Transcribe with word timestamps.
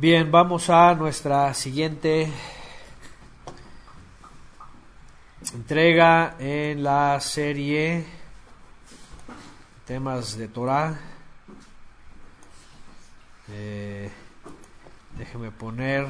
Bien, 0.00 0.30
vamos 0.30 0.70
a 0.70 0.94
nuestra 0.94 1.52
siguiente 1.52 2.32
entrega 5.52 6.36
en 6.38 6.82
la 6.82 7.20
serie 7.20 8.06
temas 9.86 10.38
de 10.38 10.48
Torah. 10.48 10.98
Eh, 13.50 14.10
déjenme 15.18 15.50
poner 15.50 16.06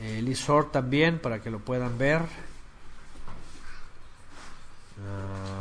el 0.00 0.28
ISOR 0.28 0.72
también 0.72 1.20
para 1.20 1.40
que 1.40 1.52
lo 1.52 1.60
puedan 1.60 1.98
ver. 1.98 2.22
Ah, 5.06 5.51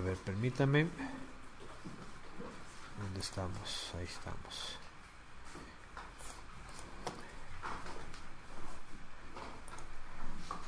a 0.00 0.02
ver, 0.02 0.16
permítame. 0.16 0.86
¿Dónde 3.02 3.20
estamos? 3.20 3.92
Ahí 3.98 4.04
estamos. 4.04 4.78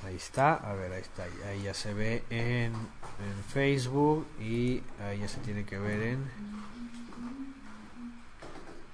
Ahí 0.05 0.17
está, 0.17 0.55
a 0.57 0.75
ver, 0.75 0.93
ahí 0.93 1.01
está, 1.01 1.25
ahí 1.49 1.63
ya 1.63 1.73
se 1.73 1.95
ve 1.95 2.25
en, 2.29 2.75
en 2.75 3.45
Facebook 3.55 4.27
y 4.39 4.83
ahí 5.01 5.21
ya 5.21 5.29
se 5.29 5.39
tiene 5.41 5.65
que 5.65 5.79
ver 5.79 6.03
en, 6.03 6.31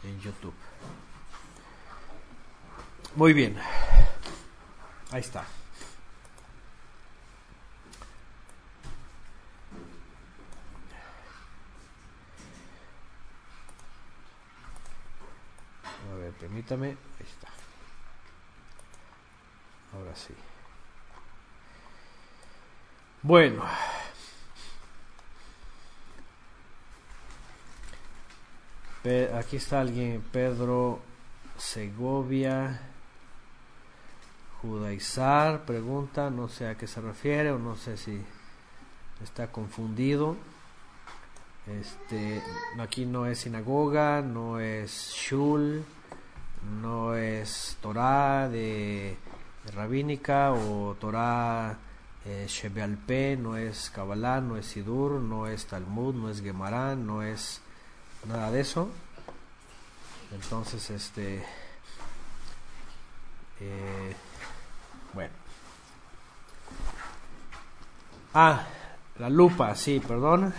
en 0.05 0.21
YouTube. 0.21 0.55
Muy 3.17 3.33
bien, 3.33 3.57
ahí 5.11 5.21
está. 5.21 5.45
A 16.11 16.15
permítame, 16.33 16.89
ahí 16.89 17.27
está. 17.27 17.49
Ahora 19.95 20.15
sí. 20.15 20.35
Bueno. 23.23 23.65
Aquí 29.35 29.57
está 29.57 29.81
alguien, 29.81 30.23
Pedro 30.33 31.01
Segovia. 31.57 32.81
Judaizar, 34.61 35.65
pregunta, 35.65 36.31
no 36.31 36.49
sé 36.49 36.69
a 36.69 36.77
qué 36.77 36.87
se 36.87 37.01
refiere 37.01 37.53
o 37.53 37.59
no 37.59 37.77
sé 37.77 37.97
si 37.97 38.21
está 39.23 39.51
confundido. 39.51 40.37
Este, 41.67 42.43
aquí 42.79 43.07
no 43.07 43.27
es 43.27 43.41
sinagoga, 43.41 44.21
no 44.21 44.59
es 44.59 45.13
shul, 45.15 45.85
no 46.63 47.15
es 47.15 47.77
Torah 47.81 48.49
de, 48.49 49.17
rabínica 49.75 50.53
o 50.53 50.97
Torah 50.99 51.77
eh, 52.25 52.47
Shebealpe, 52.49 53.37
no 53.37 53.57
es 53.57 53.91
Kabbalah, 53.91 54.41
no 54.41 54.57
es 54.57 54.67
Sidur, 54.67 55.13
no 55.21 55.47
es 55.47 55.67
Talmud, 55.67 56.15
no 56.15 56.31
es 56.31 56.43
Gemara, 56.43 56.95
no 56.95 57.23
es 57.23 57.61
nada 58.27 58.51
de 58.51 58.61
eso. 58.61 58.91
Entonces, 60.33 60.91
este, 60.91 61.43
eh, 63.61 64.17
bueno. 65.15 65.33
Ah, 68.35 68.67
la 69.19 69.31
lupa, 69.31 69.75
sí, 69.75 70.01
perdón. 70.01 70.53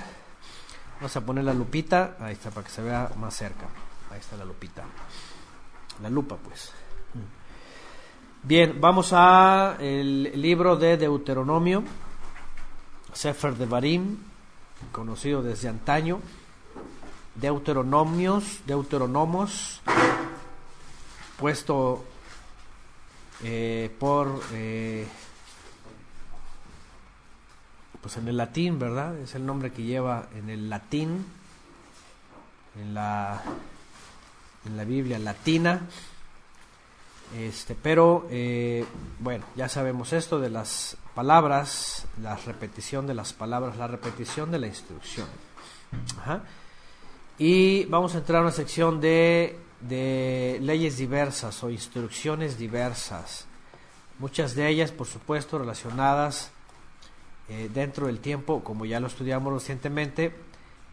Vamos 0.95 1.15
a 1.15 1.21
poner 1.21 1.43
la 1.43 1.53
lupita, 1.53 2.17
ahí 2.19 2.33
está, 2.33 2.49
para 2.49 2.65
que 2.65 2.73
se 2.73 2.81
vea 2.81 3.11
más 3.17 3.35
cerca. 3.35 3.67
Ahí 4.11 4.19
está 4.19 4.35
la 4.35 4.45
lupita. 4.45 4.83
La 6.01 6.09
lupa, 6.09 6.37
pues. 6.37 6.71
Bien, 8.41 8.79
vamos 8.79 9.11
a 9.11 9.75
el 9.79 10.31
libro 10.41 10.77
de 10.77 10.95
Deuteronomio, 10.95 11.83
Sefer 13.11 13.55
de 13.55 13.65
Barim, 13.65 14.17
conocido 14.93 15.43
desde 15.43 15.67
antaño. 15.67 16.21
Deuteronomios, 17.35 18.61
Deuteronomos, 18.65 19.81
puesto 21.37 22.03
eh, 23.43 23.93
por 23.99 24.41
eh, 24.53 25.05
pues 28.01 28.17
en 28.17 28.27
el 28.27 28.37
latín, 28.37 28.79
¿verdad? 28.79 29.17
Es 29.17 29.35
el 29.35 29.45
nombre 29.45 29.71
que 29.71 29.83
lleva 29.83 30.27
en 30.35 30.49
el 30.49 30.69
latín, 30.69 31.25
en 32.79 32.93
la, 32.93 33.41
en 34.65 34.77
la 34.77 34.83
Biblia 34.83 35.19
latina. 35.19 35.81
Este, 37.37 37.75
pero 37.75 38.27
eh, 38.31 38.85
bueno, 39.19 39.45
ya 39.55 39.69
sabemos 39.69 40.13
esto 40.13 40.39
de 40.39 40.49
las 40.49 40.97
palabras, 41.13 42.07
la 42.21 42.35
repetición 42.35 43.05
de 43.05 43.13
las 43.13 43.33
palabras, 43.33 43.77
la 43.77 43.87
repetición 43.87 44.51
de 44.51 44.59
la 44.59 44.67
instrucción. 44.67 45.27
Y 47.37 47.85
vamos 47.85 48.15
a 48.15 48.19
entrar 48.19 48.39
a 48.39 48.41
una 48.41 48.51
sección 48.51 48.99
de, 48.99 49.59
de 49.81 50.59
leyes 50.61 50.97
diversas 50.97 51.63
o 51.63 51.69
instrucciones 51.69 52.57
diversas. 52.57 53.45
Muchas 54.17 54.55
de 54.55 54.67
ellas, 54.67 54.91
por 54.91 55.07
supuesto, 55.07 55.57
relacionadas 55.57 56.51
eh, 57.47 57.69
dentro 57.73 58.07
del 58.07 58.19
tiempo, 58.19 58.63
como 58.63 58.85
ya 58.85 58.99
lo 58.99 59.07
estudiamos 59.07 59.53
recientemente, 59.53 60.33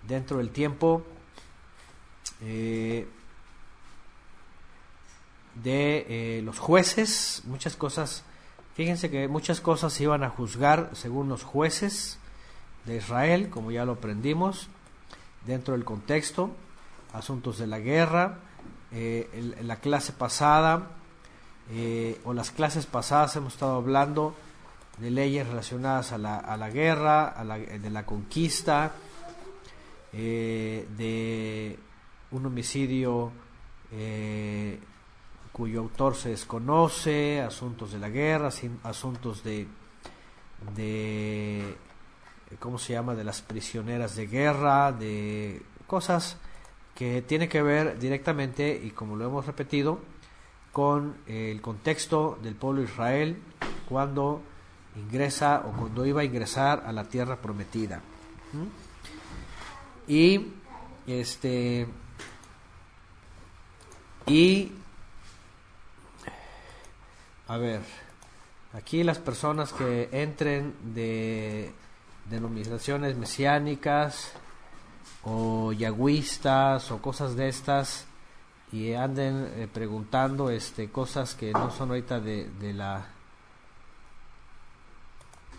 dentro 0.07 0.39
del 0.39 0.51
tiempo 0.51 1.05
eh, 2.43 3.07
de 5.63 6.07
eh, 6.09 6.43
los 6.43 6.59
jueces, 6.59 7.43
muchas 7.47 7.77
cosas, 7.77 8.25
fíjense 8.75 9.11
que 9.11 9.29
muchas 9.29 9.61
cosas 9.61 9.93
se 9.93 10.03
iban 10.05 10.23
a 10.23 10.31
juzgar 10.31 10.91
según 10.93 11.29
los 11.29 11.43
jueces 11.43 12.19
de 12.85 12.97
Israel, 12.97 13.49
como 13.49 13.71
ya 13.71 13.85
lo 13.85 13.93
aprendimos, 13.93 14.69
dentro 15.47 15.75
del 15.75 15.85
contexto, 15.85 16.51
asuntos 17.13 17.59
de 17.59 17.67
la 17.67 17.79
guerra, 17.79 18.39
eh, 18.93 19.55
la 19.63 19.77
clase 19.77 20.13
pasada 20.13 20.91
eh, 21.73 22.21
o 22.25 22.33
las 22.33 22.51
clases 22.51 22.87
pasadas 22.87 23.35
hemos 23.37 23.55
estado 23.55 23.77
hablando 23.77 24.35
de 24.99 25.11
leyes 25.11 25.47
relacionadas 25.47 26.13
a 26.13 26.19
la, 26.19 26.37
a 26.37 26.57
la 26.57 26.71
guerra, 26.71 27.29
a 27.29 27.45
la, 27.45 27.59
de 27.59 27.91
la 27.91 28.07
conquista, 28.07 28.93
de 30.13 31.79
un 32.31 32.47
homicidio 32.47 33.31
cuyo 35.57 35.81
autor 35.81 36.15
se 36.15 36.29
desconoce, 36.29 37.41
asuntos 37.41 37.91
de 37.91 37.99
la 37.99 38.11
guerra, 38.11 38.51
asuntos 38.83 39.43
de, 39.43 39.67
de, 40.75 41.75
¿cómo 42.59 42.77
se 42.77 42.93
llama?, 42.93 43.15
de 43.15 43.25
las 43.25 43.41
prisioneras 43.41 44.17
de 44.17 44.27
guerra, 44.27 44.93
de 44.93 45.63
cosas 45.87 46.37
que 46.95 47.23
tienen 47.23 47.49
que 47.49 47.63
ver 47.63 47.99
directamente, 47.99 48.79
y 48.85 48.91
como 48.91 49.17
lo 49.17 49.25
hemos 49.25 49.47
repetido, 49.47 49.99
con 50.75 51.17
el 51.27 51.63
contexto 51.63 52.39
del 52.43 52.55
pueblo 52.55 52.83
de 52.83 52.89
Israel 52.89 53.43
cuando 53.89 54.43
ingresa 54.95 55.65
o 55.65 55.73
cuando 55.73 56.05
iba 56.05 56.21
a 56.21 56.25
ingresar 56.25 56.85
a 56.87 56.93
la 56.93 57.05
tierra 57.05 57.37
prometida. 57.37 58.03
¿Mm? 58.53 60.13
Y 60.13 60.53
este 61.07 61.87
y 64.27 64.73
a 67.49 67.59
ver, 67.59 67.81
aquí 68.73 69.05
las 69.05 69.19
personas 69.19 69.73
que 69.73 70.09
entren 70.13 70.75
de 70.95 71.73
denominaciones 72.29 73.17
mesiánicas 73.17 74.33
o 75.23 75.73
yagüistas 75.73 76.91
o 76.91 77.01
cosas 77.01 77.37
de 77.37 77.49
estas 77.49 78.07
y 78.73 78.95
anden 78.95 79.53
eh, 79.57 79.69
preguntando 79.73 80.51
este 80.51 80.91
cosas 80.91 81.35
que 81.35 81.53
no 81.53 81.71
son 81.71 81.91
ahorita 81.91 82.19
de, 82.19 82.49
la 82.75 83.07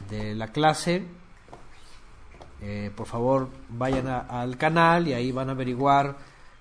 de 0.09 0.35
la 0.35 0.47
clase 0.51 1.05
eh, 2.61 2.91
por 2.95 3.07
favor 3.07 3.49
vayan 3.69 4.07
al 4.07 4.57
canal 4.57 5.07
y 5.07 5.13
ahí 5.13 5.31
van 5.31 5.49
a 5.49 5.53
averiguar 5.53 6.17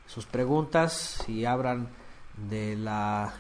sus 0.07 0.25
preguntas 0.27 1.25
y 1.27 1.45
abran 1.45 1.89
de 2.49 2.77
la 2.77 3.35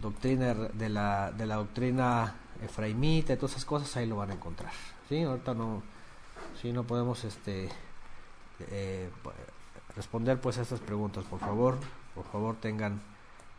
doctrina 0.00 0.54
de 0.54 0.88
la, 0.88 1.32
de 1.32 1.46
la 1.46 1.56
doctrina 1.56 2.34
efraimita 2.62 3.32
y 3.32 3.36
todas 3.36 3.52
esas 3.52 3.64
cosas 3.64 3.96
ahí 3.96 4.06
lo 4.06 4.16
van 4.16 4.30
a 4.30 4.34
encontrar. 4.34 4.72
Sí 5.08 5.22
ahorita 5.22 5.54
no 5.54 5.82
sí 6.60 6.72
no 6.72 6.84
podemos 6.84 7.24
este 7.24 7.68
eh, 8.70 9.10
responder 9.96 10.40
pues 10.40 10.58
a 10.58 10.62
estas 10.62 10.80
preguntas. 10.80 11.24
Por 11.24 11.40
favor 11.40 11.78
por 12.14 12.24
favor 12.26 12.56
tengan 12.56 13.00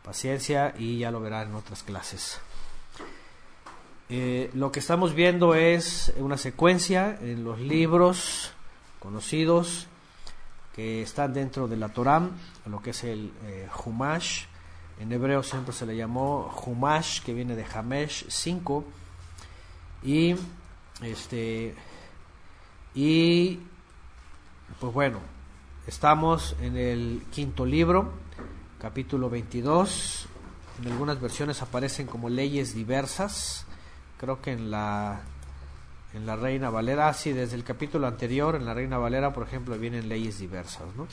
paciencia 0.02 0.74
y 0.78 0.98
ya 0.98 1.10
lo 1.10 1.20
verán 1.20 1.48
en 1.48 1.54
otras 1.54 1.82
clases. 1.82 2.40
Eh, 4.12 4.50
lo 4.54 4.72
que 4.72 4.80
estamos 4.80 5.14
viendo 5.14 5.54
es 5.54 6.12
una 6.16 6.36
secuencia 6.36 7.16
en 7.20 7.44
los 7.44 7.60
libros 7.60 8.52
conocidos 8.98 9.86
que 10.74 11.02
están 11.02 11.32
dentro 11.32 11.68
de 11.68 11.76
la 11.76 11.90
Torah, 11.90 12.28
lo 12.66 12.82
que 12.82 12.90
es 12.90 13.04
el 13.04 13.32
eh, 13.44 13.68
Humash. 13.84 14.46
En 15.00 15.10
hebreo 15.10 15.42
siempre 15.42 15.72
se 15.72 15.86
le 15.86 15.96
llamó 15.96 16.54
Humash, 16.64 17.22
que 17.22 17.34
viene 17.34 17.56
de 17.56 17.64
Hamesh 17.64 18.26
5. 18.28 18.84
Y 20.04 20.36
este 21.02 21.74
y 22.94 23.58
pues 24.78 24.92
bueno, 24.92 25.18
estamos 25.86 26.54
en 26.60 26.76
el 26.76 27.24
quinto 27.32 27.66
libro, 27.66 28.12
capítulo 28.80 29.28
22. 29.28 30.26
En 30.80 30.92
algunas 30.92 31.20
versiones 31.20 31.60
aparecen 31.62 32.06
como 32.06 32.28
leyes 32.28 32.74
diversas 32.74 33.66
creo 34.20 34.42
que 34.42 34.52
en 34.52 34.70
la 34.70 35.22
en 36.12 36.26
la 36.26 36.36
Reina 36.36 36.70
Valera, 36.70 37.08
ah, 37.08 37.14
sí, 37.14 37.32
desde 37.32 37.56
el 37.56 37.64
capítulo 37.64 38.06
anterior, 38.06 38.56
en 38.56 38.66
la 38.66 38.74
Reina 38.74 38.98
Valera, 38.98 39.32
por 39.32 39.46
ejemplo, 39.46 39.78
vienen 39.78 40.08
leyes 40.08 40.40
diversas, 40.40 40.94
¿no? 40.96 41.06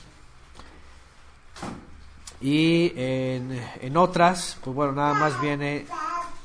Y 2.39 2.94
en, 2.95 3.60
en 3.81 3.98
otras, 3.98 4.57
pues 4.63 4.75
bueno, 4.75 4.94
nada 4.94 5.13
más 5.13 5.39
viene, 5.42 5.86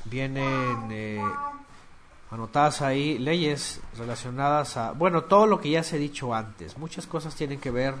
vienen 0.05 0.87
eh, 0.91 1.21
anotadas 2.31 2.81
ahí 2.81 3.19
leyes 3.19 3.79
relacionadas 3.97 4.75
a, 4.77 4.91
bueno, 4.93 5.25
todo 5.25 5.45
lo 5.45 5.61
que 5.61 5.69
ya 5.69 5.83
se 5.83 5.97
ha 5.97 5.99
dicho 5.99 6.33
antes. 6.33 6.77
Muchas 6.77 7.05
cosas 7.05 7.35
tienen 7.35 7.59
que 7.59 7.69
ver 7.69 7.93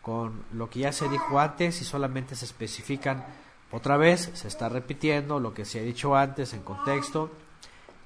con 0.00 0.44
lo 0.52 0.70
que 0.70 0.80
ya 0.80 0.92
se 0.92 1.08
dijo 1.08 1.40
antes 1.40 1.82
y 1.82 1.84
solamente 1.84 2.36
se 2.36 2.44
especifican 2.44 3.24
otra 3.72 3.96
vez, 3.96 4.30
se 4.34 4.48
está 4.48 4.68
repitiendo 4.68 5.40
lo 5.40 5.52
que 5.52 5.64
se 5.64 5.80
ha 5.80 5.82
dicho 5.82 6.16
antes 6.16 6.54
en 6.54 6.62
contexto 6.62 7.30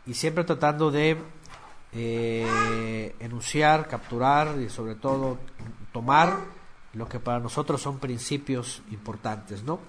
y 0.06 0.14
siempre 0.14 0.42
tratando 0.44 0.90
de 0.90 1.16
eh, 1.92 3.14
enunciar, 3.20 3.86
capturar 3.86 4.58
y 4.58 4.68
sobre 4.68 4.94
todo 4.94 5.38
tomar 5.92 6.61
lo 6.94 7.08
que 7.08 7.20
para 7.20 7.40
nosotros 7.40 7.80
son 7.80 7.98
principios 7.98 8.82
importantes, 8.90 9.62
¿no? 9.62 9.80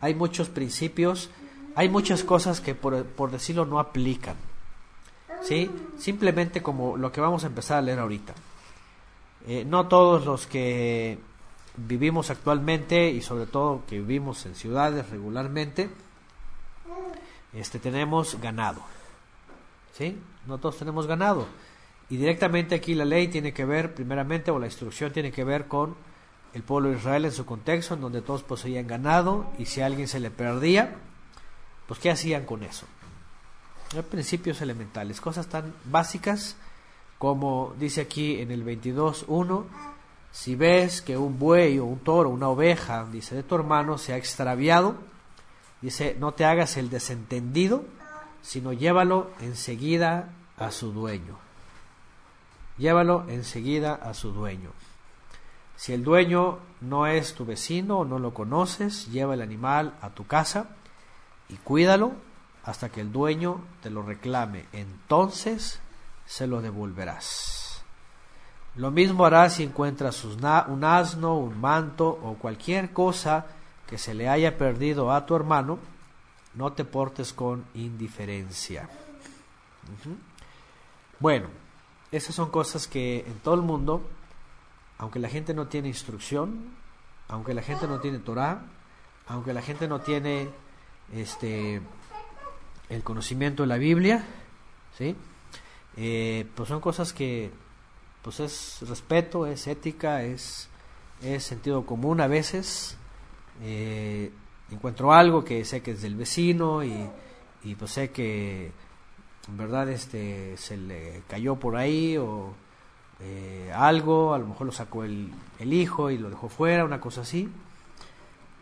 Hay 0.00 0.14
muchos 0.14 0.48
principios, 0.48 1.30
hay 1.74 1.88
muchas 1.88 2.24
cosas 2.24 2.60
que 2.60 2.74
por, 2.74 3.04
por 3.04 3.30
decirlo 3.30 3.66
no 3.66 3.78
aplican, 3.78 4.36
¿sí? 5.42 5.70
Simplemente 5.98 6.62
como 6.62 6.96
lo 6.96 7.12
que 7.12 7.20
vamos 7.20 7.44
a 7.44 7.48
empezar 7.48 7.78
a 7.78 7.82
leer 7.82 7.98
ahorita. 7.98 8.34
Eh, 9.46 9.64
no 9.64 9.86
todos 9.86 10.24
los 10.24 10.46
que 10.46 11.18
vivimos 11.76 12.30
actualmente 12.30 13.10
y 13.10 13.20
sobre 13.20 13.46
todo 13.46 13.82
que 13.86 13.98
vivimos 13.98 14.44
en 14.46 14.54
ciudades 14.54 15.08
regularmente, 15.10 15.88
este, 17.52 17.78
tenemos 17.78 18.40
ganado. 18.40 18.82
¿sí? 19.92 20.18
No 20.46 20.58
todos 20.58 20.78
tenemos 20.78 21.06
ganado. 21.06 21.46
Y 22.08 22.16
directamente 22.16 22.74
aquí 22.74 22.94
la 22.94 23.04
ley 23.04 23.28
tiene 23.28 23.52
que 23.52 23.64
ver, 23.64 23.94
primeramente, 23.94 24.50
o 24.50 24.58
la 24.58 24.66
instrucción 24.66 25.12
tiene 25.12 25.32
que 25.32 25.44
ver 25.44 25.66
con 25.66 25.96
el 26.54 26.62
pueblo 26.62 26.90
de 26.90 26.96
Israel 26.96 27.24
en 27.24 27.32
su 27.32 27.44
contexto, 27.44 27.94
en 27.94 28.00
donde 28.00 28.22
todos 28.22 28.42
poseían 28.42 28.86
ganado, 28.86 29.46
y 29.58 29.66
si 29.66 29.80
a 29.80 29.86
alguien 29.86 30.08
se 30.08 30.20
le 30.20 30.30
perdía, 30.30 30.96
pues 31.86 32.00
¿qué 32.00 32.10
hacían 32.10 32.44
con 32.44 32.62
eso? 32.62 32.86
Hay 33.94 34.02
principios 34.02 34.60
elementales, 34.60 35.20
cosas 35.20 35.46
tan 35.46 35.72
básicas 35.84 36.56
como 37.18 37.74
dice 37.78 38.02
aquí 38.02 38.40
en 38.40 38.50
el 38.50 38.64
22.1, 38.64 39.64
si 40.32 40.54
ves 40.54 41.00
que 41.00 41.16
un 41.16 41.38
buey 41.38 41.78
o 41.78 41.86
un 41.86 42.00
toro, 42.00 42.28
una 42.28 42.48
oveja, 42.48 43.06
dice, 43.10 43.34
de 43.34 43.42
tu 43.42 43.54
hermano 43.54 43.96
se 43.96 44.12
ha 44.12 44.16
extraviado, 44.18 44.96
dice, 45.80 46.16
no 46.18 46.34
te 46.34 46.44
hagas 46.44 46.76
el 46.76 46.90
desentendido, 46.90 47.84
sino 48.42 48.72
llévalo 48.72 49.30
enseguida 49.40 50.28
a 50.58 50.70
su 50.70 50.92
dueño. 50.92 51.38
Llévalo 52.76 53.24
enseguida 53.28 53.94
a 53.94 54.12
su 54.12 54.32
dueño. 54.32 54.70
Si 55.76 55.92
el 55.92 56.02
dueño 56.02 56.58
no 56.80 57.06
es 57.06 57.34
tu 57.34 57.44
vecino 57.44 57.98
o 57.98 58.04
no 58.04 58.18
lo 58.18 58.32
conoces, 58.34 59.10
lleva 59.12 59.34
el 59.34 59.42
animal 59.42 59.94
a 60.00 60.10
tu 60.10 60.26
casa 60.26 60.70
y 61.48 61.54
cuídalo 61.56 62.12
hasta 62.64 62.88
que 62.88 63.00
el 63.00 63.12
dueño 63.12 63.60
te 63.82 63.90
lo 63.90 64.02
reclame. 64.02 64.64
Entonces 64.72 65.80
se 66.24 66.46
lo 66.46 66.60
devolverás. 66.60 67.84
Lo 68.74 68.90
mismo 68.90 69.24
harás 69.24 69.54
si 69.54 69.62
encuentras 69.62 70.24
un 70.24 70.84
asno, 70.84 71.38
un 71.38 71.60
manto 71.60 72.08
o 72.08 72.34
cualquier 72.34 72.92
cosa 72.92 73.46
que 73.86 73.96
se 73.96 74.14
le 74.14 74.28
haya 74.28 74.58
perdido 74.58 75.12
a 75.12 75.24
tu 75.24 75.36
hermano 75.36 75.78
no 76.54 76.72
te 76.72 76.84
portes 76.84 77.32
con 77.32 77.64
indiferencia. 77.74 78.88
Bueno, 81.20 81.48
esas 82.10 82.34
son 82.34 82.50
cosas 82.50 82.86
que 82.86 83.20
en 83.20 83.38
todo 83.38 83.54
el 83.54 83.62
mundo, 83.62 84.02
aunque 84.98 85.18
la 85.18 85.28
gente 85.28 85.54
no 85.54 85.66
tiene 85.66 85.88
instrucción, 85.88 86.70
aunque 87.28 87.54
la 87.54 87.62
gente 87.62 87.86
no 87.86 88.00
tiene 88.00 88.18
Torah, 88.18 88.62
aunque 89.26 89.52
la 89.52 89.62
gente 89.62 89.88
no 89.88 90.00
tiene 90.00 90.48
este 91.12 91.80
el 92.88 93.02
conocimiento 93.02 93.62
de 93.64 93.66
la 93.68 93.78
Biblia, 93.78 94.24
¿sí? 94.96 95.16
Eh, 95.96 96.46
pues 96.54 96.68
son 96.68 96.80
cosas 96.80 97.12
que 97.12 97.50
pues 98.22 98.40
es 98.40 98.78
respeto, 98.88 99.46
es 99.46 99.66
ética, 99.66 100.22
es, 100.22 100.68
sentido 101.38 101.86
común 101.86 102.20
a 102.20 102.26
veces. 102.26 102.96
Eh, 103.62 104.32
encuentro 104.70 105.12
algo 105.12 105.44
que 105.44 105.64
sé 105.64 105.80
que 105.80 105.92
es 105.92 106.02
del 106.02 106.16
vecino 106.16 106.84
y, 106.84 107.08
y 107.64 107.74
pues 107.76 107.92
sé 107.92 108.10
que 108.10 108.72
en 109.48 109.56
verdad 109.56 109.88
este 109.88 110.56
se 110.56 110.76
le 110.76 111.22
cayó 111.28 111.56
por 111.56 111.76
ahí 111.76 112.16
o 112.16 112.52
eh, 113.20 113.72
algo, 113.74 114.34
a 114.34 114.38
lo 114.38 114.46
mejor 114.46 114.66
lo 114.66 114.72
sacó 114.72 115.04
el, 115.04 115.32
el 115.58 115.72
hijo 115.72 116.10
y 116.10 116.18
lo 116.18 116.30
dejó 116.30 116.48
fuera, 116.48 116.84
una 116.84 117.00
cosa 117.00 117.22
así. 117.22 117.48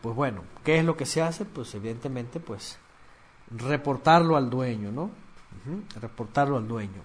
Pues 0.01 0.15
bueno, 0.15 0.43
¿qué 0.65 0.79
es 0.79 0.85
lo 0.85 0.97
que 0.97 1.07
se 1.07 1.23
hace? 1.23 1.45
Pues 1.45 1.75
evidentemente 1.75 2.41
pues 2.41 2.79
reportarlo 3.51 4.37
al 4.37 4.51
dueño, 4.51 4.93
¿no? 4.93 5.11
reportarlo 6.01 6.57
al 6.57 6.69
dueño. 6.69 7.01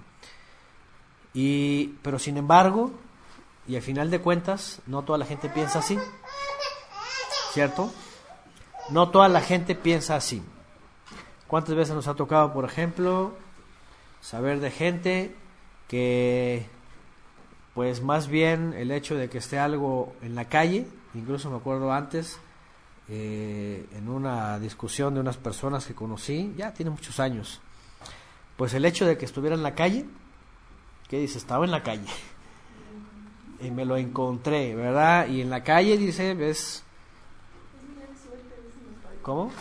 Y, 1.34 1.96
pero 2.02 2.20
sin 2.20 2.38
embargo, 2.38 2.92
y 3.68 3.76
al 3.76 3.82
final 3.82 4.10
de 4.10 4.20
cuentas, 4.20 4.82
no 4.88 5.04
toda 5.04 5.18
la 5.18 5.26
gente 5.26 5.50
piensa 5.50 5.80
así, 5.80 5.98
¿cierto? 7.54 7.92
No 8.90 9.10
toda 9.10 9.30
la 9.30 9.42
gente 9.42 9.76
piensa 9.76 10.16
así. 10.16 10.44
¿Cuántas 11.48 11.76
veces 11.76 11.96
nos 11.96 12.08
ha 12.08 12.16
tocado, 12.16 12.52
por 12.52 12.66
ejemplo, 12.66 13.34
saber 14.22 14.60
de 14.60 14.72
gente 14.72 15.36
que, 15.88 16.66
pues 17.80 18.02
más 18.02 18.28
bien 18.28 18.74
el 18.74 18.92
hecho 18.92 19.16
de 19.16 19.30
que 19.30 19.38
esté 19.38 19.58
algo 19.58 20.12
en 20.22 20.36
la 20.36 20.50
calle, 20.50 20.86
incluso 21.14 21.50
me 21.50 21.56
acuerdo 21.56 21.94
antes, 21.94 22.38
eh, 23.08 23.86
en 23.96 24.10
una 24.10 24.60
discusión 24.60 25.14
de 25.14 25.22
unas 25.22 25.38
personas 25.38 25.86
que 25.86 25.96
conocí, 25.96 26.54
ya 26.58 26.74
tiene 26.74 26.92
muchos 26.92 27.22
años, 27.22 27.62
pues 28.58 28.74
el 28.74 28.84
hecho 28.84 29.06
de 29.06 29.18
que 29.18 29.24
estuviera 29.24 29.56
en 29.56 29.64
la 29.64 29.76
calle, 29.76 30.06
¿qué 31.08 31.20
dice? 31.20 31.38
Estaba 31.38 31.64
en 31.64 31.72
la 31.72 31.82
calle. 31.82 32.10
Y 33.62 33.72
me 33.72 33.86
lo 33.86 33.96
encontré, 33.96 34.76
¿verdad? 34.76 35.30
Y 35.30 35.40
en 35.40 35.50
la 35.50 35.64
calle, 35.64 35.98
dice, 35.98 36.34
ves 36.34 36.84
¿Cómo? 39.22 39.54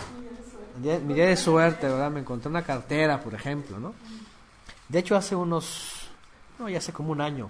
Mi 1.07 1.15
día 1.15 1.27
de 1.27 1.37
suerte, 1.37 1.87
¿verdad? 1.87 2.11
Me 2.11 2.19
encontré 2.19 2.51
una 2.51 2.65
cartera, 2.65 3.21
por 3.21 3.35
ejemplo, 3.35 3.79
¿no? 3.79 3.95
De 4.89 4.99
hecho, 4.99 5.15
hace 5.15 5.37
unos, 5.37 6.09
no, 6.59 6.69
ya 6.69 6.79
hace 6.79 6.93
como 6.93 7.13
un 7.13 7.21
año, 7.21 7.49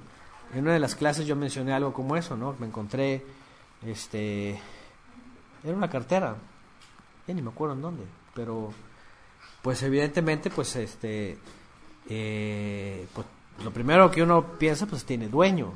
en 0.55 0.61
una 0.63 0.73
de 0.73 0.79
las 0.79 0.95
clases 0.95 1.27
yo 1.27 1.37
mencioné 1.37 1.73
algo 1.73 1.93
como 1.93 2.17
eso, 2.17 2.37
¿no? 2.37 2.55
Me 2.59 2.67
encontré, 2.67 3.25
este, 3.87 4.61
era 5.65 5.77
una 5.77 5.91
cartera, 5.91 6.37
ya 7.27 7.35
ni 7.35 7.43
me 7.43 7.51
acuerdo 7.51 7.75
en 7.75 7.83
dónde, 7.83 8.05
pero, 8.35 8.73
pues 9.63 9.83
evidentemente, 9.83 10.51
pues, 10.51 10.75
este, 10.77 11.39
eh, 12.09 13.07
pues, 13.13 13.27
lo 13.63 13.73
primero 13.73 14.11
que 14.11 14.23
uno 14.23 14.59
piensa, 14.59 14.87
pues, 14.87 15.05
tiene 15.05 15.29
dueño, 15.29 15.73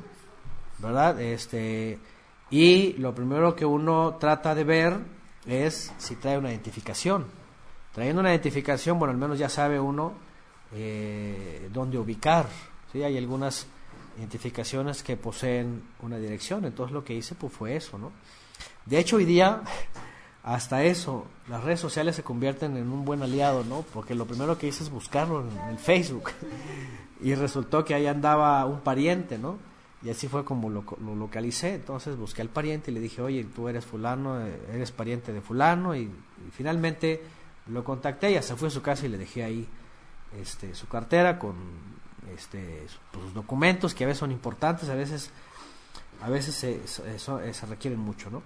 ¿verdad? 0.79 1.19
Este, 1.21 1.99
y 2.49 2.93
lo 2.93 3.13
primero 3.13 3.55
que 3.55 3.65
uno 3.65 4.17
trata 4.19 4.53
de 4.55 4.63
ver 4.63 4.99
es 5.45 5.93
si 5.97 6.15
trae 6.15 6.37
una 6.37 6.51
identificación. 6.51 7.25
Trayendo 7.93 8.21
una 8.21 8.31
identificación, 8.31 8.97
bueno, 8.97 9.11
al 9.11 9.17
menos 9.17 9.37
ya 9.37 9.49
sabe 9.49 9.79
uno 9.79 10.13
eh, 10.71 11.69
dónde 11.71 11.97
ubicar. 11.97 12.47
¿sí? 12.91 13.03
Hay 13.03 13.17
algunas 13.17 13.67
identificaciones 14.17 15.03
que 15.03 15.17
poseen 15.17 15.83
una 16.01 16.17
dirección, 16.17 16.65
entonces 16.65 16.93
lo 16.93 17.03
que 17.03 17.13
hice 17.13 17.35
pues 17.35 17.53
fue 17.53 17.75
eso, 17.75 17.97
¿no? 17.97 18.11
De 18.85 18.99
hecho, 18.99 19.17
hoy 19.17 19.25
día, 19.25 19.61
hasta 20.43 20.83
eso, 20.83 21.25
las 21.47 21.63
redes 21.63 21.79
sociales 21.79 22.15
se 22.15 22.23
convierten 22.23 22.77
en 22.77 22.91
un 22.91 23.05
buen 23.05 23.21
aliado, 23.23 23.63
¿no? 23.63 23.85
Porque 23.93 24.15
lo 24.15 24.25
primero 24.25 24.57
que 24.57 24.67
hice 24.67 24.83
es 24.83 24.89
buscarlo 24.89 25.41
en 25.41 25.69
el 25.69 25.77
Facebook 25.77 26.31
y 27.21 27.35
resultó 27.35 27.85
que 27.85 27.93
ahí 27.93 28.07
andaba 28.07 28.65
un 28.65 28.81
pariente, 28.81 29.37
¿no? 29.37 29.57
Y 30.03 30.09
así 30.09 30.27
fue 30.27 30.43
como 30.43 30.69
lo, 30.69 30.83
localicé. 31.15 31.75
Entonces 31.75 32.17
busqué 32.17 32.41
al 32.41 32.49
pariente 32.49 32.91
y 32.91 32.93
le 32.93 32.99
dije, 32.99 33.21
oye, 33.21 33.45
tú 33.45 33.69
eres 33.69 33.85
fulano, 33.85 34.41
eh, 34.45 34.59
eres 34.73 34.91
pariente 34.91 35.31
de 35.31 35.41
fulano. 35.41 35.95
Y, 35.95 36.11
finalmente 36.51 37.23
lo 37.67 37.85
contacté 37.85 38.31
y 38.31 38.35
hasta 38.35 38.57
fui 38.57 38.67
a 38.67 38.71
su 38.71 38.81
casa 38.81 39.05
y 39.05 39.09
le 39.09 39.17
dejé 39.17 39.45
ahí 39.45 39.65
este, 40.37 40.75
su 40.75 40.89
cartera 40.89 41.39
con 41.39 41.55
este, 42.35 42.85
pues, 43.11 43.33
documentos 43.33 43.93
que 43.93 44.03
a 44.03 44.07
veces 44.07 44.19
son 44.19 44.31
importantes, 44.31 44.89
a 44.89 44.95
veces, 44.95 45.31
a 46.21 46.29
veces 46.29 46.55
se, 46.55 46.87
se, 46.87 47.65
requieren 47.65 47.99
mucho, 47.99 48.29
¿no? 48.29 48.43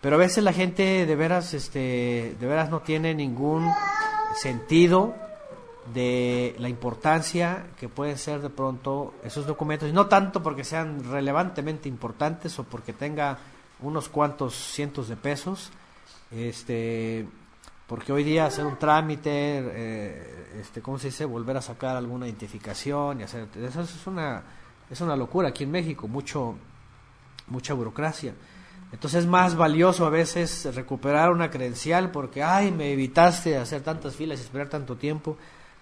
Pero 0.00 0.16
a 0.16 0.18
veces 0.18 0.42
la 0.42 0.52
gente 0.52 1.06
de 1.06 1.16
veras, 1.16 1.54
este, 1.54 2.36
de 2.38 2.46
veras 2.46 2.70
no 2.70 2.80
tiene 2.80 3.14
ningún 3.14 3.70
sentido 4.36 5.14
de 5.94 6.54
la 6.58 6.68
importancia 6.68 7.66
que 7.78 7.88
pueden 7.88 8.18
ser 8.18 8.40
de 8.40 8.50
pronto 8.50 9.14
esos 9.24 9.46
documentos, 9.46 9.88
y 9.88 9.92
no 9.92 10.06
tanto 10.06 10.42
porque 10.42 10.64
sean 10.64 11.04
relevantemente 11.04 11.88
importantes 11.88 12.58
o 12.58 12.64
porque 12.64 12.92
tenga 12.92 13.38
unos 13.80 14.08
cuantos 14.08 14.54
cientos 14.54 15.08
de 15.08 15.16
pesos, 15.16 15.70
este, 16.30 17.26
porque 17.92 18.10
hoy 18.10 18.24
día 18.24 18.46
hacer 18.46 18.64
un 18.64 18.78
trámite, 18.78 19.30
eh, 19.30 20.46
este, 20.58 20.80
¿cómo 20.80 20.98
se 20.98 21.08
dice? 21.08 21.26
Volver 21.26 21.58
a 21.58 21.60
sacar 21.60 21.94
alguna 21.94 22.24
identificación 22.26 23.20
y 23.20 23.24
hacer, 23.24 23.48
eso 23.54 23.82
es 23.82 24.06
una, 24.06 24.42
es 24.88 24.98
una 25.02 25.14
locura 25.14 25.48
aquí 25.48 25.64
en 25.64 25.72
México, 25.72 26.08
mucho, 26.08 26.54
mucha 27.48 27.74
burocracia. 27.74 28.32
Entonces 28.92 29.24
es 29.24 29.28
más 29.28 29.56
valioso 29.56 30.06
a 30.06 30.08
veces 30.08 30.74
recuperar 30.74 31.30
una 31.30 31.50
credencial 31.50 32.10
porque, 32.10 32.42
ay, 32.42 32.72
me 32.72 32.94
evitaste 32.94 33.58
hacer 33.58 33.82
tantas 33.82 34.16
filas 34.16 34.38
y 34.38 34.44
esperar 34.44 34.70
tanto 34.70 34.96
tiempo, 34.96 35.36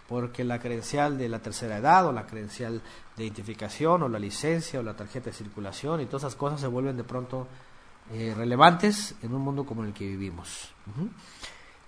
porque 0.08 0.42
la 0.42 0.58
credencial 0.58 1.16
de 1.16 1.28
la 1.28 1.38
tercera 1.38 1.76
edad 1.76 2.06
o 2.06 2.12
la 2.12 2.26
credencial 2.26 2.82
de 3.16 3.22
identificación 3.22 4.02
o 4.02 4.08
la 4.08 4.18
licencia 4.18 4.80
o 4.80 4.82
la 4.82 4.96
tarjeta 4.96 5.26
de 5.26 5.36
circulación 5.36 6.00
y 6.00 6.06
todas 6.06 6.24
esas 6.24 6.34
cosas 6.34 6.60
se 6.60 6.66
vuelven 6.66 6.96
de 6.96 7.04
pronto 7.04 7.46
eh, 8.12 8.34
relevantes 8.36 9.14
en 9.22 9.32
un 9.32 9.42
mundo 9.42 9.64
como 9.64 9.84
el 9.84 9.92
que 9.92 10.08
vivimos. 10.08 10.74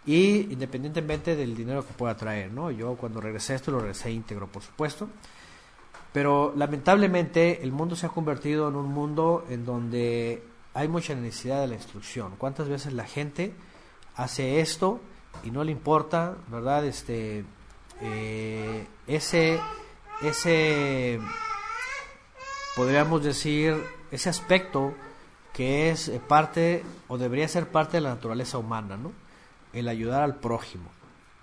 Y 0.05 0.53
independientemente 0.53 1.37
del 1.37 1.55
dinero 1.55 1.87
que 1.87 1.93
pueda 1.93 2.17
traer, 2.17 2.53
¿no? 2.53 2.71
Yo 2.71 2.97
cuando 2.97 3.21
regresé 3.21 3.55
esto 3.55 3.71
lo 3.71 3.79
regresé 3.79 4.11
íntegro, 4.11 4.49
por 4.49 4.63
supuesto. 4.63 5.09
Pero 6.13 6.53
lamentablemente 6.57 7.63
el 7.63 7.73
mundo 7.73 7.97
se 7.97 8.07
ha 8.07 8.11
convertido 8.11 8.69
en 8.69 8.77
un 8.77 8.87
mundo 8.87 9.47
en 9.49 9.65
donde 9.65 10.43
hay 10.75 10.89
mucha 10.89 11.15
necesidad 11.15 11.61
de 11.61 11.69
la 11.69 11.75
instrucción. 11.75 12.35
¿Cuántas 12.37 12.69
veces 12.69 12.93
la 12.93 13.05
gente 13.05 13.55
hace 14.17 14.61
esto 14.61 15.01
y 15.45 15.51
no 15.51 15.65
le 15.65 15.73
importa, 15.73 16.37
verdad? 16.49 16.85
Este, 16.85 17.45
eh, 18.01 18.87
ese, 19.07 19.61
ese, 20.23 21.21
podríamos 22.77 23.23
decir, 23.23 23.83
ese 24.11 24.29
aspecto 24.29 24.93
que 25.53 25.91
es 25.91 26.11
parte 26.29 26.83
o 27.09 27.17
debería 27.19 27.47
ser 27.49 27.69
parte 27.69 27.99
de 27.99 28.03
la 28.03 28.11
naturaleza 28.11 28.59
humana, 28.59 28.97
¿no? 28.97 29.13
El 29.73 29.89
ayudar 29.89 30.23
al 30.23 30.37
prójimo, 30.37 30.91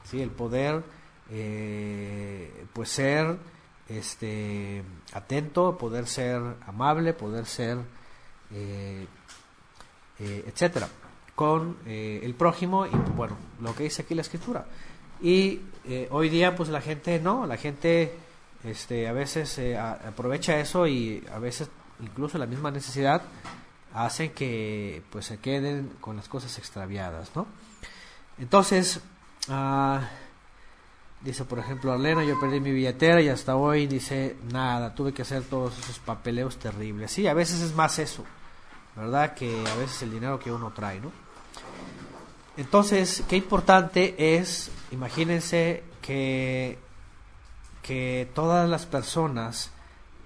¿sí? 0.03 0.21
El 0.21 0.31
poder, 0.31 0.83
eh, 1.29 2.65
pues 2.73 2.89
ser, 2.89 3.37
este, 3.87 4.83
atento, 5.13 5.77
poder 5.77 6.07
ser 6.07 6.41
amable, 6.65 7.13
poder 7.13 7.45
ser 7.45 7.79
eh, 8.51 9.05
eh, 10.19 10.43
etcétera, 10.47 10.87
con 11.35 11.77
eh, 11.85 12.19
el 12.23 12.33
prójimo 12.33 12.85
y 12.85 12.95
bueno, 13.15 13.37
lo 13.61 13.75
que 13.75 13.83
dice 13.83 14.01
aquí 14.01 14.15
la 14.15 14.21
escritura. 14.21 14.65
Y 15.21 15.61
hoy 16.11 16.29
día 16.29 16.55
pues 16.55 16.69
la 16.69 16.81
gente 16.81 17.19
no, 17.19 17.45
la 17.45 17.57
gente 17.57 18.13
este, 18.63 19.07
a 19.07 19.11
veces 19.11 19.59
aprovecha 19.77 20.57
eso 20.59 20.87
y 20.87 21.25
a 21.33 21.39
veces 21.39 21.69
incluso 21.99 22.37
la 22.37 22.45
misma 22.45 22.71
necesidad 22.71 23.21
hacen 23.93 24.31
que 24.31 25.01
pues 25.09 25.25
se 25.25 25.39
queden 25.39 25.91
con 25.99 26.15
las 26.15 26.29
cosas 26.29 26.57
extraviadas, 26.57 27.31
¿no? 27.35 27.47
Entonces, 28.39 29.01
ah, 29.49 30.01
dice 31.21 31.45
por 31.45 31.59
ejemplo 31.59 31.91
Arlena, 31.91 32.23
yo 32.23 32.39
perdí 32.39 32.59
mi 32.59 32.71
billetera 32.71 33.21
y 33.21 33.29
hasta 33.29 33.55
hoy 33.55 33.87
dice 33.87 34.37
nada, 34.51 34.95
tuve 34.95 35.13
que 35.13 35.23
hacer 35.23 35.43
todos 35.43 35.77
esos 35.77 35.99
papeleos 35.99 36.57
terribles. 36.57 37.11
Sí, 37.11 37.27
a 37.27 37.33
veces 37.33 37.61
es 37.61 37.75
más 37.75 37.99
eso. 37.99 38.25
¿verdad? 38.99 39.33
Que 39.33 39.65
a 39.67 39.75
veces 39.75 40.01
el 40.03 40.11
dinero 40.11 40.39
que 40.39 40.51
uno 40.51 40.71
trae, 40.71 40.99
¿no? 40.99 41.11
Entonces, 42.57 43.23
qué 43.29 43.37
importante 43.37 44.35
es, 44.37 44.69
imagínense 44.91 45.83
que, 46.01 46.77
que 47.81 48.29
todas 48.35 48.69
las 48.69 48.85
personas 48.85 49.71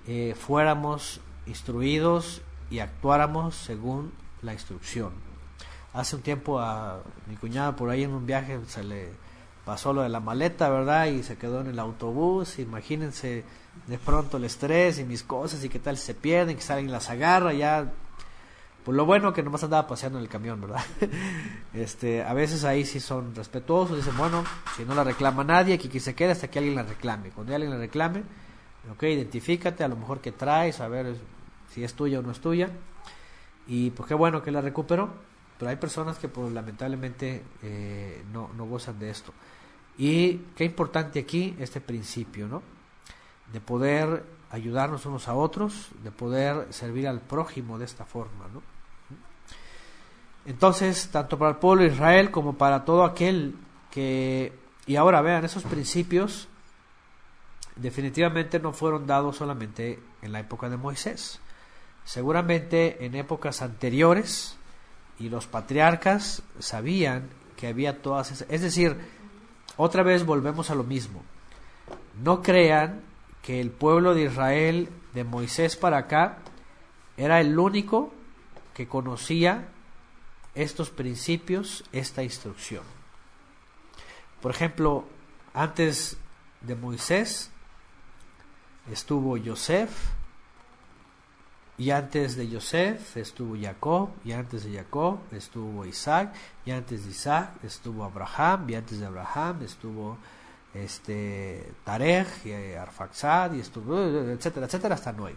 eh, 0.08 0.36
fuéramos 0.40 1.22
instruidos 1.46 2.42
y 2.72 2.80
actuáramos 2.80 3.56
según 3.56 4.12
la 4.42 4.54
instrucción. 4.54 5.12
Hace 5.94 6.16
un 6.16 6.22
tiempo 6.22 6.60
a 6.60 7.02
mi 7.28 7.36
cuñada 7.36 7.76
por 7.76 7.90
ahí 7.90 8.04
en 8.04 8.12
un 8.12 8.26
viaje 8.26 8.60
se 8.68 8.84
le 8.84 9.10
pasó 9.64 9.94
lo 9.94 10.02
de 10.02 10.10
la 10.10 10.20
maleta, 10.20 10.70
¿verdad? 10.70 11.08
Y 11.08 11.24
se 11.24 11.38
quedó 11.38 11.62
en 11.62 11.68
el 11.68 11.80
autobús. 11.80 12.60
Imagínense 12.60 13.44
de 13.88 13.98
pronto 13.98 14.38
el 14.38 14.44
estrés 14.46 15.00
y 15.00 15.04
mis 15.04 15.24
cosas 15.24 15.64
y 15.64 15.70
qué 15.70 15.80
tal 15.80 15.98
se 15.98 16.14
pierden, 16.16 16.56
que 16.56 16.62
salen 16.62 16.92
las 16.92 17.10
agarra, 17.10 17.54
ya 17.54 17.92
pues 18.84 18.98
lo 18.98 19.06
bueno 19.06 19.32
que 19.32 19.44
nomás 19.44 19.64
andaba 19.64 19.88
paseando 19.88 20.20
en 20.20 20.26
el 20.26 20.30
camión, 20.30 20.60
¿verdad? 20.60 20.84
este, 21.74 22.24
a 22.24 22.34
veces 22.34 22.66
ahí 22.66 22.84
sí 22.86 23.00
son 23.00 23.34
respetuosos, 23.34 23.96
dicen, 23.96 24.18
bueno, 24.18 24.44
si 24.76 24.84
no 24.84 24.94
la 24.94 25.06
reclama 25.06 25.44
nadie, 25.44 25.78
que, 25.80 26.00
se 26.00 26.14
quede 26.16 26.32
hasta 26.32 26.50
que 26.50 26.60
alguien 26.60 26.76
la 26.76 26.84
reclame. 26.84 27.30
Cuando 27.30 27.56
alguien 27.56 27.72
la 27.72 27.78
reclame, 27.78 28.24
ok, 28.92 29.04
identifícate, 29.04 29.86
a 29.86 29.88
lo 29.88 29.96
mejor 29.96 30.20
que 30.20 30.34
traes, 30.34 30.82
a 30.82 30.90
ver 30.90 31.16
si 31.74 31.84
es 31.84 31.94
tuya 31.94 32.20
o 32.20 32.22
no 32.22 32.32
es 32.32 32.42
tuya. 32.42 32.70
Y 33.68 33.92
pues 33.92 34.08
qué 34.08 34.16
bueno 34.16 34.44
que 34.44 34.52
la 34.52 34.60
recuperó, 34.60 35.14
hay 35.70 35.76
personas 35.76 36.18
que 36.18 36.28
pues 36.28 36.52
lamentablemente 36.52 37.44
eh, 37.62 38.24
no, 38.32 38.50
no 38.56 38.66
gozan 38.66 39.00
de 39.00 39.10
esto. 39.10 39.34
Y 39.98 40.38
qué 40.56 40.66
importante 40.66 41.20
aquí 41.20 41.56
este 41.60 41.82
principio, 41.82 42.48
¿no? 42.48 42.62
De 43.52 43.62
poder 43.62 44.24
ayudarnos 44.50 45.06
unos 45.06 45.28
a 45.28 45.36
otros, 45.36 45.90
de 46.04 46.12
poder 46.12 46.74
servir 46.74 47.08
al 47.08 47.22
prójimo 47.22 47.78
de 47.78 47.86
esta 47.86 48.06
forma, 48.06 48.48
¿no? 48.54 48.62
Entonces, 50.46 51.10
tanto 51.10 51.38
para 51.38 51.52
el 51.52 51.58
pueblo 51.58 51.84
de 51.84 51.90
Israel 51.90 52.32
como 52.32 52.58
para 52.58 52.84
todo 52.84 53.04
aquel 53.04 53.56
que... 53.92 54.52
Y 54.86 54.98
ahora 54.98 55.22
vean, 55.22 55.46
esos 55.46 55.64
principios 55.64 56.50
definitivamente 57.76 58.60
no 58.60 58.74
fueron 58.74 59.08
dados 59.08 59.38
solamente 59.38 60.00
en 60.22 60.32
la 60.32 60.40
época 60.40 60.70
de 60.70 60.78
Moisés. 60.78 61.40
Seguramente 62.04 63.06
en 63.06 63.16
épocas 63.16 63.62
anteriores 63.62 64.58
y 65.20 65.30
los 65.30 65.48
patriarcas 65.48 66.44
sabían 66.60 67.30
que 67.56 67.68
había 67.68 68.02
todas 68.02 68.32
esas... 68.32 68.50
Es 68.50 68.62
decir, 68.62 68.98
otra 69.78 70.04
vez 70.04 70.26
volvemos 70.26 70.70
a 70.70 70.76
lo 70.76 70.84
mismo. 70.84 71.24
No 72.22 72.42
crean 72.42 73.02
que 73.42 73.60
el 73.60 73.72
pueblo 73.72 74.14
de 74.14 74.24
Israel 74.24 74.90
de 75.14 75.24
Moisés 75.24 75.76
para 75.76 75.98
acá 75.98 76.38
era 77.18 77.40
el 77.42 77.58
único 77.58 78.14
que 78.74 78.88
conocía 78.88 79.68
estos 80.56 80.90
principios, 80.90 81.84
esta 81.92 82.24
instrucción. 82.24 82.84
Por 84.42 84.52
ejemplo, 84.52 85.06
antes 85.54 86.18
de 86.62 86.76
Moisés 86.76 87.50
estuvo 88.92 89.38
Joseph, 89.44 89.92
y 91.84 91.92
antes 91.92 92.38
de 92.38 92.48
Joseph 92.50 93.18
estuvo 93.18 93.56
Jacob, 93.60 94.10
y 94.24 94.32
antes 94.32 94.64
de 94.64 94.78
Jacob 94.78 95.20
estuvo 95.32 95.86
Isaac, 95.86 96.34
y 96.66 96.72
antes 96.72 97.04
de 97.04 97.12
Isaac 97.12 97.50
estuvo 97.64 98.06
Abraham, 98.06 98.70
y 98.70 98.76
antes 98.76 99.00
de 99.00 99.06
Abraham 99.06 99.64
estuvo 99.64 100.18
este 100.74 101.74
Tarek, 101.84 102.46
y 102.46 102.74
Arfaxad, 102.76 103.54
y 103.54 103.60
estuvo, 103.60 104.02
etcétera, 104.02 104.68
etcétera, 104.68 104.96
hasta 104.96 105.12
Noé. 105.12 105.36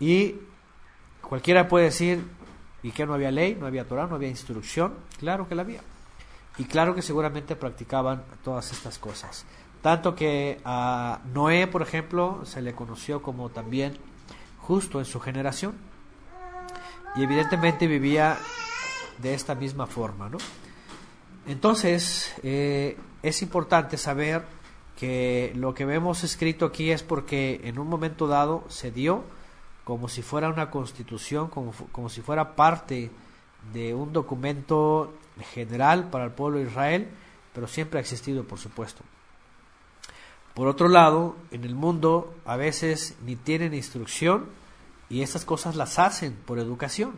Y 0.00 0.34
cualquiera 1.22 1.68
puede 1.68 1.84
decir, 1.84 2.24
¿Y 2.84 2.90
que 2.90 3.06
no 3.06 3.14
había 3.14 3.30
ley? 3.30 3.56
No 3.58 3.66
había 3.66 3.88
Torah, 3.88 4.06
no 4.06 4.16
había 4.16 4.28
instrucción. 4.28 4.92
Claro 5.18 5.48
que 5.48 5.54
la 5.54 5.62
había. 5.62 5.80
Y 6.58 6.64
claro 6.64 6.94
que 6.94 7.00
seguramente 7.00 7.56
practicaban 7.56 8.24
todas 8.44 8.70
estas 8.72 8.98
cosas. 8.98 9.46
Tanto 9.80 10.14
que 10.14 10.60
a 10.66 11.20
Noé, 11.32 11.66
por 11.66 11.80
ejemplo, 11.80 12.42
se 12.44 12.60
le 12.60 12.74
conoció 12.74 13.22
como 13.22 13.48
también 13.48 13.96
justo 14.66 14.98
en 14.98 15.04
su 15.04 15.20
generación. 15.20 15.74
Y 17.16 17.22
evidentemente 17.22 17.86
vivía 17.86 18.38
de 19.18 19.34
esta 19.34 19.54
misma 19.54 19.86
forma. 19.86 20.28
¿no? 20.28 20.38
Entonces, 21.46 22.34
eh, 22.42 22.96
es 23.22 23.42
importante 23.42 23.96
saber 23.96 24.44
que 24.96 25.52
lo 25.54 25.74
que 25.74 25.84
vemos 25.84 26.24
escrito 26.24 26.66
aquí 26.66 26.90
es 26.90 27.02
porque 27.02 27.60
en 27.64 27.78
un 27.78 27.88
momento 27.88 28.26
dado 28.26 28.64
se 28.68 28.90
dio 28.90 29.24
como 29.84 30.08
si 30.08 30.22
fuera 30.22 30.48
una 30.48 30.70
constitución, 30.70 31.48
como, 31.48 31.72
como 31.92 32.08
si 32.08 32.22
fuera 32.22 32.56
parte 32.56 33.10
de 33.72 33.94
un 33.94 34.12
documento 34.12 35.12
general 35.52 36.08
para 36.10 36.24
el 36.24 36.30
pueblo 36.30 36.58
de 36.58 36.64
Israel, 36.64 37.08
pero 37.52 37.66
siempre 37.66 37.98
ha 37.98 38.00
existido, 38.00 38.44
por 38.44 38.58
supuesto. 38.58 39.02
Por 40.54 40.68
otro 40.68 40.88
lado, 40.88 41.34
en 41.50 41.64
el 41.64 41.74
mundo 41.74 42.32
a 42.44 42.56
veces 42.56 43.16
ni 43.24 43.34
tienen 43.34 43.74
instrucción 43.74 44.46
y 45.10 45.22
estas 45.22 45.44
cosas 45.44 45.74
las 45.74 45.98
hacen 45.98 46.34
por 46.46 46.60
educación, 46.60 47.14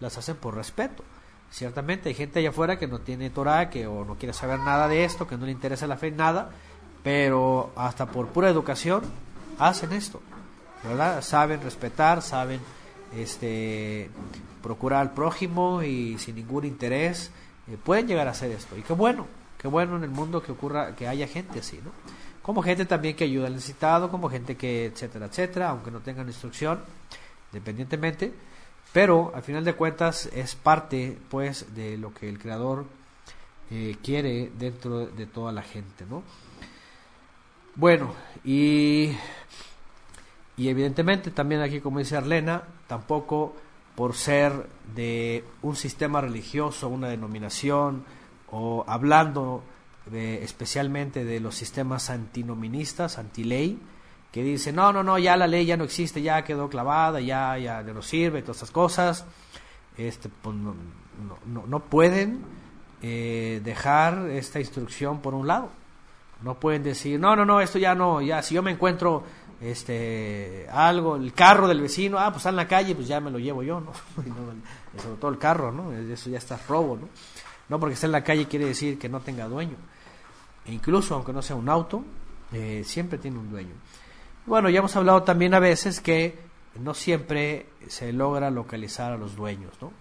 las 0.00 0.16
hacen 0.16 0.36
por 0.36 0.54
respeto. 0.54 1.04
Ciertamente 1.50 2.08
hay 2.08 2.14
gente 2.14 2.38
allá 2.38 2.48
afuera 2.48 2.78
que 2.78 2.86
no 2.86 3.00
tiene 3.00 3.28
Torah, 3.28 3.68
que 3.68 3.86
o 3.86 4.06
no 4.06 4.14
quiere 4.14 4.32
saber 4.32 4.58
nada 4.60 4.88
de 4.88 5.04
esto, 5.04 5.26
que 5.26 5.36
no 5.36 5.44
le 5.44 5.52
interesa 5.52 5.86
la 5.86 5.98
fe, 5.98 6.10
nada, 6.10 6.50
pero 7.02 7.72
hasta 7.76 8.06
por 8.06 8.28
pura 8.28 8.48
educación 8.48 9.02
hacen 9.58 9.92
esto, 9.92 10.22
¿verdad? 10.82 11.20
Saben 11.20 11.60
respetar, 11.60 12.22
saben 12.22 12.60
este, 13.14 14.10
procurar 14.62 15.00
al 15.00 15.12
prójimo 15.12 15.82
y 15.82 16.18
sin 16.18 16.36
ningún 16.36 16.64
interés 16.64 17.30
eh, 17.68 17.76
pueden 17.82 18.06
llegar 18.06 18.28
a 18.28 18.30
hacer 18.30 18.50
esto. 18.50 18.78
Y 18.78 18.82
qué 18.82 18.94
bueno, 18.94 19.26
qué 19.58 19.68
bueno 19.68 19.96
en 19.96 20.04
el 20.04 20.10
mundo 20.10 20.42
que 20.42 20.52
ocurra, 20.52 20.96
que 20.96 21.06
haya 21.06 21.26
gente 21.26 21.58
así, 21.58 21.78
¿no? 21.84 21.90
Como 22.42 22.62
gente 22.62 22.86
también 22.86 23.14
que 23.14 23.24
ayuda 23.24 23.46
al 23.46 23.54
necesitado, 23.54 24.10
como 24.10 24.28
gente 24.28 24.56
que, 24.56 24.86
etcétera, 24.86 25.26
etcétera, 25.26 25.70
aunque 25.70 25.90
no 25.90 26.00
tengan 26.00 26.26
instrucción, 26.26 26.80
independientemente, 27.52 28.32
pero 28.92 29.32
al 29.34 29.42
final 29.42 29.64
de 29.64 29.74
cuentas 29.74 30.26
es 30.34 30.54
parte, 30.54 31.16
pues, 31.30 31.74
de 31.74 31.96
lo 31.96 32.12
que 32.12 32.28
el 32.28 32.38
Creador 32.38 32.84
eh, 33.70 33.96
quiere 34.02 34.50
dentro 34.58 35.06
de 35.06 35.26
toda 35.26 35.52
la 35.52 35.62
gente, 35.62 36.04
¿no? 36.08 36.22
Bueno, 37.74 38.14
y, 38.44 39.12
y 40.56 40.68
evidentemente 40.68 41.30
también 41.30 41.62
aquí, 41.62 41.80
como 41.80 42.00
dice 42.00 42.16
Arlena, 42.16 42.64
tampoco 42.86 43.54
por 43.94 44.14
ser 44.14 44.52
de 44.94 45.44
un 45.62 45.76
sistema 45.76 46.20
religioso, 46.20 46.88
una 46.88 47.08
denominación, 47.08 48.04
o 48.50 48.84
hablando 48.86 49.62
especialmente 50.12 51.24
de 51.24 51.40
los 51.40 51.54
sistemas 51.54 52.10
antinoministas, 52.10 53.18
antiley, 53.18 53.78
que 54.32 54.42
dicen, 54.42 54.76
no, 54.76 54.92
no, 54.92 55.02
no, 55.02 55.18
ya 55.18 55.36
la 55.36 55.46
ley 55.46 55.66
ya 55.66 55.76
no 55.76 55.84
existe, 55.84 56.22
ya 56.22 56.42
quedó 56.42 56.68
clavada, 56.68 57.20
ya, 57.20 57.58
ya 57.58 57.82
no 57.82 58.02
sirve, 58.02 58.42
todas 58.42 58.56
esas 58.56 58.70
cosas, 58.70 59.26
este, 59.96 60.28
pues, 60.28 60.56
no, 60.56 60.74
no, 61.46 61.66
no, 61.66 61.80
pueden 61.80 62.42
eh, 63.02 63.60
dejar 63.62 64.30
esta 64.30 64.58
instrucción 64.58 65.20
por 65.20 65.34
un 65.34 65.46
lado. 65.46 65.70
No 66.42 66.58
pueden 66.58 66.82
decir, 66.82 67.20
no, 67.20 67.36
no, 67.36 67.44
no, 67.44 67.60
esto 67.60 67.78
ya 67.78 67.94
no, 67.94 68.20
ya 68.20 68.42
si 68.42 68.54
yo 68.54 68.62
me 68.62 68.72
encuentro 68.72 69.22
este 69.60 70.66
algo, 70.72 71.14
el 71.14 71.32
carro 71.34 71.68
del 71.68 71.80
vecino, 71.80 72.18
ah, 72.18 72.30
pues 72.30 72.38
está 72.38 72.48
en 72.48 72.56
la 72.56 72.66
calle, 72.66 72.96
pues 72.96 73.06
ya 73.06 73.20
me 73.20 73.30
lo 73.30 73.38
llevo 73.38 73.62
yo, 73.62 73.80
¿no? 73.80 73.92
sobre 75.00 75.16
todo 75.16 75.30
el 75.30 75.38
carro, 75.38 75.70
¿no? 75.70 75.92
Eso 75.92 76.30
ya 76.30 76.38
está 76.38 76.58
robo, 76.68 76.96
¿no? 76.96 77.08
No 77.68 77.78
porque 77.78 77.94
esté 77.94 78.06
en 78.06 78.12
la 78.12 78.24
calle 78.24 78.46
quiere 78.46 78.66
decir 78.66 78.98
que 78.98 79.08
no 79.08 79.20
tenga 79.20 79.46
dueño. 79.46 79.76
E 80.64 80.72
incluso 80.72 81.14
aunque 81.14 81.32
no 81.32 81.42
sea 81.42 81.56
un 81.56 81.68
auto, 81.68 82.04
eh, 82.52 82.82
siempre 82.84 83.18
tiene 83.18 83.38
un 83.38 83.50
dueño. 83.50 83.74
Bueno, 84.46 84.68
ya 84.68 84.80
hemos 84.80 84.94
hablado 84.96 85.22
también 85.22 85.54
a 85.54 85.58
veces 85.58 86.00
que 86.00 86.38
no 86.80 86.94
siempre 86.94 87.66
se 87.88 88.12
logra 88.12 88.50
localizar 88.50 89.12
a 89.12 89.16
los 89.16 89.36
dueños, 89.36 89.72
¿no? 89.80 89.92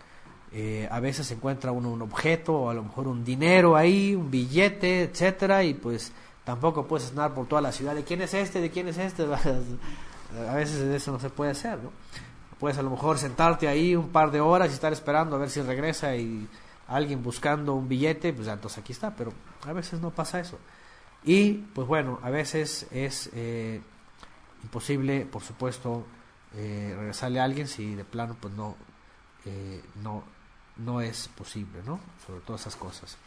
Eh, 0.53 0.87
a 0.91 0.99
veces 0.99 1.27
se 1.27 1.35
encuentra 1.35 1.71
uno 1.71 1.89
un 1.89 2.01
objeto 2.01 2.53
o 2.53 2.69
a 2.69 2.73
lo 2.73 2.83
mejor 2.83 3.07
un 3.07 3.23
dinero 3.23 3.75
ahí, 3.75 4.15
un 4.15 4.29
billete, 4.29 5.03
etcétera, 5.03 5.63
y 5.63 5.73
pues 5.73 6.11
Tampoco 6.43 6.87
puedes 6.87 7.09
andar 7.09 7.33
por 7.33 7.47
toda 7.47 7.61
la 7.61 7.71
ciudad 7.71 7.93
de 7.93 8.03
quién 8.03 8.21
es 8.21 8.33
este, 8.33 8.61
de 8.61 8.71
quién 8.71 8.87
es 8.87 8.97
este. 8.97 9.23
a 10.49 10.53
veces 10.55 10.81
eso 10.81 11.11
no 11.11 11.19
se 11.19 11.29
puede 11.29 11.51
hacer, 11.51 11.77
¿no? 11.79 11.91
Puedes 12.59 12.77
a 12.77 12.81
lo 12.81 12.89
mejor 12.89 13.17
sentarte 13.17 13.67
ahí 13.67 13.95
un 13.95 14.09
par 14.09 14.31
de 14.31 14.41
horas 14.41 14.69
y 14.71 14.73
estar 14.73 14.93
esperando 14.93 15.35
a 15.35 15.39
ver 15.39 15.49
si 15.49 15.61
regresa 15.61 16.15
y 16.15 16.47
alguien 16.91 17.23
buscando 17.23 17.73
un 17.73 17.87
billete, 17.87 18.33
pues 18.33 18.47
entonces 18.47 18.79
aquí 18.79 18.91
está, 18.93 19.15
pero 19.15 19.33
a 19.65 19.73
veces 19.73 19.99
no 20.01 20.11
pasa 20.11 20.39
eso. 20.39 20.59
Y 21.23 21.53
pues 21.53 21.87
bueno, 21.87 22.19
a 22.23 22.29
veces 22.29 22.87
es 22.91 23.29
eh, 23.33 23.81
imposible, 24.63 25.25
por 25.25 25.41
supuesto, 25.41 26.05
eh, 26.55 26.93
regresarle 26.97 27.39
a 27.39 27.45
alguien 27.45 27.67
si 27.67 27.95
de 27.95 28.03
plano 28.03 28.35
pues 28.39 28.53
no, 28.53 28.75
eh, 29.45 29.81
no, 30.03 30.23
no 30.77 31.01
es 31.01 31.29
posible, 31.29 31.81
¿no? 31.85 31.99
Sobre 32.25 32.41
todas 32.41 32.61
esas 32.61 32.75
cosas. 32.75 33.17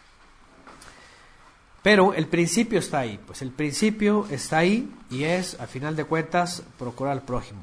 Pero 1.83 2.14
el 2.14 2.26
principio 2.28 2.78
está 2.78 3.00
ahí, 3.00 3.21
pues 3.25 3.42
el 3.42 3.50
principio 3.50 4.26
está 4.30 4.59
ahí 4.59 4.90
y 5.11 5.25
es, 5.25 5.61
a 5.61 5.66
final 5.66 5.94
de 5.97 6.04
cuentas, 6.04 6.62
procurar 6.78 7.12
al 7.12 7.23
prójimo. 7.23 7.61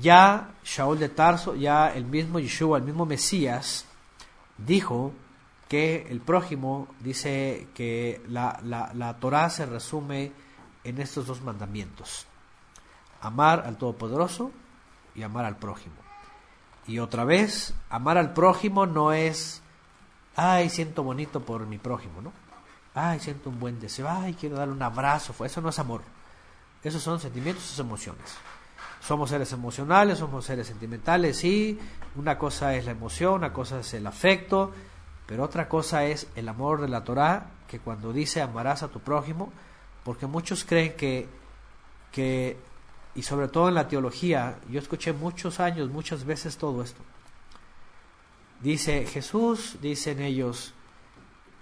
Ya 0.00 0.54
Shaul 0.64 0.98
de 0.98 1.08
Tarso, 1.08 1.54
ya 1.54 1.92
el 1.92 2.04
mismo 2.04 2.38
Yeshua, 2.38 2.78
el 2.78 2.84
mismo 2.84 3.04
Mesías, 3.04 3.84
dijo 4.66 5.12
que 5.68 6.06
el 6.10 6.20
prójimo, 6.20 6.88
dice 7.00 7.68
que 7.74 8.22
la, 8.28 8.60
la, 8.62 8.92
la 8.94 9.16
Torah 9.18 9.48
se 9.50 9.66
resume 9.66 10.32
en 10.84 11.00
estos 11.00 11.26
dos 11.26 11.42
mandamientos. 11.42 12.26
Amar 13.20 13.64
al 13.66 13.78
Todopoderoso 13.78 14.50
y 15.14 15.22
amar 15.22 15.44
al 15.44 15.56
prójimo. 15.56 15.96
Y 16.86 16.98
otra 16.98 17.24
vez, 17.24 17.74
amar 17.88 18.18
al 18.18 18.32
prójimo 18.32 18.86
no 18.86 19.12
es, 19.12 19.62
ay, 20.36 20.68
siento 20.68 21.02
bonito 21.02 21.40
por 21.40 21.66
mi 21.66 21.78
prójimo, 21.78 22.20
¿no? 22.20 22.32
ay, 22.94 23.20
siento 23.20 23.50
un 23.50 23.58
buen 23.58 23.80
deseo, 23.80 24.08
ay, 24.08 24.34
quiero 24.34 24.56
darle 24.56 24.74
un 24.74 24.82
abrazo, 24.82 25.44
eso 25.44 25.60
no 25.60 25.70
es 25.70 25.78
amor. 25.78 26.02
Esos 26.82 27.02
son 27.02 27.20
sentimientos, 27.20 27.64
son 27.64 27.86
emociones. 27.86 28.36
Somos 29.02 29.30
seres 29.30 29.52
emocionales, 29.52 30.18
somos 30.18 30.44
seres 30.44 30.68
sentimentales, 30.68 31.36
sí, 31.36 31.76
una 32.14 32.38
cosa 32.38 32.76
es 32.76 32.84
la 32.84 32.92
emoción, 32.92 33.34
una 33.34 33.52
cosa 33.52 33.80
es 33.80 33.94
el 33.94 34.06
afecto, 34.06 34.70
pero 35.26 35.42
otra 35.42 35.68
cosa 35.68 36.04
es 36.04 36.28
el 36.36 36.48
amor 36.48 36.80
de 36.80 36.88
la 36.88 37.02
Torah, 37.02 37.50
que 37.66 37.80
cuando 37.80 38.12
dice 38.12 38.40
amarás 38.40 38.84
a 38.84 38.88
tu 38.88 39.00
prójimo, 39.00 39.52
porque 40.04 40.26
muchos 40.26 40.64
creen 40.64 40.94
que, 40.94 41.26
que, 42.12 42.56
y 43.16 43.22
sobre 43.22 43.48
todo 43.48 43.68
en 43.68 43.74
la 43.74 43.88
teología, 43.88 44.58
yo 44.70 44.78
escuché 44.78 45.12
muchos 45.12 45.58
años, 45.58 45.90
muchas 45.90 46.24
veces 46.24 46.56
todo 46.56 46.80
esto. 46.80 47.02
Dice 48.60 49.04
Jesús, 49.06 49.78
dicen 49.82 50.20
ellos, 50.20 50.74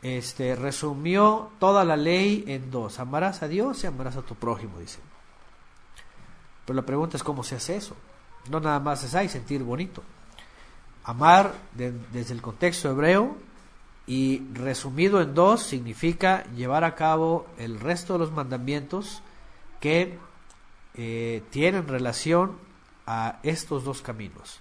este, 0.02 0.56
resumió 0.56 1.50
toda 1.58 1.86
la 1.86 1.96
ley 1.96 2.44
en 2.46 2.70
dos. 2.70 3.00
Amarás 3.00 3.42
a 3.42 3.48
Dios 3.48 3.82
y 3.82 3.86
amarás 3.86 4.16
a 4.16 4.22
tu 4.22 4.34
prójimo, 4.34 4.78
dice. 4.78 4.98
Pero 6.70 6.82
la 6.82 6.86
pregunta 6.86 7.16
es 7.16 7.24
cómo 7.24 7.42
se 7.42 7.56
hace 7.56 7.74
eso. 7.74 7.96
No 8.48 8.60
nada 8.60 8.78
más 8.78 9.02
es 9.02 9.16
ahí 9.16 9.28
sentir 9.28 9.64
bonito. 9.64 10.04
Amar 11.02 11.52
desde 11.74 12.32
el 12.32 12.40
contexto 12.40 12.88
hebreo 12.88 13.34
y 14.06 14.46
resumido 14.54 15.20
en 15.20 15.34
dos 15.34 15.64
significa 15.64 16.44
llevar 16.54 16.84
a 16.84 16.94
cabo 16.94 17.48
el 17.58 17.80
resto 17.80 18.12
de 18.12 18.20
los 18.20 18.30
mandamientos 18.30 19.20
que 19.80 20.16
eh, 20.94 21.42
tienen 21.50 21.88
relación 21.88 22.56
a 23.04 23.40
estos 23.42 23.82
dos 23.82 24.00
caminos. 24.00 24.60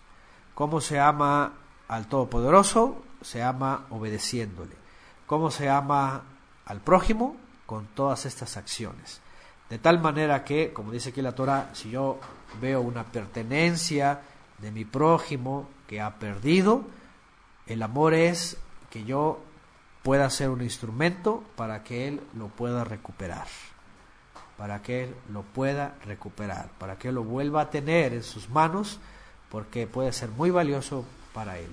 ¿Cómo 0.55 0.81
se 0.81 0.99
ama 0.99 1.53
al 1.87 2.07
Todopoderoso? 2.07 3.03
Se 3.21 3.43
ama 3.43 3.85
obedeciéndole 3.91 4.73
cómo 5.27 5.51
se 5.51 5.69
ama 5.69 6.23
al 6.65 6.81
prójimo 6.81 7.37
con 7.67 7.85
todas 7.85 8.25
estas 8.25 8.57
acciones. 8.57 9.21
De 9.69 9.77
tal 9.77 9.99
manera 9.99 10.43
que, 10.43 10.73
como 10.73 10.91
dice 10.91 11.09
aquí 11.09 11.21
la 11.21 11.35
Torah, 11.35 11.69
si 11.73 11.91
yo 11.91 12.19
veo 12.59 12.81
una 12.81 13.03
pertenencia 13.03 14.21
de 14.57 14.71
mi 14.71 14.83
prójimo 14.83 15.69
que 15.87 16.01
ha 16.01 16.15
perdido, 16.15 16.83
el 17.67 17.83
amor 17.83 18.13
es 18.13 18.57
que 18.89 19.03
yo 19.03 19.39
pueda 20.03 20.29
ser 20.29 20.49
un 20.49 20.61
instrumento 20.61 21.43
para 21.55 21.83
que 21.83 22.07
él 22.07 22.21
lo 22.35 22.47
pueda 22.47 22.83
recuperar, 22.83 23.47
para 24.57 24.81
que 24.81 25.03
él 25.03 25.15
lo 25.31 25.43
pueda 25.43 25.95
recuperar, 26.05 26.69
para 26.79 26.97
que 26.97 27.09
él 27.09 27.15
lo 27.15 27.23
vuelva 27.23 27.61
a 27.61 27.69
tener 27.69 28.13
en 28.13 28.23
sus 28.23 28.49
manos, 28.49 28.99
porque 29.49 29.85
puede 29.85 30.11
ser 30.13 30.29
muy 30.29 30.49
valioso 30.49 31.05
para 31.33 31.59
él. 31.59 31.69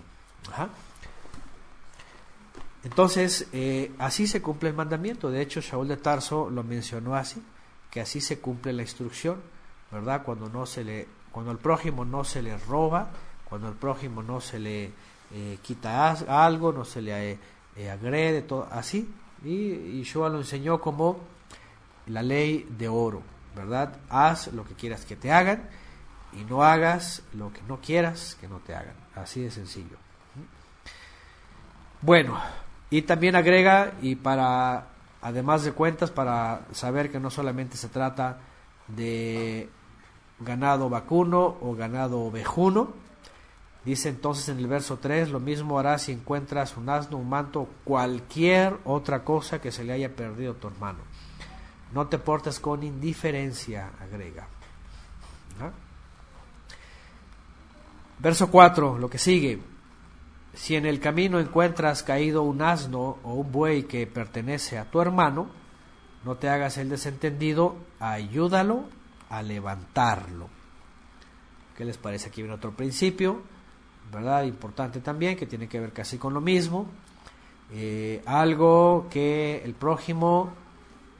Entonces, 2.84 3.48
eh, 3.52 3.92
así 3.98 4.26
se 4.26 4.42
cumple 4.42 4.68
el 4.68 4.74
mandamiento. 4.74 5.30
De 5.30 5.42
hecho, 5.42 5.60
Shaul 5.60 5.88
de 5.88 5.96
Tarso 5.96 6.48
lo 6.50 6.62
mencionó 6.62 7.16
así, 7.16 7.42
que 7.96 8.02
así 8.02 8.20
se 8.20 8.40
cumple 8.40 8.74
la 8.74 8.82
instrucción, 8.82 9.40
¿verdad? 9.90 10.22
Cuando 10.22 10.50
no 10.50 10.66
se 10.66 10.84
le, 10.84 11.08
cuando 11.32 11.50
al 11.50 11.56
prójimo 11.56 12.04
no 12.04 12.24
se 12.24 12.42
le 12.42 12.58
roba, 12.58 13.08
cuando 13.48 13.68
al 13.68 13.72
prójimo 13.72 14.22
no 14.22 14.38
se 14.38 14.58
le 14.58 14.90
eh, 15.32 15.58
quita 15.62 16.10
algo, 16.44 16.72
no 16.72 16.84
se 16.84 17.00
le 17.00 17.38
eh, 17.74 17.90
agrede, 17.90 18.42
todo 18.42 18.68
así. 18.70 19.10
Y 19.42 19.96
Yeshua 19.96 20.28
lo 20.28 20.36
enseñó 20.36 20.78
como 20.78 21.20
la 22.08 22.22
ley 22.22 22.68
de 22.68 22.86
oro, 22.86 23.22
¿verdad? 23.54 23.96
Haz 24.10 24.48
lo 24.48 24.66
que 24.66 24.74
quieras 24.74 25.06
que 25.06 25.16
te 25.16 25.32
hagan 25.32 25.66
y 26.34 26.44
no 26.44 26.64
hagas 26.64 27.22
lo 27.32 27.50
que 27.50 27.62
no 27.62 27.80
quieras 27.80 28.36
que 28.38 28.46
no 28.46 28.58
te 28.58 28.74
hagan. 28.74 28.96
Así 29.14 29.40
de 29.40 29.50
sencillo. 29.50 29.96
Bueno, 32.02 32.38
y 32.90 33.00
también 33.00 33.36
agrega, 33.36 33.94
y 34.02 34.16
para, 34.16 34.88
además 35.26 35.64
de 35.64 35.72
cuentas, 35.72 36.12
para 36.12 36.66
saber 36.70 37.10
que 37.10 37.18
no 37.18 37.30
solamente 37.30 37.76
se 37.76 37.88
trata 37.88 38.38
de 38.86 39.68
ganado 40.38 40.88
vacuno 40.88 41.56
o 41.60 41.74
ganado 41.74 42.20
ovejuno, 42.20 42.92
dice 43.84 44.08
entonces 44.08 44.48
en 44.50 44.58
el 44.58 44.68
verso 44.68 44.98
3, 44.98 45.30
lo 45.30 45.40
mismo 45.40 45.80
harás 45.80 46.02
si 46.02 46.12
encuentras 46.12 46.76
un 46.76 46.88
asno, 46.88 47.18
un 47.18 47.28
manto, 47.28 47.68
cualquier 47.82 48.76
otra 48.84 49.24
cosa 49.24 49.60
que 49.60 49.72
se 49.72 49.82
le 49.82 49.94
haya 49.94 50.14
perdido 50.14 50.52
a 50.52 50.54
tu 50.54 50.68
hermano. 50.68 51.00
No 51.92 52.06
te 52.06 52.18
portes 52.18 52.60
con 52.60 52.84
indiferencia, 52.84 53.90
agrega. 54.00 54.46
Verso 58.20 58.48
4, 58.48 58.96
lo 58.96 59.10
que 59.10 59.18
sigue. 59.18 59.60
Si 60.56 60.74
en 60.74 60.86
el 60.86 61.00
camino 61.00 61.38
encuentras 61.38 62.02
caído 62.02 62.42
un 62.42 62.62
asno 62.62 63.18
o 63.22 63.34
un 63.34 63.52
buey 63.52 63.82
que 63.82 64.06
pertenece 64.06 64.78
a 64.78 64.90
tu 64.90 65.02
hermano, 65.02 65.48
no 66.24 66.36
te 66.36 66.48
hagas 66.48 66.78
el 66.78 66.88
desentendido, 66.88 67.76
ayúdalo 68.00 68.84
a 69.28 69.42
levantarlo. 69.42 70.48
¿Qué 71.76 71.84
les 71.84 71.98
parece? 71.98 72.30
Aquí 72.30 72.40
viene 72.40 72.56
otro 72.56 72.74
principio, 72.74 73.42
¿verdad? 74.10 74.44
Importante 74.44 75.00
también, 75.00 75.36
que 75.36 75.44
tiene 75.44 75.68
que 75.68 75.78
ver 75.78 75.92
casi 75.92 76.16
con 76.16 76.32
lo 76.32 76.40
mismo. 76.40 76.86
Eh, 77.70 78.22
algo 78.24 79.08
que 79.10 79.62
el 79.62 79.74
prójimo 79.74 80.54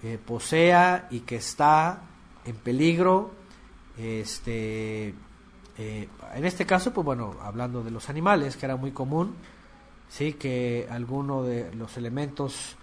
eh, 0.03 0.19
posea 0.25 1.09
y 1.11 1.21
que 1.21 1.37
está 1.37 2.01
en 2.47 2.57
peligro. 2.57 3.33
Este, 3.99 5.15
eh, 5.79 6.09
en 6.35 6.45
este 6.45 6.67
caso, 6.67 6.93
pues 6.93 7.05
bueno, 7.05 7.37
hablando 7.43 7.83
de 7.83 7.91
los 7.91 8.09
animales, 8.09 8.57
que 8.57 8.67
era 8.67 8.77
muy 8.77 8.93
común, 8.93 9.35
sí, 10.09 10.35
que 10.35 10.87
alguno 10.91 11.43
de 11.43 11.75
los 11.75 11.97
elementos 11.97 12.77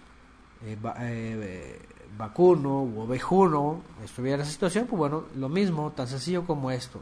vacuno 2.18 2.84
u 2.84 3.02
ovejuno 3.02 3.82
estuviera 4.04 4.36
en 4.36 4.42
esa 4.42 4.52
situación, 4.52 4.88
pues 4.88 4.98
bueno, 4.98 5.26
lo 5.36 5.50
mismo, 5.50 5.92
tan 5.92 6.08
sencillo 6.08 6.46
como 6.46 6.72
esto 6.72 7.02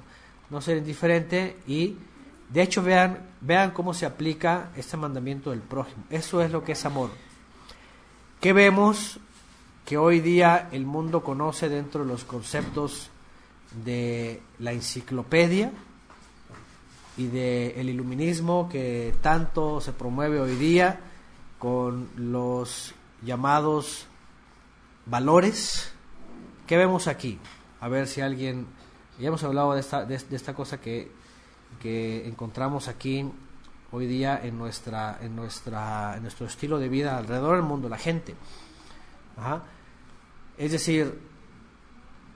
no 0.52 0.62
ser 0.62 0.78
indiferente 0.78 1.58
y 1.66 1.96
de 2.50 2.62
hecho 2.62 2.84
vean, 2.84 3.30
vean 3.40 3.72
cómo 3.72 3.94
se 3.94 4.06
aplica 4.06 4.70
este 4.76 4.98
mandamiento 4.98 5.50
del 5.50 5.62
prójimo. 5.62 6.04
Eso 6.10 6.42
es 6.42 6.52
lo 6.52 6.64
que 6.64 6.74
es 6.74 6.86
amor. 6.86 7.10
¿Qué 8.42 8.54
vemos 8.54 9.20
que 9.86 9.98
hoy 9.98 10.20
día 10.20 10.68
el 10.72 10.86
mundo 10.86 11.24
conoce 11.24 11.70
dentro 11.70 12.04
de 12.04 12.10
los 12.10 12.26
conceptos 12.26 13.10
de 13.84 14.42
la 14.60 14.72
enciclopedia 14.72 15.72
y 17.18 17.28
del 17.28 17.74
el 17.76 17.90
iluminismo 17.90 18.70
que 18.70 19.14
tanto 19.22 19.82
se 19.82 19.94
promueve 19.94 20.40
hoy 20.40 20.56
día 20.56 21.00
con 21.60 22.10
los 22.16 22.94
llamados 23.22 24.08
valores? 25.06 25.94
¿Qué 26.68 26.78
vemos 26.78 27.08
aquí? 27.08 27.40
A 27.80 27.88
ver 27.88 28.08
si 28.08 28.22
alguien 28.22 28.68
ya 29.20 29.28
hemos 29.28 29.44
hablado 29.44 29.74
de 29.74 29.80
esta, 29.80 30.06
de, 30.06 30.16
esta 30.16 30.54
cosa 30.54 30.80
que, 30.80 31.12
que, 31.80 32.28
encontramos 32.28 32.88
aquí 32.88 33.30
hoy 33.92 34.08
día 34.08 34.40
en, 34.42 34.58
nuestra, 34.58 35.20
en, 35.22 35.36
nuestra, 35.36 36.16
en 36.16 36.24
nuestro 36.24 36.48
estilo 36.48 36.80
de 36.80 36.90
vida 36.90 37.18
alrededor 37.18 37.58
del 37.58 37.66
mundo, 37.66 37.90
la 37.90 37.98
gente. 37.98 38.36
Es 40.58 40.72
decir, 40.72 41.20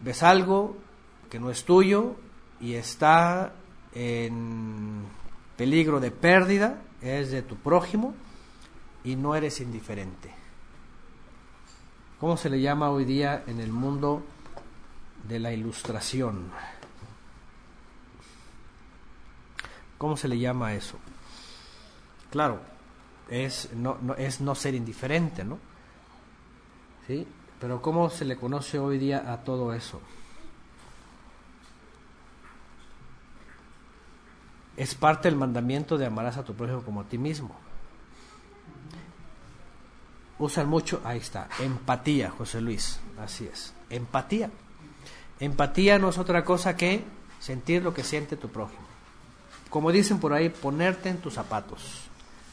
ves 0.02 0.21
algo 0.24 0.78
que 1.36 1.39
no 1.41 1.50
es 1.50 1.65
tuyo 1.65 2.15
y 2.62 2.76
está 2.76 3.52
en 3.93 5.04
peligro 5.58 6.00
de 6.00 6.10
pérdida, 6.10 6.82
es 7.02 7.30
de 7.30 7.41
tu 7.41 7.58
prójimo 7.58 8.15
y 9.04 9.17
no 9.17 9.36
eres 9.36 9.60
indiferente. 9.60 10.34
¿Cómo 12.21 12.38
se 12.38 12.50
le 12.50 12.62
llama 12.62 12.89
hoy 12.89 13.04
día 13.04 13.43
en 13.48 13.60
el 13.60 13.74
mundo 13.74 14.24
de 15.28 15.39
la 15.39 15.52
ilustración? 15.52 16.52
¿Cómo 19.98 20.15
se 20.15 20.30
le 20.30 20.39
llama 20.39 20.74
eso? 20.74 20.98
Claro, 22.32 22.62
es 23.30 23.74
no, 23.74 23.98
es 24.17 24.39
no 24.39 24.56
ser 24.56 24.74
indiferente, 24.74 25.43
¿no? 25.43 25.60
¿Sí? 27.08 27.28
Pero 27.60 27.82
¿cómo 27.82 28.10
se 28.10 28.24
le 28.24 28.38
conoce 28.38 28.80
hoy 28.80 28.98
día 28.98 29.34
a 29.34 29.43
todo 29.43 29.74
eso? 29.74 30.00
Es 34.78 34.96
parte 34.96 35.30
del 35.30 35.38
mandamiento 35.38 35.98
de 35.98 36.06
amarás 36.06 36.38
a 36.38 36.44
tu 36.44 36.54
prójimo 36.54 36.82
como 36.82 37.02
a 37.02 37.06
ti 37.06 37.18
mismo. 37.18 37.56
Usan 40.38 40.68
mucho, 40.68 41.02
ahí 41.06 41.20
está, 41.20 41.48
empatía, 41.60 42.30
José 42.30 42.60
Luis, 42.60 43.00
así 43.18 43.48
es, 43.52 43.74
empatía. 43.90 44.50
Empatía 45.40 45.98
no 45.98 46.10
es 46.10 46.18
otra 46.18 46.44
cosa 46.44 46.76
que 46.76 47.04
sentir 47.40 47.84
lo 47.84 47.94
que 47.94 48.04
siente 48.04 48.36
tu 48.36 48.50
prójimo 48.50 48.86
como 49.76 49.92
dicen 49.92 50.20
por 50.20 50.32
ahí, 50.32 50.48
ponerte 50.48 51.10
en 51.10 51.18
tus 51.18 51.34
zapatos, 51.34 51.82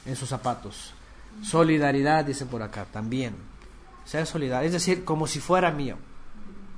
en 0.06 0.16
sus 0.16 0.28
zapatos. 0.28 0.92
Solidaridad, 1.40 2.24
dicen 2.24 2.48
por 2.48 2.62
acá, 2.62 2.84
también. 2.92 3.36
Ser 4.04 4.26
solidario, 4.26 4.66
es 4.66 4.72
decir, 4.72 5.04
como 5.04 5.28
si 5.28 5.38
fuera 5.38 5.70
mío. 5.70 5.98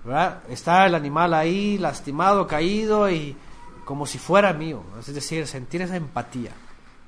¿verdad? 0.05 0.43
Está 0.51 0.85
el 0.85 0.97
animal 0.97 1.33
ahí, 1.33 1.79
lastimado, 1.79 2.47
caído, 2.47 3.11
y 3.11 3.35
como 3.85 4.07
si 4.07 4.19
fuera 4.19 4.53
mío. 4.53 4.83
Es 4.99 5.13
decir, 5.15 5.47
sentir 5.47 5.83
esa 5.83 5.97
empatía. 5.97 6.53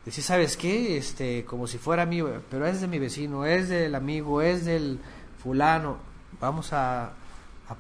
Decir, 0.05 0.23
¿sabes 0.23 0.57
qué? 0.57 0.97
Este, 0.97 1.45
como 1.45 1.67
si 1.67 1.79
fuera 1.79 2.07
mío, 2.07 2.43
pero 2.51 2.67
es 2.67 2.81
de 2.81 2.87
mi 2.87 2.99
vecino, 2.99 3.45
es 3.45 3.69
del 3.69 3.95
amigo, 3.95 4.41
es 4.41 4.65
del 4.65 5.01
fulano. 5.43 5.97
Vamos 6.41 6.73
a, 6.73 7.13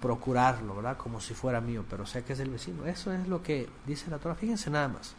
procurarlo, 0.00 0.74
¿verdad? 0.74 0.96
Como 0.96 1.20
si 1.20 1.32
fuera 1.32 1.60
mío, 1.60 1.84
pero 1.88 2.04
sé 2.06 2.24
que 2.24 2.32
es 2.32 2.40
del 2.40 2.50
vecino. 2.50 2.84
Eso 2.86 3.12
es 3.12 3.28
lo 3.28 3.40
que 3.40 3.68
dice 3.86 4.10
la 4.10 4.18
Torah. 4.18 4.34
Fíjense 4.34 4.68
nada 4.68 4.88
más. 4.88 5.14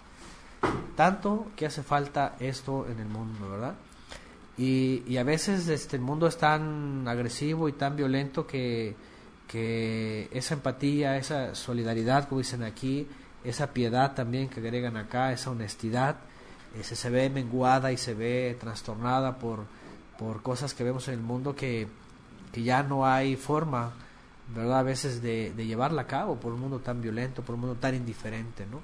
Tanto 0.97 1.47
que 1.55 1.65
hace 1.65 1.83
falta 1.83 2.35
esto 2.41 2.85
en 2.89 2.99
el 2.99 3.07
mundo, 3.07 3.49
¿verdad? 3.49 3.75
Y, 4.57 5.03
y 5.07 5.15
a 5.17 5.23
veces 5.23 5.69
este, 5.69 5.95
el 5.95 6.01
mundo 6.01 6.27
es 6.27 6.37
tan 6.37 7.07
agresivo 7.07 7.69
y 7.69 7.73
tan 7.73 7.95
violento 7.95 8.45
que, 8.45 8.95
que 9.47 10.27
esa 10.33 10.55
empatía, 10.55 11.15
esa 11.15 11.55
solidaridad, 11.55 12.27
como 12.27 12.39
dicen 12.39 12.63
aquí, 12.63 13.07
esa 13.43 13.73
piedad 13.73 14.13
también 14.15 14.49
que 14.49 14.59
agregan 14.59 14.97
acá, 14.97 15.31
esa 15.31 15.51
honestidad, 15.51 16.17
ese 16.79 16.95
se 16.95 17.09
ve 17.09 17.29
menguada 17.29 17.91
y 17.91 17.97
se 17.97 18.13
ve 18.13 18.57
trastornada 18.59 19.37
por, 19.39 19.65
por 20.17 20.41
cosas 20.41 20.73
que 20.73 20.83
vemos 20.83 21.07
en 21.07 21.15
el 21.15 21.21
mundo 21.21 21.55
que, 21.55 21.87
que 22.51 22.63
ya 22.63 22.83
no 22.83 23.05
hay 23.05 23.35
forma, 23.35 23.93
¿verdad? 24.55 24.79
A 24.79 24.83
veces 24.83 25.21
de, 25.21 25.53
de 25.55 25.65
llevarla 25.65 26.03
a 26.03 26.07
cabo 26.07 26.39
por 26.39 26.53
un 26.53 26.59
mundo 26.59 26.79
tan 26.79 27.01
violento, 27.01 27.41
por 27.41 27.55
un 27.55 27.61
mundo 27.61 27.75
tan 27.75 27.95
indiferente, 27.95 28.65
¿no? 28.65 28.81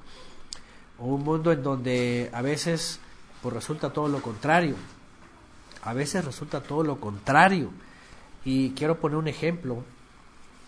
o 0.99 1.05
un 1.05 1.23
mundo 1.23 1.51
en 1.51 1.63
donde 1.63 2.29
a 2.33 2.41
veces 2.41 2.99
pues 3.41 3.53
resulta 3.53 3.91
todo 3.91 4.07
lo 4.07 4.21
contrario. 4.21 4.75
A 5.83 5.93
veces 5.93 6.23
resulta 6.23 6.61
todo 6.61 6.83
lo 6.83 6.99
contrario. 6.99 7.71
Y 8.45 8.71
quiero 8.71 8.99
poner 8.99 9.17
un 9.17 9.27
ejemplo. 9.27 9.83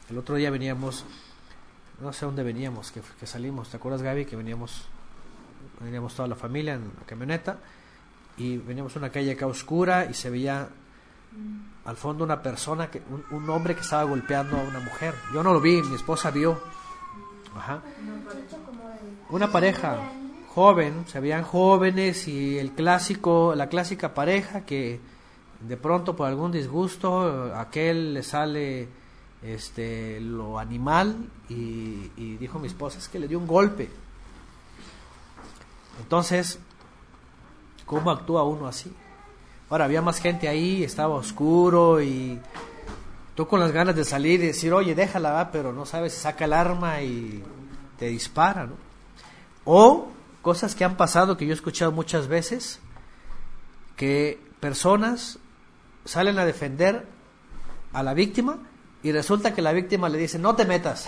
El 0.09 0.17
otro 0.17 0.35
día 0.35 0.49
veníamos, 0.49 1.05
no 1.99 2.13
sé 2.13 2.25
dónde 2.25 2.43
veníamos, 2.43 2.91
que, 2.91 3.25
salimos, 3.25 3.69
¿te 3.69 3.77
acuerdas 3.77 4.01
Gaby? 4.01 4.25
Que 4.25 4.35
veníamos, 4.35 4.85
veníamos 5.81 6.13
toda 6.15 6.27
la 6.27 6.35
familia 6.35 6.73
en 6.73 6.91
la 6.99 7.05
camioneta 7.05 7.57
y 8.37 8.57
veníamos 8.57 8.95
a 8.95 8.99
una 8.99 9.09
calle 9.09 9.31
acá 9.31 9.47
oscura 9.47 10.05
y 10.05 10.13
se 10.13 10.29
veía 10.29 10.67
al 11.85 11.97
fondo 11.97 12.23
una 12.23 12.41
persona, 12.41 12.89
que, 12.89 13.01
un, 13.31 13.49
hombre 13.49 13.75
que 13.75 13.81
estaba 13.81 14.03
golpeando 14.03 14.57
a 14.57 14.63
una 14.63 14.79
mujer. 14.79 15.13
Yo 15.33 15.43
no 15.43 15.53
lo 15.53 15.61
vi, 15.61 15.81
mi 15.83 15.95
esposa 15.95 16.31
vio. 16.31 16.59
Una 19.29 19.51
pareja 19.51 19.97
joven, 20.53 21.05
se 21.07 21.19
veían 21.19 21.43
jóvenes 21.43 22.27
y 22.27 22.57
el 22.57 22.71
clásico, 22.71 23.53
la 23.55 23.69
clásica 23.69 24.13
pareja 24.13 24.61
que 24.61 24.99
de 25.61 25.77
pronto 25.77 26.15
por 26.15 26.27
algún 26.27 26.51
disgusto 26.51 27.53
aquel 27.55 28.13
le 28.13 28.23
sale 28.23 28.87
este 29.45 30.19
lo 30.19 30.57
animal 30.57 31.29
y, 31.49 32.37
dijo 32.37 32.59
mi 32.59 32.67
esposa 32.67 32.97
es 32.97 33.07
que 33.07 33.19
le 33.19 33.27
dio 33.27 33.39
un 33.39 33.47
golpe. 33.47 33.89
Entonces, 35.99 36.59
¿cómo 37.85 38.11
actúa 38.11 38.43
uno 38.43 38.67
así? 38.67 38.91
Ahora 39.69 39.85
había 39.85 40.01
más 40.01 40.19
gente 40.19 40.47
ahí, 40.47 40.83
estaba 40.83 41.15
oscuro 41.15 42.01
y 42.01 42.39
tú 43.35 43.47
con 43.47 43.59
las 43.59 43.71
ganas 43.71 43.95
de 43.95 44.03
salir 44.03 44.41
y 44.41 44.47
decir, 44.47 44.73
oye, 44.73 44.95
déjala, 44.95 45.49
pero 45.51 45.73
no 45.73 45.85
sabes, 45.85 46.13
saca 46.13 46.45
el 46.45 46.53
arma 46.53 47.01
y 47.01 47.43
te 47.97 48.07
dispara, 48.07 48.65
¿no? 48.65 48.75
O 49.63 50.09
cosas 50.41 50.75
que 50.75 50.85
han 50.85 50.97
pasado 50.97 51.37
que 51.37 51.45
yo 51.45 51.51
he 51.51 51.55
escuchado 51.55 51.91
muchas 51.91 52.27
veces, 52.27 52.79
que 53.95 54.39
personas 54.59 55.39
salen 56.03 56.37
a 56.37 56.45
defender 56.45 57.07
a 57.93 58.03
la 58.03 58.13
víctima 58.13 58.59
y 59.05 59.11
resulta 59.11 59.53
que 59.53 59.61
la 59.61 59.71
víctima 59.71 60.09
le 60.09 60.17
dice, 60.17 60.39
no 60.39 60.55
te 60.55 60.65
metas. 60.65 61.05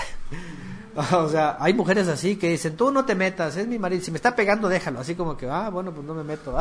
o 1.13 1.27
sea, 1.29 1.57
hay 1.59 1.73
mujeres 1.73 2.07
así 2.07 2.35
que 2.35 2.47
dicen, 2.47 2.77
tú 2.77 2.91
no 2.91 3.05
te 3.05 3.15
metas, 3.15 3.57
es 3.57 3.67
mi 3.67 3.79
marido, 3.79 4.03
si 4.03 4.11
me 4.11 4.17
está 4.17 4.35
pegando, 4.35 4.69
déjalo. 4.69 4.99
Así 4.99 5.15
como 5.15 5.35
que, 5.35 5.49
ah, 5.49 5.71
bueno, 5.71 5.91
pues 5.91 6.05
no 6.05 6.13
me 6.13 6.23
meto. 6.23 6.55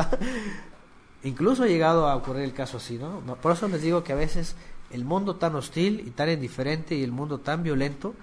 Incluso 1.23 1.61
ha 1.61 1.67
llegado 1.67 2.07
a 2.07 2.15
ocurrir 2.15 2.41
el 2.41 2.53
caso 2.55 2.77
así, 2.77 2.97
¿no? 2.97 3.21
Por 3.35 3.51
eso 3.51 3.67
les 3.67 3.83
digo 3.83 4.03
que 4.03 4.13
a 4.13 4.15
veces 4.15 4.55
el 4.89 5.05
mundo 5.05 5.35
tan 5.35 5.53
hostil 5.53 6.01
y 6.07 6.09
tan 6.09 6.27
indiferente 6.31 6.95
y 6.95 7.03
el 7.03 7.11
mundo 7.11 7.39
tan 7.39 7.61
violento, 7.61 8.15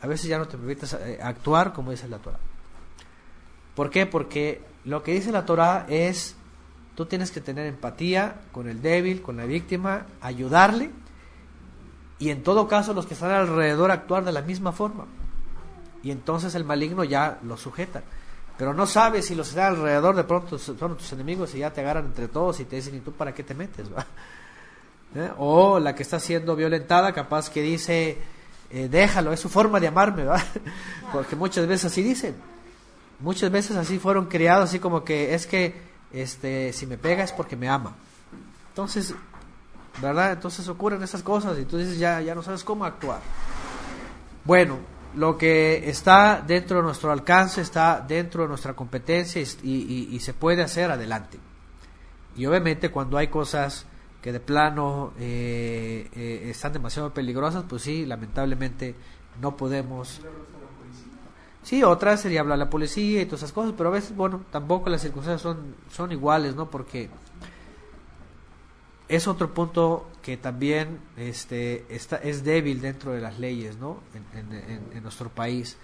a 0.00 0.08
veces 0.08 0.26
ya 0.26 0.36
no 0.36 0.48
te 0.48 0.58
permites 0.58 0.92
eh, 0.94 1.20
actuar 1.22 1.72
como 1.72 1.92
dice 1.92 2.08
la 2.08 2.18
Torah. 2.18 2.40
¿Por 3.76 3.90
qué? 3.90 4.06
Porque 4.06 4.60
lo 4.84 5.04
que 5.04 5.12
dice 5.12 5.30
la 5.30 5.46
Torah 5.46 5.86
es, 5.88 6.34
tú 6.96 7.06
tienes 7.06 7.30
que 7.30 7.40
tener 7.40 7.66
empatía 7.66 8.40
con 8.50 8.68
el 8.68 8.82
débil, 8.82 9.22
con 9.22 9.36
la 9.36 9.44
víctima, 9.44 10.06
ayudarle 10.20 10.90
y 12.18 12.30
en 12.30 12.42
todo 12.42 12.66
caso 12.66 12.94
los 12.94 13.06
que 13.06 13.14
están 13.14 13.30
alrededor 13.30 13.90
actuar 13.90 14.24
de 14.24 14.32
la 14.32 14.42
misma 14.42 14.72
forma. 14.72 15.06
Y 16.02 16.10
entonces 16.10 16.54
el 16.54 16.64
maligno 16.64 17.04
ya 17.04 17.38
lo 17.42 17.56
sujeta. 17.56 18.02
Pero 18.56 18.72
no 18.72 18.86
sabes 18.86 19.26
si 19.26 19.34
los 19.34 19.48
que 19.48 19.50
están 19.50 19.74
alrededor 19.74 20.16
de 20.16 20.24
pronto 20.24 20.58
son 20.58 20.96
tus 20.96 21.12
enemigos 21.12 21.54
y 21.54 21.58
ya 21.58 21.72
te 21.72 21.82
agarran 21.82 22.06
entre 22.06 22.28
todos 22.28 22.58
y 22.60 22.64
te 22.64 22.76
dicen, 22.76 22.94
¿y 22.94 23.00
tú 23.00 23.12
para 23.12 23.34
qué 23.34 23.42
te 23.42 23.54
metes? 23.54 23.86
¿eh? 25.14 25.30
O 25.36 25.78
la 25.78 25.94
que 25.94 26.02
está 26.02 26.18
siendo 26.18 26.56
violentada, 26.56 27.12
capaz 27.12 27.50
que 27.50 27.60
dice, 27.60 28.18
eh, 28.70 28.88
déjalo, 28.88 29.32
es 29.32 29.40
su 29.40 29.48
forma 29.48 29.78
de 29.78 29.88
amarme, 29.88 30.24
¿va? 30.24 30.42
Porque 31.12 31.36
muchas 31.36 31.66
veces 31.66 31.92
así 31.92 32.02
dicen. 32.02 32.34
Muchas 33.20 33.50
veces 33.50 33.76
así 33.76 33.98
fueron 33.98 34.26
criados, 34.26 34.70
así 34.70 34.78
como 34.78 35.04
que 35.04 35.34
es 35.34 35.46
que 35.46 35.74
este, 36.12 36.72
si 36.72 36.86
me 36.86 36.98
pega 36.98 37.24
es 37.24 37.32
porque 37.32 37.56
me 37.56 37.68
ama. 37.68 37.94
Entonces, 38.68 39.14
¿verdad? 40.00 40.32
Entonces 40.32 40.68
ocurren 40.68 41.02
esas 41.02 41.22
cosas 41.22 41.58
y 41.58 41.64
tú 41.64 41.78
dices, 41.78 41.98
ya, 41.98 42.20
ya 42.20 42.34
no 42.34 42.42
sabes 42.42 42.64
cómo 42.64 42.84
actuar. 42.84 43.20
Bueno, 44.44 44.78
lo 45.16 45.38
que 45.38 45.88
está 45.88 46.42
dentro 46.46 46.78
de 46.78 46.82
nuestro 46.82 47.10
alcance 47.10 47.60
está 47.60 48.04
dentro 48.06 48.42
de 48.42 48.48
nuestra 48.48 48.74
competencia 48.74 49.40
y, 49.40 50.18
se 50.20 50.34
puede 50.34 50.62
hacer 50.62 50.90
adelante. 50.90 51.38
Y 52.36 52.44
obviamente 52.46 52.90
cuando 52.90 53.16
hay 53.16 53.28
cosas 53.28 53.86
que 54.20 54.30
de 54.30 54.40
plano 54.40 55.12
eh, 55.18 56.08
eh, 56.14 56.50
están 56.50 56.72
demasiado 56.72 57.14
peligrosas, 57.14 57.64
pues 57.68 57.82
sí, 57.82 58.04
lamentablemente 58.04 58.94
no 59.40 59.56
podemos. 59.56 60.20
Sí, 61.62 61.82
otra 61.82 62.16
sería 62.16 62.40
hablar 62.40 62.56
a 62.56 62.64
la 62.64 62.70
policía 62.70 63.22
y 63.22 63.26
todas 63.26 63.40
esas 63.40 63.52
cosas, 63.52 63.74
pero 63.76 63.88
a 63.88 63.92
veces, 63.92 64.14
bueno, 64.14 64.42
tampoco 64.52 64.90
las 64.90 65.00
circunstancias 65.00 65.42
son, 65.42 65.74
son 65.90 66.12
iguales, 66.12 66.54
¿no? 66.54 66.70
Porque 66.70 67.08
es 69.08 69.28
otro 69.28 69.52
punto 69.54 70.08
que 70.22 70.36
también 70.36 70.98
este, 71.16 71.86
está, 71.88 72.16
es 72.16 72.44
débil 72.44 72.80
dentro 72.80 73.12
de 73.12 73.20
las 73.20 73.38
leyes 73.38 73.76
¿no? 73.76 74.00
en, 74.34 75.02
nuestro 75.02 75.28
país. 75.28 75.76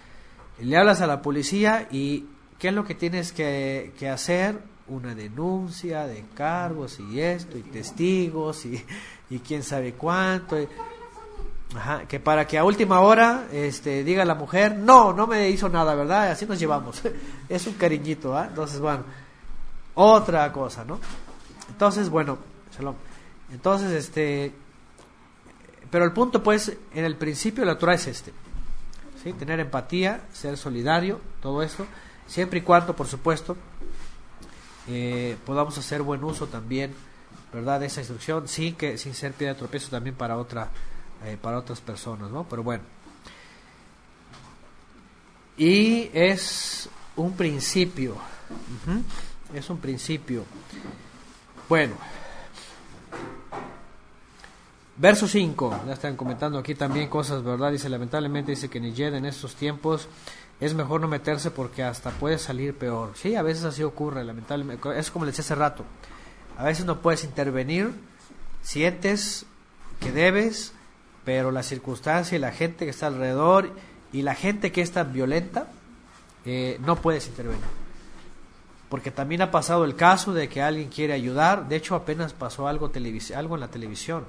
Le 0.59 0.77
hablas 0.77 1.01
a 1.01 1.07
la 1.07 1.21
policía 1.21 1.87
y 1.89 2.25
¿qué 2.59 2.69
es 2.69 2.73
lo 2.73 2.83
que 2.83 2.95
tienes 2.95 3.31
que, 3.31 3.93
hacer? 4.11 4.59
Una 4.87 5.15
denuncia 5.15 6.05
de 6.05 6.25
cargos 6.35 6.99
y 6.99 7.21
esto, 7.21 7.57
y 7.57 7.61
testigos, 7.61 8.65
y, 8.65 8.83
y 9.29 9.39
quién 9.39 9.63
sabe 9.63 9.93
cuánto. 9.93 10.57
que 12.09 12.19
para 12.19 12.45
que 12.45 12.57
a 12.57 12.65
última 12.65 12.99
hora 12.99 13.47
este, 13.53 14.03
diga 14.03 14.25
la 14.25 14.35
mujer, 14.35 14.75
no, 14.75 15.13
no 15.13 15.25
me 15.25 15.49
hizo 15.49 15.69
nada, 15.69 15.95
¿verdad? 15.95 16.31
Así 16.31 16.45
nos 16.45 16.59
llevamos. 16.59 17.01
es 17.49 17.65
un 17.65 17.75
cariñito, 17.75 18.37
¿ah? 18.37 18.47
Entonces, 18.49 18.81
bueno, 18.81 19.05
otra 19.95 20.51
cosa, 20.51 20.83
¿no? 20.83 20.99
Entonces, 21.69 22.09
bueno, 22.09 22.37
shalom. 22.75 22.95
Entonces, 23.53 23.91
este, 23.91 24.51
pero 25.91 26.05
el 26.05 26.11
punto, 26.11 26.41
pues, 26.41 26.75
en 26.93 27.05
el 27.05 27.15
principio 27.15 27.63
la 27.65 27.77
Torah 27.77 27.93
es 27.93 28.07
este, 28.07 28.33
¿sí? 29.23 29.31
Tener 29.33 29.59
empatía, 29.59 30.21
ser 30.33 30.57
solidario, 30.57 31.21
todo 31.39 31.61
esto, 31.61 31.85
siempre 32.25 32.59
y 32.59 32.61
cuando, 32.63 32.95
por 32.95 33.07
supuesto, 33.07 33.55
eh, 34.87 35.37
podamos 35.45 35.77
hacer 35.77 36.01
buen 36.01 36.23
uso 36.23 36.47
también, 36.47 36.93
¿verdad?, 37.53 37.79
de 37.79 37.85
esa 37.85 38.01
instrucción, 38.01 38.47
sin 38.47 38.75
que, 38.75 38.97
sin 38.97 39.13
ser 39.13 39.33
piedra 39.33 39.53
de 39.53 39.59
tropiezo 39.59 39.91
también 39.91 40.15
para 40.15 40.37
otra, 40.37 40.71
eh, 41.23 41.37
para 41.39 41.59
otras 41.59 41.79
personas, 41.79 42.31
¿no? 42.31 42.45
Pero 42.49 42.63
bueno. 42.63 42.83
Y 45.57 46.09
es 46.11 46.89
un 47.15 47.33
principio, 47.33 48.17
es 49.53 49.69
un 49.69 49.77
principio. 49.77 50.43
Bueno. 51.69 51.93
Verso 54.95 55.27
5, 55.27 55.81
ya 55.87 55.93
están 55.93 56.15
comentando 56.15 56.59
aquí 56.59 56.75
también 56.75 57.09
cosas, 57.09 57.43
¿verdad? 57.43 57.71
Dice, 57.71 57.89
lamentablemente 57.89 58.51
dice 58.51 58.69
que 58.69 58.79
Niyed 58.79 59.15
en 59.15 59.25
estos 59.25 59.55
tiempos 59.55 60.07
es 60.59 60.75
mejor 60.75 61.01
no 61.01 61.07
meterse 61.07 61.49
porque 61.49 61.81
hasta 61.81 62.11
puede 62.11 62.37
salir 62.37 62.77
peor. 62.77 63.13
Sí, 63.15 63.35
a 63.35 63.41
veces 63.41 63.63
así 63.63 63.81
ocurre, 63.81 64.23
lamentablemente. 64.23 64.99
Es 64.99 65.09
como 65.09 65.25
les 65.25 65.35
decía 65.35 65.45
hace 65.47 65.59
rato. 65.59 65.83
A 66.57 66.65
veces 66.65 66.85
no 66.85 67.01
puedes 67.01 67.23
intervenir, 67.23 67.91
sientes 68.61 69.47
que 69.99 70.11
debes, 70.11 70.73
pero 71.25 71.49
la 71.49 71.63
circunstancia 71.63 72.35
y 72.35 72.39
la 72.39 72.51
gente 72.51 72.85
que 72.85 72.91
está 72.91 73.07
alrededor 73.07 73.71
y 74.11 74.21
la 74.21 74.35
gente 74.35 74.71
que 74.71 74.81
es 74.81 74.91
tan 74.91 75.11
violenta, 75.11 75.69
eh, 76.45 76.79
no 76.85 76.97
puedes 76.97 77.25
intervenir. 77.25 77.65
Porque 78.89 79.09
también 79.09 79.41
ha 79.41 79.49
pasado 79.49 79.85
el 79.85 79.95
caso 79.95 80.35
de 80.35 80.49
que 80.49 80.61
alguien 80.61 80.89
quiere 80.89 81.13
ayudar, 81.13 81.67
de 81.67 81.77
hecho 81.77 81.95
apenas 81.95 82.33
pasó 82.33 82.67
algo, 82.67 82.91
algo 83.35 83.55
en 83.55 83.59
la 83.59 83.69
televisión 83.69 84.25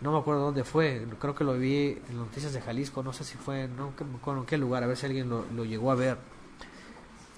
no 0.00 0.12
me 0.12 0.18
acuerdo 0.18 0.42
dónde 0.42 0.64
fue, 0.64 1.06
creo 1.18 1.34
que 1.34 1.44
lo 1.44 1.54
vi 1.54 1.98
en 2.08 2.16
noticias 2.16 2.52
de 2.52 2.60
Jalisco, 2.60 3.02
no 3.02 3.12
sé 3.12 3.24
si 3.24 3.36
fue, 3.36 3.68
no 3.68 3.92
me 3.98 4.16
acuerdo 4.16 4.40
en 4.40 4.46
qué 4.46 4.58
lugar, 4.58 4.82
a 4.82 4.86
ver 4.86 4.96
si 4.96 5.06
alguien 5.06 5.28
lo, 5.28 5.64
llegó 5.64 5.90
a 5.90 5.94
ver, 5.94 6.18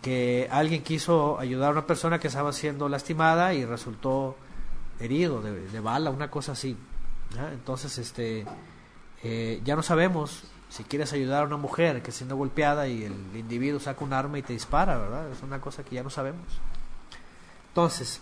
que 0.03 0.49
alguien 0.51 0.83
quiso 0.83 1.39
ayudar 1.39 1.71
a 1.71 1.73
una 1.73 1.87
persona 1.87 2.19
que 2.19 2.29
estaba 2.29 2.53
siendo 2.53 2.89
lastimada 2.89 3.55
y 3.55 3.65
resultó 3.65 4.37
herido 4.99 5.41
de, 5.41 5.81
bala, 5.81 6.11
una 6.11 6.31
cosa 6.31 6.53
así. 6.53 6.77
Entonces, 7.53 7.99
este, 7.99 8.45
eh, 9.23 9.61
ya 9.65 9.77
no 9.77 9.83
sabemos 9.83 10.45
si 10.69 10.85
quieres 10.85 11.13
ayudar 11.13 11.45
a 11.45 11.47
una 11.47 11.57
mujer 11.57 12.03
que 12.03 12.13
siendo 12.13 12.37
golpeada 12.37 12.89
y 12.89 13.05
el 13.05 13.15
individuo 13.35 13.81
saca 13.81 14.05
un 14.05 14.13
arma 14.13 14.39
y 14.39 14.43
te 14.43 14.53
dispara, 14.53 14.99
¿verdad? 14.99 15.31
Es 15.31 15.43
una 15.43 15.61
cosa 15.61 15.85
que 15.85 15.95
ya 15.95 16.03
no 16.03 16.11
sabemos. 16.11 16.47
Entonces, 17.69 18.21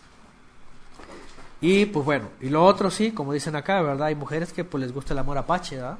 y 1.60 1.86
pues 1.86 2.04
bueno, 2.04 2.28
y 2.40 2.48
lo 2.48 2.64
otro 2.64 2.90
sí, 2.90 3.12
como 3.12 3.32
dicen 3.32 3.56
acá, 3.56 3.80
¿verdad? 3.80 4.08
Hay 4.08 4.14
mujeres 4.14 4.52
que 4.52 4.64
pues 4.64 4.82
les 4.82 4.92
gusta 4.92 5.14
el 5.14 5.18
amor 5.18 5.38
apache, 5.38 5.76
¿verdad? 5.76 5.98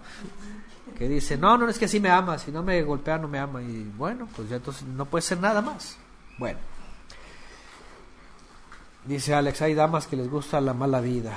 Que 0.98 1.08
dicen, 1.08 1.40
no, 1.40 1.56
no 1.58 1.68
es 1.68 1.78
que 1.78 1.86
así 1.86 2.00
me 2.00 2.10
ama, 2.10 2.38
si 2.38 2.50
no 2.50 2.62
me 2.62 2.82
golpea 2.82 3.18
no 3.18 3.28
me 3.28 3.38
ama. 3.38 3.62
Y 3.62 3.90
bueno, 3.96 4.28
pues 4.34 4.48
ya 4.48 4.56
entonces 4.56 4.84
no 4.84 5.04
puede 5.06 5.22
ser 5.22 5.40
nada 5.40 5.60
más. 5.62 5.96
Bueno. 6.38 6.58
Dice 9.04 9.34
Alex, 9.34 9.62
hay 9.62 9.74
damas 9.74 10.06
que 10.06 10.16
les 10.16 10.28
gusta 10.28 10.60
la 10.60 10.74
mala 10.74 11.00
vida. 11.00 11.32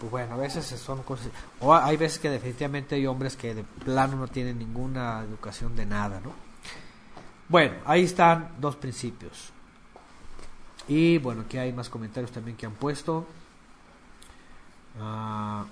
Pues 0.00 0.10
bueno, 0.10 0.34
a 0.34 0.36
veces 0.38 0.66
son 0.66 1.02
cosas... 1.02 1.28
O 1.60 1.72
hay 1.72 1.96
veces 1.96 2.18
que 2.18 2.28
definitivamente 2.28 2.96
hay 2.96 3.06
hombres 3.06 3.36
que 3.36 3.54
de 3.54 3.62
plano 3.62 4.16
no 4.16 4.28
tienen 4.28 4.58
ninguna 4.58 5.20
educación 5.22 5.76
de 5.76 5.86
nada, 5.86 6.20
¿no? 6.20 6.32
Bueno, 7.48 7.76
ahí 7.84 8.04
están 8.04 8.52
dos 8.58 8.76
principios. 8.76 9.52
Y 10.88 11.18
bueno, 11.18 11.42
aquí 11.42 11.58
hay 11.58 11.72
más 11.72 11.88
comentarios 11.88 12.32
también 12.32 12.56
que 12.56 12.66
han 12.66 12.72
puesto. 12.72 13.26
Ah, 15.00 15.64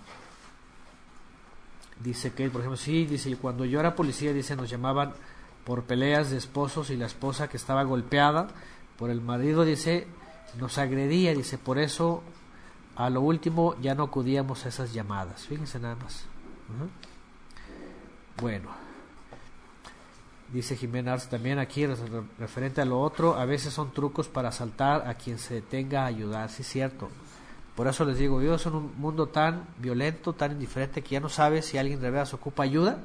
dice 2.03 2.33
que, 2.33 2.49
por 2.51 2.61
ejemplo, 2.61 2.77
sí, 2.77 3.07
dice, 3.07 3.35
cuando 3.37 3.65
yo 3.65 3.81
era 3.81 3.95
policía, 3.95 4.33
dice, 4.33 4.57
nos 4.57 4.71
llamaban 4.71 5.13
por 5.65 5.85
peleas 5.85 6.31
de 6.31 6.39
esposos 6.39 6.91
y 6.91 6.97
la 6.97 7.07
esposa 7.07 7.49
que 7.49 7.57
estaba 7.57 7.83
golpeada 7.85 8.49
por 8.99 9.11
el 9.11 9.21
marido, 9.21 9.65
dice, 9.65 10.07
nos 10.59 10.79
agredía, 10.79 11.35
dice, 11.35 11.59
por 11.59 11.79
eso 11.79 12.23
a 12.97 13.09
lo 13.11 13.21
último 13.21 13.77
ya 13.81 13.95
no 13.95 14.05
acudíamos 14.05 14.65
a 14.65 14.69
esas 14.69 14.93
llamadas. 14.93 15.47
Fíjense 15.47 15.79
nada 15.79 15.97
más. 15.97 16.25
Bueno, 18.41 18.71
dice 20.53 20.77
Jimena 20.77 21.17
también 21.19 21.59
aquí, 21.59 21.87
referente 22.39 22.81
a 22.81 22.85
lo 22.85 23.01
otro, 23.01 23.37
a 23.37 23.45
veces 23.45 23.73
son 23.73 23.93
trucos 23.93 24.29
para 24.29 24.49
asaltar 24.49 25.09
a 25.09 25.15
quien 25.15 25.39
se 25.39 25.55
detenga 25.55 26.03
a 26.03 26.07
ayudar, 26.07 26.51
sí 26.51 26.63
cierto. 26.63 27.09
Por 27.81 27.89
eso 27.89 28.05
les 28.05 28.19
digo, 28.19 28.37
vivimos 28.37 28.67
en 28.67 28.75
un 28.75 28.93
mundo 29.01 29.29
tan 29.29 29.65
violento, 29.79 30.35
tan 30.35 30.53
indiferente, 30.53 31.01
que 31.01 31.13
ya 31.15 31.21
no 31.21 31.31
sabes 31.31 31.65
si 31.65 31.79
alguien 31.79 31.99
de 31.99 32.11
verdad 32.11 32.27
se 32.27 32.37
ocupa 32.37 32.63
ayuda 32.63 32.99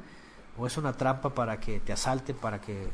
o 0.58 0.68
es 0.68 0.76
una 0.76 0.92
trampa 0.92 1.34
para 1.34 1.62
que 1.62 1.80
te 1.80 1.94
asalten, 1.94 2.36
para 2.36 2.60
que 2.60 2.90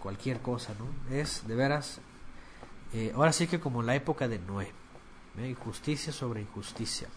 cualquier 0.00 0.38
cosa, 0.38 0.74
¿no? 0.78 1.12
Es 1.12 1.42
de 1.48 1.56
veras, 1.56 2.00
eh, 2.92 3.12
ahora 3.16 3.32
sí 3.32 3.48
que 3.48 3.58
como 3.58 3.80
en 3.80 3.88
la 3.88 3.96
época 3.96 4.28
de 4.28 4.38
Noé, 4.38 4.72
¿eh? 5.40 5.48
injusticia 5.48 6.12
sobre 6.12 6.40
injusticia. 6.40 7.08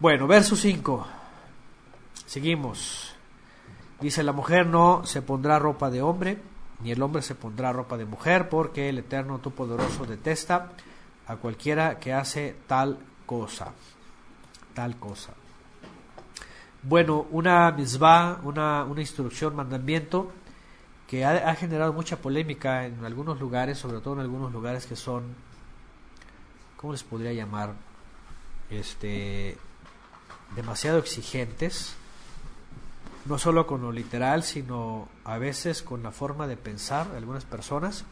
Bueno, 0.00 0.26
verso 0.26 0.56
5, 0.56 1.06
seguimos. 2.26 3.14
Dice, 4.00 4.24
la 4.24 4.32
mujer 4.32 4.66
no 4.66 5.06
se 5.06 5.22
pondrá 5.22 5.60
ropa 5.60 5.90
de 5.90 6.02
hombre, 6.02 6.42
ni 6.82 6.90
el 6.90 7.00
hombre 7.02 7.22
se 7.22 7.36
pondrá 7.36 7.72
ropa 7.72 7.96
de 7.96 8.04
mujer, 8.04 8.48
porque 8.48 8.88
el 8.88 8.98
Eterno 8.98 9.38
Todopoderoso 9.38 10.06
detesta 10.06 10.72
a 11.26 11.36
cualquiera 11.36 11.98
que 11.98 12.12
hace 12.12 12.56
tal 12.66 12.98
cosa. 13.26 13.72
Tal 14.74 14.96
cosa. 14.96 15.32
Bueno, 16.82 17.26
una 17.30 17.70
misbah, 17.72 18.40
una, 18.44 18.84
una 18.84 19.00
instrucción, 19.00 19.56
mandamiento, 19.56 20.30
que 21.08 21.24
ha, 21.24 21.54
generado 21.54 21.92
mucha 21.92 22.16
polémica 22.16 22.84
en 22.84 23.04
algunos 23.04 23.38
lugares, 23.38 23.78
sobre 23.78 24.00
todo 24.00 24.14
en 24.14 24.20
algunos 24.20 24.52
lugares 24.52 24.86
que 24.86 24.96
son, 24.96 25.34
¿cómo 26.76 26.92
les 26.92 27.04
podría 27.04 27.32
llamar? 27.32 27.74
Este, 28.70 29.56
demasiado 30.56 30.98
exigentes, 30.98 31.94
no 33.24 33.38
solo 33.38 33.66
con 33.66 33.82
lo 33.82 33.92
literal, 33.92 34.42
sino 34.42 35.08
a 35.24 35.38
veces 35.38 35.82
con 35.82 36.02
la 36.02 36.10
forma 36.10 36.48
de 36.48 36.56
pensar 36.56 37.10
de 37.10 37.18
algunas 37.18 37.44
personas. 37.44 38.04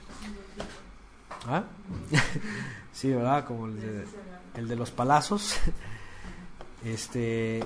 ¿Ah? 1.46 1.64
Sí, 2.92 3.10
¿verdad? 3.10 3.44
Como 3.44 3.66
el 3.66 3.80
de, 3.80 4.04
el 4.54 4.68
de 4.68 4.76
los 4.76 4.92
palazos. 4.92 5.56
este, 6.84 7.64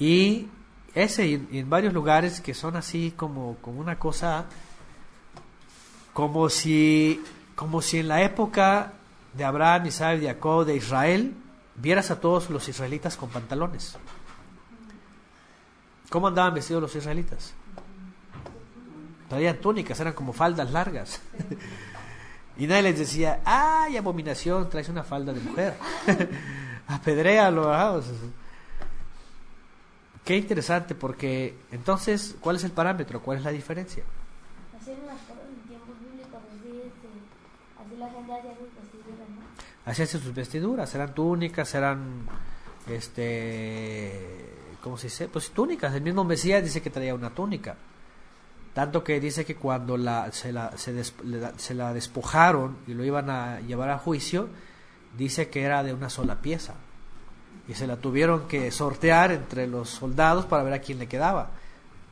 y 0.00 0.48
ese, 0.94 1.26
y 1.28 1.58
en 1.58 1.70
varios 1.70 1.94
lugares 1.94 2.40
que 2.40 2.54
son 2.54 2.74
así 2.74 3.12
como, 3.16 3.56
como 3.60 3.80
una 3.80 4.00
cosa, 4.00 4.46
como 6.12 6.48
si, 6.48 7.22
como 7.54 7.80
si 7.82 7.98
en 7.98 8.08
la 8.08 8.22
época 8.22 8.94
de 9.32 9.44
Abraham, 9.44 9.86
Isaac, 9.86 10.20
Jacob, 10.20 10.66
de 10.66 10.74
Israel, 10.74 11.34
vieras 11.76 12.10
a 12.10 12.20
todos 12.20 12.50
los 12.50 12.68
israelitas 12.68 13.16
con 13.16 13.28
pantalones. 13.28 13.96
¿Cómo 16.10 16.26
andaban 16.26 16.54
vestidos 16.54 16.82
los 16.82 16.96
israelitas? 16.96 17.54
Traían 19.28 19.58
túnicas, 19.58 20.00
eran 20.00 20.14
como 20.14 20.32
faldas 20.32 20.70
largas. 20.72 21.20
y 22.58 22.66
nadie 22.66 22.82
les 22.82 22.98
decía, 22.98 23.40
¡ay, 23.44 23.96
abominación! 23.96 24.68
Traes 24.68 24.88
una 24.88 25.04
falda 25.04 25.32
de 25.32 25.40
mujer. 25.40 25.74
Apedréalo. 26.88 27.68
¿verdad? 27.68 28.02
Qué 30.24 30.36
interesante, 30.36 30.96
porque 30.96 31.56
entonces, 31.70 32.34
¿cuál 32.40 32.56
es 32.56 32.64
el 32.64 32.72
parámetro? 32.72 33.22
¿Cuál 33.22 33.38
es 33.38 33.44
la 33.44 33.52
diferencia? 33.52 34.02
Así 34.78 34.90
en 34.90 34.98
tiempos 35.68 35.94
bíblicos, 36.00 36.40
así, 36.52 36.82
así 37.80 37.96
la 37.96 38.10
gente 38.10 38.32
hacía 38.32 38.54
sus 38.56 38.74
vestiduras, 38.74 39.28
¿no? 39.28 39.90
Hacían 39.90 40.08
sus 40.08 40.34
vestiduras, 40.34 40.94
eran 40.94 41.14
túnicas, 41.14 41.74
eran, 41.74 42.26
este, 42.88 44.50
¿cómo 44.82 44.98
se 44.98 45.06
dice? 45.06 45.28
Pues 45.28 45.50
túnicas. 45.50 45.94
El 45.94 46.02
mismo 46.02 46.24
Mesías 46.24 46.62
dice 46.62 46.82
que 46.82 46.90
traía 46.90 47.14
una 47.14 47.30
túnica. 47.30 47.76
Tanto 48.78 49.02
que 49.02 49.18
dice 49.18 49.44
que 49.44 49.56
cuando 49.56 49.96
la, 49.96 50.30
se, 50.30 50.52
la, 50.52 50.70
se, 50.78 51.74
la 51.74 51.92
despojaron 51.92 52.76
y 52.86 52.94
lo 52.94 53.04
iban 53.04 53.28
a 53.28 53.58
llevar 53.58 53.90
a 53.90 53.98
juicio, 53.98 54.48
dice 55.16 55.48
que 55.48 55.64
era 55.64 55.82
de 55.82 55.92
una 55.92 56.08
sola 56.08 56.36
pieza. 56.36 56.74
Y 57.66 57.74
se 57.74 57.88
la 57.88 57.96
tuvieron 57.96 58.46
que 58.46 58.70
sortear 58.70 59.32
entre 59.32 59.66
los 59.66 59.90
soldados 59.90 60.46
para 60.46 60.62
ver 60.62 60.74
a 60.74 60.78
quién 60.78 61.00
le 61.00 61.08
quedaba. 61.08 61.50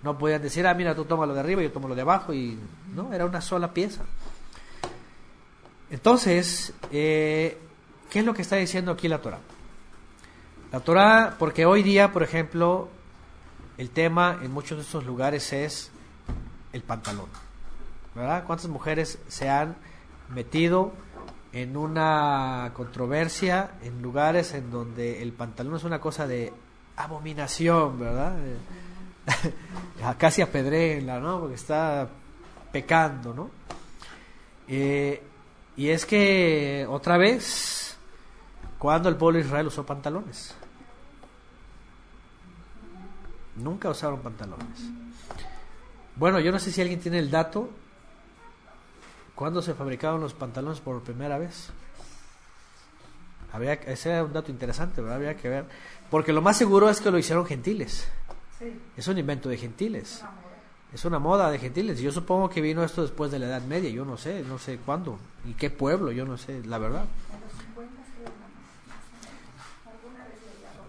No 0.02 0.18
podían 0.18 0.42
decir, 0.42 0.66
ah, 0.66 0.74
mira, 0.74 0.96
tú 0.96 1.05
toma 1.05 1.24
lo 1.24 1.35
de 1.35 1.38
arriba 1.38 1.62
yo 1.62 1.70
tomo 1.70 1.87
lo 1.87 1.94
de 1.94 2.02
abajo. 2.02 2.35
Y 2.35 2.59
no, 2.92 3.12
era 3.12 3.26
una 3.26 3.40
sola 3.40 3.72
pieza. 3.72 4.02
Entonces, 5.88 6.72
eh, 6.90 7.59
¿qué 8.11 8.18
es 8.18 8.24
lo 8.24 8.35
que 8.35 8.42
está 8.42 8.57
diciendo 8.57 8.90
aquí 8.90 9.07
la 9.07 9.22
Torah? 9.22 9.38
La 10.72 10.81
Torah, 10.81 11.37
porque 11.38 11.64
hoy 11.64 11.85
día, 11.85 12.12
por 12.12 12.24
ejemplo, 12.24 12.88
el 13.79 13.90
tema 13.90 14.40
en 14.42 14.50
muchos 14.50 14.79
de 14.79 14.83
estos 14.83 15.05
lugares 15.07 15.52
es 15.52 15.92
el 16.77 16.83
pantalón. 16.83 17.27
¿Verdad? 18.15 18.45
¿Cuántas 18.47 18.69
mujeres 18.69 19.19
se 19.29 19.49
han 19.51 19.77
metido 20.29 20.93
en 21.53 21.77
una 21.77 22.71
controversia 22.75 23.73
en 23.83 24.03
lugares 24.03 24.55
en 24.55 24.71
donde 24.71 25.23
el 25.23 25.33
pantalón 25.33 25.77
es 25.77 25.85
una 25.85 26.01
cosa 26.01 26.27
de 26.27 26.53
abominación, 26.97 27.99
¿verdad? 27.99 28.35
Eh, 28.45 28.57
Casi 30.19 30.43
apedréenla, 30.43 31.19
¿no? 31.19 31.41
Porque 31.41 31.55
está 31.55 32.09
pecando, 32.73 33.35
¿no? 33.35 33.51
Eh, 34.69 35.23
y 35.77 35.89
es 35.89 36.07
que 36.07 36.87
otra 36.89 37.17
vez, 37.17 37.97
cuando 38.79 39.09
el 39.09 39.17
pueblo 39.17 39.39
de 39.39 39.47
Israel 39.47 39.67
usó 39.67 39.85
pantalones? 39.85 40.55
Nunca 43.57 43.89
usaron 43.89 44.21
pantalones. 44.21 45.06
Bueno, 46.16 46.40
yo 46.40 46.50
no 46.50 46.59
sé 46.59 46.72
si 46.72 46.81
alguien 46.81 47.00
tiene 47.00 47.18
el 47.18 47.31
dato. 47.31 47.68
¿Cuándo 49.35 49.61
se 49.61 49.74
fabricaron 49.74 50.20
los 50.20 50.33
pantalones 50.33 50.81
por 50.81 51.02
primera 51.02 51.37
vez? 51.37 51.68
Habría, 53.52 53.74
ese 53.74 54.11
era 54.11 54.24
un 54.24 54.33
dato 54.33 54.50
interesante, 54.50 55.00
¿verdad? 55.02 55.16
Habría 55.16 55.37
que 55.37 55.48
ver. 55.48 55.66
Porque 56.11 56.33
lo 56.33 56.40
más 56.40 56.57
seguro 56.57 56.88
es 56.88 57.00
que 57.00 57.11
lo 57.11 57.18
hicieron 57.18 57.44
gentiles. 57.44 58.09
Es 58.96 59.07
un 59.09 59.18
invento 59.18 59.50
de 59.50 59.59
gentiles. 59.59 60.24
Es 60.92 61.05
una 61.05 61.18
moda 61.18 61.50
de 61.50 61.59
gentiles. 61.59 62.00
Yo 62.00 62.11
supongo 62.11 62.48
que 62.48 62.62
vino 62.62 62.83
esto 62.83 63.02
después 63.02 63.31
de 63.31 63.38
la 63.38 63.46
Edad 63.46 63.62
Media. 63.62 63.90
Yo 63.90 64.07
no 64.07 64.16
sé, 64.16 64.42
no 64.42 64.59
sé 64.59 64.79
cuándo. 64.79 65.18
¿Y 65.44 65.52
qué 65.52 65.68
pueblo? 65.68 66.12
Yo 66.12 66.24
no 66.24 66.38
sé, 66.38 66.64
la 66.64 66.79
verdad. 66.79 67.05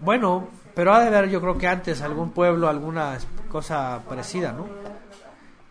Bueno, 0.00 0.48
pero 0.74 0.94
ha 0.94 1.00
de 1.00 1.08
haber 1.08 1.28
yo 1.28 1.40
creo 1.40 1.58
que 1.58 1.66
antes 1.66 2.00
algún 2.00 2.30
pueblo, 2.30 2.68
alguna 2.68 3.18
cosa 3.50 4.00
parecida, 4.08 4.52
¿no? 4.52 4.66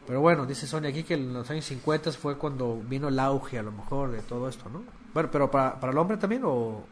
Pero 0.08 0.22
bueno, 0.22 0.46
dice 0.46 0.66
Sonia 0.66 0.90
aquí 0.90 1.04
que 1.04 1.16
en 1.16 1.34
los 1.34 1.50
años 1.52 1.66
50 1.66 2.14
fue 2.14 2.38
cuando 2.38 2.78
vino 2.78 3.10
el 3.10 3.20
auge 3.20 3.60
a 3.60 3.64
lo 3.64 3.74
mejor 3.74 4.12
de 4.12 4.22
todo 4.22 4.48
esto, 4.48 4.70
¿no? 4.70 4.84
Bueno, 5.14 5.30
pero 5.32 5.52
para, 5.52 5.78
para 5.80 5.92
el 5.92 5.98
hombre 5.98 6.16
también 6.16 6.44
o 6.46 6.86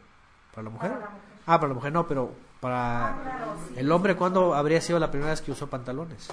para 0.54 0.64
la 0.64 0.70
mujer? 0.70 0.92
Ah, 1.46 1.56
para 1.58 1.68
la 1.68 1.74
mujer 1.74 1.92
no, 1.92 2.06
pero 2.06 2.30
para 2.60 3.16
el 3.76 3.90
hombre, 3.90 4.16
¿cuándo 4.16 4.54
habría 4.54 4.80
sido 4.80 4.98
la 4.98 5.10
primera 5.10 5.30
vez 5.30 5.40
que 5.40 5.52
usó 5.52 5.66
pantalones? 5.66 6.28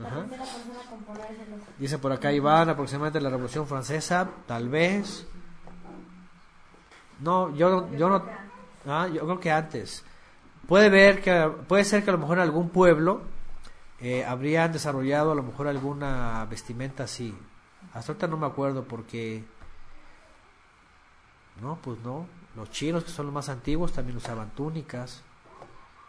La 0.00 0.08
Ajá. 0.08 0.20
primera 0.20 0.42
persona 0.44 0.78
con 0.90 1.00
ponérselos. 1.00 1.60
Dice 1.78 1.98
por 1.98 2.12
acá 2.12 2.32
Iván, 2.32 2.68
aproximadamente 2.68 3.20
la 3.20 3.30
Revolución 3.30 3.66
Francesa, 3.66 4.28
tal 4.46 4.68
vez. 4.68 5.26
No, 7.20 7.54
yo, 7.54 7.90
yo 7.92 8.08
no. 8.08 8.22
Ah, 8.86 9.08
yo 9.08 9.22
creo 9.22 9.40
que 9.40 9.50
antes. 9.50 10.04
Puede 10.68 10.90
ver 10.90 11.22
que 11.22 11.50
puede 11.66 11.84
ser 11.84 12.04
que 12.04 12.10
a 12.10 12.12
lo 12.12 12.18
mejor 12.18 12.38
en 12.38 12.42
algún 12.42 12.68
pueblo 12.68 13.22
eh, 14.00 14.24
habrían 14.24 14.72
desarrollado 14.72 15.32
a 15.32 15.34
lo 15.34 15.42
mejor 15.42 15.68
alguna 15.68 16.44
vestimenta 16.46 17.04
así. 17.04 17.34
Hasta 17.94 18.12
ahorita 18.12 18.26
no 18.26 18.36
me 18.36 18.46
acuerdo 18.46 18.84
porque 18.84 19.44
no, 21.60 21.78
pues 21.82 21.98
no. 22.00 22.26
Los 22.54 22.70
chinos 22.70 23.04
que 23.04 23.10
son 23.10 23.26
los 23.26 23.34
más 23.34 23.48
antiguos 23.48 23.92
también 23.92 24.16
usaban 24.16 24.50
túnicas. 24.50 25.22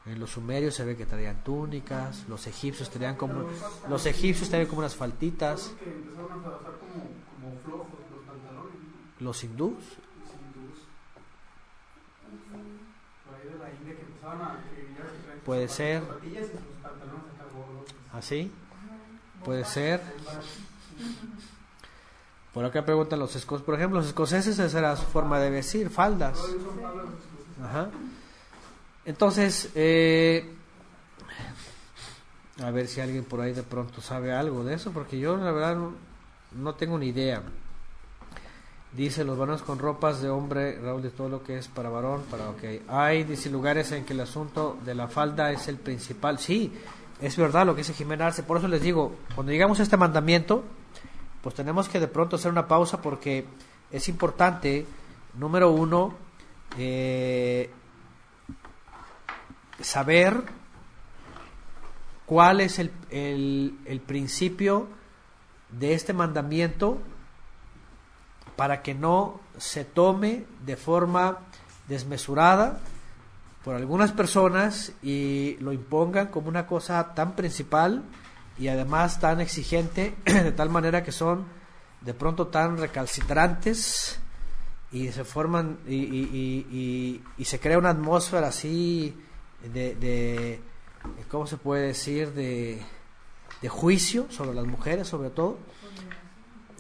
En 0.06 0.19
los 0.19 0.32
sumerios 0.32 0.76
se 0.76 0.86
ve 0.86 0.95
que 0.95 1.06
traían 1.06 1.43
túnicas. 1.43 2.26
Los 2.30 2.47
egipcios 2.47 2.89
tenían 2.89 3.15
como 3.15 3.50
los 3.89 4.06
egipcios 4.06 4.50
tenían 4.50 4.67
como 4.67 4.80
unas 4.80 4.95
faltitas. 4.95 5.73
los 9.19 9.43
hindús. 9.43 9.97
Puede 15.45 15.67
ser. 15.69 16.02
zapatillas 16.02 16.43
y 16.43 16.52
sus 16.52 16.60
pantalones 16.84 17.23
acá 17.34 17.45
gordos. 17.56 17.95
Así. 18.17 18.51
Puede 19.45 19.63
ser. 19.63 20.01
Por 22.51 22.65
acá 22.65 22.84
preguntan 22.84 23.19
los 23.19 23.36
escoceses. 23.36 23.63
Por 23.63 23.75
ejemplo, 23.75 23.99
los 23.99 24.08
escoceses 24.08 24.58
esa 24.58 24.80
era 24.80 24.95
su 24.95 25.06
forma 25.06 25.39
de 25.39 25.51
vestir, 25.51 25.91
faldas. 25.91 26.39
Ajá. 27.63 27.89
Entonces, 29.06 29.69
eh, 29.75 30.51
a 32.63 32.71
ver 32.71 32.88
si 32.88 33.01
alguien 33.01 33.23
por 33.23 33.39
ahí 33.39 33.53
de 33.53 33.62
pronto 33.62 34.01
sabe 34.01 34.34
algo 34.34 34.63
de 34.63 34.73
eso, 34.73 34.91
porque 34.91 35.19
yo 35.19 35.38
la 35.38 35.51
verdad 35.51 35.75
no, 35.75 35.93
no 36.53 36.73
tengo 36.73 36.97
ni 36.97 37.10
idea. 37.10 37.43
Dice 38.93 39.23
los 39.23 39.38
varones 39.38 39.62
con 39.62 39.77
ropas 39.77 40.21
de 40.23 40.30
hombre, 40.30 40.80
Raúl, 40.82 41.03
de 41.03 41.12
todo 41.12 41.30
lo 41.30 41.43
que 41.43 41.60
es 41.60 41.67
para 41.67 41.89
varón, 41.89 42.23
para 42.32 42.49
ok. 42.49 42.63
Hay, 42.88 43.25
dice, 43.25 43.51
lugares 43.51 43.91
en 43.91 44.06
que 44.06 44.13
el 44.13 44.21
asunto 44.21 44.80
de 44.84 44.95
la 44.95 45.08
falda 45.08 45.51
es 45.51 45.67
el 45.67 45.75
principal. 45.77 46.39
Sí, 46.39 46.73
es 47.21 47.36
verdad 47.38 47.65
lo 47.65 47.73
que 47.73 47.82
dice 47.82 47.93
Jimena 47.93 48.27
Arce. 48.27 48.43
Por 48.43 48.58
eso 48.58 48.67
les 48.67 48.82
digo, 48.82 49.15
cuando 49.36 49.51
llegamos 49.51 49.80
a 49.80 49.84
este 49.84 49.97
mandamiento, 49.97 50.63
pues 51.41 51.56
tenemos 51.56 51.89
que 51.89 51.99
de 51.99 52.08
pronto 52.08 52.36
hacer 52.36 52.51
una 52.51 52.67
pausa 52.67 53.01
porque 53.01 53.45
es 53.91 54.10
importante, 54.10 54.86
número 55.34 55.71
uno, 55.71 56.13
eh, 56.77 57.71
saber 59.82 60.43
cuál 62.25 62.62
es 62.62 62.80
el, 62.80 62.91
el, 63.10 63.77
el 63.86 64.01
principio 64.01 64.88
de 65.69 65.93
este 65.93 66.13
mandamiento 66.13 66.99
para 68.56 68.82
que 68.82 68.93
no 68.93 69.39
se 69.58 69.86
tome 69.86 70.45
de 70.65 70.75
forma 70.75 71.39
desmesurada 71.88 72.80
por 73.67 73.75
algunas 73.75 74.13
personas 74.13 74.93
y 75.03 75.58
lo 75.60 75.73
impongan 75.73 76.27
como 76.27 76.47
una 76.47 76.65
cosa 76.65 77.13
tan 77.13 77.36
principal 77.36 78.01
y 78.58 78.69
además 78.69 79.19
tan 79.19 79.41
exigente 79.41 80.15
de 80.25 80.53
tal 80.53 80.69
manera 80.69 81.03
que 81.03 81.12
son 81.12 81.43
de 81.99 82.13
pronto 82.13 82.47
tan 82.47 82.77
recalcitrantes 82.77 84.21
y 84.93 85.10
se 85.10 85.25
forman 85.25 85.80
y, 85.86 85.95
y- 85.95 86.65
y- 86.71 87.21
y- 87.37 87.44
se 87.44 87.60
crea 87.60 87.77
una 87.77 87.89
atmósfera 87.89 88.48
así 88.48 89.13
de, 89.73 89.96
de 89.96 90.62
cómo 91.29 91.46
se 91.46 91.58
puede 91.58 91.87
decir 91.87 92.31
de, 92.31 92.81
de 93.62 93.67
juicio 93.67 94.27
sobre 94.29 94.54
las 94.56 94.65
mujeres 94.65 95.10
sobre 95.10 95.29
todo. 95.29 95.58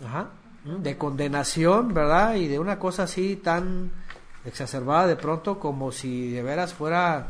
Ajá. 0.05 0.29
De 0.63 0.97
condenación 0.97 1.93
verdad 1.93 2.35
y 2.35 2.47
de 2.47 2.59
una 2.59 2.79
cosa 2.79 3.03
así 3.03 3.35
tan 3.35 3.91
exacerbada 4.47 5.07
de 5.07 5.15
pronto 5.15 5.59
como 5.59 5.91
si 5.91 6.31
de 6.31 6.41
veras 6.41 6.73
fuera 6.73 7.27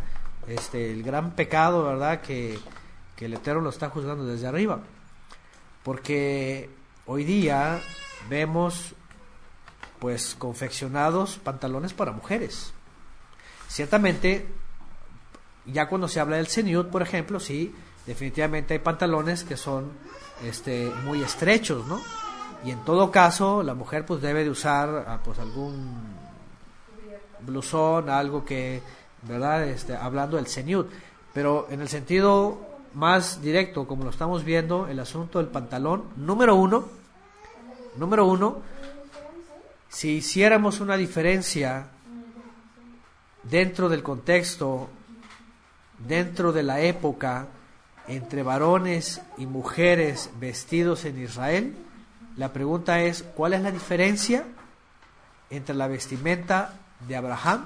este 0.48 0.92
el 0.92 1.04
gran 1.04 1.32
pecado 1.32 1.84
verdad 1.84 2.22
que, 2.22 2.58
que 3.16 3.26
el 3.26 3.34
eterno 3.34 3.62
lo 3.62 3.70
está 3.70 3.90
juzgando 3.90 4.26
desde 4.26 4.48
arriba 4.48 4.80
porque 5.84 6.70
hoy 7.06 7.24
día 7.24 7.80
vemos 8.30 8.94
pues 10.00 10.36
confeccionados 10.38 11.38
pantalones 11.38 11.94
para 11.94 12.12
mujeres. 12.12 12.74
Ciertamente, 13.68 14.48
ya 15.66 15.88
cuando 15.88 16.08
se 16.08 16.20
habla 16.20 16.38
del 16.38 16.48
seniut, 16.48 16.90
por 16.90 17.02
ejemplo, 17.02 17.40
sí, 17.40 17.74
definitivamente 18.06 18.74
hay 18.74 18.80
pantalones 18.80 19.44
que 19.44 19.58
son 19.58 19.92
este 20.44 20.92
muy 21.04 21.24
estrechos, 21.24 21.86
¿no? 21.88 22.02
Y 22.64 22.72
en 22.72 22.84
todo 22.84 23.12
caso, 23.12 23.64
la 23.64 23.74
mujer 23.74 24.06
pues 24.06 24.22
debe 24.22 24.44
de 24.44 24.50
usar 24.50 25.06
ah, 25.08 25.22
pues 25.24 25.40
algún 25.40 26.17
blusón, 27.48 28.10
algo 28.10 28.46
que, 28.46 28.82
¿verdad? 29.24 29.68
Este, 29.68 29.96
hablando 29.96 30.38
del 30.38 30.46
ceñud. 30.46 30.86
Pero 31.34 31.68
en 31.72 31.82
el 31.82 31.88
sentido 31.88 32.60
más 32.94 33.42
directo, 33.42 33.88
como 33.88 34.04
lo 34.04 34.12
estamos 34.12 34.44
viendo, 34.44 34.88
el 34.88 35.00
asunto 35.00 35.40
del 35.40 35.48
pantalón, 35.48 36.04
número 36.16 36.56
uno, 36.56 36.88
número 37.96 38.26
uno, 38.28 38.62
si 39.90 40.18
hiciéramos 40.18 40.80
una 40.80 40.98
diferencia 40.98 41.88
dentro 43.44 43.90
del 43.90 44.04
contexto, 44.04 44.90
dentro 46.08 46.52
de 46.52 46.64
la 46.64 46.82
época, 46.82 47.48
entre 48.08 48.44
varones 48.44 49.22
y 49.38 49.46
mujeres 49.46 50.30
vestidos 50.40 51.06
en 51.06 51.22
Israel, 51.22 51.76
la 52.36 52.54
pregunta 52.54 53.02
es, 53.02 53.24
¿cuál 53.36 53.54
es 53.54 53.62
la 53.62 53.72
diferencia 53.72 54.46
entre 55.50 55.76
la 55.76 55.88
vestimenta 55.88 56.74
de 57.08 57.16
Abraham 57.16 57.66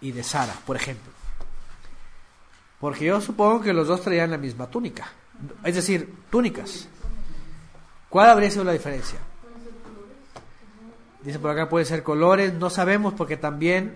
y 0.00 0.12
de 0.12 0.22
Sara, 0.22 0.54
por 0.66 0.76
ejemplo? 0.76 1.12
Porque 2.80 3.06
yo 3.06 3.20
supongo 3.20 3.62
que 3.62 3.72
los 3.72 3.88
dos 3.88 4.02
traían 4.02 4.30
la 4.30 4.38
misma 4.38 4.68
túnica, 4.68 5.08
es 5.64 5.74
decir, 5.74 6.14
túnicas. 6.30 6.88
¿Cuál 8.08 8.30
habría 8.30 8.50
sido 8.50 8.64
la 8.64 8.72
diferencia? 8.72 9.18
Dice 11.22 11.38
por 11.38 11.50
acá 11.50 11.68
puede 11.68 11.84
ser 11.84 12.02
colores, 12.02 12.54
no 12.54 12.70
sabemos 12.70 13.14
porque 13.14 13.36
también 13.36 13.94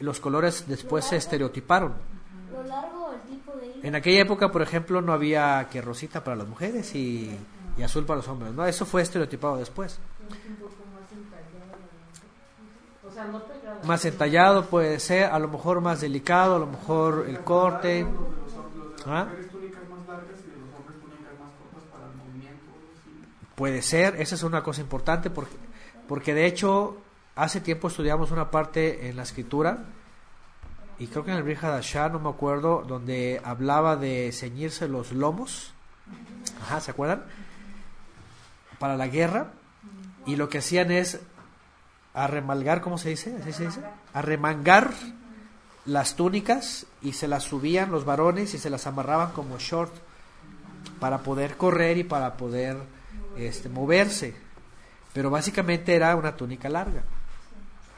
los 0.00 0.18
colores 0.20 0.64
después 0.66 1.04
se 1.04 1.16
estereotiparon. 1.16 1.94
En 3.82 3.94
aquella 3.94 4.22
época, 4.22 4.50
por 4.50 4.62
ejemplo, 4.62 5.00
no 5.00 5.12
había 5.12 5.68
que 5.70 5.80
rosita 5.80 6.24
para 6.24 6.36
las 6.36 6.48
mujeres 6.48 6.94
y, 6.94 7.38
y 7.78 7.82
azul 7.82 8.04
para 8.04 8.18
los 8.18 8.28
hombres, 8.28 8.52
¿no? 8.52 8.66
Eso 8.66 8.84
fue 8.84 9.02
estereotipado 9.02 9.58
después. 9.58 10.00
O 13.16 13.18
sea, 13.18 13.28
no 13.28 13.42
pegada. 13.44 13.80
Más 13.84 14.04
entallado 14.04 14.66
puede 14.66 15.00
ser, 15.00 15.30
a 15.32 15.38
lo 15.38 15.48
mejor 15.48 15.80
más 15.80 16.02
delicado, 16.02 16.56
a 16.56 16.58
lo 16.58 16.66
mejor 16.66 17.24
el 17.26 17.40
corte. 17.40 18.06
¿Ah? 19.06 19.24
mujeres 19.24 19.50
túnicas 19.50 19.88
más 19.88 20.06
largas 20.06 20.38
y 20.44 20.50
de 20.50 20.56
los 20.58 20.74
hombres 20.78 21.00
túnicas 21.00 21.32
más 21.40 21.50
cortas 21.58 21.82
para 21.90 22.10
el 22.10 22.16
movimiento. 22.16 22.72
sí. 23.02 23.24
Puede 23.54 23.80
ser, 23.80 24.20
esa 24.20 24.34
es 24.34 24.42
una 24.42 24.62
cosa 24.62 24.82
importante 24.82 25.30
porque, 25.30 25.56
porque 26.06 26.34
de 26.34 26.44
hecho 26.44 26.98
hace 27.36 27.62
tiempo 27.62 27.88
estudiamos 27.88 28.32
una 28.32 28.50
parte 28.50 29.08
en 29.08 29.16
la 29.16 29.22
escritura 29.22 29.78
y 30.98 31.06
creo 31.06 31.24
que 31.24 31.30
en 31.30 31.38
el 31.38 31.42
Brihadashah, 31.42 32.10
no 32.10 32.18
me 32.18 32.28
acuerdo, 32.28 32.84
donde 32.86 33.40
hablaba 33.42 33.96
de 33.96 34.30
ceñirse 34.30 34.88
los 34.88 35.12
lomos, 35.12 35.72
ajá, 36.60 36.80
¿se 36.80 36.90
acuerdan? 36.90 37.24
Para 38.78 38.98
la 38.98 39.06
guerra 39.06 39.52
y 40.26 40.36
lo 40.36 40.50
que 40.50 40.58
hacían 40.58 40.90
es 40.90 41.20
arremalgar, 42.16 42.80
¿cómo 42.80 42.96
se 42.98 43.10
dice? 43.10 43.36
¿Así 43.40 43.52
se 43.52 43.66
dice? 43.66 43.80
Arremangar 44.14 44.90
las 45.84 46.16
túnicas 46.16 46.86
y 47.02 47.12
se 47.12 47.28
las 47.28 47.44
subían 47.44 47.92
los 47.92 48.04
varones 48.04 48.54
y 48.54 48.58
se 48.58 48.70
las 48.70 48.86
amarraban 48.86 49.32
como 49.32 49.58
short 49.58 49.92
para 50.98 51.18
poder 51.18 51.56
correr 51.56 51.98
y 51.98 52.04
para 52.04 52.36
poder 52.36 52.78
este, 53.36 53.68
moverse. 53.68 54.34
Pero 55.12 55.30
básicamente 55.30 55.94
era 55.94 56.16
una 56.16 56.34
túnica 56.36 56.68
larga 56.68 57.02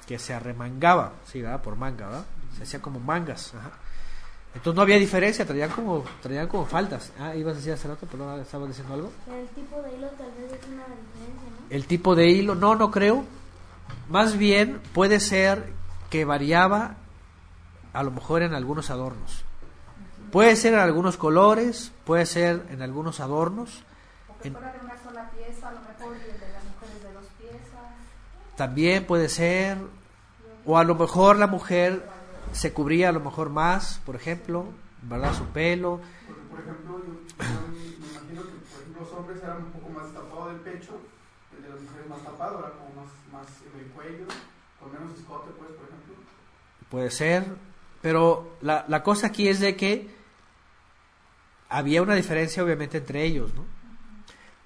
que 0.06 0.18
se 0.18 0.34
arremangaba, 0.34 1.12
sí, 1.26 1.40
¿verdad? 1.40 1.62
Por 1.62 1.76
manga, 1.76 2.06
¿verdad? 2.06 2.26
Se 2.56 2.64
hacía 2.64 2.82
como 2.82 2.98
mangas. 2.98 3.54
ajá. 3.54 3.70
Entonces 4.54 4.74
no 4.74 4.82
había 4.82 4.98
diferencia, 4.98 5.46
traían 5.46 5.70
como, 5.70 6.04
traían 6.22 6.48
como 6.48 6.66
faldas. 6.66 7.12
Ah, 7.20 7.36
ibas 7.36 7.52
a 7.52 7.56
decir 7.58 7.72
hace 7.72 7.86
rato, 7.86 8.08
pero 8.10 8.28
ahora 8.28 8.42
estabas 8.42 8.68
diciendo 8.68 8.94
algo. 8.94 9.12
El 9.28 9.46
tipo 9.48 9.80
de 9.82 9.94
hilo 9.94 10.08
tal 10.08 10.30
vez 10.32 10.52
es 10.60 10.68
una 10.68 10.82
diferencia, 10.82 11.50
¿no? 11.50 11.66
El 11.70 11.86
tipo 11.86 12.14
de 12.16 12.28
hilo, 12.28 12.54
no, 12.54 12.74
no 12.74 12.90
creo. 12.90 13.24
Más 14.08 14.36
bien 14.38 14.80
puede 14.94 15.20
ser 15.20 15.72
que 16.10 16.24
variaba 16.24 16.94
a 17.92 18.02
lo 18.02 18.10
mejor 18.10 18.42
en 18.42 18.54
algunos 18.54 18.90
adornos. 18.90 19.44
Puede 20.32 20.56
ser 20.56 20.74
en 20.74 20.80
algunos 20.80 21.16
colores, 21.16 21.92
puede 22.04 22.26
ser 22.26 22.66
en 22.70 22.82
algunos 22.82 23.20
adornos. 23.20 23.82
O 24.28 24.38
que 24.42 24.48
En- 24.48 24.54
fuera 24.54 24.72
de 24.72 24.80
una 24.84 25.02
sola 25.02 25.30
pieza, 25.30 25.68
a 25.68 25.72
lo 25.72 25.80
mejor, 25.80 26.16
y 26.16 26.30
el 26.30 26.40
de 26.40 26.52
las 26.52 26.64
mujeres 26.64 27.02
de 27.02 27.12
dos 27.12 27.24
piezas. 27.38 28.56
También 28.56 29.06
puede 29.06 29.28
ser, 29.28 29.78
o 30.66 30.76
a 30.78 30.84
lo 30.84 30.94
mejor 30.94 31.36
la 31.38 31.46
mujer 31.46 32.06
se 32.52 32.72
cubría 32.72 33.08
a 33.10 33.12
lo 33.12 33.20
mejor 33.20 33.50
más, 33.50 34.00
por 34.04 34.16
ejemplo, 34.16 34.66
¿verdad? 35.02 35.34
Su 35.34 35.44
pelo. 35.46 36.00
Porque, 36.26 36.42
por 36.50 36.60
ejemplo, 36.60 36.98
yo, 36.98 37.44
yo 37.44 37.68
me 37.70 38.06
imagino 38.10 38.42
que 38.42 38.48
por 38.48 38.80
ejemplo, 38.80 39.00
los 39.02 39.12
hombres 39.12 39.42
eran 39.42 39.56
un 39.58 39.70
poco 39.72 39.88
más 39.90 40.12
tapados 40.12 40.46
del 40.52 40.60
pecho, 40.60 40.92
Puede 46.90 47.10
ser, 47.10 47.44
pero 48.00 48.56
la, 48.62 48.84
la 48.88 49.02
cosa 49.02 49.28
aquí 49.28 49.48
es 49.48 49.60
de 49.60 49.76
que 49.76 50.08
había 51.68 52.02
una 52.02 52.14
diferencia 52.14 52.62
obviamente 52.62 52.98
entre 52.98 53.24
ellos, 53.24 53.54
¿no? 53.54 53.64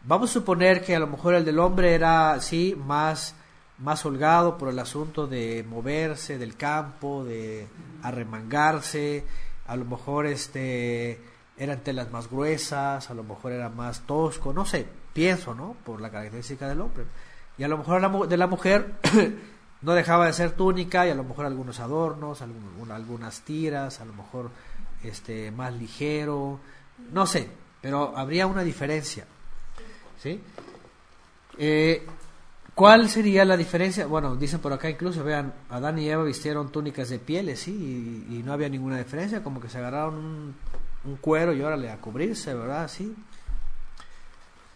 Vamos 0.05 0.31
a 0.31 0.33
suponer 0.33 0.85
que 0.85 0.97
a 0.97 0.99
lo 0.99 1.07
mejor 1.07 1.35
el 1.35 1.45
del 1.45 1.61
hombre 1.61 1.95
era, 1.95 2.41
sí, 2.41 2.77
más, 2.77 3.37
más 3.79 4.05
holgado 4.05 4.59
por 4.59 4.69
el 4.69 4.79
asunto 4.81 5.29
de 5.29 5.65
moverse 5.69 6.39
del 6.39 6.57
campo, 6.57 7.25
de 7.25 7.69
arremangarse, 8.03 9.25
a 9.67 9.77
lo 9.77 9.85
mejor 9.85 10.27
este 10.27 11.21
eran 11.57 11.85
telas 11.85 12.11
más 12.11 12.29
gruesas, 12.29 13.11
a 13.11 13.15
lo 13.15 13.23
mejor 13.23 13.53
era 13.53 13.69
más 13.69 14.01
tosco, 14.01 14.53
no 14.53 14.67
sé, 14.67 14.89
pienso, 15.13 15.55
¿no? 15.55 15.77
Por 15.85 16.01
la 16.01 16.11
característica 16.11 16.69
del 16.69 16.81
hombre. 16.81 17.05
Y 17.59 17.65
a 17.65 17.69
lo 17.69 17.79
mejor 17.79 18.29
de 18.29 18.37
la 18.37 18.47
mujer 18.47 18.95
no 19.83 19.95
dejaba 19.95 20.27
de 20.27 20.33
ser 20.33 20.53
túnica 20.53 21.07
y 21.07 21.11
a 21.11 21.15
lo 21.15 21.25
mejor 21.25 21.47
algunos 21.47 21.81
adornos, 21.81 22.43
algunas 22.43 23.41
tiras, 23.43 24.01
a 24.01 24.05
lo 24.05 24.13
mejor 24.13 24.51
este 25.03 25.51
más 25.51 25.75
ligero, 25.75 26.61
no 27.13 27.27
sé, 27.27 27.49
pero 27.81 28.17
habría 28.17 28.47
una 28.47 28.63
diferencia. 28.63 29.27
¿Sí? 30.23 30.41
Eh, 31.59 32.07
¿Cuál 32.75 33.11
sería 33.11 33.45
la 33.45 33.57
diferencia? 33.57 34.07
Bueno, 34.07 34.35
dicen 34.37 34.61
por 34.61 34.73
acá 34.73 34.89
incluso, 34.89 35.23
vean, 35.23 35.53
Adán 35.69 35.99
y 35.99 36.09
Eva 36.09 36.25
vistieron 36.25 36.73
túnicas 36.73 37.11
de 37.11 37.19
pieles, 37.19 37.61
sí, 37.61 38.25
y, 38.31 38.37
y 38.37 38.43
no 38.43 38.53
había 38.53 38.69
ninguna 38.71 38.97
diferencia, 38.97 39.43
como 39.43 39.61
que 39.61 39.69
se 39.69 39.77
agarraron 39.77 40.15
un, 40.15 40.55
un 41.05 41.17
cuero 41.17 41.53
y 41.53 41.61
órale 41.61 41.91
a 41.91 41.99
cubrirse, 41.99 42.55
¿verdad? 42.55 42.89
Sí. 42.89 43.15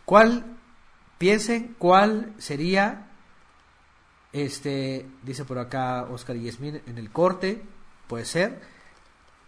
¿Cuál, 0.06 0.56
piensen, 1.18 1.76
cuál 1.78 2.32
sería, 2.38 3.10
este, 4.32 5.06
dice 5.22 5.44
por 5.44 5.58
acá 5.58 6.04
Oscar 6.04 6.36
y 6.36 6.44
Yasmín, 6.44 6.80
en 6.86 6.96
el 6.96 7.10
corte, 7.10 7.62
puede 8.06 8.24
ser, 8.24 8.62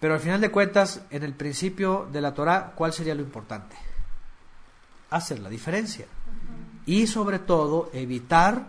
pero 0.01 0.15
al 0.15 0.21
final 0.21 0.41
de 0.41 0.51
cuentas, 0.51 1.03
en 1.11 1.23
el 1.23 1.35
principio 1.35 2.09
de 2.13 2.21
la 2.21 2.35
Torah, 2.35 2.73
¿cuál 2.75 2.93
sería 2.93 3.15
lo 3.15 3.23
importante? 3.23 3.77
Hacer 5.11 5.41
la 5.41 5.49
diferencia 5.49 6.07
y 6.87 7.07
sobre 7.07 7.39
todo 7.39 7.91
evitar 7.93 8.67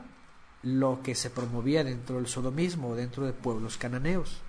lo 0.64 1.02
que 1.02 1.16
se 1.16 1.30
promovía 1.30 1.84
dentro 1.84 2.18
del 2.18 2.28
sodomismo, 2.28 2.96
dentro 2.96 3.26
de 3.26 3.34
pueblos 3.34 3.78
cananeos. 3.78 4.42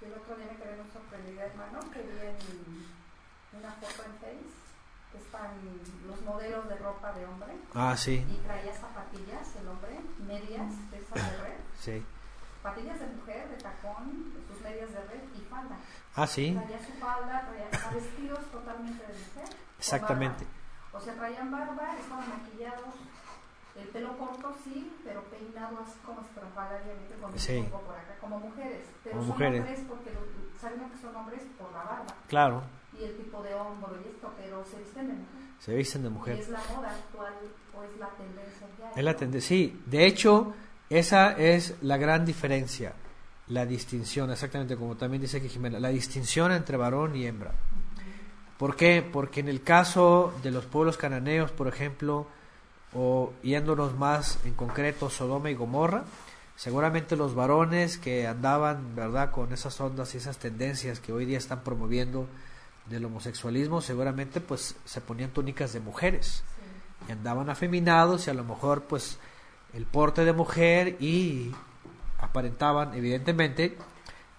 Y 0.00 0.06
el 0.06 0.12
otro 0.14 0.36
día 0.36 0.46
me 0.50 0.56
quedé 0.56 0.82
muy 0.82 0.90
sorprendida, 0.90 1.44
hermano, 1.44 1.80
que 1.92 2.00
vi 2.00 2.08
en 2.18 3.60
una 3.60 3.72
foto 3.74 4.02
en 4.02 4.12
Face, 4.18 4.50
que 5.12 5.18
están 5.18 5.50
los 6.08 6.20
modelos 6.22 6.68
de 6.68 6.76
ropa 6.78 7.12
de 7.12 7.26
hombre, 7.26 7.52
Ah, 7.74 7.96
sí, 7.96 8.24
y 8.28 8.36
traía 8.44 8.72
zapatillas, 8.74 9.56
el 9.56 9.68
hombre, 9.68 9.98
medias 10.26 10.90
de 10.90 10.98
esas 10.98 11.14
de 11.30 11.36
red, 11.38 11.56
sí. 11.80 12.04
zapatillas 12.62 13.00
de 13.00 13.06
mujer, 13.06 13.48
de 13.48 13.56
tacón, 13.56 14.32
sus 14.46 14.60
medias 14.60 14.92
de 14.92 15.00
red 15.04 15.22
y 15.34 15.40
falda. 15.48 15.76
Ah, 16.14 16.26
sí, 16.26 16.52
Traía 16.58 16.78
su 16.84 16.92
falda, 17.00 17.48
traía 17.48 17.68
vestidos 17.94 18.40
totalmente 18.50 19.02
de 19.06 19.12
mujer. 19.14 19.56
exactamente. 19.78 20.44
O 20.92 21.00
sea, 21.00 21.14
traían 21.14 21.50
barba, 21.50 21.96
estaban 21.98 22.28
maquillados, 22.28 22.94
el 23.74 23.88
pelo 23.88 24.18
corto 24.18 24.54
sí, 24.62 24.92
pero 25.02 25.22
peinado 25.24 25.78
así 25.80 25.98
como 26.04 26.20
estrafalariamente 26.20 27.14
con 27.16 27.38
Sí. 27.38 27.56
un 27.60 27.70
poco 27.70 27.84
por 27.84 27.94
acá, 27.96 28.14
como 28.20 28.38
mujeres. 28.38 28.84
Pero 29.02 29.16
Como 29.16 29.22
son 29.28 29.32
mujeres. 29.32 29.60
hombres 29.60 29.80
porque 29.88 30.10
lo- 30.12 30.60
saben 30.60 30.90
que 30.90 30.98
son 30.98 31.16
hombres 31.16 31.42
por 31.58 31.72
la 31.72 31.82
barba 31.84 32.14
Claro, 32.28 32.62
y 32.92 33.04
el 33.04 33.16
tipo 33.16 33.42
de 33.42 33.54
hombro 33.54 33.96
y 34.04 34.08
esto, 34.08 34.30
pero 34.36 34.62
se 34.66 34.76
visten 34.78 35.06
de 35.08 35.14
mujer. 35.14 35.41
Se 35.64 35.74
visten 35.74 36.02
de 36.02 36.10
mujer. 36.10 36.38
es 36.38 36.48
la 36.48 36.58
moda 36.74 36.90
actual 36.90 37.34
o 37.76 37.82
es 37.84 37.98
la 37.98 38.08
tendencia. 38.08 38.66
Es 38.96 39.04
la 39.04 39.16
tende- 39.16 39.40
sí, 39.40 39.80
de 39.86 40.06
hecho, 40.06 40.54
esa 40.90 41.32
es 41.32 41.74
la 41.82 41.96
gran 41.96 42.24
diferencia, 42.26 42.92
la 43.48 43.64
distinción, 43.64 44.30
exactamente 44.30 44.76
como 44.76 44.96
también 44.96 45.22
dice 45.22 45.36
aquí 45.38 45.48
Jimena, 45.48 45.78
la 45.78 45.88
distinción 45.88 46.52
entre 46.52 46.76
varón 46.76 47.14
y 47.16 47.26
hembra. 47.26 47.52
¿Por 48.58 48.76
qué? 48.76 49.02
Porque 49.02 49.40
en 49.40 49.48
el 49.48 49.62
caso 49.62 50.32
de 50.42 50.50
los 50.50 50.64
pueblos 50.66 50.96
cananeos, 50.96 51.50
por 51.50 51.68
ejemplo, 51.68 52.26
o 52.94 53.32
yéndonos 53.42 53.96
más 53.96 54.38
en 54.44 54.54
concreto 54.54 55.10
Sodoma 55.10 55.50
y 55.50 55.54
Gomorra, 55.54 56.04
seguramente 56.56 57.16
los 57.16 57.34
varones 57.34 57.98
que 57.98 58.26
andaban, 58.26 58.94
¿verdad?, 58.94 59.30
con 59.30 59.52
esas 59.52 59.80
ondas 59.80 60.14
y 60.14 60.18
esas 60.18 60.38
tendencias 60.38 61.00
que 61.00 61.12
hoy 61.12 61.24
día 61.24 61.38
están 61.38 61.62
promoviendo 61.64 62.26
del 62.86 63.04
homosexualismo, 63.04 63.80
seguramente 63.80 64.40
pues 64.40 64.76
se 64.84 65.00
ponían 65.00 65.30
túnicas 65.30 65.72
de 65.72 65.80
mujeres 65.80 66.42
y 67.08 67.12
andaban 67.12 67.48
afeminados 67.50 68.26
y 68.26 68.30
a 68.30 68.34
lo 68.34 68.44
mejor 68.44 68.84
pues 68.84 69.18
el 69.72 69.86
porte 69.86 70.24
de 70.24 70.32
mujer 70.32 70.96
y 71.00 71.52
aparentaban 72.18 72.94
evidentemente 72.94 73.76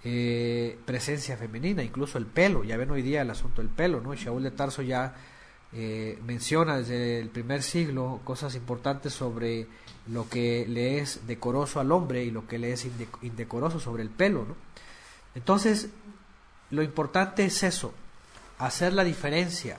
eh, 0.03 0.77
presencia 0.85 1.37
femenina, 1.37 1.81
incluso 1.83 2.17
el 2.17 2.25
pelo, 2.25 2.63
ya 2.63 2.77
ven 2.77 2.91
hoy 2.91 3.01
día 3.01 3.21
el 3.21 3.29
asunto 3.29 3.61
del 3.61 3.71
pelo, 3.71 4.01
¿no? 4.01 4.13
Shaul 4.13 4.43
de 4.43 4.51
Tarso 4.51 4.81
ya 4.81 5.15
eh, 5.71 6.19
menciona 6.25 6.77
desde 6.77 7.19
el 7.19 7.29
primer 7.29 7.63
siglo 7.63 8.19
cosas 8.23 8.55
importantes 8.55 9.13
sobre 9.13 9.67
lo 10.07 10.29
que 10.29 10.65
le 10.67 10.99
es 10.99 11.25
decoroso 11.25 11.79
al 11.79 11.91
hombre 11.93 12.23
y 12.25 12.31
lo 12.31 12.45
que 12.47 12.59
le 12.59 12.73
es 12.73 12.85
inde- 12.85 13.07
indecoroso 13.21 13.79
sobre 13.79 14.03
el 14.03 14.09
pelo, 14.09 14.45
¿no? 14.45 14.55
Entonces, 15.35 15.89
lo 16.69 16.83
importante 16.83 17.45
es 17.45 17.63
eso, 17.63 17.93
hacer 18.57 18.93
la 18.93 19.03
diferencia. 19.03 19.77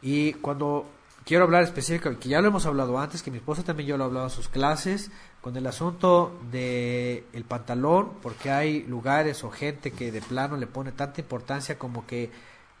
Y 0.00 0.34
cuando 0.34 0.86
quiero 1.24 1.44
hablar 1.44 1.62
específicamente, 1.62 2.22
que 2.22 2.28
ya 2.28 2.40
lo 2.40 2.48
hemos 2.48 2.66
hablado 2.66 2.98
antes, 2.98 3.22
que 3.22 3.30
mi 3.30 3.38
esposa 3.38 3.62
también 3.62 3.88
yo 3.88 3.96
lo 3.96 4.04
he 4.04 4.06
hablado 4.06 4.26
en 4.26 4.30
sus 4.30 4.48
clases, 4.48 5.10
con 5.40 5.56
el 5.56 5.66
asunto 5.66 6.38
de 6.50 7.24
el 7.32 7.44
pantalón, 7.44 8.12
porque 8.22 8.50
hay 8.50 8.82
lugares 8.84 9.42
o 9.44 9.50
gente 9.50 9.90
que 9.90 10.12
de 10.12 10.20
plano 10.22 10.56
le 10.56 10.66
pone 10.66 10.92
tanta 10.92 11.20
importancia 11.20 11.78
como 11.78 12.06
que 12.06 12.30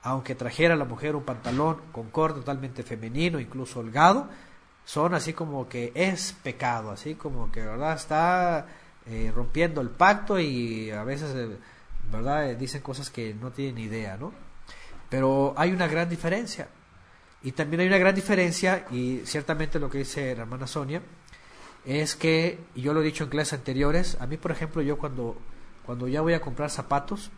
aunque 0.04 0.34
trajera 0.34 0.74
la 0.74 0.84
mujer 0.84 1.14
un 1.14 1.22
pantalón 1.22 1.78
con 1.92 2.10
corte 2.10 2.40
totalmente 2.40 2.82
femenino, 2.82 3.38
incluso 3.38 3.80
holgado, 3.80 4.28
son 4.84 5.14
así 5.14 5.32
como 5.32 5.68
que 5.68 5.92
es 5.94 6.34
pecado, 6.42 6.90
así 6.90 7.14
como 7.14 7.52
que 7.52 7.60
verdad 7.60 7.94
está 7.94 8.66
eh, 9.06 9.32
rompiendo 9.34 9.80
el 9.80 9.90
pacto 9.90 10.40
y 10.40 10.90
a 10.90 11.04
veces 11.04 11.34
eh, 11.36 11.56
verdad 12.10 12.50
Eh, 12.50 12.56
dicen 12.56 12.82
cosas 12.82 13.10
que 13.10 13.34
no 13.34 13.50
tienen 13.50 13.78
idea, 13.78 14.16
¿no? 14.16 14.32
Pero 15.12 15.52
hay 15.58 15.72
una 15.72 15.86
gran 15.88 16.08
diferencia. 16.08 16.68
Y 17.42 17.52
también 17.52 17.80
hay 17.80 17.86
una 17.86 17.98
gran 17.98 18.14
diferencia, 18.14 18.86
y 18.90 19.20
ciertamente 19.26 19.78
lo 19.78 19.90
que 19.90 19.98
dice 19.98 20.34
la 20.34 20.42
hermana 20.42 20.66
Sonia, 20.66 21.02
es 21.84 22.16
que, 22.16 22.58
y 22.74 22.80
yo 22.80 22.94
lo 22.94 23.02
he 23.02 23.04
dicho 23.04 23.24
en 23.24 23.30
clases 23.30 23.58
anteriores, 23.58 24.16
a 24.20 24.26
mí, 24.26 24.38
por 24.38 24.52
ejemplo, 24.52 24.80
yo 24.80 24.96
cuando, 24.96 25.36
cuando 25.84 26.08
ya 26.08 26.22
voy 26.22 26.32
a 26.32 26.40
comprar 26.40 26.70
zapatos, 26.70 27.30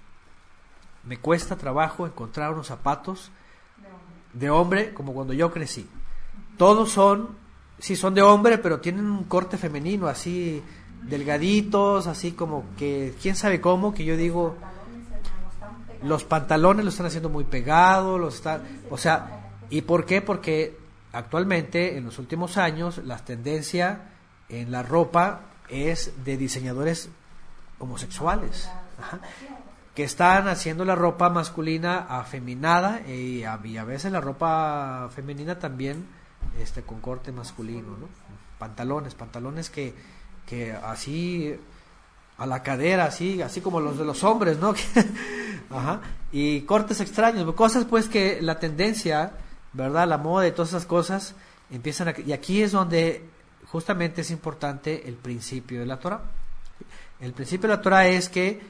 me 1.02 1.16
cuesta 1.16 1.56
trabajo 1.56 2.06
encontrar 2.06 2.52
unos 2.52 2.68
zapatos 2.68 3.32
de 4.32 4.50
hombre 4.50 4.94
como 4.94 5.12
cuando 5.12 5.32
yo 5.32 5.50
crecí. 5.50 5.88
Todos 6.56 6.92
son, 6.92 7.30
sí, 7.80 7.96
son 7.96 8.14
de 8.14 8.22
hombre, 8.22 8.58
pero 8.58 8.78
tienen 8.78 9.06
un 9.06 9.24
corte 9.24 9.58
femenino, 9.58 10.06
así 10.06 10.62
delgaditos, 11.02 12.06
así 12.06 12.30
como 12.32 12.66
que, 12.78 13.14
quién 13.20 13.34
sabe 13.34 13.60
cómo, 13.60 13.92
que 13.92 14.04
yo 14.04 14.16
digo, 14.16 14.54
Pantalones, 14.60 15.08
hermano, 15.10 15.50
están 15.50 15.74
pegados. 15.86 15.93
Los 16.04 16.24
pantalones 16.24 16.84
los 16.84 16.94
están 16.94 17.06
haciendo 17.06 17.30
muy 17.30 17.44
pegados, 17.44 18.20
los 18.20 18.36
están, 18.36 18.62
o 18.90 18.98
sea, 18.98 19.50
¿y 19.70 19.82
por 19.82 20.04
qué? 20.04 20.20
Porque 20.20 20.78
actualmente, 21.12 21.96
en 21.96 22.04
los 22.04 22.18
últimos 22.18 22.58
años, 22.58 22.98
la 22.98 23.18
tendencia 23.18 24.10
en 24.48 24.70
la 24.70 24.82
ropa 24.82 25.40
es 25.68 26.12
de 26.24 26.36
diseñadores 26.36 27.08
homosexuales, 27.78 28.68
que 29.94 30.04
están 30.04 30.48
haciendo 30.48 30.84
la 30.84 30.94
ropa 30.94 31.30
masculina 31.30 31.98
afeminada 32.08 33.00
y 33.08 33.44
a, 33.44 33.58
y 33.64 33.78
a 33.78 33.84
veces 33.84 34.12
la 34.12 34.20
ropa 34.20 35.08
femenina 35.14 35.58
también 35.58 36.06
este 36.60 36.82
con 36.82 37.00
corte 37.00 37.32
masculino, 37.32 37.96
¿no? 37.96 38.08
Pantalones, 38.58 39.14
pantalones 39.14 39.70
que, 39.70 39.94
que 40.46 40.72
así 40.72 41.58
a 42.38 42.46
la 42.46 42.62
cadera, 42.62 43.04
así, 43.04 43.42
así 43.42 43.60
como 43.60 43.80
los 43.80 43.98
de 43.98 44.04
los 44.04 44.24
hombres, 44.24 44.58
¿no? 44.58 44.74
Ajá. 45.70 46.00
Y 46.32 46.62
cortes 46.62 47.00
extraños, 47.00 47.52
cosas 47.54 47.84
pues 47.84 48.08
que 48.08 48.40
la 48.42 48.58
tendencia, 48.58 49.32
¿verdad? 49.72 50.08
La 50.08 50.18
moda 50.18 50.46
y 50.46 50.52
todas 50.52 50.70
esas 50.70 50.86
cosas 50.86 51.34
empiezan 51.70 52.08
a... 52.08 52.14
Y 52.18 52.32
aquí 52.32 52.62
es 52.62 52.72
donde 52.72 53.24
justamente 53.66 54.22
es 54.22 54.30
importante 54.30 55.08
el 55.08 55.14
principio 55.14 55.80
de 55.80 55.86
la 55.86 55.98
Torah. 55.98 56.22
El 57.20 57.32
principio 57.32 57.68
de 57.68 57.76
la 57.76 57.82
Torah 57.82 58.08
es 58.08 58.28
que 58.28 58.60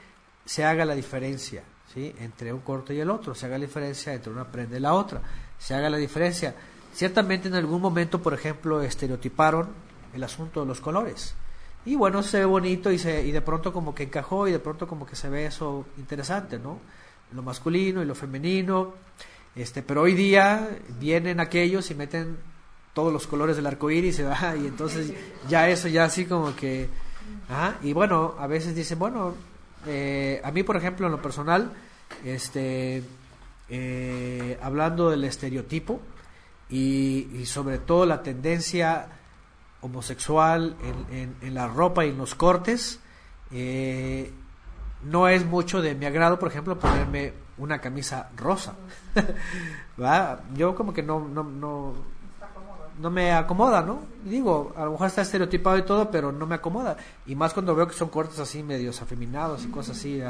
se 0.45 0.65
haga 0.65 0.85
la 0.85 0.95
diferencia, 0.95 1.63
¿sí? 1.93 2.15
Entre 2.21 2.53
un 2.53 2.61
corte 2.61 2.95
y 2.95 3.01
el 3.01 3.11
otro, 3.11 3.35
se 3.35 3.47
haga 3.47 3.59
la 3.59 3.65
diferencia 3.65 4.13
entre 4.13 4.33
una 4.33 4.45
prenda 4.45 4.77
y 4.77 4.81
la 4.81 4.93
otra, 4.93 5.23
se 5.59 5.75
haga 5.75 5.89
la 5.89 5.97
diferencia. 5.97 6.55
Ciertamente 6.93 7.49
en 7.49 7.55
algún 7.55 7.81
momento, 7.81 8.21
por 8.23 8.35
ejemplo, 8.35 8.83
estereotiparon 8.83 9.69
el 10.13 10.23
asunto 10.23 10.61
de 10.61 10.67
los 10.67 10.81
colores. 10.81 11.35
Y 11.87 11.97
bueno, 11.97 12.23
se 12.23 12.39
ve 12.39 12.45
bonito 12.47 12.91
y, 12.91 12.99
se, 12.99 13.27
y 13.27 13.31
de 13.31 13.43
pronto 13.43 13.73
como 13.73 13.95
que 13.95 14.05
encajó 14.05 14.49
y 14.49 14.53
de 14.53 14.59
pronto 14.59 14.87
como 14.87 15.07
que 15.07 15.17
se 15.17 15.29
ve 15.29 15.47
eso 15.47 15.85
interesante, 15.99 16.59
¿no? 16.59 16.79
Lo 17.33 17.43
masculino 17.43 18.03
y 18.03 18.07
lo 18.07 18.15
femenino. 18.15 18.95
Este, 19.55 19.83
pero 19.83 20.03
hoy 20.03 20.15
día 20.15 20.69
vienen 20.99 21.41
aquellos 21.41 21.91
y 21.91 21.95
meten 21.95 22.39
todos 22.95 23.13
los 23.13 23.27
colores 23.27 23.57
del 23.57 23.67
arco 23.67 23.91
iris 23.91 24.21
ah, 24.21 24.55
y 24.61 24.67
entonces 24.67 25.13
ya 25.49 25.69
eso 25.69 25.89
ya 25.89 26.05
así 26.05 26.25
como 26.25 26.57
que... 26.57 26.89
ah, 27.51 27.75
y 27.83 27.93
bueno, 27.93 28.35
a 28.39 28.47
veces 28.47 28.75
dicen, 28.75 28.99
bueno, 28.99 29.35
eh, 29.87 30.41
a 30.43 30.51
mí 30.53 30.63
por 30.63 30.77
ejemplo 30.77 31.07
en 31.07 31.13
lo 31.13 31.21
personal, 31.21 31.73
este, 32.25 33.03
eh, 33.69 34.59
hablando 34.63 35.11
del 35.11 35.25
estereotipo 35.25 36.01
y 36.71 37.45
sobre 37.47 37.79
todo 37.79 38.05
la 38.05 38.23
tendencia 38.23 39.07
homosexual 39.85 40.77
en, 41.11 41.37
en, 41.41 41.55
la 41.55 41.69
ropa 41.69 42.05
y 42.05 42.11
en 42.11 42.19
los 42.19 42.35
cortes, 42.35 42.99
eh, 43.53 44.33
no 45.05 45.29
es 45.29 45.45
mucho 45.45 45.83
de 45.83 45.95
mi 45.95 46.07
agrado, 46.07 46.39
por 46.39 46.49
ejemplo, 46.49 46.79
ponerme 46.79 47.33
una 47.59 47.81
camisa 47.81 48.31
rosa. 48.37 48.75
¿Va? 50.03 50.41
Yo 50.55 50.75
como 50.75 50.93
que 50.93 51.03
no, 51.03 51.21
no, 51.21 51.43
no, 51.45 51.95
no 53.01 53.11
me 53.11 53.33
acomoda, 53.33 53.83
¿no? 53.83 54.01
Digo, 54.25 54.73
a 54.77 54.85
lo 54.87 54.93
mejor 54.93 55.07
está 55.09 55.23
estereotipado 55.23 55.77
y 55.79 55.83
todo, 55.83 56.11
pero 56.11 56.33
no 56.33 56.47
me 56.47 56.55
acomoda. 56.57 56.97
Y 57.27 57.35
más 57.37 57.53
cuando 57.53 57.75
veo 57.75 57.87
que 57.87 57.95
son 57.95 58.09
cortes 58.09 58.39
así 58.41 58.63
medios 58.63 59.03
afeminados 59.03 59.65
y 59.65 59.69
cosas 59.69 59.97
así. 59.99 60.21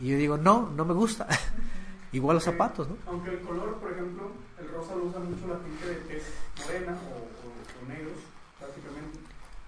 Y 0.00 0.08
yo 0.08 0.16
digo, 0.16 0.36
no, 0.36 0.70
no 0.76 0.84
me 0.84 0.94
gusta. 0.94 1.26
Igual 2.12 2.34
los 2.34 2.44
zapatos, 2.44 2.88
¿no? 2.88 2.96
Aunque 3.06 3.30
el 3.30 3.40
color, 3.40 3.76
por 3.76 3.92
ejemplo, 3.92 4.32
el 4.58 4.68
rosa 4.68 4.96
lo 4.96 5.04
usa 5.04 5.20
mucho 5.20 5.46
la 5.46 5.60
gente 5.62 5.86
de 5.86 5.94
tez 6.16 6.24
morena 6.66 6.92
o- 7.08 7.84
o 7.84 7.88
negros, 7.88 8.18
prácticamente, 8.60 9.18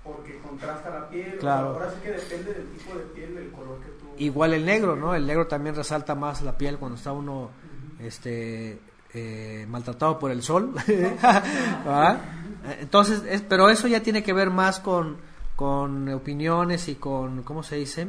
porque 0.05 0.39
contrasta 0.39 0.91
la 0.91 1.09
piel. 1.09 1.39
Claro. 1.39 1.69
ahora 1.69 1.91
sí 1.91 1.97
que 2.03 2.11
depende 2.11 2.55
del 2.55 2.69
tipo 2.69 2.95
de 2.95 3.05
piel, 3.07 3.35
del 3.35 3.51
color 3.51 3.81
que 3.81 3.89
tú. 3.89 4.07
Igual 4.19 4.55
el 4.55 4.65
negro, 4.65 4.95
¿no? 4.95 5.15
El 5.15 5.27
negro 5.27 5.47
también 5.47 5.75
resalta 5.75 6.15
más 6.15 6.43
la 6.43 6.57
piel 6.57 6.79
cuando 6.79 6.97
está 6.97 7.13
uno 7.13 7.51
este 7.99 8.79
eh, 9.15 9.67
maltratado 9.69 10.19
por 10.19 10.31
el 10.31 10.43
sol. 10.43 10.75
Entonces, 12.81 13.23
es, 13.29 13.43
pero 13.43 13.69
eso 13.69 13.89
ya 13.89 14.03
tiene 14.03 14.23
que 14.23 14.33
ver 14.33 14.51
más 14.51 14.81
con, 14.81 15.17
con 15.57 16.09
opiniones 16.09 16.89
y 16.89 16.95
con, 16.97 17.43
¿cómo 17.43 17.63
se 17.63 17.77
dice? 17.77 18.09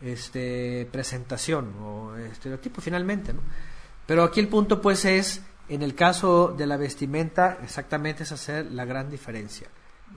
Este, 0.00 0.88
presentación 0.90 1.74
o 1.82 2.16
estereotipo 2.16 2.80
finalmente, 2.80 3.32
¿no? 3.32 3.40
Pero 4.06 4.24
aquí 4.24 4.40
el 4.40 4.48
punto 4.48 4.80
pues 4.80 5.04
es, 5.04 5.42
en 5.68 5.82
el 5.82 5.94
caso 5.94 6.54
de 6.56 6.66
la 6.66 6.76
vestimenta, 6.76 7.58
exactamente 7.62 8.24
es 8.24 8.32
hacer 8.32 8.66
la 8.72 8.84
gran 8.84 9.10
diferencia. 9.10 9.68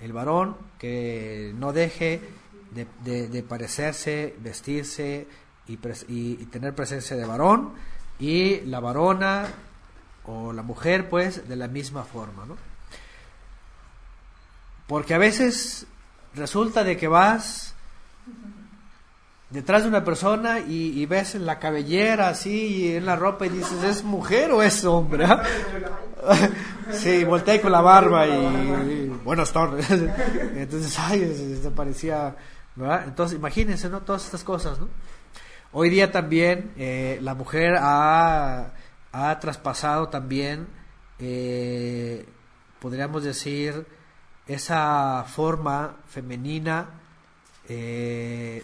El 0.01 0.13
varón 0.13 0.57
que 0.79 1.53
no 1.57 1.71
deje 1.73 2.21
de, 2.71 2.87
de- 3.03 3.27
de 3.27 3.43
parecerse, 3.43 4.35
vestirse 4.39 5.27
y, 5.67 5.73
y- 5.73 6.37
y 6.41 6.45
tener 6.51 6.73
presencia 6.75 7.15
de 7.15 7.25
varón, 7.25 7.73
y 8.19 8.61
la 8.61 8.79
varona 8.79 9.47
o 10.25 10.53
la 10.53 10.61
mujer 10.63 11.09
pues 11.09 11.47
de 11.47 11.55
la 11.55 11.67
misma 11.67 12.03
forma, 12.03 12.45
¿no? 12.45 12.57
Porque 14.87 15.13
a 15.13 15.17
veces 15.17 15.85
resulta 16.35 16.83
de 16.83 16.97
que 16.97 17.07
vas 17.07 17.73
detrás 19.49 19.83
de 19.83 19.89
una 19.89 20.03
persona 20.03 20.59
y, 20.59 20.99
y 20.99 21.05
ves 21.05 21.35
en 21.35 21.45
la 21.45 21.59
cabellera 21.59 22.29
así 22.29 22.51
y 22.67 22.95
en 22.95 23.05
la 23.05 23.15
ropa 23.15 23.45
y 23.45 23.49
dices, 23.49 23.83
¿es 23.83 24.03
mujer 24.03 24.51
o 24.51 24.61
es 24.63 24.83
hombre? 24.83 25.25
ah?" 26.87 26.93
sí, 26.93 27.23
volteé 27.23 27.61
con 27.61 27.71
la 27.71 27.81
barba 27.81 28.27
y, 28.27 29.07
buenas 29.23 29.51
tardes. 29.51 29.89
Entonces, 30.55 30.97
ay, 30.99 31.59
se, 31.61 31.71
parecía, 31.71 32.35
¿verdad? 32.75 33.05
Entonces, 33.07 33.37
imagínense, 33.37 33.89
¿no? 33.89 34.01
Todas 34.01 34.25
estas 34.25 34.43
cosas, 34.43 34.79
¿no? 34.79 34.89
Hoy 35.71 35.89
día 35.89 36.11
también 36.11 36.71
eh, 36.77 37.17
la 37.21 37.33
mujer 37.33 37.75
ha, 37.79 38.73
ha 39.11 39.39
traspasado 39.39 40.09
también, 40.09 40.67
eh, 41.19 42.25
podríamos 42.79 43.23
decir, 43.23 43.85
esa 44.45 45.25
forma 45.27 45.97
femenina 46.07 46.89
eh, 47.67 48.63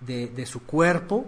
de 0.00 0.46
su 0.46 0.64
cuerpo 0.64 1.26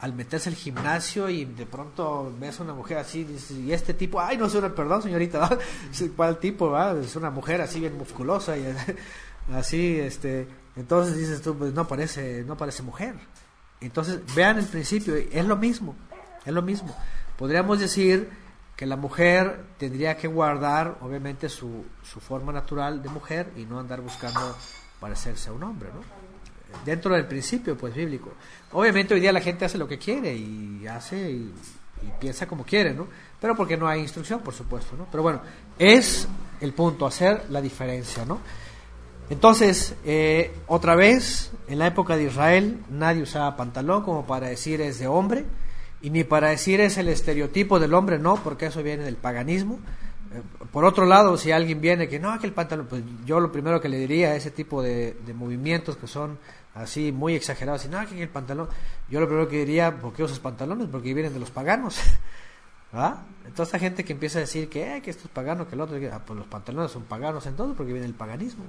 al 0.00 0.14
meterse 0.14 0.48
al 0.48 0.54
gimnasio 0.54 1.28
y 1.28 1.44
de 1.44 1.66
pronto 1.66 2.32
ves 2.38 2.60
a 2.60 2.62
una 2.62 2.74
mujer 2.74 2.98
así 2.98 3.26
y 3.50 3.72
este 3.72 3.94
tipo, 3.94 4.20
ay 4.20 4.36
no 4.36 4.48
sé, 4.48 4.60
perdón 4.70 5.02
señorita. 5.02 5.58
¿cuál 6.16 6.38
tipo? 6.38 6.70
va? 6.70 6.92
Es 6.92 7.16
una 7.16 7.30
mujer 7.30 7.60
así 7.60 7.80
bien 7.80 7.96
musculosa 7.98 8.56
y 8.56 8.64
así, 9.52 9.98
este, 9.98 10.46
entonces 10.76 11.16
dices 11.16 11.42
tú, 11.42 11.56
pues 11.56 11.72
no 11.74 11.88
parece, 11.88 12.44
no 12.44 12.56
parece 12.56 12.82
mujer. 12.82 13.16
Entonces 13.80 14.20
vean 14.34 14.58
el 14.58 14.66
principio, 14.66 15.14
es 15.16 15.44
lo 15.44 15.56
mismo, 15.56 15.94
es 16.44 16.52
lo 16.52 16.62
mismo. 16.62 16.94
Podríamos 17.36 17.80
decir 17.80 18.28
que 18.76 18.86
la 18.86 18.96
mujer 18.96 19.64
tendría 19.78 20.16
que 20.16 20.28
guardar 20.28 20.98
obviamente 21.00 21.48
su, 21.48 21.84
su 22.04 22.20
forma 22.20 22.52
natural 22.52 23.02
de 23.02 23.08
mujer 23.08 23.52
y 23.56 23.64
no 23.64 23.80
andar 23.80 24.00
buscando 24.00 24.56
parecerse 25.00 25.50
a 25.50 25.52
un 25.52 25.62
hombre, 25.64 25.90
¿no? 25.92 26.17
Dentro 26.84 27.14
del 27.14 27.26
principio 27.26 27.76
pues 27.76 27.94
bíblico. 27.94 28.32
Obviamente 28.72 29.14
hoy 29.14 29.20
día 29.20 29.32
la 29.32 29.40
gente 29.40 29.64
hace 29.64 29.78
lo 29.78 29.88
que 29.88 29.98
quiere 29.98 30.34
y 30.34 30.86
hace 30.86 31.30
y, 31.30 31.52
piensa 32.20 32.46
como 32.46 32.64
quiere, 32.64 32.94
¿no? 32.94 33.08
Pero 33.40 33.56
porque 33.56 33.76
no 33.76 33.88
hay 33.88 34.00
instrucción, 34.00 34.40
por 34.40 34.54
supuesto, 34.54 34.96
¿no? 34.96 35.08
Pero 35.10 35.22
bueno, 35.22 35.40
es 35.78 36.28
el 36.60 36.72
punto, 36.72 37.06
hacer 37.06 37.46
la 37.50 37.60
diferencia, 37.60 38.24
¿no? 38.24 38.38
Entonces, 39.30 39.94
eh, 40.04 40.54
otra 40.68 40.94
vez, 40.94 41.50
en 41.66 41.78
la 41.78 41.88
época 41.88 42.16
de 42.16 42.24
Israel, 42.24 42.78
nadie 42.88 43.22
usaba 43.22 43.56
pantalón 43.56 44.04
como 44.04 44.26
para 44.26 44.48
decir 44.48 44.80
es 44.80 44.98
de 45.00 45.08
hombre, 45.08 45.44
y 46.00 46.10
ni 46.10 46.22
para 46.22 46.50
decir 46.50 46.80
es 46.80 46.98
el 46.98 47.08
estereotipo 47.08 47.80
del 47.80 47.94
hombre, 47.94 48.18
no, 48.18 48.36
porque 48.36 48.66
eso 48.66 48.82
viene 48.82 49.04
del 49.04 49.16
paganismo. 49.16 49.80
Eh, 50.32 50.42
por 50.70 50.84
otro 50.84 51.04
lado, 51.04 51.36
si 51.36 51.50
alguien 51.50 51.80
viene 51.80 52.08
que 52.08 52.20
no, 52.20 52.38
que 52.38 52.46
el 52.46 52.52
pantalón, 52.52 52.86
pues 52.88 53.02
yo 53.26 53.40
lo 53.40 53.50
primero 53.50 53.80
que 53.80 53.88
le 53.88 53.98
diría 53.98 54.28
a 54.28 54.36
ese 54.36 54.52
tipo 54.52 54.82
de 54.82 55.16
movimientos 55.34 55.96
que 55.96 56.06
son 56.06 56.38
así 56.78 57.12
muy 57.12 57.34
exagerados, 57.34 57.84
y 57.84 57.88
no, 57.88 58.06
que 58.06 58.22
el 58.22 58.28
pantalón, 58.28 58.68
yo 59.10 59.20
lo 59.20 59.26
primero 59.26 59.48
que 59.48 59.58
diría, 59.58 59.98
¿por 59.98 60.12
qué 60.12 60.22
usas 60.22 60.38
pantalones? 60.38 60.88
Porque 60.90 61.12
vienen 61.14 61.32
de 61.32 61.40
los 61.40 61.50
paganos. 61.50 61.98
¿Ah? 62.92 63.22
Entonces, 63.44 63.74
esta 63.74 63.78
gente 63.78 64.04
que 64.04 64.14
empieza 64.14 64.38
a 64.38 64.40
decir 64.40 64.68
que, 64.68 64.96
eh, 64.96 65.02
esto 65.04 65.24
es 65.24 65.30
pagano, 65.30 65.68
que 65.68 65.74
el 65.74 65.80
otro, 65.80 65.98
ah, 66.12 66.22
pues 66.24 66.38
los 66.38 66.46
pantalones 66.46 66.90
son 66.90 67.02
paganos 67.02 67.44
entonces, 67.46 67.76
porque 67.76 67.92
viene 67.92 68.06
el 68.06 68.14
paganismo. 68.14 68.64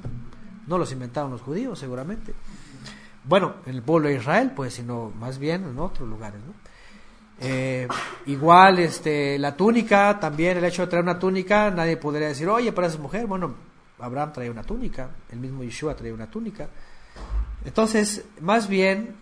No 0.67 0.77
los 0.77 0.91
inventaron 0.91 1.31
los 1.31 1.41
judíos, 1.41 1.79
seguramente. 1.79 2.33
Bueno, 3.23 3.55
en 3.65 3.75
el 3.75 3.81
pueblo 3.81 4.09
de 4.09 4.15
Israel, 4.15 4.51
pues, 4.55 4.73
sino 4.73 5.11
más 5.17 5.37
bien 5.37 5.63
en 5.63 5.79
otros 5.79 6.07
lugares. 6.07 6.41
Eh, 7.39 7.87
igual, 8.25 8.79
este, 8.79 9.39
la 9.39 9.55
túnica, 9.55 10.19
también 10.19 10.57
el 10.57 10.65
hecho 10.65 10.81
de 10.81 10.87
traer 10.89 11.03
una 11.03 11.17
túnica, 11.17 11.71
nadie 11.71 11.95
podría 11.95 12.27
decir, 12.27 12.47
oye, 12.49 12.73
para 12.73 12.87
esa 12.87 12.97
mujer, 12.97 13.27
bueno, 13.27 13.55
Abraham 13.99 14.33
traía 14.33 14.51
una 14.51 14.63
túnica, 14.63 15.09
el 15.31 15.39
mismo 15.39 15.63
Yeshua 15.63 15.95
traía 15.95 16.13
una 16.13 16.29
túnica. 16.29 16.67
Entonces, 17.65 18.25
más 18.41 18.67
bien 18.67 19.15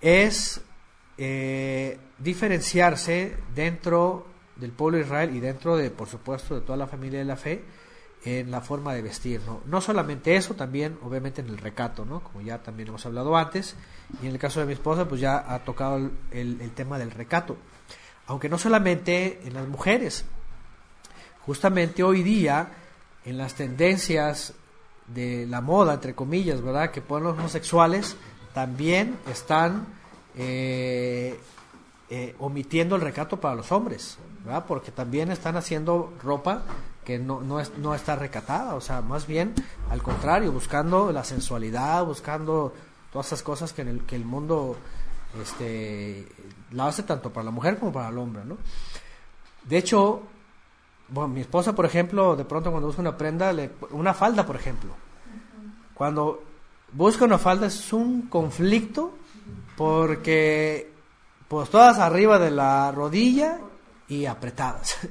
es 0.00 0.60
eh, 1.18 1.98
diferenciarse 2.18 3.36
dentro 3.54 4.26
del 4.56 4.72
pueblo 4.72 4.98
de 4.98 5.04
Israel 5.04 5.36
y 5.36 5.40
dentro 5.40 5.76
de, 5.76 5.90
por 5.90 6.08
supuesto, 6.08 6.54
de 6.54 6.60
toda 6.60 6.76
la 6.76 6.86
familia 6.86 7.18
de 7.18 7.24
la 7.24 7.36
fe 7.36 7.64
en 8.24 8.50
la 8.50 8.60
forma 8.60 8.94
de 8.94 9.02
vestir, 9.02 9.40
¿no? 9.44 9.62
No 9.66 9.80
solamente 9.80 10.36
eso, 10.36 10.54
también 10.54 10.96
obviamente 11.02 11.40
en 11.40 11.48
el 11.48 11.58
recato, 11.58 12.04
¿no? 12.04 12.20
Como 12.20 12.40
ya 12.40 12.62
también 12.62 12.88
hemos 12.88 13.04
hablado 13.04 13.36
antes, 13.36 13.74
y 14.22 14.26
en 14.26 14.32
el 14.32 14.38
caso 14.38 14.60
de 14.60 14.66
mi 14.66 14.74
esposa, 14.74 15.08
pues 15.08 15.20
ya 15.20 15.44
ha 15.52 15.58
tocado 15.60 16.10
el, 16.30 16.70
tema 16.74 16.98
del 16.98 17.10
recato. 17.10 17.56
Aunque 18.26 18.48
no 18.48 18.58
solamente 18.58 19.40
en 19.44 19.54
las 19.54 19.66
mujeres, 19.66 20.24
justamente 21.40 22.04
hoy 22.04 22.22
día, 22.22 22.68
en 23.24 23.38
las 23.38 23.54
tendencias 23.54 24.54
de 25.14 25.46
la 25.46 25.60
moda, 25.60 25.94
entre 25.94 26.14
comillas, 26.14 26.60
¿verdad? 26.62 26.90
Que 26.90 27.00
ponen 27.00 27.24
los 27.28 27.38
homosexuales, 27.38 28.16
también 28.54 29.18
están 29.30 29.86
eh, 30.36 31.38
eh, 32.10 32.34
omitiendo 32.38 32.96
el 32.96 33.02
recato 33.02 33.40
para 33.40 33.54
los 33.54 33.72
hombres, 33.72 34.18
¿verdad? 34.44 34.64
Porque 34.66 34.90
también 34.90 35.30
están 35.30 35.56
haciendo 35.56 36.12
ropa 36.22 36.62
que 37.04 37.18
no, 37.18 37.40
no, 37.40 37.60
es, 37.60 37.76
no 37.78 37.94
está 37.94 38.16
recatada, 38.16 38.74
o 38.74 38.80
sea, 38.80 39.00
más 39.00 39.26
bien 39.26 39.54
al 39.90 40.02
contrario, 40.02 40.52
buscando 40.52 41.10
la 41.10 41.24
sensualidad, 41.24 42.04
buscando 42.04 42.72
todas 43.12 43.26
esas 43.26 43.42
cosas 43.42 43.72
que, 43.72 43.82
en 43.82 43.88
el, 43.88 44.04
que 44.04 44.16
el 44.16 44.24
mundo 44.24 44.76
este, 45.40 46.28
la 46.70 46.88
hace 46.88 47.02
tanto 47.02 47.32
para 47.32 47.44
la 47.44 47.50
mujer 47.50 47.78
como 47.78 47.92
para 47.92 48.08
el 48.08 48.18
hombre, 48.18 48.44
¿no? 48.44 48.56
De 49.64 49.78
hecho, 49.78 50.22
bueno, 51.08 51.28
mi 51.28 51.40
esposa, 51.40 51.74
por 51.74 51.86
ejemplo, 51.86 52.36
de 52.36 52.44
pronto 52.44 52.70
cuando 52.70 52.86
busca 52.86 53.02
una 53.02 53.16
prenda, 53.16 53.52
le, 53.52 53.70
una 53.90 54.14
falda, 54.14 54.46
por 54.46 54.56
ejemplo, 54.56 54.90
cuando 55.94 56.42
busca 56.92 57.24
una 57.24 57.38
falda 57.38 57.66
es 57.66 57.92
un 57.92 58.22
conflicto 58.28 59.14
porque 59.76 60.90
pues 61.48 61.68
todas 61.70 61.98
arriba 61.98 62.38
de 62.38 62.50
la 62.50 62.92
rodilla 62.92 63.58
y 64.08 64.26
apretadas. 64.26 64.96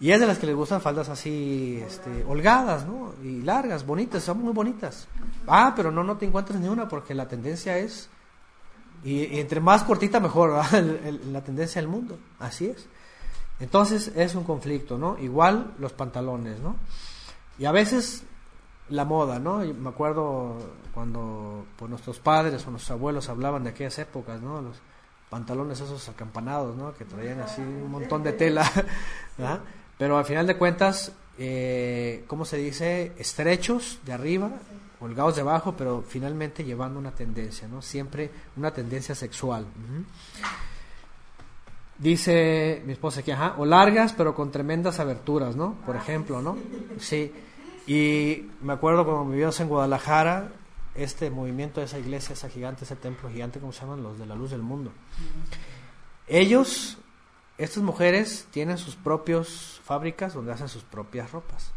Y 0.00 0.10
es 0.10 0.20
de 0.20 0.26
las 0.26 0.38
que 0.38 0.46
les 0.46 0.56
gustan 0.56 0.82
faldas 0.82 1.08
así, 1.08 1.80
este, 1.86 2.24
holgadas, 2.24 2.84
¿no? 2.84 3.14
Y 3.22 3.40
largas, 3.40 3.86
bonitas, 3.86 4.22
son 4.24 4.42
muy 4.42 4.52
bonitas. 4.52 5.06
Ah, 5.46 5.72
pero 5.74 5.90
no, 5.92 6.02
no 6.04 6.16
te 6.18 6.26
encuentras 6.26 6.60
ni 6.60 6.68
una 6.68 6.88
porque 6.88 7.14
la 7.14 7.26
tendencia 7.26 7.78
es, 7.78 8.10
y, 9.04 9.38
entre 9.38 9.60
más 9.60 9.84
cortita 9.84 10.20
mejor, 10.20 10.60
el- 10.74 11.32
la 11.32 11.42
tendencia 11.42 11.80
del 11.80 11.88
mundo, 11.88 12.18
así 12.40 12.66
es. 12.66 12.86
Entonces 13.60 14.10
es 14.16 14.34
un 14.34 14.44
conflicto, 14.44 14.98
¿no? 14.98 15.16
Igual 15.16 15.72
los 15.78 15.92
pantalones, 15.92 16.58
¿no? 16.58 16.76
Y 17.58 17.64
a 17.64 17.72
veces 17.72 18.24
la 18.90 19.04
moda, 19.04 19.38
¿no? 19.38 19.64
Y 19.64 19.72
me 19.72 19.88
acuerdo 19.88 20.56
cuando 20.92 21.66
pues, 21.76 21.90
nuestros 21.90 22.18
padres 22.18 22.66
o 22.66 22.70
nuestros 22.70 22.90
abuelos 22.90 23.28
hablaban 23.28 23.64
de 23.64 23.70
aquellas 23.70 23.98
épocas, 23.98 24.40
¿no? 24.40 24.60
Los 24.60 24.76
pantalones 25.30 25.80
esos 25.80 26.08
acampanados, 26.08 26.76
¿no? 26.76 26.94
Que 26.94 27.04
traían 27.04 27.40
así 27.40 27.60
un 27.60 27.90
montón 27.90 28.22
de 28.22 28.32
tela. 28.32 28.70
Pero 29.98 30.18
al 30.18 30.24
final 30.24 30.46
de 30.46 30.56
cuentas, 30.56 31.12
eh, 31.38 32.24
¿cómo 32.26 32.44
se 32.44 32.56
dice? 32.56 33.12
Estrechos 33.16 34.00
de 34.04 34.12
arriba, 34.12 34.50
holgados 35.00 35.36
de 35.36 35.42
abajo, 35.42 35.74
pero 35.76 36.02
finalmente 36.06 36.64
llevando 36.64 36.98
una 36.98 37.12
tendencia, 37.12 37.68
¿no? 37.68 37.80
Siempre 37.80 38.30
una 38.56 38.72
tendencia 38.72 39.14
sexual. 39.14 39.66
Dice 41.96 42.82
mi 42.84 42.92
esposa 42.92 43.20
aquí, 43.20 43.30
ajá, 43.30 43.54
o 43.56 43.64
largas, 43.64 44.12
pero 44.12 44.34
con 44.34 44.50
tremendas 44.50 44.98
aberturas, 44.98 45.54
¿no? 45.54 45.74
Por 45.86 45.94
ejemplo, 45.94 46.42
¿no? 46.42 46.56
Sí. 46.98 47.32
Y 47.86 48.50
me 48.62 48.72
acuerdo 48.72 49.04
cuando 49.04 49.30
vivíamos 49.30 49.58
en 49.60 49.68
Guadalajara, 49.68 50.48
este 50.94 51.30
movimiento 51.30 51.80
de 51.80 51.86
esa 51.86 51.98
iglesia, 51.98 52.32
esa 52.32 52.48
gigante, 52.48 52.84
ese 52.84 52.96
templo 52.96 53.28
gigante, 53.30 53.60
¿cómo 53.60 53.72
se 53.72 53.80
llaman? 53.82 54.02
Los 54.02 54.18
de 54.18 54.26
la 54.26 54.34
luz 54.34 54.50
del 54.50 54.62
mundo. 54.62 54.92
Ellos, 56.26 56.98
estas 57.58 57.82
mujeres, 57.82 58.46
tienen 58.50 58.78
sus 58.78 58.96
propias 58.96 59.80
fábricas 59.84 60.32
donde 60.34 60.52
hacen 60.52 60.68
sus 60.68 60.82
propias 60.82 61.32
ropas. 61.32 61.72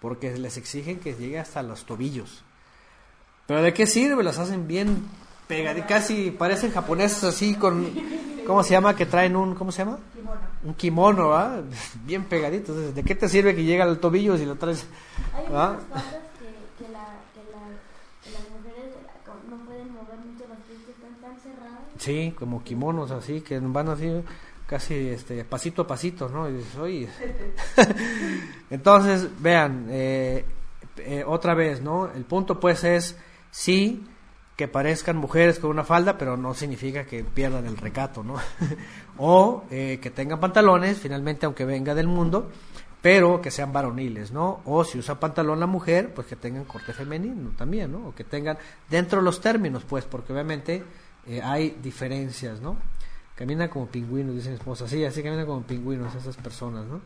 Porque 0.00 0.36
les 0.38 0.56
exigen 0.56 1.00
que 1.00 1.14
llegue 1.14 1.38
hasta 1.38 1.62
los 1.62 1.84
tobillos. 1.84 2.42
Pero 3.46 3.62
¿de 3.62 3.74
qué 3.74 3.86
sirve? 3.86 4.22
Las 4.22 4.38
hacen 4.38 4.68
bien 4.68 5.08
pegaditas, 5.48 5.88
casi 5.88 6.30
parecen 6.30 6.70
japoneses 6.70 7.24
así 7.24 7.56
con, 7.56 7.90
¿cómo 8.46 8.62
se 8.62 8.70
llama? 8.70 8.94
Que 8.94 9.04
traen 9.04 9.34
un, 9.34 9.56
¿cómo 9.56 9.72
se 9.72 9.84
llama? 9.84 9.98
Kimono. 10.14 10.40
Un 10.64 10.74
kimono, 10.74 11.28
¿va? 11.28 11.62
Bien 12.04 12.24
pegadito. 12.24 12.72
Entonces, 12.72 12.94
¿de 12.94 13.02
qué 13.02 13.14
te 13.14 13.28
sirve 13.28 13.54
que 13.54 13.64
llega 13.64 13.84
al 13.84 13.98
tobillo 13.98 14.36
si 14.36 14.44
lo 14.44 14.56
traes? 14.56 14.86
Hay 15.34 15.44
¿Ah? 15.52 15.78
que, 16.38 16.84
que, 16.84 16.92
la, 16.92 17.06
que, 17.34 17.40
la, 17.50 17.66
que 18.22 18.30
las 18.30 18.50
mujeres 18.50 18.96
no 19.48 19.56
pueden 19.66 19.92
mover 19.92 20.18
mucho 20.18 20.44
los 20.48 20.58
pies, 20.66 20.78
que 20.84 20.92
están 20.92 21.14
tan 21.20 21.40
cerradas. 21.40 21.80
Sí, 21.98 22.34
como 22.38 22.62
kimonos 22.62 23.10
así, 23.10 23.40
que 23.40 23.58
van 23.58 23.88
así 23.88 24.22
casi 24.66 25.08
este 25.08 25.44
pasito 25.44 25.82
a 25.82 25.86
pasito, 25.86 26.28
¿no? 26.28 26.48
Y 26.48 26.52
dices, 26.52 26.76
oye. 26.76 27.08
Entonces, 28.70 29.28
vean, 29.40 29.88
eh, 29.90 30.44
eh, 30.98 31.24
otra 31.26 31.54
vez, 31.54 31.80
¿no? 31.80 32.08
El 32.12 32.24
punto 32.24 32.60
pues 32.60 32.84
es, 32.84 33.16
sí, 33.50 34.04
que 34.56 34.68
parezcan 34.68 35.16
mujeres 35.16 35.58
con 35.58 35.70
una 35.70 35.84
falda, 35.84 36.18
pero 36.18 36.36
no 36.36 36.54
significa 36.54 37.04
que 37.04 37.24
pierdan 37.24 37.66
el 37.66 37.78
recato, 37.78 38.22
¿no? 38.22 38.36
o 39.22 39.64
eh, 39.70 39.98
que 40.00 40.10
tengan 40.10 40.40
pantalones, 40.40 40.98
finalmente, 40.98 41.44
aunque 41.44 41.66
venga 41.66 41.94
del 41.94 42.06
mundo, 42.06 42.50
pero 43.02 43.42
que 43.42 43.50
sean 43.50 43.70
varoniles, 43.70 44.32
¿no? 44.32 44.62
O 44.64 44.82
si 44.82 44.98
usa 44.98 45.20
pantalón 45.20 45.60
la 45.60 45.66
mujer, 45.66 46.14
pues 46.14 46.26
que 46.26 46.36
tengan 46.36 46.64
corte 46.64 46.94
femenino 46.94 47.50
también, 47.50 47.92
¿no? 47.92 48.08
O 48.08 48.14
que 48.14 48.24
tengan 48.24 48.56
dentro 48.88 49.18
de 49.18 49.24
los 49.26 49.38
términos, 49.38 49.84
pues, 49.86 50.06
porque 50.06 50.32
obviamente 50.32 50.82
eh, 51.26 51.42
hay 51.44 51.76
diferencias, 51.82 52.62
¿no? 52.62 52.78
Camina 53.34 53.68
como 53.68 53.86
pingüinos, 53.86 54.34
dice 54.34 54.48
mi 54.48 54.54
esposa. 54.54 54.88
Sí, 54.88 55.04
así 55.04 55.22
camina 55.22 55.44
como 55.44 55.62
pingüinos 55.64 56.14
esas 56.14 56.36
personas, 56.38 56.86
¿no? 56.86 57.02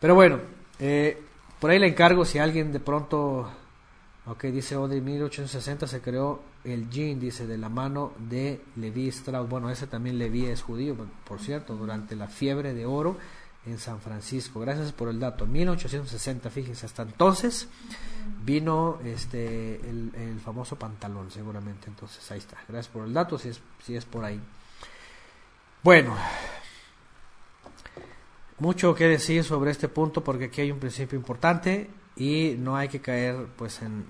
Pero 0.00 0.16
bueno, 0.16 0.40
eh, 0.80 1.22
por 1.60 1.70
ahí 1.70 1.78
le 1.78 1.86
encargo 1.86 2.24
si 2.24 2.40
alguien 2.40 2.72
de 2.72 2.80
pronto, 2.80 3.48
ok, 4.26 4.44
dice 4.44 4.74
Audrey, 4.74 5.00
1860 5.00 5.86
se 5.86 6.00
creó 6.00 6.42
el 6.64 6.90
jean, 6.90 7.20
dice, 7.20 7.46
de 7.46 7.58
la 7.58 7.68
mano 7.68 8.12
de 8.18 8.60
Levi 8.76 9.08
Strauss. 9.08 9.48
Bueno, 9.48 9.70
ese 9.70 9.86
también 9.86 10.18
Levi 10.18 10.46
es 10.46 10.62
judío, 10.62 10.96
por 11.26 11.38
cierto, 11.38 11.76
durante 11.76 12.16
la 12.16 12.26
fiebre 12.26 12.74
de 12.74 12.86
oro 12.86 13.16
en 13.66 13.78
San 13.78 14.00
Francisco. 14.00 14.60
Gracias 14.60 14.92
por 14.92 15.08
el 15.08 15.20
dato. 15.20 15.46
1860, 15.46 16.50
fíjense, 16.50 16.86
hasta 16.86 17.02
entonces 17.02 17.68
vino 18.44 18.98
este 19.04 19.76
el, 19.88 20.12
el 20.14 20.40
famoso 20.40 20.76
pantalón, 20.76 21.30
seguramente. 21.30 21.88
Entonces, 21.88 22.28
ahí 22.30 22.38
está. 22.38 22.56
Gracias 22.68 22.92
por 22.92 23.06
el 23.06 23.12
dato, 23.12 23.38
si 23.38 23.50
es, 23.50 23.60
si 23.84 23.96
es 23.96 24.04
por 24.04 24.24
ahí. 24.24 24.40
Bueno, 25.82 26.16
mucho 28.58 28.94
que 28.94 29.06
decir 29.06 29.44
sobre 29.44 29.70
este 29.70 29.88
punto 29.88 30.24
porque 30.24 30.46
aquí 30.46 30.62
hay 30.62 30.72
un 30.72 30.80
principio 30.80 31.16
importante 31.16 31.88
y 32.16 32.56
no 32.58 32.76
hay 32.76 32.88
que 32.88 33.00
caer 33.00 33.46
pues 33.56 33.82
en, 33.82 34.06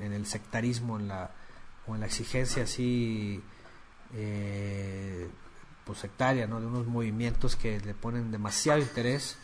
en, 0.00 0.12
el 0.12 0.26
sectarismo 0.26 0.98
en 0.98 1.08
la, 1.08 1.32
o 1.86 1.94
en 1.94 2.00
la 2.00 2.06
exigencia 2.06 2.62
así 2.62 3.42
eh, 4.14 5.28
pues 5.84 5.98
sectaria 5.98 6.46
¿no? 6.46 6.60
de 6.60 6.66
unos 6.66 6.86
movimientos 6.86 7.56
que 7.56 7.80
le 7.80 7.94
ponen 7.94 8.30
demasiado 8.30 8.80
interés 8.80 9.36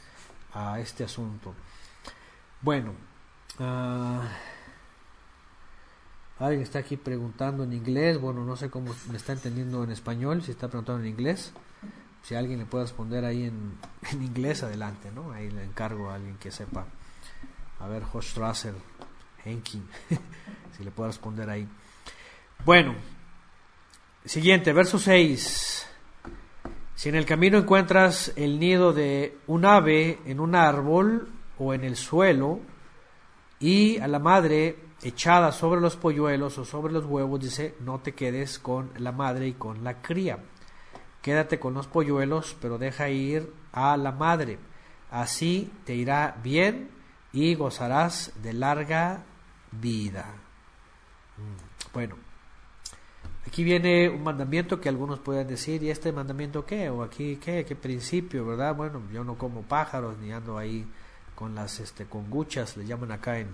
a 0.53 0.79
este 0.79 1.05
asunto. 1.05 1.55
Bueno, 2.63 2.95
uh, 3.59 4.21
Alguien 6.39 6.63
está 6.63 6.81
aquí 6.81 6.97
preguntando 6.97 7.63
en 7.63 7.73
inglés, 7.73 8.21
bueno, 8.21 8.45
no 8.45 8.57
sé 8.57 8.69
cómo 8.69 8.93
me 9.09 9.17
está 9.17 9.33
entendiendo 9.33 9.85
en 9.85 9.93
español, 9.93 10.43
si 10.43 10.51
está 10.51 10.67
preguntando 10.67 11.03
en 11.03 11.09
inglés. 11.09 11.53
Si 12.23 12.35
alguien 12.35 12.59
le 12.59 12.67
puede 12.67 12.85
responder 12.85 13.25
ahí 13.25 13.45
en, 13.45 13.79
en 14.11 14.23
inglés, 14.23 14.63
adelante, 14.63 15.13
¿no? 15.13 15.31
Ahí 15.33 15.51
le 15.51 15.63
encargo 15.63 16.11
a 16.11 16.17
alguien 16.17 16.37
que 16.39 16.51
sepa. 16.51 16.87
A 17.81 17.89
ver, 17.89 18.03
Strasser, 18.21 18.75
Henkin, 19.45 19.87
si 20.77 20.85
le 20.85 20.91
puede 20.91 21.11
responder 21.11 21.49
ahí. 21.51 21.69
Bueno, 22.65 22.95
siguiente, 24.25 24.73
verso 24.73 24.99
6. 24.99 25.87
Si 26.95 27.09
en 27.09 27.15
el 27.17 27.27
camino 27.27 27.59
encuentras 27.59 28.33
el 28.37 28.59
nido 28.59 28.93
de 28.93 29.39
un 29.49 29.65
ave 29.65 30.21
en 30.25 30.41
un 30.41 30.55
árbol 30.55 31.29
o 31.59 31.75
en 31.75 31.85
el 31.85 31.97
suelo, 31.97 32.61
y 33.59 33.99
a 33.99 34.09
la 34.09 34.19
madre 34.19 34.77
echada 35.03 35.53
sobre 35.53 35.81
los 35.81 35.97
polluelos 35.97 36.59
o 36.59 36.65
sobre 36.65 36.93
los 36.93 37.05
huevos, 37.05 37.41
dice, 37.41 37.75
no 37.81 38.01
te 38.01 38.13
quedes 38.13 38.59
con 38.59 38.91
la 38.99 39.13
madre 39.13 39.49
y 39.49 39.53
con 39.55 39.85
la 39.85 40.01
cría. 40.01 40.39
Quédate 41.23 41.59
con 41.59 41.75
los 41.75 41.87
polluelos, 41.87 42.57
pero 42.61 42.79
deja 42.79 43.09
ir 43.09 43.51
a 43.73 43.97
la 43.97 44.13
madre. 44.13 44.59
Así 45.11 45.71
te 45.85 45.95
irá 45.95 46.39
bien 46.43 46.91
y 47.35 47.57
gozarás 47.57 48.33
de 48.43 48.53
larga 48.53 49.25
vida. 49.73 50.25
Bueno, 51.93 52.15
aquí 53.45 53.65
viene 53.65 54.09
un 54.09 54.23
mandamiento 54.23 54.81
que 54.81 54.89
algunos 54.89 55.19
pueden 55.19 55.49
decir, 55.49 55.83
¿y 55.83 55.91
este 55.91 56.13
mandamiento 56.13 56.65
qué? 56.65 56.89
¿O 56.91 57.03
aquí 57.03 57.37
qué? 57.37 57.65
¿Qué 57.65 57.75
principio? 57.75 58.47
¿Verdad? 58.47 58.77
Bueno, 58.77 59.03
yo 59.13 59.25
no 59.25 59.37
como 59.37 59.63
pájaros 59.63 60.17
ni 60.19 60.33
ando 60.33 60.57
ahí 60.57 60.87
con 61.35 61.57
las 61.57 61.81
este, 61.81 62.07
conguchas, 62.07 62.77
le 62.77 62.87
llaman 62.87 63.11
acá 63.11 63.41
en, 63.41 63.49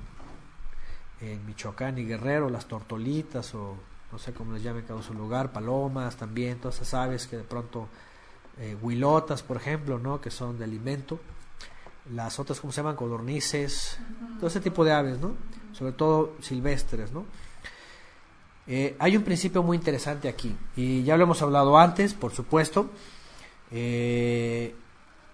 en 1.23 1.47
Michoacán 1.47 1.97
y 1.97 2.05
Guerrero, 2.05 2.51
las 2.51 2.67
tortolitas 2.67 3.55
o 3.55 3.77
no 4.13 4.19
sé 4.19 4.35
cómo 4.35 4.53
les 4.53 4.63
llamen 4.63 4.85
cada 4.85 5.01
su 5.03 5.15
lugar, 5.15 5.53
palomas 5.53 6.17
también, 6.17 6.59
todas 6.59 6.77
esas 6.77 6.93
aves 6.93 7.27
que 7.27 7.39
de 7.39 7.45
pronto, 7.45 7.89
eh, 8.59 8.77
huilotas 8.83 9.43
por 9.43 9.57
ejemplo, 9.57 9.99
¿no? 9.99 10.21
que 10.21 10.31
son 10.31 10.59
de 10.59 10.65
alimento, 10.65 11.19
las 12.13 12.39
otras, 12.39 12.61
¿cómo 12.61 12.73
se 12.73 12.81
llaman? 12.81 12.97
Codornices, 12.97 13.99
todo 14.39 14.49
ese 14.49 14.61
tipo 14.61 14.85
de 14.85 14.93
aves, 14.93 15.19
¿no? 15.19 15.35
sobre 15.73 15.93
todo 15.93 16.35
silvestres. 16.41 17.13
¿no? 17.13 17.27
Eh, 18.67 18.97
hay 18.99 19.17
un 19.17 19.23
principio 19.23 19.63
muy 19.63 19.77
interesante 19.77 20.29
aquí, 20.29 20.55
y 20.77 21.03
ya 21.03 21.17
lo 21.17 21.25
hemos 21.25 21.41
hablado 21.43 21.79
antes, 21.79 22.15
por 22.15 22.33
supuesto. 22.33 22.91
Eh, 23.71 24.75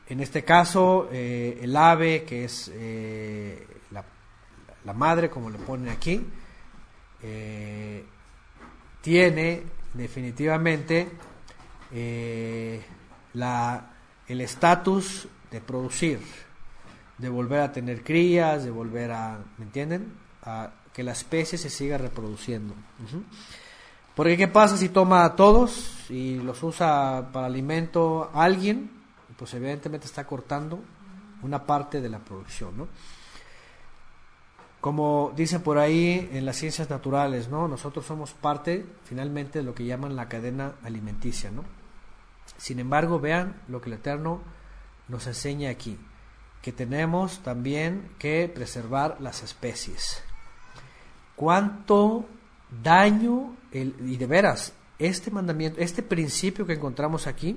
en 0.08 0.20
este 0.20 0.44
caso, 0.44 1.08
eh, 1.10 1.58
el 1.62 1.76
ave, 1.76 2.24
que 2.24 2.44
es 2.44 2.70
la, 3.90 4.04
la, 4.84 4.92
madre, 4.92 5.28
como 5.28 5.50
le 5.50 5.58
ponen 5.58 5.88
aquí, 5.88 6.24
tiene 9.02 9.62
definitivamente 9.94 11.08
la, 13.34 13.90
el 14.28 14.40
estatus 14.40 15.26
de 15.50 15.60
producir, 15.60 16.20
de 17.18 17.28
volver 17.28 17.60
a 17.60 17.72
tener 17.72 18.02
crías, 18.02 18.64
de 18.64 18.70
volver 18.70 19.12
a, 19.12 19.38
¿me 19.58 19.64
entienden? 19.64 20.12
A 20.42 20.70
que 20.92 21.02
la 21.02 21.12
especie 21.12 21.58
se 21.58 21.70
siga 21.70 21.98
reproduciendo. 21.98 22.74
Porque 24.14 24.36
¿qué 24.36 24.48
pasa 24.48 24.76
si 24.76 24.88
toma 24.88 25.24
a 25.24 25.36
todos 25.36 26.10
y 26.10 26.36
los 26.36 26.62
usa 26.62 27.28
para 27.32 27.46
alimento 27.46 28.30
a 28.32 28.44
alguien? 28.44 28.96
pues 29.36 29.52
evidentemente 29.54 30.06
está 30.06 30.26
cortando 30.26 30.80
una 31.42 31.64
parte 31.64 32.00
de 32.00 32.08
la 32.08 32.18
producción, 32.18 32.76
¿no? 32.76 32.88
Como 34.80 35.32
dicen 35.36 35.62
por 35.62 35.78
ahí 35.78 36.28
en 36.32 36.46
las 36.46 36.56
ciencias 36.56 36.88
naturales, 36.90 37.48
¿no? 37.48 37.68
Nosotros 37.68 38.06
somos 38.06 38.32
parte 38.32 38.86
finalmente 39.04 39.58
de 39.58 39.64
lo 39.64 39.74
que 39.74 39.84
llaman 39.84 40.16
la 40.16 40.28
cadena 40.28 40.74
alimenticia, 40.82 41.50
¿no? 41.50 41.64
Sin 42.56 42.78
embargo, 42.78 43.18
vean 43.18 43.60
lo 43.68 43.80
que 43.80 43.90
el 43.90 43.94
Eterno 43.94 44.40
nos 45.08 45.26
enseña 45.26 45.70
aquí, 45.70 45.98
que 46.66 46.72
tenemos 46.72 47.44
también 47.44 48.10
que 48.18 48.50
preservar 48.52 49.18
las 49.20 49.44
especies. 49.44 50.20
¿Cuánto 51.36 52.24
daño, 52.82 53.54
el, 53.70 53.94
y 54.00 54.16
de 54.16 54.26
veras, 54.26 54.72
este 54.98 55.30
mandamiento, 55.30 55.80
este 55.80 56.02
principio 56.02 56.66
que 56.66 56.72
encontramos 56.72 57.28
aquí, 57.28 57.56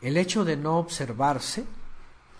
el 0.00 0.16
hecho 0.16 0.44
de 0.44 0.56
no 0.56 0.78
observarse, 0.78 1.64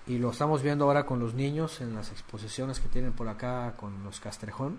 y 0.06 0.18
lo 0.18 0.30
estamos 0.30 0.62
viendo 0.62 0.84
ahora 0.84 1.04
con 1.04 1.18
los 1.18 1.34
niños 1.34 1.80
en 1.80 1.92
las 1.92 2.12
exposiciones 2.12 2.78
que 2.78 2.86
tienen 2.86 3.12
por 3.12 3.26
acá 3.26 3.74
con 3.76 4.04
los 4.04 4.20
Castrejón, 4.20 4.78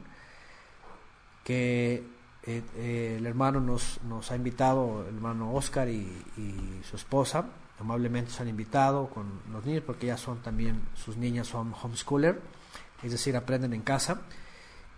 que 1.43 2.05
eh, 2.43 2.63
eh, 2.77 3.15
el 3.17 3.25
hermano 3.25 3.59
nos, 3.59 4.01
nos, 4.03 4.31
ha 4.31 4.37
invitado, 4.37 5.01
el 5.09 5.15
hermano 5.15 5.53
Oscar 5.55 5.89
y, 5.89 6.07
y, 6.37 6.81
su 6.89 6.95
esposa, 6.95 7.49
amablemente 7.79 8.31
se 8.31 8.41
han 8.41 8.49
invitado 8.49 9.09
con 9.09 9.25
los 9.51 9.65
niños 9.65 9.83
porque 9.85 10.07
ya 10.07 10.17
son 10.17 10.41
también, 10.41 10.81
sus 10.95 11.17
niñas 11.17 11.47
son 11.47 11.73
homeschooler, 11.81 12.39
es 13.03 13.11
decir, 13.11 13.35
aprenden 13.35 13.73
en 13.73 13.81
casa, 13.81 14.21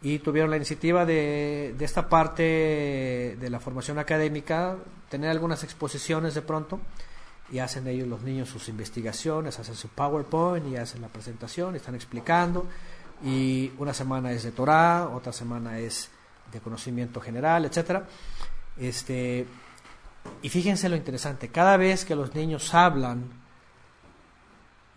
y 0.02 0.20
tuvieron 0.20 0.52
la 0.52 0.58
iniciativa 0.58 1.06
de, 1.06 1.76
esta 1.80 2.08
parte 2.08 3.36
de 3.40 3.50
la 3.50 3.60
formación 3.60 3.98
académica, 3.98 4.78
tener 5.10 5.30
algunas 5.30 5.64
exposiciones 5.64 6.36
de 6.36 6.42
pronto, 6.42 6.80
y 7.52 7.60
hacen 7.60 7.88
ellos 7.88 8.08
los 8.08 8.22
niños 8.22 8.50
sus 8.50 8.70
investigaciones, 8.70 9.58
hacen 9.58 9.76
su 9.76 9.88
PowerPoint 9.88 10.68
y 10.68 10.76
hacen 10.76 11.02
la 11.02 11.08
presentación, 11.08 11.76
están 11.76 11.96
explicando 11.96 12.68
y 13.24 13.72
una 13.78 13.94
semana 13.94 14.32
es 14.32 14.44
de 14.44 14.52
Torah, 14.52 15.10
otra 15.14 15.34
semana 15.34 15.80
es 15.80 16.10
de 16.52 16.60
conocimiento 16.60 17.20
general, 17.22 17.66
etcétera. 17.66 18.06
Este 18.78 19.48
y 20.42 20.50
fíjense 20.50 20.90
lo 20.90 20.96
interesante, 20.96 21.50
cada 21.50 21.78
vez 21.78 22.06
que 22.06 22.16
los 22.16 22.34
niños 22.36 22.74
hablan 22.74 23.30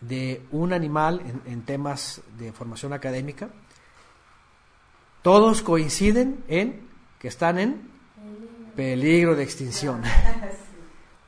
de 0.00 0.42
un 0.50 0.72
animal 0.72 1.20
en, 1.20 1.52
en 1.52 1.62
temas 1.62 2.22
de 2.38 2.52
formación 2.52 2.92
académica, 2.92 3.48
todos 5.22 5.62
coinciden 5.62 6.44
en 6.48 6.88
que 7.18 7.28
están 7.28 7.58
en 7.58 7.90
peligro 8.74 9.36
de 9.36 9.44
extinción. 9.44 10.02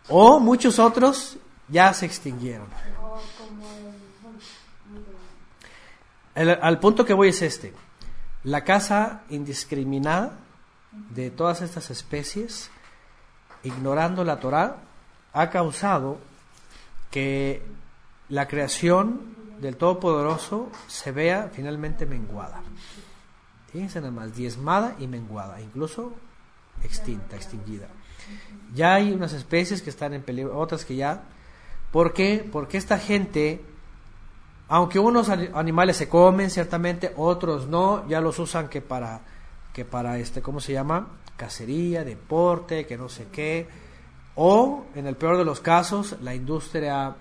O 0.09 0.40
muchos 0.40 0.80
otros 0.80 1.38
ya 1.68 1.95
se 1.95 2.07
extinguieron. 2.07 2.66
El, 6.34 6.51
al 6.51 6.80
punto 6.80 7.05
que 7.05 7.14
voy 7.14 7.28
es 7.28 7.40
este. 7.40 7.72
La 8.43 8.64
caza 8.64 9.22
indiscriminada 9.30 10.40
de 11.11 11.30
todas 11.30 11.62
estas 11.62 11.90
especies, 11.90 12.68
ignorando 13.64 14.24
la 14.24 14.40
Torah, 14.40 14.76
ha 15.32 15.50
causado 15.50 16.18
que 17.10 17.62
la 18.28 18.48
creación 18.48 19.20
del 19.60 19.76
Todopoderoso 19.76 20.70
se 20.88 21.12
vea 21.12 21.50
finalmente 21.52 22.06
menguada. 22.06 22.62
Fíjense 23.72 24.00
nada 24.00 24.12
más, 24.12 24.34
diezmada 24.34 24.96
y 24.98 25.06
menguada, 25.06 25.60
incluso 25.60 26.12
extinta, 26.82 27.36
extinguida. 27.36 27.86
Ya 28.74 28.94
hay 28.94 29.12
unas 29.12 29.32
especies 29.32 29.82
que 29.82 29.90
están 29.90 30.14
en 30.14 30.22
peligro, 30.22 30.58
otras 30.58 30.84
que 30.84 30.96
ya. 30.96 31.22
¿Por 31.90 32.12
qué? 32.12 32.48
Porque 32.50 32.78
esta 32.78 32.98
gente, 32.98 33.62
aunque 34.68 34.98
unos 34.98 35.28
animales 35.28 35.96
se 35.96 36.08
comen 36.08 36.50
ciertamente, 36.50 37.12
otros 37.16 37.66
no, 37.68 38.06
ya 38.08 38.20
los 38.20 38.38
usan 38.38 38.68
que 38.68 38.80
para, 38.80 39.20
que 39.72 39.84
para 39.84 40.18
este, 40.18 40.42
¿cómo 40.42 40.60
se 40.60 40.72
llama? 40.72 41.08
Cacería, 41.43 42.05
deporte, 42.05 42.86
que 42.86 42.97
no 42.97 43.09
sé 43.09 43.26
qué. 43.32 43.66
O, 44.36 44.86
en 44.95 45.09
el 45.09 45.16
peor 45.16 45.36
de 45.36 45.45
los 45.45 45.59
casos, 45.59 46.14
la 46.22 46.36
industria, 46.36 47.16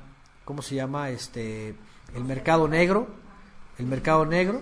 ¿cómo 0.45 0.61
se 0.61 0.75
llama? 0.75 1.09
Este, 1.09 1.73
el 2.13 2.23
mercado 2.23 2.67
negro, 2.67 3.07
el 3.79 3.87
mercado 3.87 4.23
negro, 4.27 4.61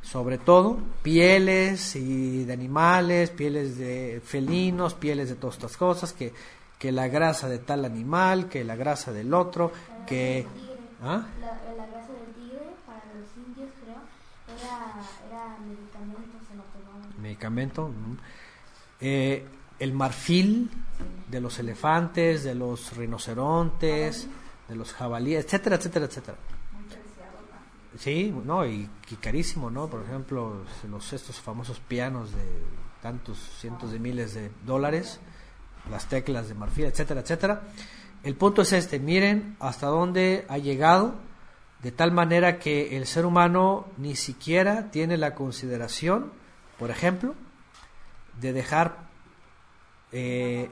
sobre 0.00 0.38
todo 0.38 0.78
pieles 1.02 1.94
y 1.94 2.46
de 2.46 2.52
animales, 2.54 3.28
pieles 3.28 3.76
de 3.76 4.22
felinos, 4.24 4.94
pieles 4.94 5.28
de 5.28 5.34
todas 5.34 5.56
estas 5.56 5.76
cosas, 5.76 6.14
que, 6.14 6.32
que 6.78 6.90
la 6.90 7.08
grasa 7.08 7.50
de 7.50 7.58
tal 7.58 7.84
animal, 7.84 8.48
que 8.48 8.64
la 8.64 8.76
grasa 8.76 9.12
del 9.12 9.34
otro, 9.34 9.72
la 9.90 10.06
que... 10.06 10.46
¿ah? 11.02 11.26
la, 11.38 11.48
la, 11.76 11.86
grasa 11.86 12.14
del 12.14 12.32
tigre 12.34 12.64
para 12.86 13.04
los 13.14 13.28
indios 13.46 13.68
creo 13.82 14.00
era, 14.56 14.94
era 15.28 15.58
medicamento, 15.58 16.38
se 16.48 16.56
lo 16.56 16.62
tomaban. 16.62 17.20
Medicamento. 17.20 17.90
Eh, 19.00 19.46
el 19.78 19.92
marfil 19.92 20.70
de 21.28 21.40
los 21.40 21.58
elefantes, 21.58 22.44
de 22.44 22.54
los 22.54 22.96
rinocerontes, 22.96 24.28
de 24.68 24.76
los 24.76 24.92
jabalíes, 24.92 25.44
etcétera, 25.44 25.76
etcétera, 25.76 26.06
etcétera. 26.06 26.38
Sí, 27.98 28.34
no, 28.44 28.66
y, 28.66 28.88
y, 29.10 29.14
carísimo, 29.16 29.70
¿no? 29.70 29.88
Por 29.88 30.02
ejemplo, 30.02 30.64
los 30.90 31.12
estos 31.12 31.40
famosos 31.40 31.80
pianos 31.80 32.32
de 32.32 32.44
tantos 33.00 33.38
cientos 33.60 33.90
de 33.92 33.98
miles 33.98 34.34
de 34.34 34.50
dólares, 34.66 35.18
las 35.90 36.06
teclas 36.06 36.48
de 36.48 36.54
marfil, 36.54 36.86
etcétera, 36.86 37.20
etcétera. 37.20 37.62
El 38.22 38.34
punto 38.34 38.62
es 38.62 38.72
este, 38.72 38.98
miren 38.98 39.56
hasta 39.60 39.86
dónde 39.86 40.44
ha 40.48 40.58
llegado, 40.58 41.14
de 41.82 41.92
tal 41.92 42.12
manera 42.12 42.58
que 42.58 42.96
el 42.96 43.06
ser 43.06 43.24
humano 43.24 43.86
ni 43.96 44.16
siquiera 44.16 44.90
tiene 44.90 45.16
la 45.16 45.34
consideración, 45.34 46.32
por 46.78 46.90
ejemplo, 46.90 47.34
de 48.40 48.52
dejar 48.52 48.96
eh, 50.12 50.68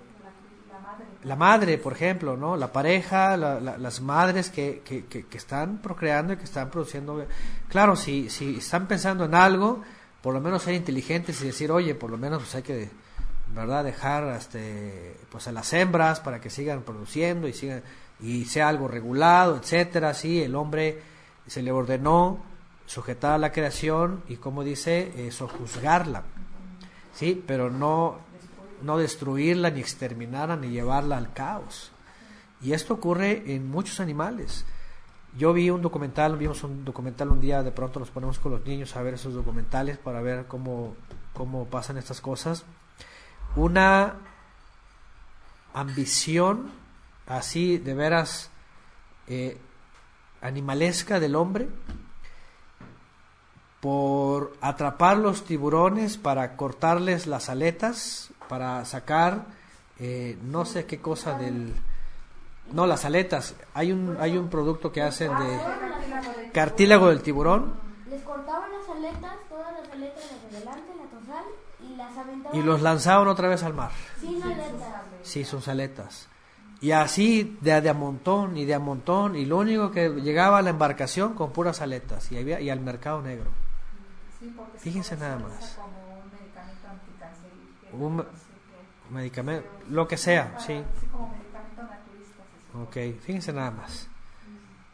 La, 1.25 1.37
madre. 1.37 1.79
por 1.79 1.93
ejemplo, 1.95 2.37
¿no? 2.37 2.57
La 2.57 2.73
pareja, 2.73 3.37
la- 3.37 3.59
la- 3.61 3.79
las 3.79 4.01
madres 4.01 4.51
que, 4.51 4.83
que, 4.85 5.07
que- 5.07 5.27
están 5.37 5.79
procreando 5.79 6.33
y 6.35 6.37
que 6.37 6.45
están 6.45 6.71
produciendo. 6.71 7.27
Claro, 7.69 7.97
si, 7.97 8.29
si 8.31 8.57
están 8.59 8.87
pensando 8.87 9.25
en 9.25 9.35
algo, 9.35 9.83
por 10.23 10.35
lo 10.35 10.41
menos 10.41 10.63
ser 10.63 10.75
inteligentes 10.75 11.41
y 11.43 11.47
decir, 11.47 11.71
oye, 11.73 11.95
por 11.95 12.11
lo 12.11 12.19
menos 12.19 12.43
pues 12.43 12.55
hay 12.55 12.63
que, 12.63 12.91
¿verdad? 13.55 13.85
Dejar 13.85 14.25
este, 14.37 15.17
pues 15.31 15.49
a 15.49 15.53
las 15.53 15.73
hembras 15.73 16.21
para 16.21 16.41
que 16.41 16.51
sigan 16.51 16.83
produciendo 16.83 17.49
y 17.49 17.53
sigan 17.55 17.83
y 18.21 18.45
sea 18.45 18.69
algo 18.69 18.87
regulado, 18.89 19.57
etcétera. 19.57 20.13
Sí, 20.15 20.43
el 20.43 20.55
hombre 20.55 21.01
se 21.47 21.63
le 21.63 21.73
ordenó 21.73 22.39
sujetar 22.87 23.33
a 23.33 23.39
la 23.39 23.51
creación 23.53 24.23
y, 24.29 24.37
como 24.37 24.63
dice, 24.63 25.27
eso 25.27 25.49
juzgarla. 25.49 26.23
Sí, 27.15 27.43
pero 27.47 27.71
no 27.71 28.19
no 28.85 28.99
destruirla, 28.99 29.71
ni 29.71 29.81
exterminarla, 29.81 30.57
ni 30.57 30.69
llevarla 30.69 31.17
al 31.17 31.33
caos. 31.33 31.91
Y 32.61 32.73
esto 32.73 32.95
ocurre 32.95 33.55
en 33.55 33.69
muchos 33.69 33.99
animales. 34.01 34.65
Yo 35.37 35.53
vi 35.53 35.71
un 35.71 35.83
documental, 35.83 36.37
vimos 36.37 36.63
un 36.63 36.85
documental 36.85 37.31
un 37.31 37.41
día, 37.41 37.63
de 37.63 37.73
pronto 37.73 37.99
nos 37.99 38.11
ponemos 38.11 38.39
con 38.39 38.53
los 38.53 38.65
niños 38.65 38.95
a 38.95 39.03
ver 39.03 39.15
esos 39.15 39.35
documentales 39.35 39.99
para 39.99 40.21
ver 40.21 40.47
cómo, 40.47 40.95
cómo 41.33 41.67
pasan 41.67 41.97
estas 41.97 42.21
cosas. 42.21 42.65
Una 43.57 44.15
ambición 45.73 46.71
así 47.27 47.79
de 47.79 47.95
veras 47.95 48.51
eh, 49.27 49.59
animalesca 50.41 51.19
del 51.19 51.35
hombre 51.35 51.69
por 53.85 54.55
atrapar 54.63 55.19
los 55.19 55.45
tiburones 55.45 56.17
para 56.17 56.57
cortarles 56.57 57.27
las 57.27 57.51
aletas, 57.51 58.31
para 58.49 58.83
sacar 58.87 59.45
eh, 60.01 60.39
no 60.43 60.65
sé 60.65 60.87
qué 60.87 61.03
cosa 61.03 61.37
del... 61.37 61.71
No, 62.73 62.87
las 62.87 63.05
aletas. 63.05 63.55
Hay 63.75 63.93
un, 63.93 64.17
hay 64.19 64.39
un 64.39 64.49
producto 64.49 64.91
que 64.91 65.03
hacen 65.03 65.33
de 65.37 65.61
cartílago 66.55 67.11
del 67.11 67.21
tiburón 67.21 67.75
Les 68.09 68.23
cortaban 68.23 68.71
las 68.73 68.89
aletas, 68.89 69.33
todas 69.51 69.75
las 69.79 69.93
aletas, 69.93 70.23
de 70.51 70.59
delante, 70.61 70.93
la 70.97 71.19
torsal, 71.19 71.45
y 71.83 71.95
las 71.95 72.17
aventaban 72.17 72.59
y 72.59 72.63
los 72.63 72.81
lanzaban 72.81 73.29
otra 73.29 73.49
vez 73.49 73.63
al 73.65 73.75
mar. 73.75 73.91
sin 74.19 74.43
aletas. 74.43 74.73
Sí, 75.25 75.45
sus 75.45 75.69
aletas. 75.69 76.27
Y 76.81 76.93
así 76.93 77.59
de, 77.61 77.83
de 77.83 77.91
a 77.91 77.95
montón 77.95 78.57
y 78.57 78.65
de 78.65 78.73
a 78.73 78.79
montón. 78.79 79.37
Y 79.37 79.45
lo 79.45 79.59
único 79.59 79.91
que 79.91 80.09
llegaba 80.09 80.57
a 80.57 80.63
la 80.63 80.71
embarcación 80.71 81.35
con 81.35 81.53
puras 81.53 81.83
aletas 81.83 82.33
y, 82.33 82.39
había, 82.39 82.63
y 82.63 82.71
al 82.71 82.81
mercado 82.81 83.21
negro. 83.21 83.51
Sí, 84.45 84.79
Fíjense 84.79 85.17
nada 85.17 85.39
más. 85.39 85.77
Como 85.81 86.21
un 86.23 86.31
medicamento 86.31 86.89
anticancerígeno, 86.89 87.97
Un 88.07 88.17
no 88.19 88.23
sé 88.23 88.29
qué. 89.09 89.15
Medicamento, 89.15 89.69
lo 89.91 90.09
que 90.09 90.17
sea, 90.17 90.53
Para- 90.55 90.61
sí. 90.61 90.83
Como 91.13 91.29
medicamento 91.29 91.83
naturista. 91.83 92.43
se. 92.97 93.11
Ok, 93.13 93.21
fíjense 93.23 93.53
nada 93.53 93.71
más. 93.71 94.09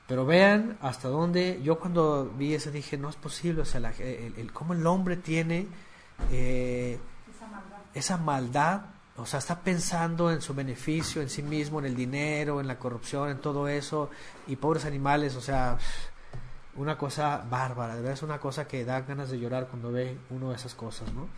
Pero 0.07 0.26
vean 0.26 0.76
hasta 0.82 1.09
dónde, 1.09 1.61
yo 1.62 1.78
cuando 1.78 2.30
vi 2.36 2.55
eso 2.55 2.70
dije, 2.72 2.98
no 2.98 3.09
es 3.09 3.16
posible, 3.16 3.62
o 3.62 3.64
sea, 3.64 3.80
la- 3.80 3.92
el, 3.92 4.34
el- 4.36 4.53
cómo 4.53 4.72
el 4.74 4.84
hombre 4.86 5.16
tiene 5.16 5.68
eh, 6.32 6.98
Esa 7.34 7.46
maldad. 7.46 7.78
esa 7.94 8.16
maldad, 8.16 8.80
o 9.16 9.24
sea, 9.26 9.38
está 9.38 9.61
pensando 9.61 10.30
en 10.32 10.42
su 10.42 10.53
beneficio, 10.55 11.22
en 11.22 11.30
sí 11.30 11.42
mismo, 11.42 11.78
en 11.78 11.86
el 11.86 11.94
dinero, 11.94 12.61
en 12.61 12.66
la 12.66 12.78
corrupción, 12.78 13.30
en 13.30 13.38
todo 13.38 13.68
eso, 13.68 14.11
y 14.48 14.57
pobres 14.57 14.84
animales, 14.84 15.36
o 15.36 15.40
sea, 15.40 15.78
una 16.81 16.97
cosa 16.97 17.45
bárbara, 17.49 17.95
de 17.95 18.01
verdad 18.01 18.14
es 18.14 18.22
una 18.22 18.39
cosa 18.39 18.66
que 18.66 18.85
da 18.85 19.01
ganas 19.03 19.31
de 19.31 19.39
llorar 19.39 19.68
cuando 19.68 19.93
ve 19.93 20.16
uno 20.31 20.51
de 20.51 20.57
esas 20.57 20.74
cosas, 20.74 21.12
¿no? 21.12 21.28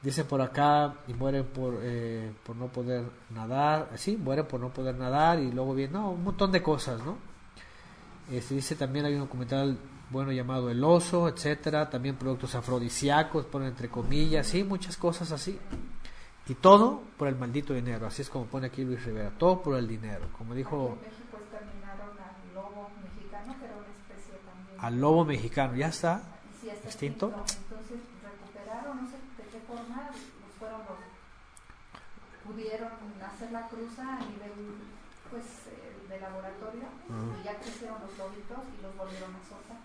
Dicen 0.00 0.26
por 0.26 0.40
acá 0.40 0.94
y 1.08 1.14
mueren 1.14 1.44
por, 1.46 1.78
eh, 1.82 2.32
por 2.44 2.54
no 2.54 2.68
poder 2.68 3.04
nadar, 3.30 3.90
sí, 3.96 4.16
mueren 4.16 4.46
por 4.46 4.60
no 4.60 4.68
poder 4.70 4.94
nadar 4.94 5.40
y 5.40 5.50
luego 5.50 5.74
bien, 5.74 5.92
no, 5.92 6.10
un 6.10 6.22
montón 6.22 6.52
de 6.52 6.62
cosas, 6.62 7.02
¿no? 7.04 7.18
Este, 8.30 8.54
dice 8.54 8.76
también 8.76 9.06
hay 9.06 9.14
un 9.14 9.20
documental 9.20 9.78
bueno 10.10 10.32
llamado 10.32 10.70
El 10.70 10.84
Oso, 10.84 11.28
etcétera, 11.28 11.90
también 11.90 12.16
productos 12.16 12.54
afrodisíacos, 12.54 13.46
ponen 13.46 13.68
entre 13.68 13.88
comillas, 13.88 14.46
sí, 14.46 14.62
muchas 14.64 14.96
cosas 14.96 15.32
así. 15.32 15.58
Y 16.46 16.54
todo 16.54 17.02
por 17.16 17.28
el 17.28 17.36
maldito 17.36 17.74
dinero, 17.74 18.06
así 18.06 18.22
es 18.22 18.30
como 18.30 18.46
pone 18.46 18.68
aquí 18.68 18.84
Luis 18.84 19.04
Rivera, 19.04 19.30
todo 19.36 19.60
por 19.60 19.76
el 19.76 19.86
dinero, 19.86 20.28
como 20.36 20.54
dijo 20.54 20.96
en 20.96 21.10
México 21.10 21.36
exterminaron 21.36 22.16
al 22.18 22.54
lobo 22.54 22.90
mexicano, 23.02 23.54
que 23.58 23.64
era 23.66 23.76
una 23.76 23.88
especie 23.88 24.38
también. 24.44 24.67
Al 24.80 25.00
lobo 25.00 25.24
mexicano, 25.24 25.74
ya 25.76 25.88
está, 25.88 26.22
Y 26.58 26.64
sí, 26.64 26.70
está 26.70 26.88
extinto. 26.88 27.26
Entonces 27.28 27.98
recuperaron, 28.22 29.02
no 29.04 29.10
sé 29.10 29.16
de 29.42 29.48
qué 29.50 29.60
forma, 29.66 30.10
los 30.10 30.52
fueron 30.58 30.80
los. 30.80 30.98
pudieron 32.46 32.92
hacer 33.24 33.52
la 33.52 33.66
cruza 33.68 34.02
a 34.16 34.20
nivel 34.20 34.52
pues 35.30 35.44
eh, 35.68 36.08
de 36.08 36.20
laboratorio 36.20 36.88
y 37.40 37.44
ya 37.44 37.54
crecieron 37.60 37.98
los 38.00 38.16
lobitos 38.16 38.58
y 38.78 38.82
los 38.82 38.96
volvieron 38.96 39.30
a 39.36 39.42
soltar. 39.48 39.76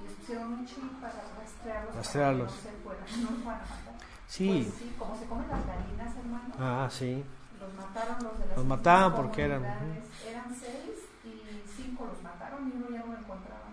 Y 0.00 0.04
les 0.04 0.12
pusieron 0.14 0.52
un 0.52 0.66
chip 0.66 0.84
para 1.00 1.20
rastrearlos. 1.38 1.94
Rastrearlos. 1.96 2.52
Para 2.52 2.62
que 2.62 2.72
no 2.72 2.78
se 2.78 2.82
fueran, 2.84 3.22
no 3.24 3.30
los 3.30 3.40
fueran 3.44 3.60
a 3.60 3.68
matar. 3.68 3.94
sí, 4.28 4.62
Pues 4.68 4.78
sí, 4.78 4.94
como 4.98 5.18
se 5.18 5.26
comen 5.26 5.48
las 5.48 5.66
gallinas, 5.66 6.16
hermano. 6.16 6.54
ah, 6.58 6.88
sí, 6.90 7.24
Los 7.60 7.74
mataron 7.74 8.16
los 8.24 8.38
de 8.38 8.46
las 8.46 8.56
Los 8.56 8.66
mataban 8.66 9.14
porque 9.16 9.42
eran-. 9.44 9.64
Eran 9.64 10.48
seis 10.56 10.96
y 11.24 11.62
cinco 11.76 12.06
los 12.06 12.22
mataron 12.22 12.68
y 12.68 12.72
uno 12.76 12.88
ya 12.90 13.00
no 13.04 13.12
lo 13.12 13.18
encontraban. 13.18 13.67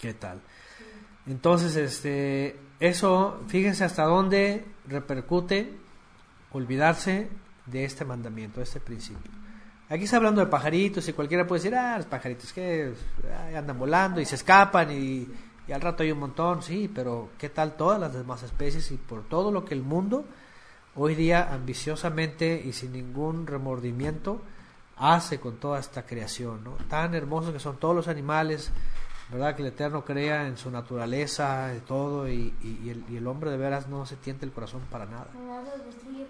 ¿Qué 0.00 0.14
tal? 0.14 0.40
Entonces, 1.26 1.76
este, 1.76 2.58
eso, 2.80 3.42
fíjense 3.48 3.84
hasta 3.84 4.04
dónde 4.04 4.64
repercute 4.88 5.74
olvidarse 6.52 7.28
de 7.66 7.84
este 7.84 8.04
mandamiento, 8.04 8.60
de 8.60 8.64
este 8.64 8.80
principio. 8.80 9.30
Aquí 9.88 10.04
está 10.04 10.16
hablando 10.16 10.40
de 10.40 10.46
pajaritos 10.46 11.06
y 11.08 11.12
cualquiera 11.12 11.46
puede 11.46 11.62
decir, 11.62 11.76
ah, 11.76 11.96
los 11.96 12.06
pajaritos 12.06 12.52
que 12.52 12.92
andan 13.56 13.78
volando 13.78 14.20
y 14.20 14.24
se 14.24 14.36
escapan 14.36 14.90
y, 14.92 15.28
y 15.66 15.72
al 15.72 15.80
rato 15.80 16.02
hay 16.02 16.12
un 16.12 16.20
montón, 16.20 16.62
sí, 16.62 16.90
pero 16.92 17.30
¿qué 17.38 17.48
tal 17.48 17.76
todas 17.76 18.00
las 18.00 18.14
demás 18.14 18.42
especies 18.42 18.90
y 18.92 18.96
por 18.96 19.28
todo 19.28 19.52
lo 19.52 19.64
que 19.64 19.74
el 19.74 19.82
mundo 19.82 20.24
hoy 20.94 21.14
día 21.14 21.52
ambiciosamente 21.52 22.60
y 22.64 22.72
sin 22.72 22.92
ningún 22.92 23.46
remordimiento 23.46 24.42
hace 24.96 25.40
con 25.40 25.56
toda 25.56 25.80
esta 25.80 26.04
creación, 26.04 26.62
¿no? 26.62 26.72
Tan 26.88 27.14
hermosos 27.14 27.52
que 27.52 27.58
son 27.58 27.78
todos 27.78 27.96
los 27.96 28.08
animales, 28.08 28.70
¿verdad? 29.30 29.54
Que 29.56 29.62
el 29.62 29.68
Eterno 29.68 30.04
crea 30.04 30.46
en 30.46 30.56
su 30.56 30.70
naturaleza 30.70 31.74
y 31.76 31.80
todo, 31.80 32.28
y, 32.28 32.54
y- 32.62 32.80
y 32.84 32.90
el, 32.90 33.04
y 33.08 33.16
el 33.16 33.26
hombre 33.26 33.50
de 33.50 33.56
veras 33.56 33.88
no 33.88 34.04
se 34.06 34.16
tiente 34.16 34.44
el 34.44 34.52
corazón 34.52 34.82
para 34.90 35.06
nada. 35.06 35.28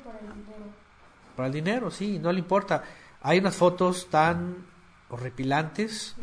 Para 0.05 0.19
el 0.21 0.35
dinero. 0.35 0.71
Para 1.37 1.47
el 1.47 1.53
dinero, 1.53 1.91
sí, 1.91 2.19
no 2.19 2.33
le 2.33 2.39
importa. 2.41 2.83
Hay 3.23 3.39
unas 3.39 3.57
fotos 3.57 4.09
tan 4.11 4.57
horripilantes 5.09 6.15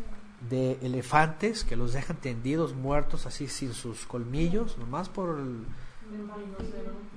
de 0.48 0.78
elefantes 0.82 1.64
que 1.64 1.76
los 1.76 1.92
dejan 1.92 2.16
tendidos, 2.16 2.74
muertos, 2.74 3.26
así 3.26 3.48
sin 3.48 3.74
sus 3.74 4.06
colmillos, 4.06 4.78
nomás 4.78 5.08
por 5.08 5.38
el, 5.38 5.64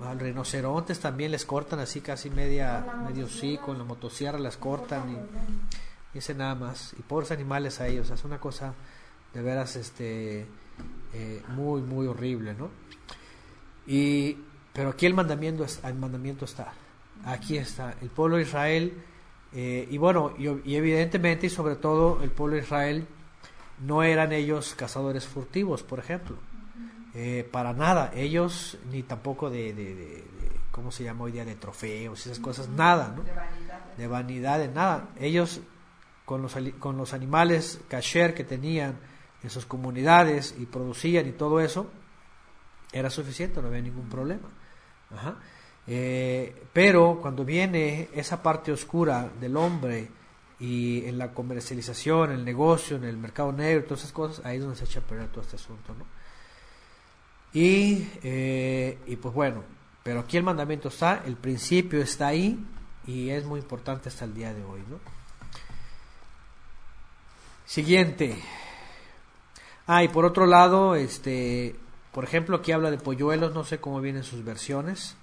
al 0.03 0.19
rinocerontes 0.19 0.99
también 0.99 1.31
les 1.31 1.45
cortan 1.45 1.79
así 1.79 2.01
casi 2.01 2.29
media, 2.29 2.83
medio 3.07 3.27
sí, 3.27 3.57
con 3.63 3.77
la 3.77 3.83
motosierra 3.83 4.39
las 4.39 4.57
cortan 4.57 5.11
y, 5.11 6.15
y 6.15 6.17
ese 6.17 6.33
nada 6.33 6.55
más. 6.55 6.93
Y 6.97 7.01
pobres 7.03 7.31
animales 7.31 7.79
a 7.79 7.87
ellos, 7.87 8.09
es 8.09 8.23
una 8.25 8.39
cosa 8.39 8.73
de 9.33 9.41
veras 9.41 9.75
este 9.75 10.45
eh, 11.13 11.41
muy, 11.49 11.81
muy 11.81 12.07
horrible, 12.07 12.53
¿no? 12.53 12.69
Y, 13.87 14.37
pero 14.73 14.89
aquí 14.89 15.05
el 15.05 15.13
mandamiento, 15.13 15.63
es- 15.63 15.81
el 15.83 15.95
mandamiento 15.95 16.45
está, 16.45 16.73
aquí 17.25 17.57
está, 17.57 17.95
el 18.01 18.09
pueblo 18.09 18.37
de 18.37 18.43
Israel, 18.43 18.93
eh, 19.53 19.87
y 19.89 19.97
bueno, 19.97 20.33
y, 20.37 20.47
y 20.71 20.75
evidentemente 20.75 21.47
y 21.47 21.49
sobre 21.49 21.75
todo 21.75 22.19
el 22.23 22.29
pueblo 22.31 22.55
de 22.55 22.61
Israel 22.63 23.05
no 23.85 24.03
eran 24.03 24.31
ellos 24.31 24.75
cazadores 24.75 25.25
furtivos, 25.27 25.83
por 25.83 25.99
ejemplo. 25.99 26.37
Eh, 27.13 27.47
para 27.51 27.73
nada, 27.73 28.11
ellos 28.15 28.77
ni 28.89 29.03
tampoco 29.03 29.49
de, 29.49 29.73
de, 29.73 30.23
¿cómo 30.71 30.91
se 30.91 31.03
llama 31.03 31.25
hoy 31.25 31.33
día? 31.33 31.43
De 31.43 31.55
trofeos, 31.55 32.25
esas 32.25 32.39
cosas, 32.39 32.69
nada, 32.69 33.13
¿no? 33.17 33.23
De 33.23 33.33
vanidad. 33.33 33.79
De 33.97 34.07
vanidad, 34.07 34.59
de 34.59 34.67
nada. 34.69 35.09
Ellos 35.19 35.59
con 36.23 36.41
los, 36.41 36.55
con 36.79 36.95
los 36.95 37.13
animales 37.13 37.81
kasher 37.89 38.33
que 38.33 38.45
tenían 38.45 38.95
en 39.43 39.49
sus 39.49 39.65
comunidades 39.65 40.55
y 40.57 40.65
producían 40.65 41.27
y 41.27 41.31
todo 41.31 41.59
eso, 41.59 41.89
era 42.91 43.09
suficiente, 43.09 43.61
no 43.61 43.67
había 43.67 43.81
ningún 43.81 44.09
problema. 44.09 44.49
Eh, 45.87 46.63
pero 46.71 47.19
cuando 47.21 47.43
viene 47.43 48.09
esa 48.13 48.41
parte 48.41 48.71
oscura 48.71 49.29
del 49.39 49.57
hombre 49.57 50.09
y 50.59 51.05
en 51.05 51.17
la 51.17 51.33
comercialización, 51.33 52.31
en 52.31 52.39
el 52.39 52.45
negocio, 52.45 52.97
en 52.97 53.05
el 53.05 53.17
mercado 53.17 53.51
negro, 53.51 53.85
todas 53.85 54.01
esas 54.01 54.11
cosas, 54.11 54.45
ahí 54.45 54.57
es 54.57 54.63
donde 54.63 54.77
se 54.77 54.85
echa 54.85 54.99
a 54.99 55.03
perder 55.03 55.29
todo 55.29 55.41
este 55.41 55.55
asunto, 55.55 55.93
¿no? 55.95 56.05
Y, 57.53 58.07
eh, 58.23 58.99
y 59.07 59.15
pues 59.17 59.33
bueno, 59.33 59.63
pero 60.03 60.21
aquí 60.21 60.37
el 60.37 60.43
mandamiento 60.43 60.87
está, 60.87 61.23
el 61.25 61.35
principio 61.35 62.01
está 62.01 62.27
ahí 62.27 62.63
y 63.05 63.29
es 63.29 63.45
muy 63.45 63.59
importante 63.59 64.09
hasta 64.09 64.25
el 64.25 64.33
día 64.33 64.53
de 64.53 64.63
hoy, 64.63 64.81
¿no? 64.89 64.99
Siguiente. 67.65 68.37
Ah, 69.93 70.05
y 70.05 70.07
por 70.07 70.23
otro 70.23 70.45
lado, 70.45 70.95
este, 70.95 71.75
por 72.13 72.23
ejemplo, 72.23 72.55
aquí 72.55 72.71
habla 72.71 72.89
de 72.91 72.97
polluelos, 72.97 73.53
no 73.53 73.65
sé 73.65 73.81
cómo 73.81 73.99
vienen 73.99 74.23
sus 74.23 74.41
versiones. 74.41 75.17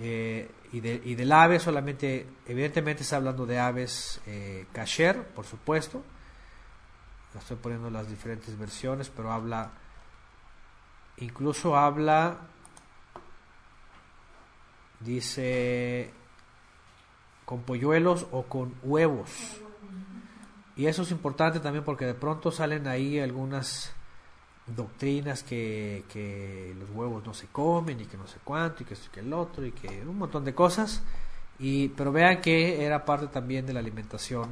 Eh, 0.00 0.48
y, 0.70 0.78
de, 0.78 1.02
y 1.04 1.16
del 1.16 1.32
ave 1.32 1.58
solamente, 1.58 2.28
evidentemente 2.46 3.02
está 3.02 3.16
hablando 3.16 3.44
de 3.44 3.58
aves 3.58 4.20
eh, 4.24 4.66
por 5.34 5.46
supuesto. 5.46 6.04
Estoy 7.36 7.56
poniendo 7.56 7.90
las 7.90 8.08
diferentes 8.08 8.56
versiones, 8.56 9.10
pero 9.10 9.32
habla, 9.32 9.72
incluso 11.16 11.76
habla, 11.76 12.36
dice, 15.00 16.12
con 17.44 17.62
polluelos 17.62 18.28
o 18.30 18.44
con 18.44 18.76
huevos. 18.84 19.60
Y 20.80 20.86
eso 20.86 21.02
es 21.02 21.10
importante 21.10 21.60
también 21.60 21.84
porque 21.84 22.06
de 22.06 22.14
pronto 22.14 22.50
salen 22.50 22.88
ahí 22.88 23.20
algunas 23.20 23.92
doctrinas 24.66 25.42
que, 25.42 26.74
los 26.78 26.88
huevos 26.88 27.22
no 27.22 27.34
se 27.34 27.48
comen 27.48 28.00
y 28.00 28.06
que 28.06 28.16
no 28.16 28.26
sé 28.26 28.38
cuánto 28.42 28.82
y 28.82 28.86
que 28.86 28.94
esto 28.94 29.08
y 29.08 29.10
que 29.10 29.20
el 29.20 29.30
otro 29.34 29.66
y 29.66 29.72
que 29.72 30.00
un 30.06 30.16
montón 30.16 30.42
de 30.42 30.54
cosas. 30.54 31.02
Y, 31.58 31.88
pero 31.88 32.12
vean 32.12 32.40
que 32.40 32.82
era 32.82 33.04
parte 33.04 33.26
también 33.26 33.66
de 33.66 33.74
la 33.74 33.80
alimentación 33.80 34.48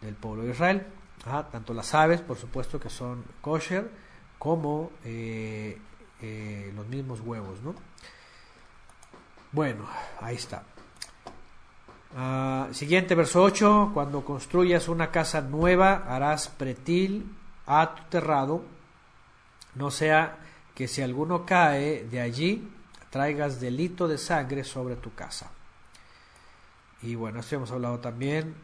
del 0.00 0.14
pueblo 0.14 0.44
de 0.44 0.52
Israel. 0.52 0.86
Tanto 1.52 1.74
las 1.74 1.92
aves, 1.92 2.22
por 2.22 2.38
supuesto, 2.38 2.80
que 2.80 2.88
son 2.88 3.22
kosher, 3.42 3.90
como 4.38 4.90
eh, 5.04 5.76
eh, 6.22 6.72
los 6.74 6.86
mismos 6.86 7.20
huevos, 7.20 7.60
¿no? 7.60 7.74
Bueno, 9.52 9.86
ahí 10.22 10.36
está. 10.36 10.64
Ah, 12.16 12.68
siguiente 12.72 13.14
verso 13.14 13.40
8, 13.42 13.92
cuando 13.94 14.24
construyas 14.24 14.88
una 14.88 15.12
casa 15.12 15.40
nueva 15.42 16.04
harás 16.08 16.48
pretil 16.48 17.36
a 17.66 17.94
tu 17.94 18.02
terrado, 18.10 18.64
no 19.76 19.92
sea 19.92 20.38
que 20.74 20.88
si 20.88 21.02
alguno 21.02 21.46
cae 21.46 22.04
de 22.04 22.20
allí 22.20 22.68
traigas 23.10 23.60
delito 23.60 24.08
de 24.08 24.18
sangre 24.18 24.64
sobre 24.64 24.96
tu 24.96 25.14
casa. 25.14 25.52
Y 27.02 27.14
bueno, 27.14 27.40
esto 27.40 27.56
hemos 27.56 27.70
hablado 27.70 28.00
también 28.00 28.54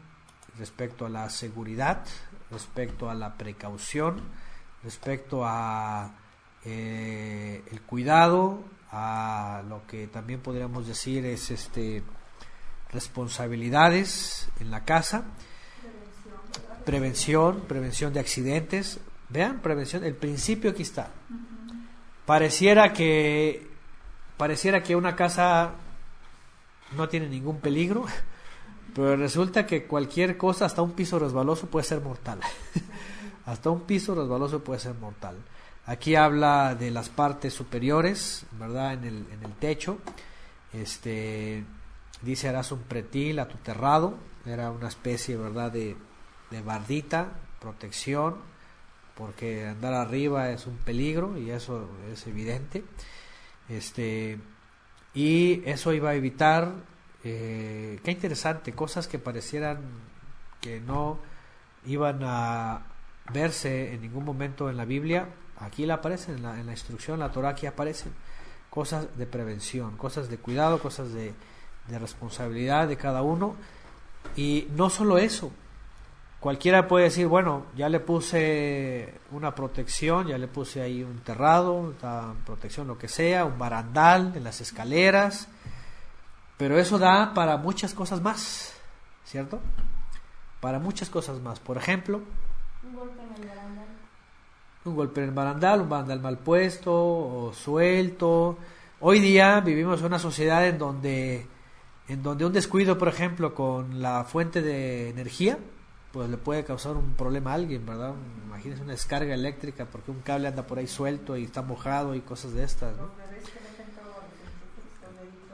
respecto 0.57 1.05
a 1.05 1.09
la 1.09 1.29
seguridad, 1.29 2.05
respecto 2.51 3.09
a 3.09 3.15
la 3.15 3.37
precaución, 3.37 4.21
respecto 4.83 5.43
a 5.45 6.11
eh, 6.65 7.63
el 7.71 7.81
cuidado, 7.81 8.61
a 8.91 9.63
lo 9.69 9.87
que 9.87 10.07
también 10.07 10.41
podríamos 10.41 10.85
decir 10.85 11.25
es 11.25 11.49
este 11.51 12.03
responsabilidades 12.91 14.49
en 14.59 14.71
la 14.71 14.85
casa, 14.85 15.25
prevención, 16.85 17.61
prevención 17.67 18.13
de 18.13 18.19
accidentes. 18.19 18.99
Vean, 19.29 19.59
prevención, 19.59 20.03
el 20.03 20.15
principio 20.15 20.71
aquí 20.71 20.83
está. 20.83 21.09
Pareciera 22.25 22.93
que 22.93 23.67
pareciera 24.37 24.83
que 24.83 24.95
una 24.95 25.15
casa 25.15 25.71
no 26.95 27.09
tiene 27.09 27.27
ningún 27.27 27.59
peligro, 27.59 28.05
pero 28.95 29.17
resulta 29.17 29.65
que 29.65 29.85
cualquier 29.85 30.37
cosa, 30.37 30.65
hasta 30.65 30.81
un 30.81 30.91
piso 30.91 31.19
resbaloso 31.19 31.67
puede 31.67 31.85
ser 31.85 32.01
mortal. 32.01 32.39
hasta 33.45 33.69
un 33.69 33.81
piso 33.81 34.15
resbaloso 34.15 34.63
puede 34.63 34.79
ser 34.79 34.93
mortal. 34.95 35.37
Aquí 35.85 36.15
habla 36.15 36.75
de 36.75 36.91
las 36.91 37.09
partes 37.09 37.53
superiores, 37.53 38.45
¿verdad? 38.51 38.93
En 38.93 39.03
el, 39.05 39.25
en 39.31 39.43
el 39.43 39.53
techo. 39.53 39.99
Este, 40.73 41.63
dice 42.21 42.49
harás 42.49 42.71
un 42.71 42.83
pretil 42.83 43.39
a 43.39 43.47
tu 43.47 43.57
terrado. 43.57 44.17
Era 44.45 44.71
una 44.71 44.87
especie, 44.87 45.35
¿verdad? 45.37 45.71
De, 45.71 45.97
de 46.51 46.61
bardita, 46.61 47.31
protección, 47.59 48.37
porque 49.15 49.67
andar 49.67 49.93
arriba 49.93 50.51
es 50.51 50.67
un 50.67 50.77
peligro 50.77 51.37
y 51.37 51.51
eso 51.51 51.89
es 52.11 52.25
evidente. 52.27 52.83
Este, 53.67 54.39
y 55.13 55.63
eso 55.65 55.93
iba 55.93 56.11
a 56.11 56.15
evitar, 56.15 56.71
eh, 57.23 57.99
qué 58.03 58.11
interesante, 58.11 58.73
cosas 58.73 59.07
que 59.07 59.19
parecieran 59.19 59.79
que 60.61 60.79
no 60.79 61.19
iban 61.85 62.19
a 62.23 62.85
verse 63.33 63.93
en 63.93 64.01
ningún 64.01 64.23
momento 64.23 64.69
en 64.69 64.77
la 64.77 64.85
Biblia, 64.85 65.29
aquí 65.59 65.89
aparecen, 65.89 66.35
en 66.35 66.43
la, 66.43 66.59
en 66.59 66.65
la 66.65 66.71
instrucción, 66.71 67.19
la 67.19 67.31
Torah 67.31 67.49
aquí 67.49 67.65
aparecen. 67.65 68.13
Cosas 68.69 69.17
de 69.17 69.25
prevención, 69.25 69.97
cosas 69.97 70.29
de 70.29 70.37
cuidado, 70.37 70.79
cosas 70.79 71.11
de, 71.11 71.33
de 71.87 71.99
responsabilidad 71.99 72.87
de 72.87 72.97
cada 72.97 73.21
uno. 73.21 73.55
Y 74.35 74.67
no 74.75 74.89
solo 74.89 75.17
eso, 75.17 75.51
cualquiera 76.39 76.87
puede 76.87 77.05
decir, 77.05 77.27
bueno, 77.27 77.65
ya 77.75 77.89
le 77.89 77.99
puse 77.99 79.13
una 79.31 79.55
protección, 79.55 80.27
ya 80.27 80.37
le 80.37 80.47
puse 80.47 80.81
ahí 80.81 81.03
un 81.03 81.19
terrado, 81.19 81.73
una 81.73 82.33
protección, 82.45 82.87
lo 82.87 82.97
que 82.97 83.07
sea, 83.07 83.45
un 83.45 83.57
barandal 83.57 84.33
en 84.35 84.43
las 84.43 84.61
escaleras, 84.61 85.47
pero 86.57 86.77
eso 86.77 86.97
da 86.99 87.33
para 87.33 87.57
muchas 87.57 87.93
cosas 87.93 88.21
más, 88.21 88.73
¿cierto? 89.25 89.59
Para 90.59 90.79
muchas 90.79 91.09
cosas 91.09 91.39
más. 91.39 91.59
Por 91.59 91.77
ejemplo, 91.77 92.21
Un 92.83 92.95
golpe 92.95 93.21
en 93.21 93.41
el 93.43 93.49
barandal. 93.49 93.85
un 94.85 94.95
golpe 94.95 95.21
en 95.21 95.29
el 95.29 95.33
barandal, 95.35 95.81
un 95.81 95.89
barandal 95.89 96.19
mal 96.19 96.37
puesto 96.37 96.93
o 96.93 97.53
suelto. 97.53 98.57
Hoy 98.99 99.19
día 99.19 99.59
vivimos 99.59 99.99
en 99.99 100.07
una 100.07 100.19
sociedad 100.19 100.65
en 100.67 100.77
donde, 100.79 101.45
en 102.07 102.23
donde 102.23 102.45
un 102.45 102.53
descuido, 102.53 102.97
por 102.97 103.07
ejemplo, 103.07 103.53
con 103.53 104.01
la 104.01 104.23
fuente 104.23 104.61
de 104.61 105.09
energía, 105.09 105.57
pues 106.11 106.29
le 106.29 106.37
puede 106.37 106.63
causar 106.63 106.95
un 106.95 107.13
problema 107.13 107.51
a 107.51 107.55
alguien, 107.55 107.85
¿verdad? 107.85 108.13
Imagínense 108.45 108.83
una 108.83 108.93
descarga 108.93 109.33
eléctrica 109.33 109.85
porque 109.85 110.11
un 110.11 110.21
cable 110.21 110.47
anda 110.47 110.65
por 110.65 110.79
ahí 110.79 110.87
suelto 110.87 111.35
y 111.35 111.43
está 111.43 111.61
mojado 111.61 112.15
y 112.15 112.21
cosas 112.21 112.53
de 112.53 112.63
estas, 112.63 112.95
¿no? 112.97 113.09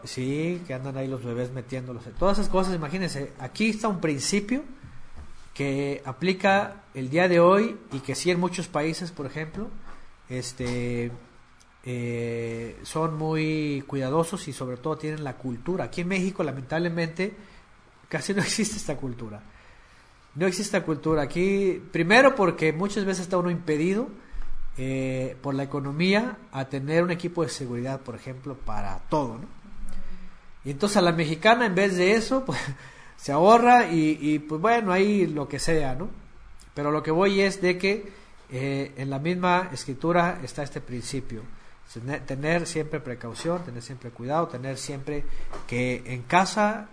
Sí, 0.03 0.61
que 0.67 0.73
andan 0.73 0.97
ahí 0.97 1.07
los 1.07 1.23
bebés 1.23 1.51
metiéndolos. 1.51 2.03
Todas 2.19 2.37
esas 2.37 2.51
cosas, 2.51 2.75
imagínense, 2.75 3.31
aquí 3.39 3.69
está 3.69 3.87
un 3.87 4.01
principio 4.01 4.63
que 5.53 6.01
aplica 6.05 6.83
el 6.93 7.09
día 7.09 7.27
de 7.27 7.39
hoy 7.39 7.77
y 7.91 7.99
que 7.99 8.13
sí 8.13 8.29
en 8.29 8.39
muchos 8.39 8.67
países, 8.67 9.11
por 9.11 9.25
ejemplo, 9.25 9.69
este, 10.29 11.11
eh, 11.85 12.79
son 12.83 13.17
muy 13.17 13.83
cuidadosos 13.87 14.47
y 14.47 14.53
sobre 14.53 14.77
todo 14.77 14.97
tienen 14.97 15.23
la 15.23 15.37
cultura. 15.37 15.85
Aquí 15.85 16.01
en 16.01 16.07
México, 16.07 16.43
lamentablemente, 16.43 17.33
casi 18.07 18.33
no 18.33 18.41
existe 18.43 18.77
esta 18.77 18.95
cultura. 18.95 19.41
No 20.35 20.47
existe 20.47 20.77
esta 20.77 20.85
cultura 20.85 21.21
aquí, 21.21 21.81
primero 21.91 22.35
porque 22.35 22.73
muchas 22.73 23.05
veces 23.05 23.23
está 23.23 23.37
uno 23.37 23.51
impedido 23.51 24.07
eh, 24.77 25.37
por 25.43 25.53
la 25.53 25.63
economía 25.63 26.37
a 26.51 26.65
tener 26.65 27.03
un 27.03 27.11
equipo 27.11 27.43
de 27.43 27.49
seguridad, 27.49 28.01
por 28.01 28.15
ejemplo, 28.15 28.55
para 28.55 28.97
todo. 29.09 29.39
Y 30.65 30.71
entonces 30.71 30.97
a 30.97 31.01
la 31.01 31.11
mexicana, 31.11 31.67
en 31.67 31.75
vez 31.75 31.95
de 31.97 32.13
eso, 32.13 32.43
pues 32.45 32.59
se 33.15 33.31
ahorra 33.31 33.91
y, 33.91 34.17
y, 34.19 34.39
pues 34.39 34.59
bueno, 34.59 34.91
ahí 34.91 35.27
lo 35.27 35.47
que 35.47 35.59
sea, 35.59 35.93
¿no? 35.95 36.09
Pero 36.73 36.91
lo 36.91 37.03
que 37.03 37.11
voy 37.11 37.41
es 37.41 37.61
de 37.61 37.77
que 37.77 38.11
eh, 38.49 38.93
en 38.97 39.09
la 39.09 39.19
misma 39.19 39.69
escritura 39.71 40.39
está 40.43 40.63
este 40.63 40.81
principio. 40.81 41.41
Tener, 41.93 42.25
tener 42.25 42.65
siempre 42.67 42.99
precaución, 42.99 43.63
tener 43.63 43.81
siempre 43.83 44.09
cuidado, 44.09 44.47
tener 44.47 44.77
siempre 44.77 45.23
que 45.67 46.01
en 46.05 46.23
casa 46.23 46.87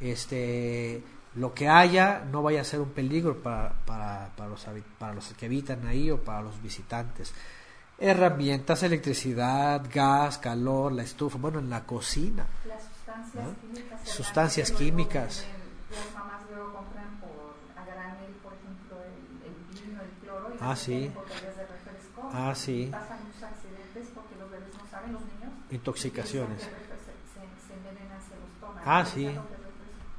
este 0.00 1.02
lo 1.34 1.52
que 1.52 1.68
haya 1.68 2.24
no 2.30 2.42
vaya 2.42 2.62
a 2.62 2.64
ser 2.64 2.80
un 2.80 2.90
peligro 2.90 3.42
para, 3.42 3.72
para, 3.84 4.30
para, 4.34 4.48
los, 4.48 4.66
para 4.98 5.12
los 5.12 5.28
que 5.34 5.44
habitan 5.46 5.86
ahí 5.86 6.10
o 6.10 6.18
para 6.24 6.40
los 6.40 6.62
visitantes. 6.62 7.34
Herramientas, 7.98 8.82
electricidad, 8.82 9.82
gas, 9.92 10.38
calor, 10.38 10.92
la 10.92 11.02
estufa, 11.02 11.36
bueno, 11.38 11.58
en 11.58 11.68
la 11.68 11.84
cocina. 11.84 12.46
Las 12.66 12.82
sustancias 14.04 14.70
¿no? 14.72 14.78
químicas. 14.78 15.44
Las 15.90 16.14
mamás 16.14 16.40
luego 16.50 16.72
compran 16.74 17.20
por 17.20 17.56
a 17.76 17.84
granel, 17.84 18.32
por 18.42 18.52
ejemplo, 18.54 18.96
el, 19.04 19.48
el 19.48 19.54
vino, 19.88 20.02
el 20.02 20.10
cloro. 20.22 20.54
Y 20.54 20.58
Ah, 20.60 20.76
sí. 20.76 20.94
meten 20.94 21.14
botellas 21.14 21.56
de 21.56 21.66
refresco. 21.66 22.30
Ah, 22.32 22.52
Y 22.52 22.56
sí. 22.56 22.88
pasan 22.92 23.18
muchos 23.24 23.42
accidentes 23.42 24.08
porque 24.14 24.34
los 24.36 24.50
bebés 24.50 24.74
no 24.74 24.90
saben, 24.90 25.12
los 25.12 25.22
niños. 25.22 25.52
Intoxicaciones. 25.70 26.62
Se, 26.62 26.68
se, 26.68 26.72
se. 26.72 26.84
Ah, 28.84 29.04
sí. 29.04 29.28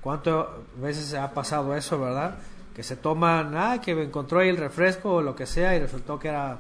¿Cuántas 0.01 0.45
veces 0.77 1.13
ha 1.13 1.33
pasado 1.33 1.75
eso, 1.75 1.99
verdad? 1.99 2.37
Que 2.73 2.83
se 2.83 2.95
toman, 2.95 3.55
ah, 3.57 3.81
que 3.81 3.91
encontró 3.91 4.39
ahí 4.39 4.49
el 4.49 4.57
refresco 4.57 5.15
o 5.15 5.21
lo 5.21 5.35
que 5.35 5.45
sea 5.45 5.75
y 5.75 5.79
resultó 5.79 6.19
que 6.19 6.29
era 6.29 6.59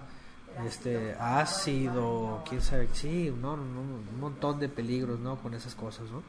este 0.65 1.15
ácido, 1.19 2.43
quién 2.47 2.61
sabe, 2.61 2.89
sí, 2.93 3.33
no, 3.41 3.55
no, 3.55 3.63
no, 3.63 3.81
un 3.81 4.19
montón 4.19 4.59
de 4.59 4.69
peligros, 4.69 5.19
¿no? 5.19 5.37
Con 5.37 5.53
esas 5.53 5.75
cosas, 5.75 6.09
¿no? 6.09 6.23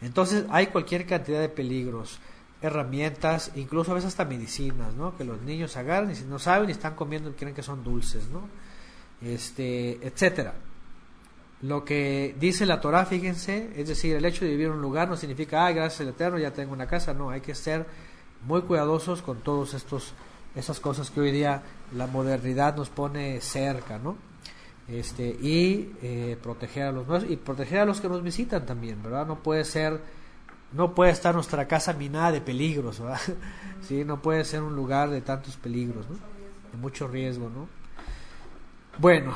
Entonces 0.00 0.44
hay 0.50 0.66
cualquier 0.68 1.06
cantidad 1.06 1.40
de 1.40 1.48
peligros, 1.48 2.18
herramientas, 2.60 3.52
incluso 3.54 3.92
a 3.92 3.94
veces 3.94 4.08
hasta 4.08 4.24
medicinas, 4.24 4.94
¿no? 4.94 5.16
Que 5.16 5.24
los 5.24 5.40
niños 5.42 5.76
agarran 5.76 6.10
y 6.10 6.16
si 6.16 6.24
no 6.24 6.38
saben 6.38 6.68
y 6.68 6.72
están 6.72 6.94
comiendo 6.94 7.30
y 7.30 7.34
creen 7.34 7.54
que 7.54 7.62
son 7.62 7.84
dulces, 7.84 8.28
¿no? 8.28 8.48
Este, 9.22 10.06
etcétera. 10.06 10.54
Lo 11.62 11.84
que 11.84 12.36
dice 12.38 12.66
la 12.66 12.80
Torah, 12.80 13.06
fíjense, 13.06 13.70
es 13.76 13.88
decir, 13.88 14.14
el 14.14 14.24
hecho 14.24 14.44
de 14.44 14.50
vivir 14.50 14.66
en 14.66 14.72
un 14.72 14.82
lugar 14.82 15.08
no 15.08 15.16
significa, 15.16 15.66
ah, 15.66 15.72
gracias 15.72 16.02
al 16.02 16.08
Eterno, 16.08 16.38
ya 16.38 16.52
tengo 16.52 16.72
una 16.72 16.86
casa. 16.86 17.14
No, 17.14 17.30
hay 17.30 17.40
que 17.40 17.54
ser 17.54 17.86
muy 18.46 18.62
cuidadosos 18.62 19.22
con 19.22 19.40
todos 19.40 19.74
estos 19.74 20.14
esas 20.56 20.80
cosas 20.80 21.10
que 21.10 21.20
hoy 21.20 21.30
día 21.30 21.62
la 21.94 22.06
modernidad 22.06 22.76
nos 22.76 22.88
pone 22.88 23.40
cerca, 23.40 23.98
¿no? 23.98 24.16
Este, 24.88 25.28
y 25.28 25.92
eh, 26.02 26.38
proteger 26.42 26.84
a 26.84 26.92
los 26.92 27.06
nuestros 27.06 27.30
y 27.30 27.36
proteger 27.36 27.80
a 27.80 27.84
los 27.84 28.00
que 28.00 28.08
nos 28.08 28.22
visitan 28.22 28.64
también, 28.64 29.02
¿verdad? 29.02 29.26
No 29.26 29.42
puede 29.42 29.64
ser, 29.64 30.00
no 30.72 30.94
puede 30.94 31.10
estar 31.10 31.34
nuestra 31.34 31.68
casa 31.68 31.92
minada 31.92 32.32
de 32.32 32.40
peligros, 32.40 33.00
¿verdad? 33.00 33.20
Sí, 33.82 34.04
no 34.04 34.20
puede 34.20 34.44
ser 34.44 34.62
un 34.62 34.74
lugar 34.74 35.10
de 35.10 35.20
tantos 35.20 35.56
peligros, 35.56 36.08
¿no? 36.08 36.16
De 36.72 36.78
mucho 36.78 37.06
riesgo, 37.06 37.50
¿no? 37.50 37.68
Bueno, 38.98 39.34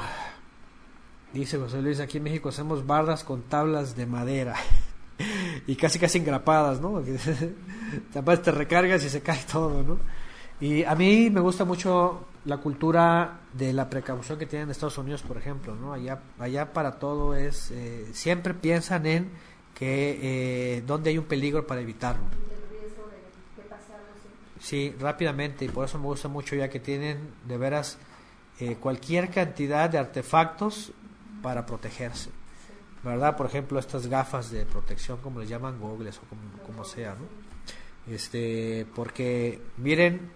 dice 1.32 1.58
José 1.58 1.80
Luis, 1.82 2.00
aquí 2.00 2.18
en 2.18 2.24
México 2.24 2.48
hacemos 2.48 2.86
bardas 2.86 3.24
con 3.24 3.42
tablas 3.42 3.96
de 3.96 4.06
madera 4.06 4.56
y 5.66 5.76
casi 5.76 5.98
casi 5.98 6.18
engrapadas, 6.18 6.80
¿no? 6.80 7.02
te 8.42 8.52
recargas 8.52 9.04
y 9.04 9.10
se 9.10 9.22
cae 9.22 9.40
todo, 9.50 9.82
¿no? 9.82 9.98
Y 10.60 10.84
a 10.84 10.94
mí 10.94 11.30
me 11.30 11.40
gusta 11.40 11.64
mucho 11.64 12.26
la 12.44 12.58
cultura 12.58 13.40
de 13.52 13.72
la 13.72 13.88
precaución 13.88 14.38
que 14.38 14.46
tienen 14.46 14.68
en 14.68 14.72
Estados 14.72 14.98
Unidos, 14.98 15.22
por 15.22 15.36
ejemplo, 15.36 15.74
¿no? 15.74 15.92
Allá, 15.92 16.20
allá 16.38 16.72
para 16.72 16.98
todo 16.98 17.34
es, 17.34 17.70
eh, 17.70 18.08
siempre 18.12 18.54
piensan 18.54 19.06
en 19.06 19.30
que 19.74 20.18
eh, 20.76 20.82
donde 20.86 21.10
hay 21.10 21.18
un 21.18 21.24
peligro 21.24 21.66
para 21.66 21.80
evitarlo. 21.80 22.24
Sí, 24.60 24.94
rápidamente, 25.00 25.64
y 25.64 25.68
por 25.68 25.86
eso 25.86 25.98
me 25.98 26.04
gusta 26.04 26.28
mucho 26.28 26.54
ya 26.54 26.68
que 26.68 26.80
tienen 26.80 27.30
de 27.48 27.56
veras 27.56 27.96
eh, 28.58 28.76
cualquier 28.78 29.30
cantidad 29.30 29.88
de 29.88 29.96
artefactos 29.96 30.92
para 31.42 31.66
protegerse, 31.66 32.30
¿verdad? 33.02 33.36
Por 33.36 33.46
ejemplo, 33.46 33.78
estas 33.78 34.06
gafas 34.06 34.50
de 34.50 34.64
protección, 34.66 35.18
como 35.18 35.40
les 35.40 35.48
llaman, 35.48 35.80
gogles 35.80 36.18
o 36.18 36.22
como, 36.22 36.42
como 36.64 36.84
sea, 36.84 37.14
¿no? 37.14 38.12
Este, 38.12 38.86
porque 38.94 39.60
miren 39.76 40.30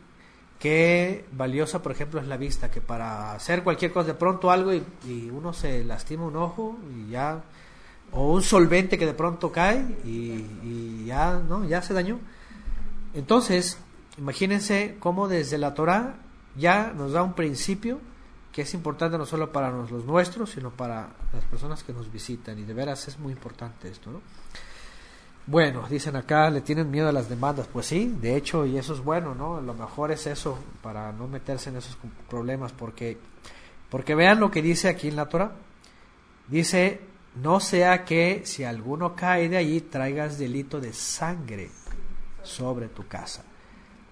qué 0.58 1.24
valiosa, 1.32 1.82
por 1.82 1.92
ejemplo, 1.92 2.20
es 2.20 2.26
la 2.26 2.36
vista, 2.36 2.70
que 2.70 2.80
para 2.80 3.32
hacer 3.32 3.62
cualquier 3.62 3.92
cosa, 3.92 4.08
de 4.08 4.14
pronto 4.14 4.50
algo 4.50 4.72
y, 4.72 5.30
uno 5.30 5.52
se 5.52 5.84
lastima 5.84 6.24
un 6.24 6.36
ojo 6.36 6.78
y 6.96 7.10
ya, 7.10 7.42
o 8.12 8.32
un 8.32 8.42
solvente 8.42 8.96
que 8.96 9.06
de 9.06 9.14
pronto 9.14 9.52
cae 9.52 9.84
y, 10.04 11.04
ya, 11.04 11.38
¿no? 11.46 11.64
Ya 11.66 11.82
se 11.82 11.92
dañó. 11.92 12.18
Entonces, 13.12 13.78
imagínense 14.16 14.96
cómo 15.00 15.28
desde 15.28 15.58
la 15.58 15.74
Torah 15.74 16.14
ya 16.56 16.92
nos 16.96 17.12
da 17.12 17.22
un 17.22 17.34
principio 17.34 18.00
que 18.54 18.62
es 18.62 18.72
importante 18.72 19.18
no 19.18 19.26
solo 19.26 19.50
para 19.50 19.68
los 19.68 19.90
nuestros, 20.04 20.50
sino 20.50 20.70
para 20.70 21.08
las 21.32 21.44
personas 21.46 21.82
que 21.82 21.92
nos 21.92 22.12
visitan. 22.12 22.56
Y 22.56 22.62
de 22.62 22.72
veras 22.72 23.08
es 23.08 23.18
muy 23.18 23.32
importante 23.32 23.88
esto, 23.88 24.12
¿no? 24.12 24.20
Bueno, 25.46 25.84
dicen 25.90 26.14
acá, 26.14 26.48
le 26.50 26.60
tienen 26.60 26.88
miedo 26.88 27.08
a 27.08 27.12
las 27.12 27.28
demandas. 27.28 27.66
Pues 27.66 27.86
sí, 27.86 28.16
de 28.20 28.36
hecho, 28.36 28.64
y 28.64 28.78
eso 28.78 28.94
es 28.94 29.00
bueno, 29.00 29.34
¿no? 29.34 29.60
Lo 29.60 29.74
mejor 29.74 30.12
es 30.12 30.28
eso, 30.28 30.56
para 30.82 31.10
no 31.10 31.26
meterse 31.26 31.70
en 31.70 31.78
esos 31.78 31.98
problemas, 32.30 32.70
porque, 32.70 33.18
porque 33.90 34.14
vean 34.14 34.38
lo 34.38 34.52
que 34.52 34.62
dice 34.62 34.88
aquí 34.88 35.08
en 35.08 35.16
la 35.16 35.28
Torah. 35.28 35.50
Dice, 36.46 37.00
no 37.42 37.58
sea 37.58 38.04
que 38.04 38.42
si 38.44 38.62
alguno 38.62 39.16
cae 39.16 39.48
de 39.48 39.56
allí 39.56 39.80
traigas 39.80 40.38
delito 40.38 40.80
de 40.80 40.92
sangre 40.92 41.72
sobre 42.44 42.86
tu 42.86 43.08
casa. 43.08 43.42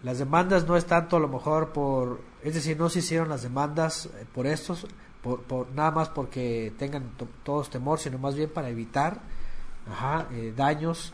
Las 0.03 0.19
demandas 0.19 0.67
no 0.67 0.77
es 0.77 0.87
tanto 0.87 1.17
a 1.17 1.21
lo 1.21 1.29
mejor 1.29 1.73
por, 1.73 2.21
es 2.43 2.55
decir, 2.55 2.77
no 2.77 2.89
se 2.89 2.99
hicieron 2.99 3.29
las 3.29 3.43
demandas 3.43 4.07
eh, 4.07 4.27
por 4.35 4.47
estos, 4.47 4.87
por, 5.23 5.43
por 5.43 5.71
nada 5.73 5.93
más 5.93 6.09
porque 6.09 6.73
tengan 6.77 7.13
todos 7.45 7.71
temor, 7.71 8.01
sino 8.01 8.19
más 8.19 8.35
bien 8.35 8.51
para 8.51 8.69
evitar 8.69 9.21
ajá, 9.91 10.27
eh, 10.33 10.53
daños 10.57 11.13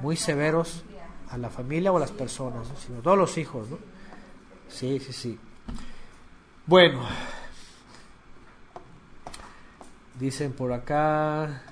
muy 0.00 0.16
severos 0.16 0.84
a 1.30 1.38
la 1.38 1.50
familia 1.50 1.92
o 1.92 1.96
a 1.96 2.00
las 2.00 2.10
personas, 2.10 2.66
sino 2.84 3.00
todos 3.00 3.18
los 3.18 3.38
hijos, 3.38 3.68
¿no? 3.68 3.78
Sí, 4.68 4.98
sí, 5.00 5.12
sí. 5.12 5.38
Bueno, 6.66 7.00
dicen 10.18 10.52
por 10.52 10.72
acá, 10.72 11.62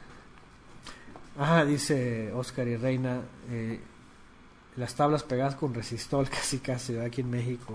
ah, 1.38 1.64
dice 1.64 2.32
Oscar 2.32 2.66
y 2.68 2.76
Reina, 2.76 3.20
eh, 3.50 3.80
las 4.78 4.94
tablas 4.94 5.22
pegadas 5.22 5.56
con 5.56 5.74
resistol, 5.74 6.28
casi 6.30 6.58
casi, 6.58 6.98
aquí 6.98 7.20
en 7.20 7.30
México, 7.30 7.74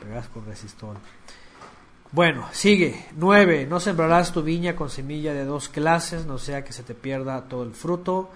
pegadas 0.00 0.28
con 0.28 0.44
resistol. 0.46 0.96
Bueno, 2.10 2.48
sigue. 2.52 3.06
Nueve, 3.16 3.66
no 3.68 3.80
sembrarás 3.80 4.32
tu 4.32 4.42
viña 4.42 4.74
con 4.74 4.88
semilla 4.88 5.34
de 5.34 5.44
dos 5.44 5.68
clases, 5.68 6.24
no 6.24 6.38
sea 6.38 6.64
que 6.64 6.72
se 6.72 6.82
te 6.82 6.94
pierda 6.94 7.48
todo 7.48 7.62
el 7.62 7.74
fruto 7.74 8.30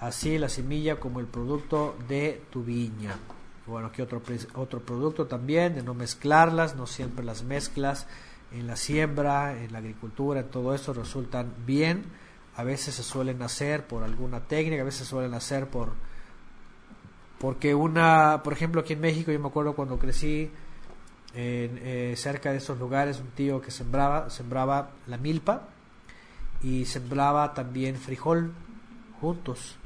así 0.00 0.38
la 0.38 0.48
semilla 0.48 0.96
como 0.96 1.20
el 1.20 1.26
producto 1.26 1.96
de 2.08 2.42
tu 2.50 2.62
viña. 2.62 3.16
Bueno, 3.66 3.88
aquí 3.88 4.02
otro, 4.02 4.22
otro 4.54 4.80
producto 4.80 5.26
también, 5.26 5.74
de 5.74 5.82
no 5.82 5.94
mezclarlas, 5.94 6.76
no 6.76 6.86
siempre 6.86 7.24
las 7.24 7.42
mezclas 7.42 8.06
en 8.52 8.66
la 8.66 8.76
siembra, 8.76 9.60
en 9.60 9.72
la 9.72 9.78
agricultura, 9.78 10.40
en 10.40 10.48
todo 10.48 10.74
eso 10.74 10.92
resultan 10.92 11.52
bien. 11.66 12.04
A 12.54 12.64
veces 12.64 12.94
se 12.94 13.02
suelen 13.02 13.42
hacer 13.42 13.86
por 13.86 14.02
alguna 14.02 14.40
técnica, 14.40 14.82
a 14.82 14.84
veces 14.84 15.00
se 15.00 15.10
suelen 15.10 15.34
hacer 15.34 15.68
por 15.68 15.92
porque 17.38 17.74
una, 17.74 18.42
por 18.42 18.52
ejemplo, 18.52 18.80
aquí 18.80 18.94
en 18.94 19.00
México 19.00 19.30
yo 19.32 19.40
me 19.40 19.48
acuerdo 19.48 19.74
cuando 19.74 19.98
crecí 19.98 20.50
en, 21.34 21.80
eh, 21.82 22.14
cerca 22.16 22.50
de 22.50 22.58
esos 22.58 22.78
lugares, 22.78 23.20
un 23.20 23.30
tío 23.30 23.60
que 23.60 23.70
sembraba, 23.70 24.30
sembraba 24.30 24.90
la 25.06 25.18
milpa 25.18 25.68
y 26.62 26.86
sembraba 26.86 27.52
también 27.54 27.96
frijol 27.96 28.52
juntos 29.20 29.76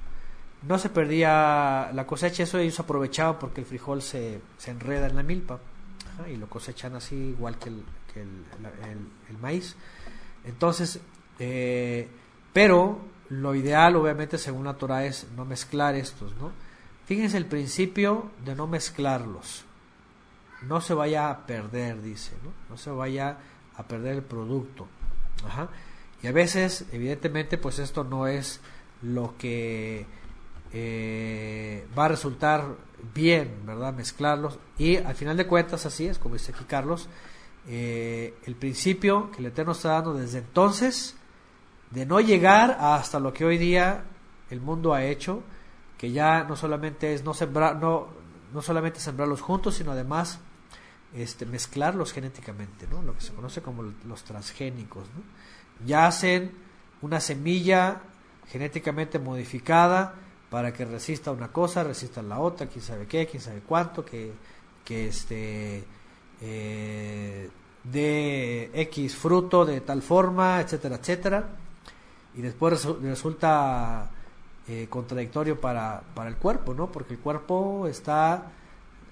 no 0.63 0.79
se 0.79 0.91
perdía 0.91 1.91
la 1.93 2.07
cosecha, 2.07 2.43
eso 2.43 2.59
ellos 2.59 2.79
aprovechaban 2.81 3.39
porque 3.39 3.63
el 3.63 3.67
frijol 3.67 4.03
se, 4.03 4.41
se 4.59 4.71
enreda 4.71 5.07
en 5.07 5.17
la 5.17 5.23
milpa 5.23 5.59
y 6.31 6.37
lo 6.37 6.49
cosechan 6.49 6.95
así 6.97 7.15
igual 7.15 7.59
que 7.59 7.71
el, 7.71 7.83
que 8.13 8.21
el, 8.21 9.39
maíz. 9.39 9.75
Entonces, 10.45 11.01
eh, 11.39 12.09
pero 12.53 13.01
lo 13.31 13.55
ideal 13.55 13.97
obviamente 13.97 14.37
según 14.37 14.65
la 14.65 14.75
Torah 14.75 15.07
es 15.07 15.29
no 15.35 15.47
mezclar 15.47 15.95
estos, 15.95 16.35
¿no? 16.37 16.53
Fíjense 17.11 17.39
el 17.39 17.47
principio 17.47 18.31
de 18.45 18.55
no 18.55 18.69
mezclarlos. 18.69 19.65
No 20.63 20.81
se 20.81 20.95
vaya 20.95 21.29
a 21.29 21.45
perder, 21.45 22.01
dice, 22.03 22.37
¿no? 22.45 22.53
No 22.69 22.77
se 22.77 22.89
vaya 22.91 23.37
a 23.75 23.83
perder 23.83 24.15
el 24.15 24.23
producto. 24.23 24.87
Y 26.23 26.29
a 26.29 26.31
veces, 26.31 26.85
evidentemente, 26.93 27.59
pues 27.59 27.81
esto 27.81 28.05
no 28.05 28.29
es 28.29 28.61
lo 29.03 29.35
que 29.37 30.07
eh, 30.73 31.85
va 31.99 32.05
a 32.05 32.09
resultar 32.11 32.77
bien, 33.13 33.57
¿verdad? 33.67 33.93
Mezclarlos. 33.93 34.61
Y 34.79 34.99
al 34.99 35.17
final 35.17 35.37
de 35.37 35.49
cuentas, 35.49 35.87
así 35.87 36.07
es, 36.07 36.17
como 36.17 36.37
dice 36.37 36.53
aquí 36.53 36.63
Carlos, 36.63 37.09
eh, 37.67 38.37
el 38.45 38.55
principio 38.55 39.33
que 39.33 39.39
el 39.39 39.47
Eterno 39.47 39.73
está 39.73 39.95
dando 39.95 40.15
desde 40.15 40.39
entonces, 40.39 41.17
de 41.91 42.07
no 42.07 42.21
llegar 42.21 42.79
hasta 42.79 43.19
lo 43.19 43.33
que 43.33 43.45
hoy 43.45 43.59
día 43.59 44.05
el 44.49 44.61
mundo 44.61 44.95
ha 44.95 45.03
hecho, 45.03 45.43
que 46.01 46.11
ya 46.11 46.45
no 46.45 46.57
solamente 46.57 47.13
es 47.13 47.25
no 47.25 47.35
sembrar, 47.35 47.77
no, 47.77 48.07
no 48.55 48.63
solamente 48.63 49.01
sembrarlos 49.01 49.43
juntos, 49.43 49.75
sino 49.75 49.93
además 49.93 50.39
este, 51.15 51.45
mezclarlos 51.45 52.15
genéticamente, 52.15 52.87
¿no? 52.91 53.03
Lo 53.03 53.15
que 53.15 53.21
se 53.21 53.35
conoce 53.35 53.61
como 53.61 53.83
los 53.83 54.25
transgénicos, 54.25 55.05
Ya 55.85 56.07
hacen 56.07 56.53
una 57.03 57.21
semilla 57.21 58.01
genéticamente 58.49 59.19
modificada, 59.19 60.15
para 60.49 60.73
que 60.73 60.87
resista 60.87 61.33
una 61.33 61.49
cosa, 61.49 61.85
resista 61.85 62.23
la 62.23 62.39
otra, 62.39 62.67
quién 62.67 62.83
sabe 62.83 63.07
qué, 63.07 63.27
quién 63.27 63.43
sabe 63.43 63.61
cuánto, 63.61 64.03
que, 64.03 64.33
que 64.83 65.09
este 65.09 65.85
eh, 66.41 67.51
de 67.85 68.71
X 68.73 69.17
fruto 69.17 69.67
de 69.67 69.83
tal 69.83 70.01
forma, 70.01 70.63
etcétera, 70.63 70.97
etcétera, 70.97 71.51
y 72.35 72.41
después 72.41 72.87
resulta 73.03 74.11
eh, 74.71 74.87
contradictorio 74.89 75.61
para, 75.61 76.03
para 76.15 76.29
el 76.29 76.37
cuerpo, 76.37 76.75
¿no? 76.75 76.93
Porque 76.93 77.15
el 77.15 77.19
cuerpo 77.19 77.89
está 77.89 78.53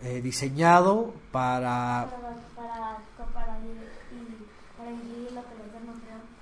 eh, 0.03 0.21
diseñado 0.21 1.13
para... 1.33 2.09
Para, 2.55 2.99
para, 3.35 3.59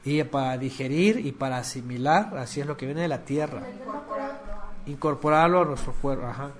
y 0.05 0.22
para 0.22 0.59
digerir 0.59 1.24
y 1.24 1.32
para 1.32 1.59
asimilar, 1.59 2.36
así 2.36 2.60
es 2.60 2.66
lo 2.66 2.76
que 2.76 2.86
viene 2.86 3.01
de 3.01 3.09
la 3.09 3.24
tierra 3.24 3.62
incorporarlo 4.86 5.62
a 5.62 5.64
nuestro 5.64 5.93
cuerpo. 5.94 6.26
Ajá. 6.26 6.51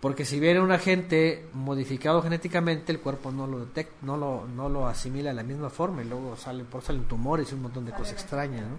Porque 0.00 0.24
si 0.24 0.38
viene 0.38 0.60
un 0.60 0.70
agente 0.70 1.48
modificado 1.54 2.22
genéticamente, 2.22 2.92
el 2.92 3.00
cuerpo 3.00 3.32
no 3.32 3.46
lo 3.46 3.60
detecta, 3.60 3.94
no 4.02 4.16
lo, 4.16 4.46
no 4.46 4.68
lo 4.68 4.86
asimila 4.86 5.30
de 5.30 5.36
la 5.36 5.42
misma 5.42 5.70
forma 5.70 6.02
y 6.02 6.04
luego 6.06 6.36
salen, 6.36 6.66
por 6.66 6.82
salen 6.82 7.04
tumores 7.04 7.50
y 7.50 7.54
un 7.54 7.62
montón 7.62 7.84
de 7.84 7.92
cosas 7.92 8.12
extrañas. 8.12 8.62
¿no? 8.62 8.76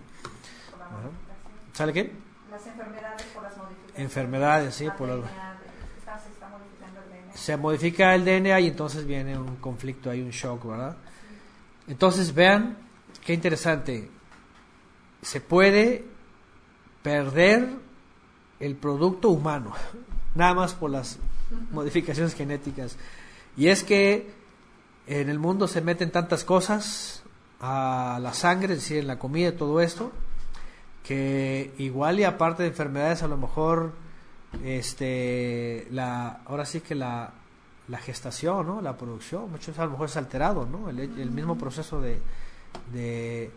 ¿Sale 1.73 1.93
qué? 1.93 2.28
Las 2.59 2.67
enfermedades 2.67 3.23
por 3.33 3.43
las 3.43 3.57
modificaciones. 3.57 4.01
Enfermedades, 4.03 4.75
sí, 4.75 4.87
por 4.97 5.07
las... 5.07 5.19
Se 7.33 7.55
modifica 7.55 8.13
el 8.15 8.25
DNA 8.25 8.59
y 8.59 8.67
entonces 8.67 9.05
viene 9.05 9.37
un 9.37 9.55
conflicto, 9.57 10.09
hay 10.09 10.21
un 10.21 10.31
shock, 10.31 10.65
¿verdad? 10.65 10.97
Entonces 11.87 12.33
vean 12.33 12.75
qué 13.25 13.33
interesante. 13.33 14.09
Se 15.21 15.39
puede 15.39 16.03
perder 17.01 17.69
el 18.59 18.75
producto 18.75 19.29
humano, 19.29 19.73
nada 20.35 20.53
más 20.53 20.73
por 20.73 20.89
las 20.89 21.17
modificaciones 21.71 22.35
genéticas. 22.35 22.97
Y 23.55 23.67
es 23.67 23.85
que 23.85 24.33
en 25.07 25.29
el 25.29 25.39
mundo 25.39 25.65
se 25.69 25.79
meten 25.79 26.11
tantas 26.11 26.43
cosas 26.43 27.23
a 27.61 28.19
la 28.21 28.33
sangre, 28.33 28.73
es 28.73 28.81
decir, 28.81 28.97
en 28.97 29.07
la 29.07 29.17
comida 29.17 29.49
y 29.49 29.53
todo 29.53 29.79
esto, 29.79 30.11
que 31.03 31.73
igual 31.77 32.19
y 32.19 32.23
aparte 32.23 32.63
de 32.63 32.69
enfermedades 32.69 33.23
a 33.23 33.27
lo 33.27 33.37
mejor 33.37 33.93
este 34.63 35.87
la 35.91 36.41
ahora 36.45 36.65
sí 36.65 36.81
que 36.81 36.95
la, 36.95 37.31
la 37.87 37.97
gestación 37.99 38.67
no 38.67 38.81
la 38.81 38.97
producción 38.97 39.51
veces 39.53 39.77
a 39.79 39.85
lo 39.85 39.91
mejor 39.91 40.07
es 40.07 40.17
alterado 40.17 40.65
no 40.65 40.89
el, 40.89 40.99
el 40.99 41.31
mismo 41.31 41.57
proceso 41.57 42.01
de, 42.01 42.19
de 42.93 43.51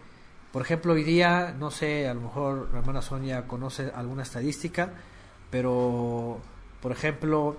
por 0.52 0.62
ejemplo 0.62 0.92
hoy 0.92 1.04
día 1.04 1.54
no 1.58 1.70
sé 1.70 2.08
a 2.08 2.14
lo 2.14 2.22
mejor 2.22 2.68
la 2.72 2.80
hermana 2.80 3.02
Sonia 3.02 3.46
conoce 3.46 3.90
alguna 3.94 4.22
estadística 4.22 4.90
pero 5.50 6.38
por 6.80 6.92
ejemplo 6.92 7.56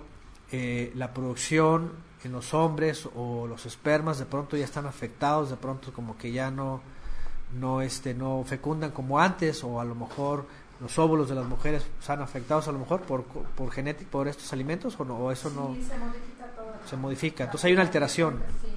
eh, 0.52 0.92
la 0.96 1.14
producción 1.14 1.92
en 2.24 2.32
los 2.32 2.54
hombres 2.54 3.10
o 3.16 3.48
los 3.48 3.66
espermas 3.66 4.20
de 4.20 4.26
pronto 4.26 4.56
ya 4.56 4.66
están 4.66 4.86
afectados 4.86 5.50
de 5.50 5.58
pronto 5.58 5.92
como 5.92 6.18
que 6.18 6.32
ya 6.32 6.52
no 6.52 6.82
no 7.60 7.82
este 7.82 8.14
no 8.14 8.44
fecundan 8.46 8.92
como 8.92 9.20
antes 9.20 9.64
o 9.64 9.80
a 9.80 9.86
lo 9.86 9.96
mejor 9.96 10.46
los 10.80 10.98
óvulos 11.00 11.30
de 11.30 11.36
las 11.36 11.46
mujeres 11.46 11.86
están 12.00 12.22
afectados 12.22 12.68
a 12.68 12.72
lo 12.72 12.80
mejor 12.80 13.02
por 13.02 13.24
por 13.24 13.72
genética 13.72 14.10
por 14.12 14.28
estos 14.28 14.52
alimentos 14.54 15.00
o 15.00 15.06
no 15.06 15.16
o 15.18 15.32
eso 15.32 15.50
no 15.52 15.74
Sí, 15.76 15.84
se 15.84 15.98
modifica 15.98 16.46
todo. 16.56 16.74
se 16.86 16.98
modifica 16.98 17.44
entonces 17.46 17.66
hay 17.66 17.74
una 17.74 17.82
alteración 17.84 18.42
Sí, 18.62 18.74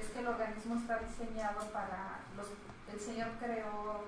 es 0.00 0.10
que 0.12 0.18
el 0.20 0.26
organismo 0.26 0.74
está 0.76 0.98
diseñado 0.98 1.60
para. 1.72 2.20
Los, 2.36 2.46
el 2.92 3.00
Señor 3.00 3.28
creó 3.40 4.04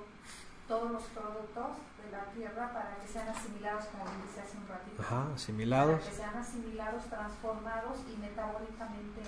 todos 0.66 0.90
los 0.90 1.03
productos 1.16 1.66
de 2.05 2.11
la 2.12 2.24
tierra 2.36 2.73
para 2.74 2.97
que 3.01 3.09
sean 3.09 3.28
asimilados, 3.28 3.85
como 3.86 4.05
dice 4.27 4.40
hace 4.40 4.57
un 4.59 4.69
ratito. 4.69 5.01
ajá 5.03 5.27
asimilados 5.35 6.01
Para 6.01 6.11
que 6.11 6.16
sean 6.16 6.36
asimilados, 6.36 7.05
transformados 7.07 7.97
y 8.12 8.16
metabólicamente 8.20 9.23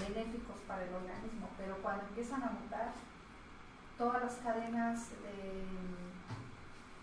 benéficos 0.00 0.56
para 0.66 0.82
el 0.84 0.94
organismo. 0.94 1.48
Pero 1.58 1.76
cuando 1.82 2.04
empiezan 2.08 2.42
a 2.42 2.50
mutar, 2.50 2.92
todas 3.98 4.22
las 4.22 4.34
cadenas 4.36 5.10
de, 5.10 5.66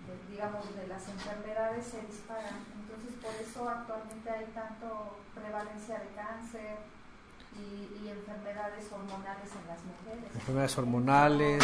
de, 0.07 0.31
digamos, 0.31 0.63
de 0.75 0.87
las 0.87 1.07
enfermedades 1.09 1.85
se 1.85 2.01
disparan. 2.01 2.65
Entonces, 2.79 3.13
por 3.21 3.35
eso 3.35 3.69
actualmente 3.69 4.29
hay 4.29 4.45
tanto 4.53 5.17
prevalencia 5.35 5.99
de 5.99 6.07
cáncer 6.15 6.77
y, 7.57 8.03
y 8.03 8.09
enfermedades 8.09 8.91
hormonales 8.91 9.49
en 9.51 9.67
las 9.67 9.79
mujeres. 9.83 10.33
enfermedades 10.35 10.77
hormonales 10.77 11.63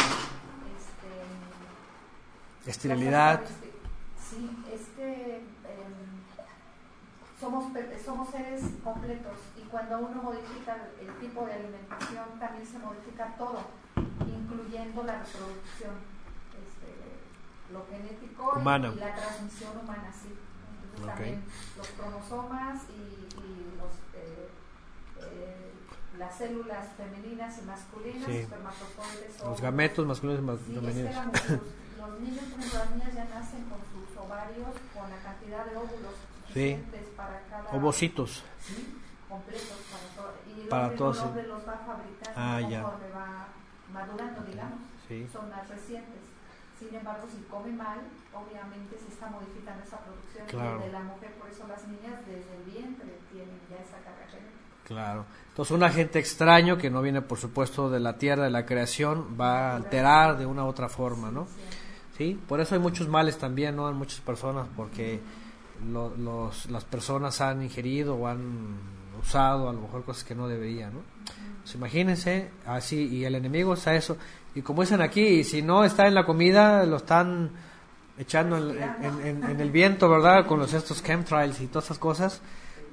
Este, 2.62 2.70
esterilidad 2.70 3.40
Sí, 4.30 4.64
es 4.72 4.80
que 4.96 5.36
em, 5.36 6.22
somos, 7.38 7.64
somos 8.02 8.28
seres 8.30 8.62
completos 8.82 9.36
y 9.56 9.62
cuando 9.68 9.98
uno 9.98 10.22
modifica 10.22 10.76
el 10.98 11.12
tipo 11.18 11.44
de 11.44 11.52
alimentación 11.52 12.38
también 12.38 12.66
se 12.66 12.78
modifica 12.78 13.34
todo, 13.36 13.60
incluyendo 14.28 15.02
la 15.04 15.18
reproducción, 15.22 15.94
este, 16.56 17.72
lo 17.72 17.86
genético 17.90 18.52
y- 18.56 18.58
Humana. 18.60 18.92
y, 18.94 18.98
la 18.98 19.14
transmisión 19.14 19.78
humana, 19.78 20.12
sí. 20.12 20.28
Entonces 20.84 21.02
Ok. 21.02 21.14
también 21.16 21.44
los 21.76 21.88
cromosomas 21.88 22.82
y, 22.90 23.36
y 23.40 23.74
los, 23.78 23.92
eh, 24.14 24.48
eh, 25.20 25.72
las 26.18 26.36
células 26.36 26.88
femeninas 26.96 27.58
y 27.58 27.62
masculinas, 27.62 28.26
Sí. 28.26 28.36
espermatozoides, 28.38 29.32
los 29.34 29.42
óvulos. 29.42 29.60
gametos 29.60 30.06
masculinos 30.06 30.40
y 30.42 30.46
mas- 30.46 30.58
Sí, 30.66 30.74
femeninos 30.74 30.96
es 30.98 31.08
que 31.08 31.14
la- 31.14 31.24
los, 31.24 32.10
los 32.10 32.20
niños, 32.20 32.74
las 32.74 32.90
niñas 32.90 33.14
ya 33.14 33.24
nacen 33.24 33.64
con 33.64 33.78
sus 33.92 34.16
ovarios, 34.18 34.68
con 34.94 35.10
la 35.10 35.16
cantidad 35.22 35.64
de 35.66 35.76
óvulos 35.76 36.14
Sí. 36.52 36.76
suficientes 36.76 37.08
para 37.16 37.40
cada... 37.48 37.70
ovocitos 37.72 38.44
Sí, 38.60 38.98
completos 39.28 39.78
para 39.90 40.04
todo. 40.14 40.34
Y 40.46 40.68
Para 40.68 40.94
todos, 40.94 41.16
sí. 41.16 41.22
hombre 41.24 41.46
los 41.46 41.66
va 41.66 41.72
fabricando 41.86 42.32
Ah, 42.36 42.60
ya. 42.60 42.82
va 42.82 43.48
madurando, 43.92 44.42
digamos. 44.44 44.78
sí 45.08 45.26
Son 45.32 45.48
las 45.50 45.68
recientes. 45.68 46.20
Sin 46.78 46.94
embargo, 46.94 47.28
si 47.30 47.40
come 47.44 47.70
mal, 47.72 48.00
obviamente 48.34 48.98
se 48.98 49.08
está 49.12 49.28
modificando 49.30 49.84
esa 49.84 49.98
producción 50.00 50.46
Claro. 50.48 50.80
de 50.80 50.90
la 50.90 51.00
mujer. 51.02 51.32
Por 51.34 51.48
eso 51.48 51.66
las 51.68 51.86
niñas 51.86 52.18
desde 52.26 52.56
el 52.56 52.62
vientre 52.64 53.18
tienen 53.30 53.60
ya 53.70 53.76
esa 53.76 53.98
carga 54.02 54.26
genética. 54.28 54.58
Claro. 54.84 55.24
Entonces 55.48 55.70
un 55.76 55.82
agente 55.84 56.18
extraño 56.18 56.76
que 56.78 56.90
no 56.90 57.00
viene 57.02 57.22
por 57.22 57.38
supuesto 57.38 57.88
de 57.88 58.00
la 58.00 58.18
tierra, 58.18 58.44
de 58.44 58.50
la 58.50 58.66
creación, 58.66 59.36
va 59.40 59.70
a 59.72 59.76
alterar 59.76 60.36
de 60.38 60.46
una 60.46 60.64
u 60.64 60.66
otra 60.68 60.88
forma, 60.88 61.30
¿no? 61.30 61.46
Sí, 62.18 62.40
por 62.48 62.60
eso 62.60 62.74
hay 62.74 62.80
muchos 62.80 63.06
males 63.08 63.38
también, 63.38 63.76
¿no? 63.76 63.88
En 63.88 63.94
muchas 63.96 64.20
personas, 64.20 64.66
porque 64.76 65.20
lo- 65.86 66.14
los, 66.16 66.68
las 66.70 66.84
personas 66.84 67.40
han 67.40 67.62
ingerido 67.62 68.16
o 68.16 68.26
han 68.26 68.76
usado 69.22 69.68
a 69.68 69.72
lo 69.72 69.80
mejor 69.80 70.04
cosas 70.04 70.24
que 70.24 70.34
no 70.34 70.48
deberían, 70.48 70.92
¿no? 70.94 71.00
Pues 71.62 71.74
imagínense, 71.74 72.50
así, 72.66 73.06
y 73.08 73.24
el 73.24 73.34
enemigo 73.36 73.74
está 73.74 73.94
eso. 73.94 74.16
Y 74.54 74.62
como 74.62 74.82
dicen 74.82 75.00
aquí, 75.00 75.44
si 75.44 75.62
no 75.62 75.84
está 75.84 76.06
en 76.06 76.14
la 76.14 76.26
comida, 76.26 76.84
lo 76.84 76.96
están 76.96 77.50
echando 78.18 78.58
en, 78.58 78.82
en- 79.02 79.26
en- 79.26 79.44
en 79.44 79.60
el 79.60 79.70
viento, 79.70 80.08
¿verdad? 80.08 80.46
Con 80.46 80.58
los 80.58 80.72
estos 80.74 81.02
chemtrails 81.02 81.60
y 81.60 81.68
todas 81.68 81.84
esas 81.86 81.98
cosas. 81.98 82.40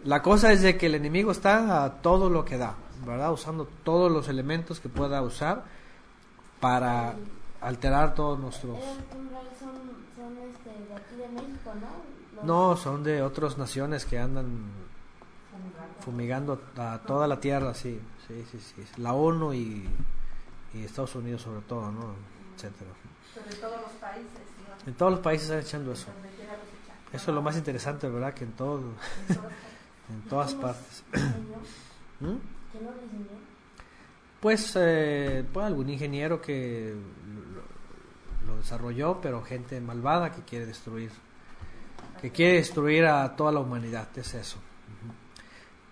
La 0.05 0.21
cosa 0.21 0.53
es 0.53 0.61
de 0.61 0.77
que 0.77 0.85
el 0.85 0.95
enemigo 0.95 1.31
está 1.31 1.83
a 1.83 2.01
todo 2.01 2.29
lo 2.29 2.45
que 2.45 2.57
da, 2.57 2.75
¿verdad? 3.05 3.33
Usando 3.33 3.67
todos 3.83 4.09
los 4.11 4.29
elementos 4.29 4.79
que 4.79 4.87
pueda 4.87 5.21
usar 5.21 5.65
para 6.59 7.15
alterar 7.61 8.15
todos 8.15 8.39
nuestros... 8.39 8.77
Son, 8.79 8.95
son 10.15 10.37
este, 10.49 10.69
de 10.69 10.95
aquí 10.95 11.15
de 11.17 11.27
México, 11.29 11.71
¿no? 11.75 12.35
Los- 12.35 12.45
No, 12.45 12.77
son 12.77 13.03
de 13.03 13.21
otras 13.21 13.57
naciones 13.57 14.05
que 14.05 14.17
andan 14.19 14.47
fumigando 15.99 16.61
a 16.77 16.99
toda 16.99 17.27
la 17.27 17.39
tierra, 17.39 17.73
sí, 17.73 17.99
sí, 18.27 18.45
sí, 18.51 18.59
sí. 18.59 18.83
La 18.97 19.13
ONU 19.13 19.53
y, 19.53 19.87
y 20.73 20.83
Estados 20.83 21.15
Unidos 21.15 21.41
sobre 21.41 21.61
todo, 21.61 21.91
¿no? 21.91 22.13
Etcétera. 22.55 22.91
Sobre 23.33 23.55
todos 23.55 23.81
los 23.81 23.91
países, 23.91 24.41
digamos. 24.57 24.87
En 24.87 24.93
todos 24.95 25.11
los 25.11 25.21
países 25.21 25.49
están 25.49 25.61
echando 25.61 25.91
eso. 25.93 26.07
Eso 27.11 27.31
es 27.31 27.35
lo 27.35 27.41
más 27.41 27.57
interesante, 27.57 28.07
¿verdad? 28.07 28.33
Que 28.33 28.43
en 28.43 28.51
todo, 28.53 28.81
En 30.09 30.21
todas 30.29 30.53
partes. 30.55 31.03
en. 31.13 32.27
¿Mm? 32.27 32.39
Pues, 34.39 34.73
eh, 34.75 35.43
pues 35.51 35.65
algún 35.65 35.89
ingeniero 35.89 36.41
que 36.41 36.95
lo, 38.45 38.53
lo 38.53 38.57
desarrolló, 38.59 39.19
pero 39.21 39.41
gente 39.43 39.81
malvada 39.81 40.31
que 40.31 40.43
quiere 40.43 40.65
destruir, 40.65 41.11
que 42.21 42.31
quiere 42.31 42.53
destruir 42.53 43.05
a 43.05 43.35
toda 43.35 43.51
la 43.51 43.59
humanidad, 43.59 44.07
es 44.15 44.33
eso. 44.35 44.59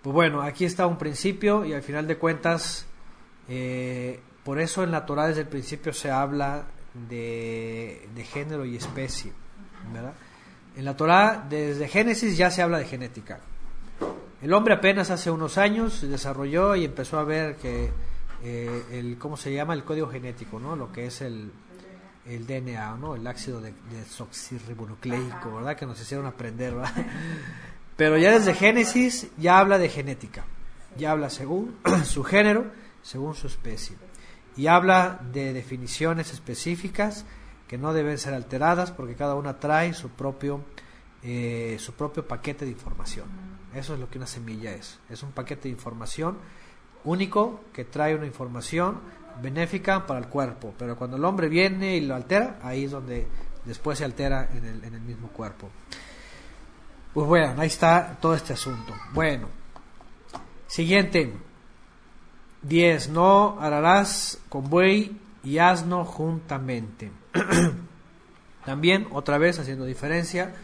Pues 0.08 0.14
bueno, 0.14 0.40
aquí 0.40 0.64
está 0.64 0.86
un 0.86 0.96
principio 0.96 1.66
y 1.66 1.74
al 1.74 1.82
final 1.82 2.06
de 2.06 2.16
cuentas, 2.16 2.86
eh, 3.46 4.18
por 4.42 4.58
eso 4.58 4.82
en 4.82 4.90
la 4.90 5.04
Torah 5.04 5.26
desde 5.26 5.42
el 5.42 5.48
principio 5.48 5.92
se 5.92 6.10
habla 6.10 6.64
de, 7.10 8.08
de 8.14 8.24
género 8.24 8.64
y 8.64 8.74
especie, 8.74 9.32
¿verdad? 9.92 10.14
En 10.76 10.86
la 10.86 10.96
Torah 10.96 11.44
desde 11.46 11.88
Génesis 11.88 12.38
ya 12.38 12.50
se 12.50 12.62
habla 12.62 12.78
de 12.78 12.86
genética. 12.86 13.40
El 14.40 14.54
hombre 14.54 14.72
apenas 14.72 15.10
hace 15.10 15.30
unos 15.30 15.58
años 15.58 15.92
se 15.92 16.06
desarrolló 16.06 16.74
y 16.74 16.86
empezó 16.86 17.18
a 17.18 17.24
ver 17.24 17.56
que 17.56 17.90
eh, 18.42 18.84
el 18.90 19.18
cómo 19.18 19.36
se 19.36 19.52
llama 19.52 19.74
el 19.74 19.84
código 19.84 20.08
genético, 20.08 20.58
¿no? 20.58 20.74
Lo 20.74 20.90
que 20.90 21.04
es 21.04 21.20
el, 21.20 21.52
el 22.24 22.46
DNA, 22.46 22.96
¿no? 22.96 23.14
El 23.14 23.26
ácido 23.26 23.60
de, 23.60 23.74
desoxirribonucleico, 23.90 25.56
¿verdad? 25.56 25.76
Que 25.76 25.84
nos 25.84 26.00
hicieron 26.00 26.24
aprender, 26.24 26.76
¿verdad? 26.76 26.94
Pero 27.98 28.16
ya 28.16 28.30
desde 28.30 28.54
Génesis 28.54 29.26
ya 29.38 29.58
habla 29.58 29.76
de 29.76 29.88
genética. 29.88 30.44
Ya 30.96 31.10
habla 31.10 31.30
según 31.30 31.78
su 32.04 32.22
género, 32.22 32.66
según 33.02 33.34
su 33.34 33.48
especie. 33.48 33.96
Y 34.56 34.68
habla 34.68 35.20
de 35.32 35.52
definiciones 35.52 36.32
específicas 36.32 37.24
que 37.66 37.76
no 37.76 37.92
deben 37.92 38.16
ser 38.18 38.34
alteradas 38.34 38.92
porque 38.92 39.16
cada 39.16 39.34
una 39.34 39.58
trae 39.58 39.94
su 39.94 40.10
propio 40.10 40.64
eh, 41.24 41.76
su 41.80 41.94
propio 41.94 42.24
paquete 42.24 42.66
de 42.66 42.70
información. 42.70 43.26
Eso 43.74 43.94
es 43.94 44.00
lo 44.00 44.08
que 44.08 44.18
una 44.18 44.28
semilla 44.28 44.72
es. 44.72 45.00
Es 45.10 45.24
un 45.24 45.32
paquete 45.32 45.62
de 45.64 45.70
información 45.70 46.38
único 47.02 47.64
que 47.72 47.84
trae 47.84 48.14
una 48.14 48.26
información 48.26 49.00
benéfica 49.42 50.06
para 50.06 50.20
el 50.20 50.28
cuerpo. 50.28 50.72
Pero 50.78 50.96
cuando 50.96 51.16
el 51.16 51.24
hombre 51.24 51.48
viene 51.48 51.96
y 51.96 52.02
lo 52.02 52.14
altera, 52.14 52.60
ahí 52.62 52.84
es 52.84 52.92
donde 52.92 53.26
después 53.64 53.98
se 53.98 54.04
altera 54.04 54.48
en 54.54 54.64
el, 54.64 54.84
en 54.84 54.94
el 54.94 55.00
mismo 55.00 55.30
cuerpo. 55.30 55.68
Pues 57.14 57.26
bueno, 57.26 57.54
ahí 57.58 57.68
está 57.68 58.18
todo 58.20 58.34
este 58.34 58.52
asunto. 58.52 58.94
Bueno, 59.12 59.48
siguiente. 60.66 61.32
10. 62.62 63.10
No 63.10 63.58
ararás 63.60 64.38
con 64.48 64.68
buey 64.68 65.16
y 65.44 65.58
asno 65.58 66.04
juntamente. 66.04 67.10
También, 68.64 69.06
otra 69.12 69.38
vez, 69.38 69.58
haciendo 69.58 69.84
diferencia 69.84 70.54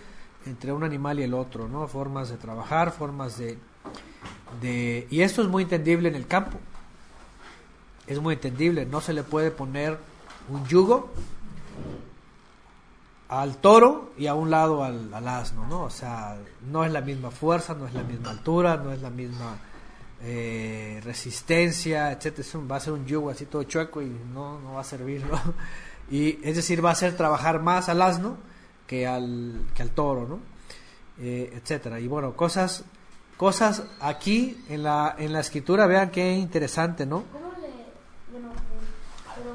entre 0.46 0.72
un 0.72 0.84
animal 0.84 1.20
y 1.20 1.22
el 1.22 1.34
otro, 1.34 1.68
¿no? 1.68 1.86
Formas 1.88 2.28
de 2.28 2.36
trabajar, 2.36 2.92
formas 2.92 3.38
de, 3.38 3.58
de... 4.60 5.06
Y 5.10 5.22
esto 5.22 5.42
es 5.42 5.48
muy 5.48 5.62
entendible 5.62 6.08
en 6.08 6.14
el 6.14 6.26
campo. 6.26 6.58
Es 8.06 8.20
muy 8.20 8.34
entendible. 8.34 8.84
No 8.84 9.00
se 9.00 9.14
le 9.14 9.22
puede 9.22 9.50
poner 9.50 9.98
un 10.50 10.66
yugo 10.66 11.10
al 13.40 13.56
toro 13.58 14.12
y 14.16 14.26
a 14.26 14.34
un 14.34 14.50
lado 14.50 14.82
al, 14.84 15.12
al 15.12 15.28
asno, 15.28 15.66
¿no? 15.66 15.82
O 15.84 15.90
sea, 15.90 16.36
no 16.70 16.84
es 16.84 16.92
la 16.92 17.00
misma 17.00 17.30
fuerza, 17.30 17.74
no 17.74 17.86
es 17.86 17.94
la 17.94 18.02
misma 18.02 18.30
altura, 18.30 18.76
no 18.76 18.92
es 18.92 19.00
la 19.02 19.10
misma 19.10 19.56
eh, 20.22 21.00
resistencia, 21.04 22.12
etcétera, 22.12 22.48
va 22.70 22.76
a 22.76 22.80
ser 22.80 22.92
un 22.92 23.04
yugo 23.06 23.30
así 23.30 23.46
todo 23.46 23.62
chueco 23.64 24.00
y 24.02 24.08
no, 24.32 24.58
no 24.60 24.74
va 24.74 24.80
a 24.80 24.84
servir, 24.84 25.24
¿no? 25.26 25.38
Y 26.10 26.38
es 26.46 26.56
decir, 26.56 26.84
va 26.84 26.90
a 26.90 26.92
hacer 26.92 27.16
trabajar 27.16 27.62
más 27.62 27.88
al 27.88 28.02
asno 28.02 28.36
que 28.86 29.06
al, 29.06 29.66
que 29.74 29.80
al 29.82 29.90
toro, 29.90 30.28
¿no? 30.28 30.38
Eh, 31.18 31.50
etcétera. 31.56 31.98
Y 31.98 32.08
bueno, 32.08 32.36
cosas, 32.36 32.84
cosas 33.38 33.82
aquí 34.00 34.62
en 34.68 34.82
la, 34.82 35.14
en 35.18 35.32
la 35.32 35.40
escritura, 35.40 35.86
vean 35.86 36.10
qué 36.10 36.32
interesante, 36.34 37.06
¿no? 37.06 37.24
¿Cómo 37.32 37.52
le.? 37.52 37.72
Bueno, 38.32 38.52
eh, 38.52 39.32
pero 39.34 39.54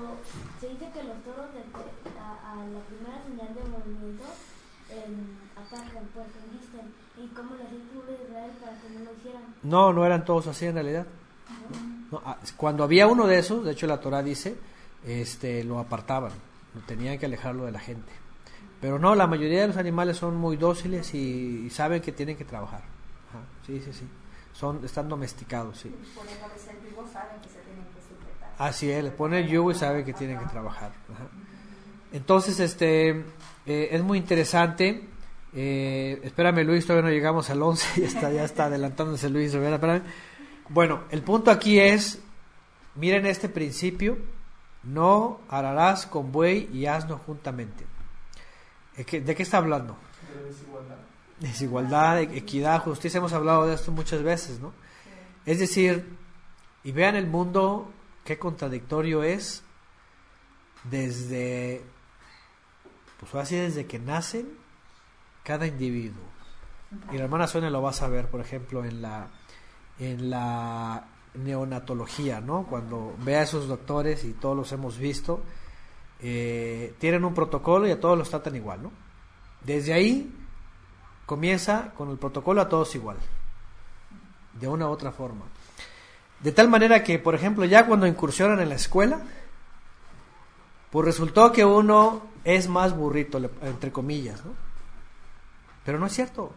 se 0.60 0.70
dice 0.70 0.90
que 0.92 1.04
los 1.04 1.22
toros 1.24 1.54
de- 1.54 1.70
a, 2.20 2.52
a 2.52 2.56
la 2.66 2.82
primera 2.90 3.22
señal 3.28 3.54
de 3.54 3.64
movimiento 3.70 4.26
em, 4.90 5.38
atacan, 5.54 6.04
pues 6.16 6.28
embisten. 6.50 6.90
¿Y 7.22 7.28
cómo 7.36 7.54
le 7.58 7.64
hacía 7.64 7.78
el 7.78 7.84
pueblo 7.94 8.12
de 8.18 8.24
Israel 8.26 8.52
para 8.60 8.74
que 8.82 8.88
no? 9.64 9.94
No, 9.94 10.06
eran 10.06 10.26
todos 10.26 10.48
así 10.48 10.66
en 10.66 10.76
realidad. 10.76 11.06
No, 12.12 12.22
ah, 12.26 12.38
cuando 12.58 12.84
había 12.84 13.08
uno 13.08 13.28
de 13.28 13.40
esos, 13.40 13.64
de 13.64 13.72
hecho 13.72 13.88
la 13.88 14.00
Torah 14.00 14.24
dice, 14.24 14.56
este, 15.06 15.64
lo 15.64 15.80
apartaban, 15.80 16.32
tenían 16.88 17.18
que 17.20 17.26
alejarlo 17.26 17.66
de 17.66 17.72
la 17.72 17.80
gente. 17.80 18.12
Pero 18.82 18.98
no, 18.98 19.14
la 19.14 19.28
mayoría 19.28 19.62
de 19.62 19.68
los 19.68 19.78
animales 19.78 20.18
son 20.18 20.38
muy 20.38 20.58
dóciles 20.58 21.14
y, 21.14 21.66
y 21.66 21.70
saben 21.70 22.02
que 22.02 22.12
tienen 22.12 22.38
que 22.38 22.46
trabajar. 22.46 22.82
Ajá, 23.30 23.44
sí, 23.66 23.82
sí, 23.84 23.92
sí. 23.94 24.08
Son, 24.54 24.84
están 24.84 25.08
domesticados, 25.08 25.78
sí. 25.80 25.94
Así 28.58 28.90
es, 28.90 29.04
le 29.04 29.12
ponen 29.12 29.46
el 29.46 29.50
yugo 29.50 29.72
y 29.72 29.76
saben 29.76 30.04
que 30.04 30.14
tienen 30.14 30.40
que 30.40 30.46
trabajar. 30.46 30.92
Ajá. 31.14 31.28
Entonces, 32.12 32.60
este, 32.60 33.10
eh, 33.66 33.90
es 33.92 34.04
muy 34.04 34.18
interesante. 34.18 35.08
Eh, 35.54 36.20
espérame, 36.24 36.64
Luis, 36.64 36.86
todavía 36.86 37.10
no 37.10 37.16
llegamos 37.16 37.50
al 37.50 37.62
11, 37.62 38.02
ya 38.02 38.08
está, 38.08 38.32
ya 38.32 38.44
está 38.44 38.66
adelantándose 38.66 39.30
Luis 39.30 39.54
Rivera. 39.54 39.76
espérame. 39.76 40.04
Bueno, 40.70 41.04
el 41.10 41.22
punto 41.24 41.50
aquí 41.50 41.80
es, 41.80 42.20
miren 42.96 43.26
este 43.26 43.50
principio, 43.50 44.18
no 44.84 45.42
ararás 45.50 46.06
con 46.06 46.32
buey 46.32 46.70
y 46.72 46.86
asno 46.86 47.18
juntamente. 47.26 47.86
¿De 48.96 49.06
qué, 49.06 49.22
de 49.22 49.34
qué 49.36 49.44
está 49.44 49.58
hablando? 49.58 49.98
De 50.36 50.44
desigualdad. 50.50 50.96
Desigualdad, 51.40 52.20
e- 52.20 52.38
equidad, 52.38 52.84
justicia, 52.84 53.18
hemos 53.18 53.34
hablado 53.34 53.66
de 53.66 53.74
esto 53.74 53.92
muchas 53.92 54.22
veces, 54.22 54.60
¿no? 54.60 54.74
Es 55.46 55.60
decir, 55.60 56.06
y 56.84 56.92
vean 56.92 57.16
el 57.16 57.26
mundo, 57.26 57.92
qué 58.24 58.38
contradictorio 58.38 59.24
es 59.24 59.64
desde, 60.84 61.82
pues 63.20 63.34
así 63.36 63.56
desde 63.56 63.86
que 63.86 64.00
nacen 64.00 64.59
cada 65.50 65.66
individuo. 65.66 66.22
Y 67.12 67.18
la 67.18 67.24
hermana 67.24 67.48
Sonia 67.48 67.72
lo 67.72 67.82
va 67.82 67.90
a 67.90 67.94
saber, 67.94 68.28
por 68.28 68.40
ejemplo, 68.40 68.86
en 68.86 69.02
la, 69.02 69.30
en 69.98 70.30
la 70.30 71.08
neonatología, 71.34 72.40
¿no? 72.40 72.68
Cuando 72.68 73.16
ve 73.24 73.36
a 73.36 73.42
esos 73.42 73.68
doctores, 73.68 74.26
y 74.26 74.34
todos 74.34 74.56
los 74.56 74.72
hemos 74.74 75.00
visto, 75.00 75.42
eh, 76.20 76.94
tienen 77.00 77.26
un 77.26 77.34
protocolo 77.34 77.88
y 77.88 77.92
a 77.92 78.00
todos 78.00 78.16
los 78.16 78.30
tratan 78.30 78.58
igual, 78.58 78.84
¿no? 78.84 78.92
Desde 79.66 79.92
ahí 79.92 80.32
comienza 81.26 81.94
con 81.98 82.12
el 82.12 82.20
protocolo 82.20 82.62
a 82.62 82.70
todos 82.70 82.94
igual, 82.94 83.18
de 84.54 84.68
una 84.68 84.88
u 84.88 84.92
otra 84.92 85.12
forma. 85.12 85.46
De 86.42 86.52
tal 86.52 86.70
manera 86.70 87.04
que, 87.04 87.18
por 87.18 87.34
ejemplo, 87.34 87.66
ya 87.66 87.88
cuando 87.88 88.06
incursionan 88.06 88.60
en 88.60 88.70
la 88.70 88.76
escuela, 88.76 89.20
pues 90.92 91.06
resultó 91.08 91.52
que 91.52 91.66
uno 91.66 92.22
es 92.44 92.70
más 92.70 92.96
burrito, 92.96 93.40
entre 93.64 93.92
comillas, 93.92 94.46
¿no? 94.46 94.69
Pero 95.86 96.00
no 96.00 96.06
es 96.06 96.14
cierto. 96.14 96.52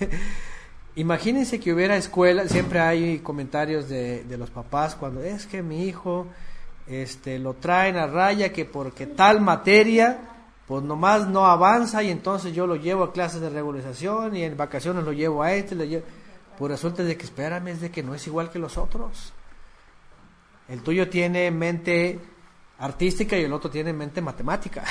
Imagínense 0.96 1.60
que 1.60 1.72
hubiera 1.72 1.96
escuela, 1.96 2.48
siempre 2.48 2.80
hay 2.80 3.18
comentarios 3.18 3.88
de, 3.88 4.24
de 4.24 4.38
los 4.38 4.50
papás 4.50 4.94
cuando 4.94 5.22
es 5.22 5.46
que 5.46 5.62
mi 5.62 5.84
hijo 5.84 6.26
este, 6.86 7.38
lo 7.38 7.54
traen 7.54 7.96
a 7.96 8.06
raya 8.06 8.52
que 8.52 8.64
porque 8.64 9.06
tal 9.06 9.40
materia 9.40 10.18
pues 10.66 10.82
nomás 10.82 11.28
no 11.28 11.46
avanza 11.46 12.02
y 12.02 12.10
entonces 12.10 12.52
yo 12.54 12.66
lo 12.66 12.76
llevo 12.76 13.04
a 13.04 13.12
clases 13.12 13.40
de 13.40 13.50
regularización 13.50 14.36
y 14.36 14.42
en 14.42 14.56
vacaciones 14.56 15.04
lo 15.04 15.12
llevo 15.12 15.42
a 15.42 15.52
este, 15.52 15.74
lo 15.74 15.84
llevo... 15.84 16.04
pues 16.58 16.72
resulta 16.72 17.04
de 17.04 17.16
que 17.16 17.24
espérame 17.24 17.68
es 17.68 17.80
de 17.80 17.90
que 17.90 18.02
no 18.02 18.14
es 18.14 18.26
igual 18.26 18.50
que 18.50 18.58
los 18.58 18.76
otros. 18.76 19.32
El 20.68 20.82
tuyo 20.82 21.08
tiene 21.08 21.50
mente 21.52 22.18
artística 22.78 23.36
y 23.36 23.44
el 23.44 23.52
otro 23.52 23.70
tiene 23.70 23.92
mente 23.92 24.20
matemática. 24.20 24.82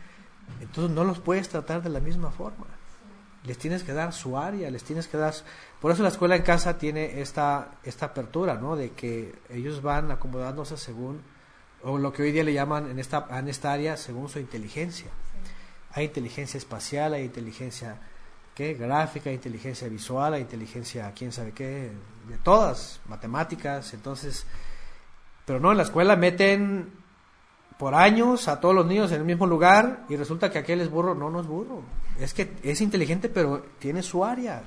Entonces 0.60 0.94
no 0.94 1.04
los 1.04 1.20
puedes 1.20 1.48
tratar 1.48 1.82
de 1.82 1.88
la 1.88 2.00
misma 2.00 2.30
forma. 2.30 2.66
Les 3.44 3.58
tienes 3.58 3.82
que 3.82 3.92
dar 3.92 4.12
su 4.12 4.38
área, 4.38 4.70
les 4.70 4.84
tienes 4.84 5.06
que 5.06 5.18
dar... 5.18 5.34
Por 5.80 5.92
eso 5.92 6.02
la 6.02 6.08
escuela 6.08 6.36
en 6.36 6.42
casa 6.42 6.78
tiene 6.78 7.20
esta, 7.20 7.72
esta 7.84 8.06
apertura, 8.06 8.54
¿no? 8.54 8.74
De 8.74 8.92
que 8.92 9.34
ellos 9.50 9.82
van 9.82 10.10
acomodándose 10.10 10.78
según, 10.78 11.20
o 11.82 11.98
lo 11.98 12.12
que 12.12 12.22
hoy 12.22 12.32
día 12.32 12.42
le 12.42 12.54
llaman 12.54 12.90
en 12.90 12.98
esta, 12.98 13.26
en 13.30 13.48
esta 13.48 13.72
área, 13.72 13.96
según 13.98 14.30
su 14.30 14.38
inteligencia. 14.38 15.10
Hay 15.92 16.06
inteligencia 16.06 16.56
espacial, 16.56 17.12
hay 17.12 17.24
inteligencia 17.24 17.98
¿qué? 18.54 18.74
gráfica, 18.74 19.28
hay 19.28 19.36
inteligencia 19.36 19.88
visual, 19.88 20.34
hay 20.34 20.40
inteligencia 20.40 21.12
quién 21.14 21.30
sabe 21.30 21.52
qué, 21.52 21.92
de 22.28 22.38
todas, 22.42 23.00
matemáticas, 23.08 23.92
entonces... 23.92 24.46
Pero 25.44 25.60
no, 25.60 25.70
en 25.70 25.76
la 25.76 25.82
escuela 25.82 26.16
meten 26.16 26.90
por 27.78 27.94
años 27.94 28.48
a 28.48 28.60
todos 28.60 28.74
los 28.74 28.86
niños 28.86 29.10
en 29.12 29.18
el 29.18 29.24
mismo 29.24 29.46
lugar 29.46 30.04
y 30.08 30.16
resulta 30.16 30.50
que 30.50 30.58
aquel 30.58 30.80
es 30.80 30.90
burro. 30.90 31.14
No, 31.14 31.28
no 31.28 31.40
es 31.40 31.46
burro. 31.46 31.82
Es 32.18 32.32
que 32.34 32.56
es 32.62 32.80
inteligente, 32.80 33.28
pero 33.28 33.64
tiene 33.78 34.02
su 34.02 34.24
área. 34.24 34.62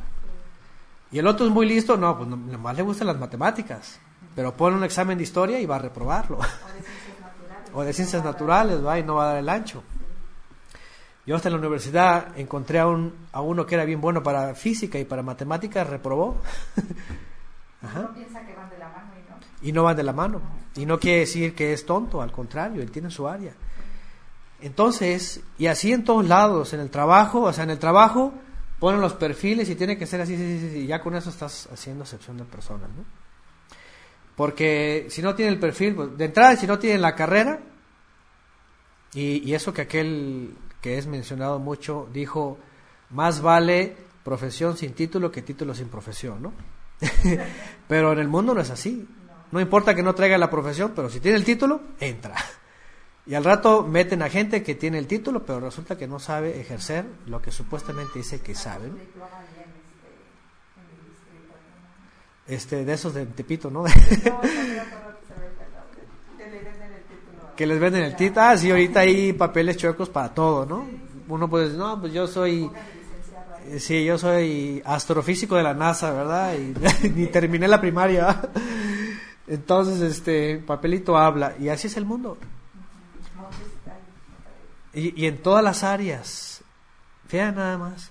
Y 1.11 1.19
el 1.19 1.27
otro 1.27 1.45
es 1.45 1.51
muy 1.51 1.65
listo. 1.67 1.95
No, 1.97 2.17
pues 2.17 2.27
no- 2.29 2.35
nomás 2.37 2.75
le 2.75 2.83
gustan 2.83 3.07
las 3.07 3.17
matemáticas. 3.17 3.99
Pero 4.35 4.53
pone 4.55 4.75
un 4.75 4.83
examen 4.83 5.17
de 5.17 5.23
historia 5.23 5.59
y 5.59 5.65
va 5.65 5.77
a 5.77 5.79
reprobarlo. 5.79 6.37
O 6.37 6.41
de 6.43 6.53
ciencias 6.83 7.19
naturales. 7.21 7.71
O 7.73 7.83
de 7.83 7.93
ciencias 7.93 8.23
naturales, 8.23 8.85
va 8.85 8.99
y 8.99 9.03
no 9.03 9.15
va 9.15 9.23
a 9.23 9.27
dar 9.29 9.37
el 9.37 9.49
ancho. 9.49 9.83
Yo 11.25 11.35
hasta 11.35 11.49
en 11.49 11.53
la 11.53 11.59
universidad 11.59 12.37
encontré 12.39 12.79
a, 12.79 12.87
un, 12.87 13.13
a 13.33 13.41
uno 13.41 13.65
que 13.65 13.75
era 13.75 13.83
bien 13.85 13.99
bueno 13.99 14.23
para 14.23 14.53
física 14.55 14.97
y 14.99 15.05
para 15.05 15.23
matemáticas, 15.23 15.87
reprobó. 15.89 16.37
Ajá 17.81 17.99
Uno 18.01 18.13
piensa 18.13 18.45
que 18.45 18.53
van 18.55 18.69
de 18.69 18.77
la 18.77 18.89
mano 18.89 19.11
y 19.15 19.29
no. 19.29 19.69
y 19.69 19.71
no 19.73 19.83
van 19.83 19.95
de 19.97 20.03
la 20.03 20.13
mano. 20.13 20.41
Y 20.75 20.85
no 20.85 20.99
quiere 20.99 21.19
decir 21.19 21.53
que 21.55 21.73
es 21.73 21.85
tonto, 21.85 22.21
al 22.21 22.31
contrario, 22.31 22.81
él 22.81 22.91
tiene 22.91 23.09
su 23.11 23.27
área. 23.27 23.53
Entonces, 24.61 25.41
y 25.57 25.67
así 25.67 25.93
en 25.93 26.03
todos 26.03 26.27
lados, 26.27 26.73
en 26.73 26.79
el 26.79 26.89
trabajo, 26.89 27.41
o 27.41 27.53
sea, 27.53 27.63
en 27.63 27.69
el 27.69 27.79
trabajo 27.79 28.33
ponen 28.79 29.01
los 29.01 29.13
perfiles 29.13 29.69
y 29.69 29.75
tiene 29.75 29.97
que 29.97 30.05
ser 30.05 30.21
así, 30.21 30.35
sí, 30.35 30.59
sí, 30.59 30.69
sí, 30.71 30.87
ya 30.87 31.01
con 31.01 31.15
eso 31.15 31.29
estás 31.29 31.67
haciendo 31.71 32.03
excepción 32.03 32.37
de 32.37 32.43
personas, 32.43 32.89
¿no? 32.89 33.05
Porque 34.35 35.07
si 35.09 35.21
no 35.21 35.33
tiene 35.33 35.51
el 35.51 35.59
perfil, 35.59 35.95
pues, 35.95 36.17
de 36.17 36.25
entrada, 36.25 36.55
si 36.55 36.67
no 36.67 36.77
tienen 36.77 37.01
la 37.01 37.15
carrera, 37.15 37.59
y, 39.13 39.49
y 39.49 39.53
eso 39.55 39.73
que 39.73 39.81
aquel 39.81 40.55
que 40.81 40.97
es 40.97 41.07
mencionado 41.07 41.59
mucho 41.59 42.07
dijo, 42.13 42.59
más 43.09 43.41
vale 43.41 43.95
profesión 44.23 44.77
sin 44.77 44.93
título 44.93 45.31
que 45.31 45.41
título 45.41 45.73
sin 45.73 45.87
profesión, 45.87 46.41
¿no? 46.41 46.53
pero 47.87 48.11
en 48.13 48.19
el 48.19 48.27
mundo 48.27 48.53
no 48.53 48.61
es 48.61 48.69
así. 48.69 49.07
No 49.51 49.61
importa 49.61 49.95
que 49.95 50.03
no 50.03 50.13
traiga 50.13 50.37
la 50.37 50.49
profesión, 50.49 50.91
pero 50.95 51.09
si 51.09 51.19
tiene 51.19 51.37
el 51.37 51.45
título, 51.45 51.81
entra. 51.99 52.35
Y 53.27 53.35
al 53.35 53.43
rato 53.43 53.83
meten 53.83 54.21
a 54.21 54.29
gente 54.29 54.63
que 54.63 54.75
tiene 54.75 54.97
el 54.97 55.07
título, 55.07 55.45
pero 55.45 55.59
resulta 55.59 55.97
que 55.97 56.07
no 56.07 56.19
sabe 56.19 56.59
ejercer 56.61 57.05
lo 57.25 57.41
que 57.41 57.51
supuestamente 57.51 58.19
dice 58.19 58.39
que 58.39 58.55
sabe. 58.55 58.89
este, 62.47 62.85
de 62.85 62.93
esos 62.93 63.13
de 63.13 63.25
Tepito, 63.25 63.69
¿no? 63.69 63.83
Que 67.55 67.65
les 67.65 67.79
venden 67.79 68.03
el 68.03 68.15
título. 68.15 68.41
Ah, 68.41 68.55
sí, 68.55 68.69
ahorita 68.69 68.99
hay 68.99 69.33
papeles 69.33 69.77
chuecos 69.77 70.09
para 70.09 70.31
todo, 70.31 70.63
¿no? 70.63 70.87
Uno 71.27 71.49
puede 71.49 71.63
decir, 71.65 71.79
no, 71.79 71.99
pues 71.99 72.13
yo 72.13 72.27
soy, 72.27 72.69
sí, 73.79 74.05
yo 74.05 74.19
soy 74.19 74.79
astrofísico 74.85 75.55
de 75.55 75.63
la 75.63 75.73
NASA, 75.73 76.11
¿verdad? 76.11 76.53
Y 76.53 77.09
ni 77.15 77.25
terminé 77.25 77.67
la 77.67 77.81
primaria. 77.81 78.43
Entonces, 79.47 79.99
este, 80.01 80.59
papelito 80.59 81.17
habla. 81.17 81.55
Y 81.59 81.69
así 81.69 81.87
es 81.87 81.97
el 81.97 82.05
mundo. 82.05 82.37
Y, 84.97 85.25
en 85.25 85.37
todas 85.37 85.63
las 85.63 85.83
áreas. 85.83 86.61
Vean 87.31 87.55
nada 87.55 87.77
más. 87.77 88.09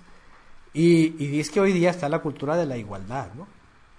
Y, 0.72 1.22
y 1.22 1.40
es 1.40 1.50
que 1.50 1.60
hoy 1.60 1.72
día 1.72 1.90
está 1.90 2.08
la 2.08 2.20
cultura 2.20 2.56
de 2.56 2.66
la 2.66 2.76
igualdad, 2.76 3.32
¿no? 3.34 3.48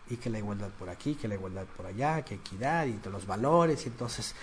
Y 0.09 0.17
que 0.17 0.29
la 0.29 0.37
igualdad 0.37 0.69
por 0.69 0.89
aquí, 0.89 1.15
que 1.15 1.27
la 1.27 1.35
igualdad 1.35 1.65
por 1.65 1.85
allá, 1.85 2.21
que 2.23 2.35
equidad 2.35 2.85
y 2.85 2.93
de 2.93 3.09
los 3.09 3.25
valores. 3.27 3.85
Y 3.85 3.89
entonces 3.89 4.35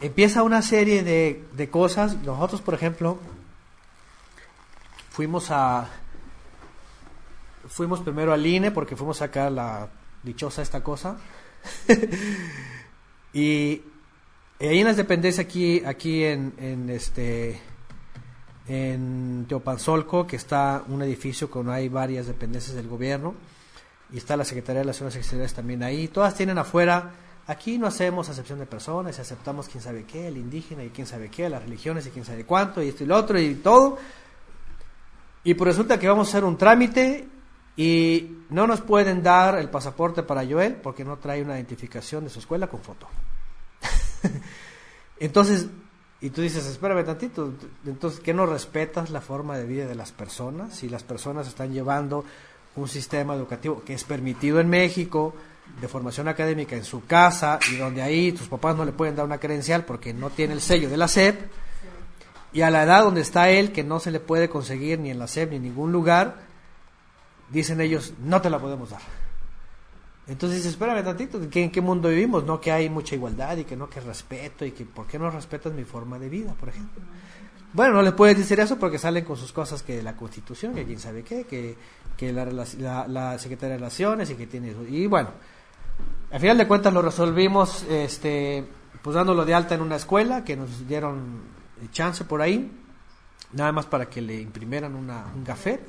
empieza 0.00 0.42
una 0.42 0.62
serie 0.62 1.02
de, 1.02 1.44
de 1.52 1.70
cosas. 1.70 2.16
Nosotros, 2.22 2.62
por 2.62 2.74
ejemplo, 2.74 3.18
fuimos 5.10 5.50
a. 5.50 5.88
Fuimos 7.68 8.00
primero 8.00 8.32
al 8.32 8.46
INE 8.46 8.70
porque 8.70 8.96
fuimos 8.96 9.20
a 9.22 9.26
sacar 9.26 9.52
la 9.52 9.88
dichosa 10.22 10.62
esta 10.62 10.82
cosa. 10.82 11.16
y 13.32 13.82
y 14.62 14.66
ahí 14.68 14.78
en 14.78 14.86
las 14.86 14.96
dependencias 14.96 15.44
aquí, 15.44 15.82
aquí 15.84 16.22
en, 16.22 16.54
en 16.56 16.88
este 16.88 17.60
en 18.72 19.44
Teopanzolco, 19.48 20.26
que 20.26 20.36
está 20.36 20.82
un 20.88 21.02
edificio 21.02 21.50
con 21.50 21.68
hay 21.68 21.90
varias 21.90 22.26
dependencias 22.26 22.74
del 22.74 22.88
gobierno, 22.88 23.34
y 24.10 24.16
está 24.16 24.34
la 24.34 24.46
Secretaría 24.46 24.78
de 24.78 24.84
Relaciones 24.84 25.14
Exteriores 25.16 25.52
también 25.52 25.82
ahí. 25.82 26.08
Todas 26.08 26.34
tienen 26.34 26.56
afuera, 26.56 27.10
aquí 27.46 27.76
no 27.76 27.86
hacemos 27.86 28.30
acepción 28.30 28.58
de 28.58 28.64
personas, 28.64 29.18
aceptamos 29.18 29.68
quién 29.68 29.84
sabe 29.84 30.04
qué, 30.04 30.28
el 30.28 30.38
indígena 30.38 30.84
y 30.84 30.88
quién 30.88 31.06
sabe 31.06 31.28
qué, 31.28 31.50
las 31.50 31.62
religiones 31.62 32.06
y 32.06 32.10
quién 32.10 32.24
sabe 32.24 32.44
cuánto, 32.46 32.82
y 32.82 32.88
esto 32.88 33.04
y 33.04 33.06
lo 33.06 33.16
otro 33.16 33.38
y 33.38 33.56
todo. 33.56 33.98
Y 35.44 35.52
pues 35.52 35.68
resulta 35.68 35.98
que 35.98 36.08
vamos 36.08 36.28
a 36.28 36.30
hacer 36.30 36.44
un 36.44 36.56
trámite 36.56 37.28
y 37.76 38.38
no 38.48 38.66
nos 38.66 38.80
pueden 38.80 39.22
dar 39.22 39.58
el 39.58 39.68
pasaporte 39.68 40.22
para 40.22 40.46
Joel 40.46 40.76
porque 40.76 41.04
no 41.04 41.18
trae 41.18 41.42
una 41.42 41.56
identificación 41.56 42.24
de 42.24 42.30
su 42.30 42.38
escuela 42.38 42.68
con 42.68 42.80
foto. 42.80 43.06
Entonces, 45.20 45.66
y 46.22 46.30
tú 46.30 46.40
dices, 46.40 46.64
espérame 46.66 47.04
tantito, 47.04 47.52
entonces, 47.84 48.20
¿qué 48.20 48.32
no 48.32 48.46
respetas 48.46 49.10
la 49.10 49.20
forma 49.20 49.58
de 49.58 49.66
vida 49.66 49.86
de 49.86 49.96
las 49.96 50.12
personas? 50.12 50.76
Si 50.76 50.88
las 50.88 51.02
personas 51.02 51.48
están 51.48 51.72
llevando 51.72 52.24
un 52.76 52.86
sistema 52.86 53.34
educativo 53.34 53.82
que 53.84 53.94
es 53.94 54.04
permitido 54.04 54.60
en 54.60 54.68
México, 54.68 55.34
de 55.80 55.88
formación 55.88 56.28
académica 56.28 56.76
en 56.76 56.84
su 56.84 57.04
casa, 57.06 57.58
y 57.72 57.76
donde 57.76 58.02
ahí 58.02 58.30
tus 58.30 58.46
papás 58.46 58.76
no 58.76 58.84
le 58.84 58.92
pueden 58.92 59.16
dar 59.16 59.26
una 59.26 59.38
credencial 59.38 59.84
porque 59.84 60.14
no 60.14 60.30
tiene 60.30 60.54
el 60.54 60.60
sello 60.60 60.88
de 60.88 60.96
la 60.96 61.08
SEP, 61.08 61.40
y 62.52 62.62
a 62.62 62.70
la 62.70 62.84
edad 62.84 63.02
donde 63.02 63.20
está 63.20 63.50
él, 63.50 63.72
que 63.72 63.82
no 63.82 63.98
se 63.98 64.12
le 64.12 64.20
puede 64.20 64.48
conseguir 64.48 65.00
ni 65.00 65.10
en 65.10 65.18
la 65.18 65.26
SEP 65.26 65.50
ni 65.50 65.56
en 65.56 65.62
ningún 65.64 65.90
lugar, 65.90 66.36
dicen 67.50 67.80
ellos, 67.80 68.14
no 68.22 68.40
te 68.40 68.48
la 68.48 68.60
podemos 68.60 68.90
dar. 68.90 69.21
Entonces 70.28 70.64
espérame 70.64 71.02
tantito, 71.02 71.40
¿en 71.42 71.70
qué 71.70 71.80
mundo 71.80 72.08
vivimos? 72.08 72.44
No 72.44 72.60
que 72.60 72.70
hay 72.70 72.88
mucha 72.88 73.14
igualdad 73.14 73.56
y 73.56 73.64
que 73.64 73.76
no 73.76 73.90
que 73.90 74.00
respeto 74.00 74.64
y 74.64 74.70
que 74.70 74.84
¿por 74.84 75.06
qué 75.06 75.18
no 75.18 75.30
respetas 75.30 75.72
mi 75.72 75.84
forma 75.84 76.18
de 76.18 76.28
vida, 76.28 76.54
por 76.54 76.68
ejemplo? 76.68 77.02
Bueno, 77.72 77.94
no 77.94 78.02
les 78.02 78.12
puedes 78.12 78.36
decir 78.36 78.60
eso 78.60 78.78
porque 78.78 78.98
salen 78.98 79.24
con 79.24 79.36
sus 79.36 79.52
cosas 79.52 79.82
que 79.82 80.02
la 80.02 80.14
Constitución, 80.14 80.74
que 80.74 80.84
quién 80.84 81.00
sabe 81.00 81.22
qué, 81.22 81.44
que, 81.44 81.76
que 82.16 82.32
la, 82.32 82.44
la, 82.44 83.08
la 83.08 83.38
Secretaría 83.38 83.72
de 83.72 83.78
Relaciones 83.78 84.30
y 84.30 84.34
que 84.34 84.46
tiene... 84.46 84.74
Y 84.88 85.06
bueno, 85.06 85.30
al 86.30 86.40
final 86.40 86.58
de 86.58 86.68
cuentas 86.68 86.92
lo 86.92 87.02
resolvimos 87.02 87.84
este, 87.84 88.64
pues 89.02 89.14
dándolo 89.14 89.44
de 89.44 89.54
alta 89.54 89.74
en 89.74 89.80
una 89.80 89.96
escuela 89.96 90.44
que 90.44 90.56
nos 90.56 90.86
dieron 90.86 91.40
chance 91.90 92.24
por 92.24 92.42
ahí, 92.42 92.70
nada 93.52 93.72
más 93.72 93.86
para 93.86 94.06
que 94.06 94.20
le 94.20 94.40
imprimieran 94.40 94.94
una, 94.94 95.26
un 95.34 95.42
café 95.42 95.80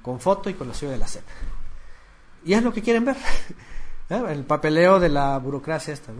con 0.00 0.18
foto 0.20 0.48
y 0.48 0.54
con 0.54 0.68
la 0.68 0.74
ciudad 0.74 0.94
de 0.94 0.98
la 0.98 1.08
SEP. 1.08 1.24
Y 2.44 2.54
es 2.54 2.62
lo 2.62 2.72
que 2.72 2.82
quieren 2.82 3.04
ver. 3.04 3.16
El 4.08 4.44
papeleo 4.44 5.00
de 5.00 5.08
la 5.08 5.38
burocracia 5.38 5.94
esta. 5.94 6.12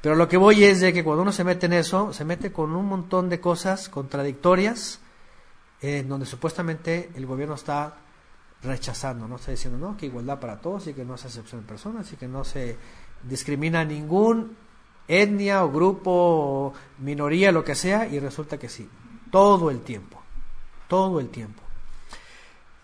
Pero 0.00 0.14
lo 0.14 0.28
que 0.28 0.36
voy 0.36 0.64
es 0.64 0.80
de 0.80 0.92
que 0.92 1.02
cuando 1.02 1.22
uno 1.22 1.32
se 1.32 1.44
mete 1.44 1.66
en 1.66 1.72
eso, 1.72 2.12
se 2.12 2.24
mete 2.24 2.52
con 2.52 2.74
un 2.76 2.86
montón 2.86 3.28
de 3.28 3.40
cosas 3.40 3.88
contradictorias, 3.88 5.00
en 5.80 6.08
donde 6.08 6.26
supuestamente 6.26 7.10
el 7.14 7.26
gobierno 7.26 7.54
está 7.54 7.96
rechazando, 8.62 9.28
¿no? 9.28 9.36
Está 9.36 9.50
diciendo, 9.50 9.78
no, 9.78 9.96
que 9.96 10.06
igualdad 10.06 10.40
para 10.40 10.60
todos 10.60 10.86
y 10.86 10.94
que 10.94 11.04
no 11.04 11.16
se 11.16 11.28
excepción 11.28 11.62
de 11.62 11.66
personas 11.66 12.12
y 12.12 12.16
que 12.16 12.28
no 12.28 12.44
se 12.44 12.76
discrimina 13.22 13.80
a 13.80 13.84
ningún 13.84 14.56
etnia 15.08 15.64
o 15.64 15.70
grupo 15.70 16.10
o 16.12 16.72
minoría, 16.98 17.52
lo 17.52 17.64
que 17.64 17.74
sea, 17.74 18.06
y 18.06 18.18
resulta 18.18 18.58
que 18.58 18.68
sí, 18.68 18.88
todo 19.30 19.70
el 19.70 19.80
tiempo, 19.80 20.20
todo 20.88 21.20
el 21.20 21.28
tiempo. 21.28 21.65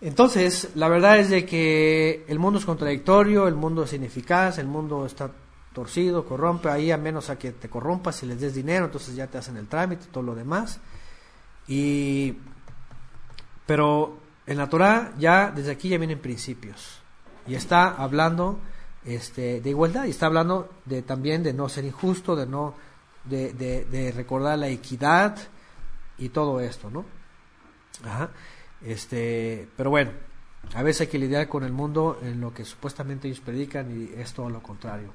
Entonces, 0.03 0.71
la 0.75 0.89
verdad 0.89 1.17
es 1.17 1.29
de 1.29 1.45
que 1.45 2.25
el 2.27 2.37
mundo 2.37 2.59
es 2.59 2.65
contradictorio, 2.65 3.47
el 3.47 3.55
mundo 3.55 3.83
es 3.83 3.93
ineficaz, 3.93 4.57
el 4.57 4.67
mundo 4.67 5.05
está 5.05 5.31
torcido, 5.71 6.25
corrompe, 6.25 6.69
ahí 6.69 6.91
a 6.91 6.97
menos 6.97 7.29
a 7.29 7.39
que 7.39 7.53
te 7.53 7.69
corrompas 7.69 8.21
y 8.21 8.25
les 8.25 8.41
des 8.41 8.53
dinero, 8.53 8.85
entonces 8.85 9.15
ya 9.15 9.27
te 9.27 9.37
hacen 9.37 9.55
el 9.55 9.69
trámite, 9.69 10.07
todo 10.11 10.25
lo 10.25 10.35
demás. 10.35 10.81
Y 11.69 12.35
pero 13.65 14.17
en 14.45 14.57
la 14.57 14.67
Torah 14.67 15.13
ya 15.17 15.51
desde 15.51 15.71
aquí 15.71 15.87
ya 15.87 15.97
vienen 15.97 16.19
principios 16.19 16.99
y 17.47 17.55
está 17.55 17.87
hablando 17.87 18.59
este, 19.05 19.61
de 19.61 19.69
igualdad 19.69 20.03
y 20.03 20.09
está 20.09 20.25
hablando 20.25 20.69
de 20.83 21.01
también 21.03 21.43
de 21.43 21.53
no 21.53 21.69
ser 21.69 21.85
injusto, 21.85 22.35
de 22.35 22.45
no 22.45 22.75
de, 23.23 23.53
de, 23.53 23.85
de 23.85 24.11
recordar 24.11 24.59
la 24.59 24.67
equidad 24.67 25.37
y 26.17 26.27
todo 26.27 26.59
esto, 26.59 26.89
¿no? 26.89 27.05
Ajá. 28.03 28.31
Este, 28.85 29.67
pero 29.77 29.89
bueno, 29.89 30.11
a 30.73 30.83
veces 30.83 31.01
hay 31.01 31.07
que 31.07 31.19
lidiar 31.19 31.47
con 31.47 31.63
el 31.63 31.71
mundo 31.71 32.19
en 32.21 32.41
lo 32.41 32.53
que 32.53 32.65
supuestamente 32.65 33.27
ellos 33.27 33.41
predican 33.41 33.91
y 33.91 34.19
es 34.19 34.33
todo 34.33 34.49
lo 34.49 34.61
contrario. 34.61 35.11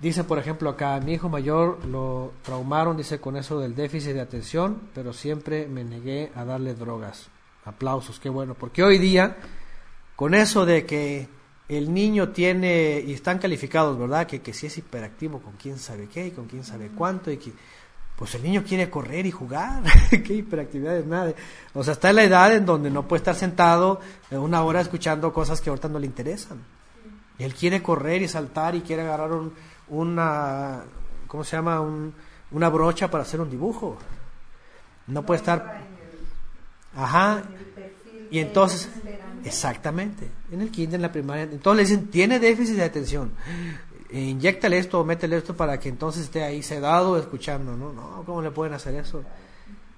Dice, 0.00 0.24
por 0.24 0.38
ejemplo, 0.38 0.70
acá, 0.70 0.98
mi 1.00 1.14
hijo 1.14 1.28
mayor 1.28 1.84
lo 1.84 2.32
traumaron, 2.42 2.96
dice, 2.96 3.20
con 3.20 3.36
eso 3.36 3.60
del 3.60 3.74
déficit 3.74 4.12
de 4.12 4.20
atención, 4.20 4.80
pero 4.94 5.12
siempre 5.12 5.66
me 5.66 5.84
negué 5.84 6.32
a 6.34 6.44
darle 6.44 6.74
drogas. 6.74 7.28
Aplausos, 7.64 8.18
qué 8.18 8.30
bueno, 8.30 8.54
porque 8.54 8.82
hoy 8.82 8.96
día, 8.96 9.36
con 10.16 10.32
eso 10.32 10.64
de 10.64 10.86
que 10.86 11.28
el 11.68 11.92
niño 11.92 12.30
tiene, 12.30 13.02
y 13.06 13.12
están 13.12 13.38
calificados, 13.38 13.98
¿verdad? 13.98 14.26
Que, 14.26 14.40
que 14.40 14.54
si 14.54 14.66
es 14.66 14.78
hiperactivo 14.78 15.40
con 15.40 15.52
quién 15.52 15.78
sabe 15.78 16.08
qué 16.08 16.28
y 16.28 16.30
con 16.30 16.46
quién 16.46 16.64
sabe 16.64 16.90
cuánto, 16.96 17.30
y 17.30 17.36
que 17.36 17.52
pues 18.20 18.34
el 18.34 18.42
niño 18.42 18.62
quiere 18.62 18.90
correr 18.90 19.24
y 19.24 19.30
jugar, 19.30 19.82
qué 20.10 20.34
hiperactividades, 20.34 21.06
nada. 21.06 21.32
O 21.72 21.82
sea, 21.82 21.94
está 21.94 22.10
en 22.10 22.16
la 22.16 22.24
edad 22.24 22.54
en 22.54 22.66
donde 22.66 22.90
no 22.90 23.08
puede 23.08 23.20
estar 23.20 23.34
sentado 23.34 23.98
una 24.30 24.62
hora 24.62 24.82
escuchando 24.82 25.32
cosas 25.32 25.62
que 25.62 25.70
ahorita 25.70 25.88
no 25.88 25.98
le 25.98 26.04
interesan. 26.04 26.58
Él 27.38 27.54
quiere 27.54 27.82
correr 27.82 28.20
y 28.20 28.28
saltar 28.28 28.74
y 28.74 28.82
quiere 28.82 29.00
agarrar 29.00 29.32
un, 29.32 29.54
una, 29.88 30.82
¿cómo 31.26 31.44
se 31.44 31.56
llama? 31.56 31.80
Un, 31.80 32.12
una 32.50 32.68
brocha 32.68 33.10
para 33.10 33.22
hacer 33.22 33.40
un 33.40 33.48
dibujo. 33.48 33.96
No 35.06 35.24
puede 35.24 35.38
estar... 35.38 35.80
Ajá. 36.94 37.42
Y 38.30 38.38
entonces, 38.38 38.90
exactamente, 39.44 40.30
en 40.52 40.60
el 40.60 40.70
kinder, 40.70 40.96
en 40.96 41.02
la 41.02 41.10
primaria, 41.10 41.44
entonces 41.44 41.76
le 41.76 41.96
dicen, 41.96 42.10
tiene 42.10 42.38
déficit 42.38 42.76
de 42.76 42.84
atención 42.84 43.32
inyectale 44.12 44.78
esto 44.78 45.00
o 45.00 45.04
métele 45.04 45.36
esto 45.36 45.56
para 45.56 45.78
que 45.78 45.88
entonces 45.88 46.24
esté 46.24 46.42
ahí 46.42 46.62
sedado 46.62 47.18
escuchando, 47.18 47.76
¿no? 47.76 47.92
No, 47.92 48.22
¿cómo 48.24 48.42
le 48.42 48.50
pueden 48.50 48.74
hacer 48.74 48.94
eso? 48.94 49.22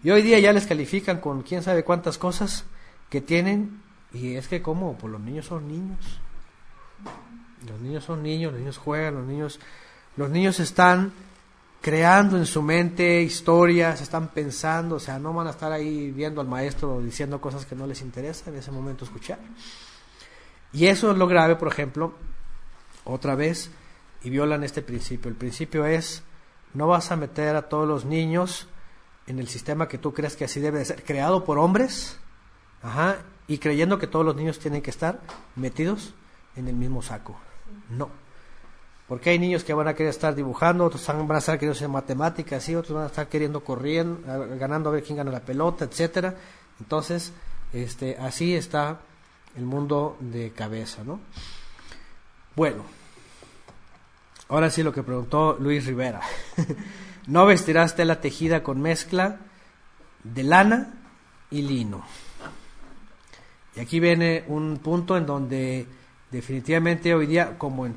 Y 0.03 0.11
hoy 0.11 0.23
día 0.23 0.39
ya 0.39 0.53
les 0.53 0.67
califican 0.67 1.21
con 1.21 1.43
quién 1.43 1.63
sabe 1.63 1.85
cuántas 1.85 2.19
cosas 2.19 2.65
que 3.09 3.21
tienen 3.21 3.83
y 4.13 4.35
es 4.35 4.49
que 4.49 4.61
como, 4.63 4.97
pues 4.99 5.13
los 5.13 5.21
niños 5.21 5.47
son 5.47 5.69
niños. 5.69 6.21
Los 7.67 7.81
niños 7.81 8.05
son 8.05 8.23
niños, 8.23 8.53
los 8.53 8.61
niños 8.61 8.79
juegan, 8.79 9.15
los 9.15 9.27
niños 9.27 9.61
los 10.17 10.29
niños 10.29 10.61
están 10.61 11.13
creando 11.81 12.37
en 12.37 12.47
su 12.47 12.63
mente 12.63 13.23
historias, 13.23 14.01
están 14.01 14.29
pensando, 14.29 14.97
o 14.97 15.01
sea, 15.01 15.19
no 15.19 15.33
van 15.33 15.47
a 15.47 15.51
estar 15.51 15.73
ahí 15.73 16.11
viendo 16.11 16.41
al 16.41 16.47
maestro 16.47 17.01
diciendo 17.01 17.41
cosas 17.41 17.65
que 17.65 17.75
no 17.75 17.87
les 17.87 18.03
interesa 18.03 18.51
en 18.51 18.57
ese 18.57 18.71
momento 18.71 19.05
escuchar. 19.05 19.39
Y 20.73 20.87
eso 20.87 21.11
es 21.11 21.17
lo 21.17 21.27
grave, 21.27 21.57
por 21.57 21.69
ejemplo, 21.69 22.13
otra 23.05 23.35
vez, 23.35 23.71
y 24.25 24.31
violan 24.31 24.65
este 24.65 24.83
principio. 24.83 25.29
El 25.29 25.37
principio 25.37 25.87
es, 25.87 26.23
no 26.75 26.87
vas 26.87 27.11
a 27.11 27.17
meter 27.17 27.57
a 27.57 27.69
todos 27.69 27.87
los 27.87 28.05
niños 28.05 28.69
en 29.27 29.39
el 29.39 29.49
sistema 29.49 29.89
que 29.89 29.99
tú 29.99 30.13
crees 30.13 30.37
que 30.37 30.45
así 30.45 30.61
debe 30.61 30.81
de 30.81 30.85
ser, 30.85 31.05
creado 31.05 31.45
por 31.45 31.59
hombres, 31.59 32.19
ajá, 32.83 33.19
y 33.47 33.59
creyendo 33.59 33.99
que 33.99 34.07
todos 34.07 34.25
los 34.25 34.37
niños 34.37 34.59
tienen 34.59 34.83
que 34.83 34.91
estar 34.91 35.21
metidos 35.57 36.15
en 36.57 36.69
el 36.69 36.75
mismo 36.75 37.03
saco. 37.03 37.37
No. 37.91 38.09
Porque 39.09 39.31
hay 39.31 39.39
niños 39.39 39.65
que 39.65 39.75
van 39.75 39.89
a 39.89 39.95
querer 39.95 40.11
estar 40.11 40.35
dibujando, 40.35 40.85
otros 40.85 41.07
van 41.07 41.31
a 41.33 41.39
estar 41.39 41.57
queriendo 41.57 41.77
hacer 41.77 41.89
matemáticas, 41.89 42.69
y 42.69 42.75
otros 42.75 42.95
van 42.95 43.05
a 43.05 43.09
estar 43.09 43.29
queriendo 43.29 43.63
corriendo, 43.63 44.21
ganando 44.59 44.89
a 44.89 44.93
ver 44.93 45.03
quién 45.03 45.19
gana 45.19 45.31
la 45.31 45.41
pelota, 45.41 45.85
etcétera. 45.85 46.35
Entonces, 46.81 47.33
este, 47.73 48.17
así 48.19 48.55
está 48.55 49.01
el 49.57 49.65
mundo 49.65 50.17
de 50.21 50.53
cabeza, 50.53 51.05
¿no? 51.05 51.21
Bueno, 52.57 52.85
Ahora 54.53 54.69
sí 54.69 54.83
lo 54.83 54.93
que 54.93 55.03
preguntó 55.03 55.57
Luis 55.59 55.87
Rivera. 55.87 56.21
no 57.27 57.47
vestirás 57.47 57.97
tela 57.97 58.21
tejida 58.21 58.63
con 58.63 58.83
mezcla 58.83 59.39
de 60.25 60.43
lana 60.43 60.93
y 61.51 61.63
lino. 61.63 62.05
Y 63.75 63.81
aquí 63.81 63.99
viene 63.99 64.45
un 64.49 64.77
punto 64.77 65.17
en 65.17 65.25
donde 65.25 65.87
definitivamente 66.31 67.15
hoy 67.15 67.27
día, 67.29 67.57
como 67.57 67.87
en, 67.87 67.97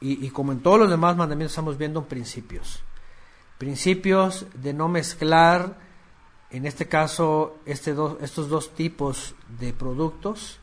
y, 0.00 0.30
como 0.30 0.52
en 0.52 0.60
todos 0.60 0.78
los 0.78 0.88
demás 0.88 1.18
mandamientos, 1.18 1.52
estamos 1.52 1.76
viendo 1.76 2.08
principios. 2.08 2.82
Principios 3.58 4.46
de 4.54 4.72
no 4.72 4.88
mezclar, 4.88 5.76
en 6.48 6.64
este 6.64 6.88
caso, 6.88 7.58
este 7.66 7.94
estos 8.22 8.48
dos 8.48 8.74
tipos 8.74 9.34
de 9.58 9.74
productos, 9.74 10.60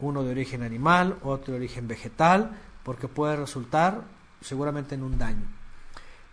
uno 0.00 0.22
de 0.22 0.32
origen 0.32 0.62
animal, 0.62 1.16
otro 1.22 1.52
de 1.52 1.60
origen 1.60 1.88
vegetal, 1.88 2.58
porque 2.82 3.08
puede 3.08 3.36
resultar 3.36 4.15
seguramente 4.40 4.94
en 4.94 5.02
un 5.02 5.18
daño. 5.18 5.46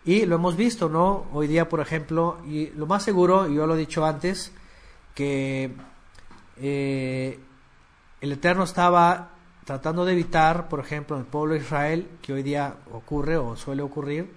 Y 0.06 0.26
lo 0.26 0.36
hemos 0.36 0.56
visto, 0.58 0.90
¿no? 0.90 1.26
Hoy 1.32 1.48
día, 1.48 1.70
por 1.70 1.80
ejemplo, 1.80 2.40
y 2.46 2.68
lo 2.72 2.86
más 2.86 3.04
seguro, 3.04 3.50
y 3.50 3.56
yo 3.56 3.66
lo 3.66 3.76
he 3.76 3.80
dicho 3.80 4.06
antes, 4.06 4.52
que 5.16 5.72
eh, 6.58 7.40
el 8.20 8.32
Eterno 8.32 8.64
estaba 8.64 9.30
tratando 9.64 10.04
de 10.04 10.14
evitar, 10.14 10.68
por 10.68 10.82
ejemplo, 10.82 11.16
en 11.16 11.22
el 11.22 11.28
pueblo 11.28 11.54
de 11.54 11.62
Israel, 11.62 12.10
que 12.22 12.34
hoy 12.34 12.44
día 12.44 12.76
ocurre 12.92 13.38
o 13.38 13.56
suele 13.56 13.82
ocurrir, 13.82 14.34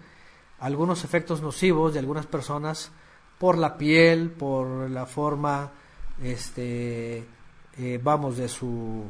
algunos 0.61 1.05
efectos 1.05 1.43
nocivos 1.43 1.93
de 1.93 1.99
algunas 1.99 2.27
personas 2.27 2.93
por 3.39 3.59
la 3.59 3.77
piel, 3.77 4.31
por 4.31 4.89
la 4.89 5.05
forma, 5.05 5.71
este, 6.23 7.27
eh, 7.79 8.01
vamos, 8.03 8.37
de 8.37 8.49
su 8.49 9.05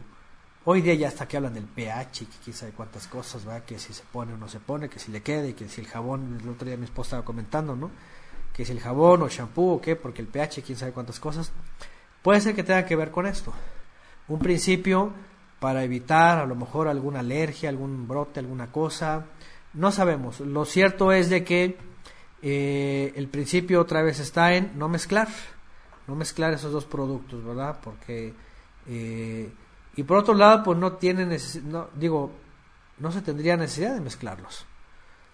Hoy 0.68 0.82
día 0.82 0.94
ya 0.94 1.06
hasta 1.06 1.28
que 1.28 1.36
hablan 1.36 1.54
del 1.54 1.66
pH, 1.66 2.26
que 2.26 2.38
quién 2.42 2.56
sabe 2.56 2.72
cuántas 2.72 3.06
cosas, 3.06 3.44
¿verdad? 3.44 3.64
Que 3.64 3.78
si 3.78 3.92
se 3.92 4.02
pone 4.02 4.32
o 4.32 4.36
no 4.36 4.48
se 4.48 4.58
pone, 4.58 4.88
que 4.88 4.98
si 4.98 5.12
le 5.12 5.22
queda 5.22 5.46
y 5.46 5.52
que 5.52 5.68
si 5.68 5.80
el 5.80 5.86
jabón, 5.86 6.40
el 6.42 6.48
otro 6.48 6.66
día 6.66 6.76
mi 6.76 6.86
esposa 6.86 7.10
estaba 7.10 7.24
comentando, 7.24 7.76
¿no? 7.76 7.92
Que 8.52 8.64
si 8.64 8.72
el 8.72 8.80
jabón 8.80 9.22
o 9.22 9.28
shampoo 9.28 9.74
o 9.74 9.80
qué, 9.80 9.94
porque 9.94 10.22
el 10.22 10.26
pH, 10.26 10.64
quién 10.64 10.76
sabe 10.76 10.90
cuántas 10.90 11.20
cosas. 11.20 11.52
Puede 12.20 12.40
ser 12.40 12.56
que 12.56 12.64
tenga 12.64 12.84
que 12.84 12.96
ver 12.96 13.12
con 13.12 13.26
esto. 13.26 13.52
Un 14.26 14.40
principio 14.40 15.12
para 15.60 15.84
evitar 15.84 16.38
a 16.38 16.46
lo 16.46 16.56
mejor 16.56 16.88
alguna 16.88 17.20
alergia, 17.20 17.68
algún 17.68 18.08
brote, 18.08 18.40
alguna 18.40 18.72
cosa. 18.72 19.24
No 19.72 19.92
sabemos. 19.92 20.40
Lo 20.40 20.64
cierto 20.64 21.12
es 21.12 21.30
de 21.30 21.44
que 21.44 21.78
eh, 22.42 23.12
el 23.14 23.28
principio 23.28 23.80
otra 23.80 24.02
vez 24.02 24.18
está 24.18 24.52
en 24.54 24.76
no 24.76 24.88
mezclar, 24.88 25.28
no 26.08 26.16
mezclar 26.16 26.54
esos 26.54 26.72
dos 26.72 26.86
productos, 26.86 27.44
¿verdad? 27.44 27.78
Porque 27.80 28.34
eh, 28.88 29.48
y 29.96 30.02
por 30.02 30.18
otro 30.18 30.34
lado, 30.34 30.62
pues 30.62 30.78
no 30.78 30.92
tiene 30.92 31.24
no, 31.64 31.88
digo, 31.94 32.30
no 32.98 33.10
se 33.10 33.22
tendría 33.22 33.56
necesidad 33.56 33.94
de 33.94 34.00
mezclarlos. 34.00 34.66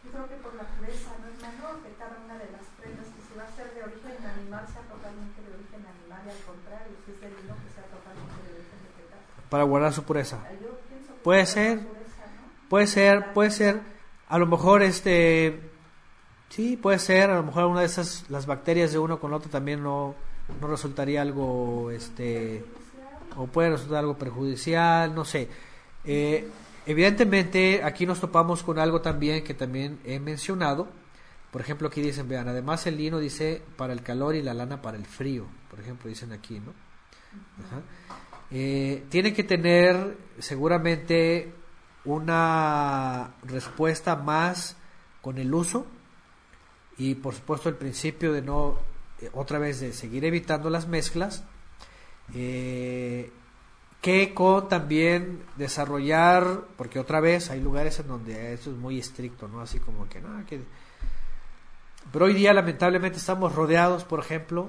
Yo 0.05 0.10
creo 0.12 0.28
que 0.28 0.36
por 0.36 0.55
la 0.55 0.62
pureza, 0.62 1.10
no 1.20 1.26
es 1.26 1.43
mejor 1.43 1.82
que 1.82 1.93
cada 1.98 2.16
una 2.24 2.39
de 2.39 2.51
las 2.52 2.62
prendas 2.78 3.06
que 3.06 3.22
se 3.28 3.36
va 3.36 3.43
a 3.43 3.48
hacer 3.48 3.74
de 3.74 3.82
origen 3.82 4.24
animal 4.24 4.64
sea 4.72 4.82
totalmente 4.82 5.43
de 5.43 5.48
origen 5.55 5.82
animal 5.82 6.22
y 6.26 6.30
al 6.30 6.43
contrario, 6.47 6.94
si 7.05 7.10
es 7.10 7.20
de 7.20 7.28
lino 7.28 7.55
que 7.59 7.74
sea 7.74 7.84
totalmente 7.90 8.39
de 8.39 8.55
origen 8.55 8.78
vegetal. 8.86 9.20
Para 9.51 9.64
guardar 9.64 9.93
su 9.93 10.05
pureza. 10.05 10.39
Yo 10.62 10.78
pienso 10.89 11.12
que 11.12 11.20
Puede 11.22 11.47
ser, 11.47 11.78
pureza, 11.80 12.26
¿no? 12.26 12.68
puede 12.68 12.86
ser, 12.86 13.32
puede 13.32 13.51
ser, 13.51 13.80
a 14.28 14.39
lo 14.39 14.47
mejor 14.47 14.82
este, 14.82 15.60
sí, 16.51 16.76
puede 16.76 17.01
ser, 17.01 17.30
a 17.30 17.34
lo 17.34 17.43
mejor 17.43 17.66
una 17.66 17.80
de 17.80 17.86
esas, 17.86 18.30
las 18.30 18.47
bacterias 18.47 18.93
de 18.93 18.98
uno 18.98 19.18
con 19.18 19.34
otro 19.34 19.51
también 19.51 19.82
no, 19.82 20.14
no 20.60 20.66
resultaría 20.68 21.20
algo, 21.20 21.90
este, 21.90 22.64
o 23.36 23.46
puede 23.46 23.70
resultar 23.70 23.98
algo 23.98 24.16
perjudicial, 24.16 25.14
no 25.14 25.24
sé. 25.24 25.48
Eh, 26.04 26.48
evidentemente, 26.86 27.82
aquí 27.82 28.06
nos 28.06 28.20
topamos 28.20 28.62
con 28.62 28.78
algo 28.78 29.00
también 29.00 29.44
que 29.44 29.54
también 29.54 29.98
he 30.04 30.18
mencionado. 30.20 30.88
Por 31.50 31.60
ejemplo, 31.60 31.88
aquí 31.88 32.00
dicen, 32.00 32.28
vean, 32.28 32.48
además 32.48 32.86
el 32.86 32.96
lino 32.96 33.18
dice 33.18 33.62
para 33.76 33.92
el 33.92 34.02
calor 34.02 34.34
y 34.34 34.42
la 34.42 34.54
lana 34.54 34.80
para 34.80 34.96
el 34.96 35.04
frío. 35.04 35.46
Por 35.70 35.80
ejemplo, 35.80 36.09
dicen 36.09 36.32
aquí, 36.32 36.60
¿no? 36.60 36.72
Eh, 38.50 39.04
tiene 39.09 39.32
que 39.32 39.44
tener 39.44 40.16
seguramente 40.38 41.52
una 42.04 43.34
respuesta 43.44 44.16
más 44.16 44.76
con 45.20 45.38
el 45.38 45.54
uso 45.54 45.86
y 46.98 47.14
por 47.14 47.34
supuesto 47.34 47.68
el 47.68 47.76
principio 47.76 48.32
de 48.32 48.42
no, 48.42 48.76
eh, 49.20 49.30
otra 49.32 49.59
vez, 49.59 49.80
de 49.80 49.92
seguir 49.92 50.24
evitando 50.24 50.68
las 50.68 50.88
mezclas 50.88 51.44
eh, 52.34 53.30
que 54.00 54.34
con 54.34 54.68
también 54.68 55.44
desarrollar, 55.56 56.64
porque 56.76 56.98
otra 56.98 57.20
vez 57.20 57.50
hay 57.50 57.60
lugares 57.60 58.00
en 58.00 58.09
donde 58.09 58.52
eso 58.52 58.70
es 58.70 58.76
muy 58.76 58.98
estricto, 58.98 59.46
¿no? 59.48 59.60
Así 59.60 59.78
como 59.78 60.09
que, 60.09 60.20
no, 60.20 60.44
que... 60.46 60.60
Pero 62.10 62.24
hoy 62.24 62.34
día 62.34 62.52
lamentablemente 62.52 63.18
estamos 63.18 63.54
rodeados, 63.54 64.04
por 64.04 64.18
ejemplo, 64.18 64.68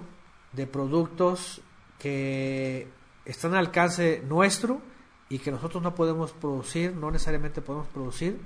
de 0.51 0.67
productos 0.67 1.61
que 1.97 2.87
están 3.25 3.53
al 3.53 3.65
alcance 3.65 4.21
nuestro 4.27 4.81
y 5.29 5.39
que 5.39 5.51
nosotros 5.51 5.81
no 5.81 5.95
podemos 5.95 6.31
producir, 6.31 6.93
no 6.93 7.09
necesariamente 7.09 7.61
podemos 7.61 7.87
producir, 7.87 8.39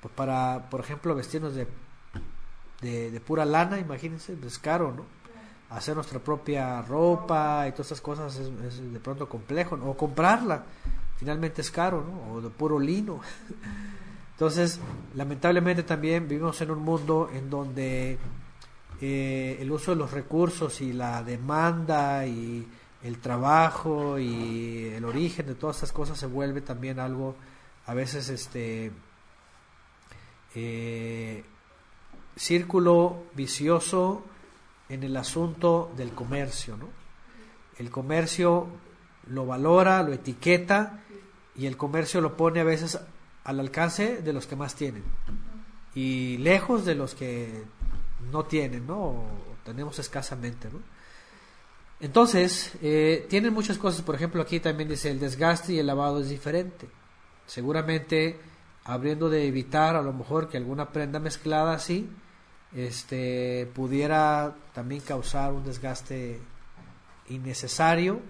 pues 0.00 0.14
para, 0.14 0.70
por 0.70 0.80
ejemplo, 0.80 1.14
vestirnos 1.16 1.56
de, 1.56 1.66
de, 2.82 3.10
de 3.10 3.20
pura 3.20 3.44
lana, 3.44 3.80
imagínense, 3.80 4.36
es 4.46 4.58
caro, 4.60 4.92
¿no? 4.92 5.23
Hacer 5.76 5.94
nuestra 5.94 6.18
propia 6.18 6.82
ropa 6.82 7.66
y 7.68 7.72
todas 7.72 7.86
esas 7.86 8.00
cosas 8.00 8.36
es, 8.36 8.92
de 8.92 9.00
pronto 9.00 9.28
complejo, 9.28 9.76
o 9.76 9.96
comprarla, 9.96 10.64
finalmente 11.16 11.62
es 11.62 11.70
caro, 11.70 12.04
¿no? 12.04 12.34
o 12.34 12.40
de 12.40 12.50
puro 12.50 12.78
lino. 12.78 13.20
Entonces, 14.32 14.80
lamentablemente 15.14 15.84
también 15.84 16.26
vivimos 16.26 16.60
en 16.60 16.70
un 16.70 16.80
mundo 16.80 17.30
en 17.32 17.48
donde 17.48 18.18
eh, 19.00 19.58
el 19.60 19.70
uso 19.70 19.92
de 19.92 19.96
los 19.96 20.10
recursos 20.10 20.80
y 20.80 20.92
la 20.92 21.22
demanda 21.22 22.26
y 22.26 22.66
el 23.02 23.18
trabajo 23.18 24.18
y 24.18 24.92
el 24.94 25.04
origen 25.04 25.46
de 25.46 25.54
todas 25.54 25.76
estas 25.76 25.92
cosas 25.92 26.18
se 26.18 26.26
vuelve 26.26 26.62
también 26.62 26.98
algo 26.98 27.36
a 27.86 27.94
veces 27.94 28.28
este 28.30 28.90
eh, 30.54 31.44
círculo 32.34 33.24
vicioso 33.34 34.24
en 34.88 35.02
el 35.02 35.16
asunto 35.16 35.92
del 35.96 36.12
comercio, 36.12 36.76
¿no? 36.76 36.88
El 37.78 37.90
comercio 37.90 38.68
lo 39.28 39.46
valora, 39.46 40.02
lo 40.02 40.12
etiqueta 40.12 41.00
y 41.56 41.66
el 41.66 41.76
comercio 41.76 42.20
lo 42.20 42.36
pone 42.36 42.60
a 42.60 42.64
veces 42.64 42.98
al 43.44 43.60
alcance 43.60 44.22
de 44.22 44.32
los 44.32 44.46
que 44.46 44.56
más 44.56 44.74
tienen 44.74 45.04
y 45.94 46.38
lejos 46.38 46.84
de 46.84 46.94
los 46.94 47.14
que 47.14 47.64
no 48.30 48.44
tienen, 48.44 48.86
¿no? 48.86 49.00
O 49.00 49.26
tenemos 49.64 49.98
escasamente, 49.98 50.68
¿no? 50.72 50.80
Entonces, 52.00 52.72
eh, 52.82 53.26
tienen 53.30 53.54
muchas 53.54 53.78
cosas, 53.78 54.02
por 54.02 54.14
ejemplo, 54.14 54.42
aquí 54.42 54.60
también 54.60 54.88
dice 54.88 55.10
el 55.10 55.20
desgaste 55.20 55.74
y 55.74 55.78
el 55.78 55.86
lavado 55.86 56.20
es 56.20 56.28
diferente. 56.28 56.88
Seguramente, 57.46 58.40
habiendo 58.84 59.30
de 59.30 59.46
evitar 59.46 59.96
a 59.96 60.02
lo 60.02 60.12
mejor 60.12 60.48
que 60.48 60.56
alguna 60.56 60.90
prenda 60.90 61.20
mezclada 61.20 61.74
así, 61.74 62.10
este 62.74 63.70
pudiera 63.74 64.54
también 64.72 65.00
causar 65.00 65.52
un 65.52 65.64
desgaste 65.64 66.40
innecesario 67.28 68.20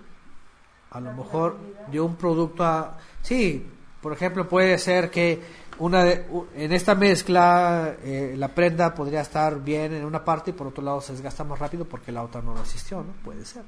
a 0.91 1.01
lo 1.01 1.13
mejor 1.13 1.57
de 1.91 2.01
un 2.01 2.17
producto 2.17 2.65
a 2.65 2.99
sí 3.23 3.67
por 4.01 4.13
ejemplo 4.13 4.49
puede 4.49 4.79
ser 4.79 5.11
que 5.11 5.41
una 5.79 6.05
de, 6.05 6.25
en 6.57 6.73
esta 6.73 6.95
mezcla 6.95 7.97
eh, 8.03 8.35
la 8.37 8.49
prenda 8.49 8.95
podría 8.95 9.23
estar 9.23 9.63
bien 9.63 9.93
en 9.93 10.05
una 10.05 10.25
parte 10.25 10.51
y 10.51 10.55
por 10.55 10.69
otro 10.69 10.85
lado 10.85 11.01
se 11.01 11.13
desgasta 11.13 11.43
más 11.43 11.59
rápido 11.59 11.85
porque 11.85 12.13
la 12.13 12.23
otra 12.23 12.43
no 12.43 12.55
resistió 12.55 12.99
no 12.99 13.13
puede 13.25 13.45
ser. 13.45 13.63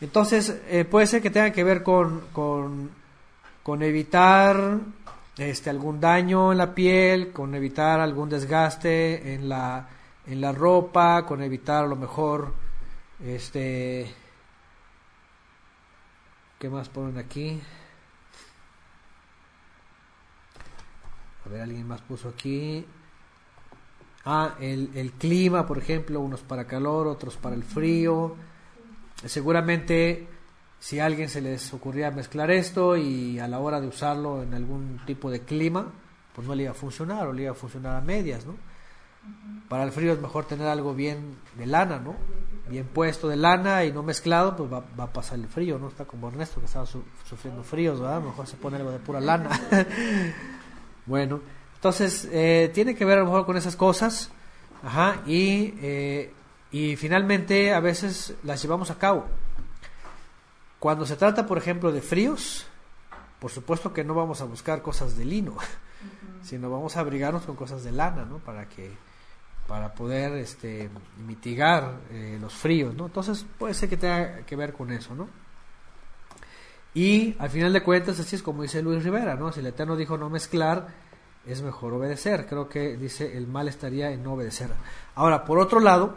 Entonces 0.00 0.60
eh, 0.68 0.84
puede 0.84 1.06
ser 1.06 1.20
que 1.20 1.30
tenga 1.30 1.50
que 1.50 1.64
ver 1.64 1.82
con, 1.82 2.22
con, 2.32 2.90
con 3.62 3.82
evitar 3.82 4.78
este, 5.40 5.70
algún 5.70 6.00
daño 6.00 6.52
en 6.52 6.58
la 6.58 6.74
piel, 6.74 7.32
con 7.32 7.54
evitar 7.54 7.98
algún 7.98 8.28
desgaste 8.28 9.32
en 9.32 9.48
la, 9.48 9.88
en 10.26 10.38
la 10.38 10.52
ropa, 10.52 11.24
con 11.24 11.42
evitar 11.42 11.84
a 11.84 11.88
lo 11.88 11.96
mejor, 11.96 12.52
este, 13.24 14.14
¿qué 16.58 16.68
más 16.68 16.90
ponen 16.90 17.16
aquí? 17.16 17.58
A 21.46 21.48
ver, 21.48 21.62
alguien 21.62 21.88
más 21.88 22.02
puso 22.02 22.28
aquí. 22.28 22.84
Ah, 24.26 24.56
el, 24.60 24.90
el 24.94 25.12
clima, 25.12 25.66
por 25.66 25.78
ejemplo, 25.78 26.20
unos 26.20 26.42
para 26.42 26.66
calor, 26.66 27.06
otros 27.06 27.38
para 27.38 27.56
el 27.56 27.64
frío. 27.64 28.36
Seguramente 29.24 30.28
si 30.80 30.98
a 30.98 31.04
alguien 31.04 31.28
se 31.28 31.42
les 31.42 31.72
ocurría 31.74 32.10
mezclar 32.10 32.50
esto 32.50 32.96
y 32.96 33.38
a 33.38 33.46
la 33.46 33.60
hora 33.60 33.80
de 33.80 33.86
usarlo 33.86 34.42
en 34.42 34.54
algún 34.54 34.98
tipo 35.06 35.30
de 35.30 35.40
clima, 35.40 35.92
pues 36.34 36.48
no 36.48 36.54
le 36.54 36.62
iba 36.62 36.72
a 36.72 36.74
funcionar 36.74 37.26
o 37.26 37.32
le 37.34 37.42
iba 37.42 37.52
a 37.52 37.54
funcionar 37.54 37.96
a 37.96 38.00
medias, 38.00 38.46
¿no? 38.46 38.56
Para 39.68 39.84
el 39.84 39.92
frío 39.92 40.14
es 40.14 40.20
mejor 40.20 40.46
tener 40.46 40.66
algo 40.66 40.94
bien 40.94 41.36
de 41.58 41.66
lana, 41.66 41.98
¿no? 41.98 42.16
Bien 42.70 42.86
puesto 42.86 43.28
de 43.28 43.36
lana 43.36 43.84
y 43.84 43.92
no 43.92 44.02
mezclado, 44.02 44.56
pues 44.56 44.72
va, 44.72 44.82
va 44.98 45.04
a 45.04 45.12
pasar 45.12 45.38
el 45.38 45.48
frío, 45.48 45.78
¿no? 45.78 45.88
Está 45.88 46.06
como 46.06 46.28
Ernesto 46.28 46.60
que 46.60 46.66
estaba 46.66 46.86
su, 46.86 47.02
sufriendo 47.28 47.62
fríos, 47.62 48.00
¿verdad? 48.00 48.22
Mejor 48.22 48.46
se 48.46 48.56
pone 48.56 48.78
algo 48.78 48.90
de 48.90 48.98
pura 48.98 49.20
lana. 49.20 49.50
bueno, 51.06 51.40
entonces 51.74 52.26
eh, 52.32 52.70
tiene 52.72 52.94
que 52.94 53.04
ver 53.04 53.18
a 53.18 53.20
lo 53.20 53.26
mejor 53.26 53.44
con 53.44 53.58
esas 53.58 53.76
cosas, 53.76 54.30
ajá, 54.82 55.20
y, 55.26 55.74
eh, 55.82 56.32
y 56.72 56.96
finalmente 56.96 57.74
a 57.74 57.80
veces 57.80 58.34
las 58.44 58.62
llevamos 58.62 58.90
a 58.90 58.98
cabo. 58.98 59.26
Cuando 60.80 61.06
se 61.06 61.14
trata, 61.14 61.46
por 61.46 61.58
ejemplo, 61.58 61.92
de 61.92 62.02
fríos, 62.02 62.66
por 63.38 63.52
supuesto 63.52 63.92
que 63.92 64.02
no 64.02 64.14
vamos 64.14 64.40
a 64.40 64.46
buscar 64.46 64.82
cosas 64.82 65.16
de 65.16 65.24
lino, 65.24 65.52
uh 65.52 65.54
-huh. 65.54 66.42
sino 66.42 66.70
vamos 66.70 66.96
a 66.96 67.00
abrigarnos 67.00 67.44
con 67.44 67.54
cosas 67.54 67.84
de 67.84 67.92
lana, 67.92 68.24
¿no? 68.24 68.38
Para 68.38 68.68
que 68.68 68.90
para 69.70 69.94
poder 69.94 70.32
este, 70.32 70.90
mitigar 71.24 72.00
eh, 72.10 72.38
los 72.40 72.52
fríos, 72.52 72.92
¿no? 72.96 73.06
Entonces 73.06 73.46
puede 73.56 73.72
ser 73.72 73.88
que 73.88 73.96
tenga 73.96 74.38
que 74.38 74.56
ver 74.56 74.72
con 74.72 74.90
eso, 74.90 75.14
¿no? 75.14 75.28
Y 76.92 77.36
al 77.38 77.50
final 77.50 77.72
de 77.72 77.82
cuentas, 77.82 78.18
así 78.18 78.34
es 78.34 78.42
como 78.42 78.62
dice 78.62 78.82
Luis 78.82 79.04
Rivera, 79.04 79.36
¿no? 79.36 79.52
Si 79.52 79.60
el 79.60 79.66
Eterno 79.66 79.94
dijo 79.94 80.18
no 80.18 80.28
mezclar, 80.28 80.88
es 81.46 81.62
mejor 81.62 81.92
obedecer. 81.92 82.46
Creo 82.48 82.68
que 82.68 82.96
dice 82.96 83.36
el 83.36 83.46
mal 83.46 83.68
estaría 83.68 84.10
en 84.10 84.24
no 84.24 84.32
obedecer. 84.32 84.70
Ahora, 85.14 85.44
por 85.44 85.60
otro 85.60 85.78
lado, 85.78 86.16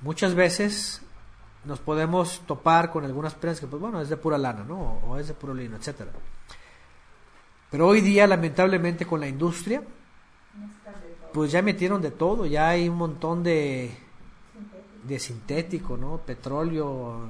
muchas 0.00 0.34
veces 0.34 1.02
nos 1.68 1.78
podemos 1.80 2.40
topar 2.46 2.90
con 2.90 3.04
algunas 3.04 3.34
prendas 3.34 3.60
que, 3.60 3.66
pues 3.66 3.80
bueno, 3.80 4.00
es 4.00 4.08
de 4.08 4.16
pura 4.16 4.38
lana, 4.38 4.64
¿no? 4.64 5.00
O 5.06 5.18
es 5.18 5.28
de 5.28 5.34
puro 5.34 5.52
lino, 5.52 5.76
etcétera. 5.76 6.10
Pero 7.70 7.86
hoy 7.86 8.00
día, 8.00 8.26
lamentablemente, 8.26 9.04
con 9.04 9.20
la 9.20 9.28
industria, 9.28 9.82
pues 11.34 11.52
ya 11.52 11.60
metieron 11.60 12.00
de 12.00 12.10
todo, 12.10 12.46
ya 12.46 12.70
hay 12.70 12.88
un 12.88 12.96
montón 12.96 13.42
de, 13.42 13.94
de 15.04 15.18
sintético, 15.18 15.98
¿no? 15.98 16.16
Petróleo 16.16 17.28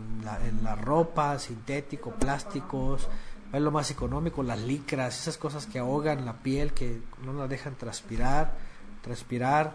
la, 0.62 0.76
ropa, 0.76 1.36
sintético, 1.40 2.12
plásticos, 2.12 3.08
es 3.52 3.60
lo 3.60 3.72
más 3.72 3.90
económico, 3.90 4.44
las 4.44 4.60
licras, 4.60 5.20
esas 5.20 5.36
cosas 5.36 5.66
que 5.66 5.80
ahogan 5.80 6.24
la 6.24 6.34
piel, 6.34 6.72
que 6.72 7.00
no 7.24 7.32
la 7.32 7.48
dejan 7.48 7.74
transpirar, 7.74 8.54
transpirar, 9.02 9.74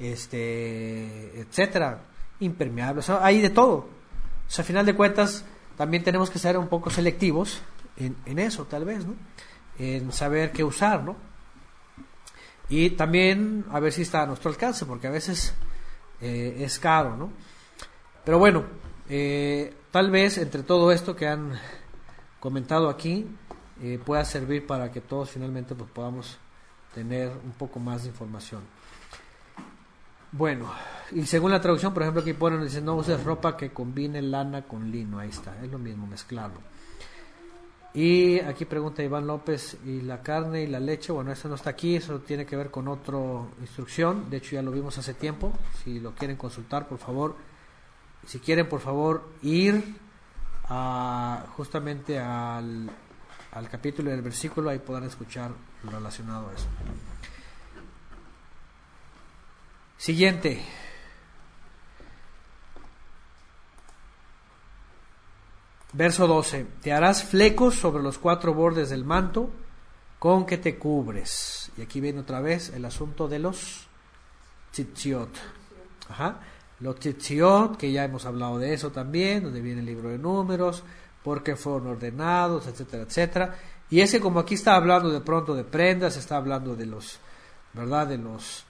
este, 0.00 1.40
etcétera, 1.40 2.00
impermeables, 2.40 3.08
o 3.08 3.22
hay 3.22 3.40
de 3.40 3.50
todo. 3.50 3.99
O 4.50 4.52
sea, 4.52 4.64
a 4.64 4.66
final 4.66 4.84
de 4.84 4.96
cuentas, 4.96 5.44
también 5.76 6.02
tenemos 6.02 6.28
que 6.28 6.40
ser 6.40 6.58
un 6.58 6.66
poco 6.66 6.90
selectivos 6.90 7.60
en, 7.96 8.38
eso, 8.40 8.64
tal 8.64 8.84
vez, 8.84 9.06
¿no? 9.06 9.14
En 9.78 10.10
saber 10.10 10.50
qué 10.50 10.64
usar, 10.64 11.04
¿no? 11.04 11.14
Y 12.68 12.90
también 12.90 13.64
a 13.70 13.78
ver 13.78 13.92
si 13.92 14.02
está 14.02 14.22
a 14.22 14.26
nuestro 14.26 14.50
alcance, 14.50 14.86
porque 14.86 15.06
a 15.06 15.10
veces 15.10 15.54
eh, 16.20 16.56
es 16.58 16.80
caro, 16.80 17.16
¿no? 17.16 17.30
Pero 18.24 18.40
bueno, 18.40 18.64
eh, 19.08 19.72
tal 19.92 20.10
vez 20.10 20.36
entre 20.38 20.64
todo 20.64 20.90
esto 20.90 21.14
que 21.14 21.28
han 21.28 21.52
comentado 22.40 22.88
aquí 22.88 23.28
eh, 23.80 24.00
pueda 24.04 24.24
servir 24.24 24.66
para 24.66 24.90
que 24.90 25.00
todos 25.00 25.30
finalmente 25.30 25.76
pues, 25.76 25.88
podamos 25.90 26.38
tener 26.92 27.30
un 27.44 27.52
poco 27.52 27.78
más 27.78 28.02
de 28.02 28.08
información. 28.08 28.62
Bueno, 30.32 30.72
y 31.12 31.26
según 31.26 31.50
la 31.50 31.60
traducción, 31.60 31.92
por 31.92 32.02
ejemplo, 32.02 32.22
aquí 32.22 32.34
ponen, 32.34 32.62
dice, 32.62 32.80
no 32.80 32.94
uses 32.94 33.22
ropa 33.24 33.56
que 33.56 33.70
combine 33.70 34.22
lana 34.22 34.62
con 34.62 34.90
lino, 34.90 35.18
ahí 35.18 35.28
está, 35.28 35.60
es 35.62 35.70
lo 35.70 35.78
mismo, 35.78 36.06
mezclarlo. 36.06 36.60
Y 37.92 38.38
aquí 38.38 38.64
pregunta 38.64 39.02
Iván 39.02 39.26
López, 39.26 39.76
¿y 39.84 40.02
la 40.02 40.22
carne 40.22 40.62
y 40.62 40.68
la 40.68 40.78
leche? 40.78 41.10
Bueno, 41.10 41.32
eso 41.32 41.48
no 41.48 41.56
está 41.56 41.70
aquí, 41.70 41.96
eso 41.96 42.20
tiene 42.20 42.46
que 42.46 42.54
ver 42.54 42.70
con 42.70 42.86
otra 42.86 43.18
instrucción, 43.60 44.30
de 44.30 44.36
hecho 44.36 44.54
ya 44.54 44.62
lo 44.62 44.70
vimos 44.70 44.96
hace 44.98 45.14
tiempo, 45.14 45.52
si 45.82 45.98
lo 45.98 46.14
quieren 46.14 46.36
consultar, 46.36 46.86
por 46.86 46.98
favor, 46.98 47.34
si 48.24 48.38
quieren, 48.38 48.68
por 48.68 48.80
favor, 48.80 49.28
ir 49.42 49.96
a, 50.68 51.44
justamente 51.56 52.20
al, 52.20 52.88
al 53.50 53.68
capítulo 53.68 54.10
del 54.10 54.22
versículo, 54.22 54.70
ahí 54.70 54.78
podrán 54.78 55.08
escuchar 55.08 55.50
lo 55.82 55.90
relacionado 55.90 56.50
a 56.50 56.52
eso. 56.52 56.68
Siguiente. 60.00 60.58
Verso 65.92 66.26
12. 66.26 66.66
Te 66.80 66.94
harás 66.94 67.22
flecos 67.22 67.74
sobre 67.74 68.02
los 68.02 68.16
cuatro 68.16 68.54
bordes 68.54 68.88
del 68.88 69.04
manto 69.04 69.50
con 70.18 70.46
que 70.46 70.56
te 70.56 70.78
cubres. 70.78 71.70
Y 71.76 71.82
aquí 71.82 72.00
viene 72.00 72.20
otra 72.20 72.40
vez 72.40 72.70
el 72.70 72.86
asunto 72.86 73.28
de 73.28 73.40
los 73.40 73.88
tzitziot. 74.72 75.36
Ajá. 76.08 76.40
Los 76.80 76.98
tzitziot, 76.98 77.76
que 77.76 77.92
ya 77.92 78.02
hemos 78.02 78.24
hablado 78.24 78.58
de 78.58 78.72
eso 78.72 78.90
también, 78.90 79.42
donde 79.42 79.60
viene 79.60 79.80
el 79.80 79.86
libro 79.86 80.08
de 80.08 80.16
números, 80.16 80.82
porque 81.22 81.56
fueron 81.56 81.88
ordenados, 81.88 82.66
etcétera, 82.68 83.02
etcétera. 83.02 83.58
Y 83.90 84.00
ese 84.00 84.18
como 84.18 84.40
aquí 84.40 84.54
está 84.54 84.76
hablando 84.76 85.10
de 85.10 85.20
pronto 85.20 85.54
de 85.54 85.64
prendas, 85.64 86.16
está 86.16 86.38
hablando 86.38 86.74
de 86.74 86.86
los, 86.86 87.18
¿verdad? 87.74 88.06
De 88.06 88.16
los, 88.16 88.64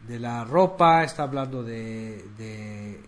de 0.00 0.18
la 0.18 0.44
ropa, 0.44 1.04
está 1.04 1.24
hablando 1.24 1.62
de, 1.62 2.24
de 2.36 3.00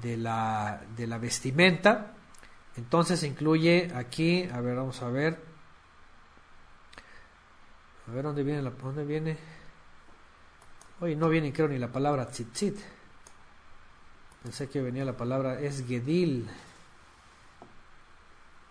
de 0.00 0.16
la, 0.16 0.80
de 0.96 1.06
la 1.06 1.18
vestimenta. 1.18 2.12
Entonces 2.76 3.22
incluye 3.22 3.92
aquí, 3.94 4.48
a 4.52 4.60
ver, 4.60 4.76
vamos 4.76 5.00
a 5.02 5.08
ver. 5.08 5.38
A 8.08 8.10
ver 8.10 8.24
dónde 8.24 8.42
viene 8.42 8.62
la 8.62 8.70
dónde 8.70 9.04
viene. 9.04 9.38
Oye, 11.00 11.16
no 11.16 11.28
viene 11.28 11.52
creo 11.52 11.68
ni 11.68 11.78
la 11.78 11.90
palabra 11.90 12.26
tzitzit. 12.26 12.78
Pensé 14.42 14.68
que 14.68 14.82
venía 14.82 15.04
la 15.04 15.16
palabra 15.16 15.60
es 15.60 15.86
gedil. 15.86 16.48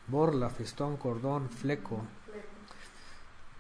Borla, 0.08 0.50
festón, 0.50 0.98
cordón, 0.98 1.50
fleco. 1.50 2.06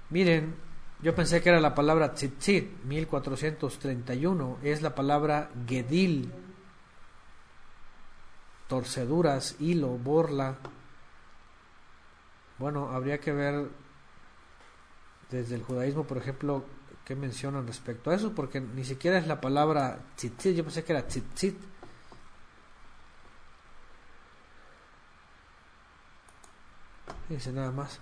Miren, 0.10 0.55
yo 1.03 1.13
pensé 1.13 1.41
que 1.41 1.49
era 1.49 1.59
la 1.59 1.75
palabra 1.75 2.13
tzitzit, 2.13 2.84
1431. 2.85 4.59
Es 4.63 4.81
la 4.81 4.95
palabra 4.95 5.51
gedil 5.67 6.31
torceduras, 8.67 9.57
hilo, 9.59 9.89
borla. 9.89 10.55
Bueno, 12.57 12.89
habría 12.89 13.19
que 13.19 13.34
ver 13.34 13.69
desde 15.30 15.55
el 15.55 15.63
judaísmo, 15.63 16.05
por 16.05 16.17
ejemplo, 16.17 16.63
qué 17.03 17.15
mencionan 17.15 17.67
respecto 17.67 18.09
a 18.09 18.15
eso, 18.15 18.34
porque 18.34 18.61
ni 18.61 18.85
siquiera 18.85 19.17
es 19.17 19.27
la 19.27 19.41
palabra 19.41 19.99
tzitzit, 20.15 20.55
yo 20.55 20.63
pensé 20.63 20.84
que 20.84 20.93
era 20.93 21.05
tzitzit. 21.05 21.57
Dice 27.30 27.51
nada 27.51 27.71
más. 27.71 27.99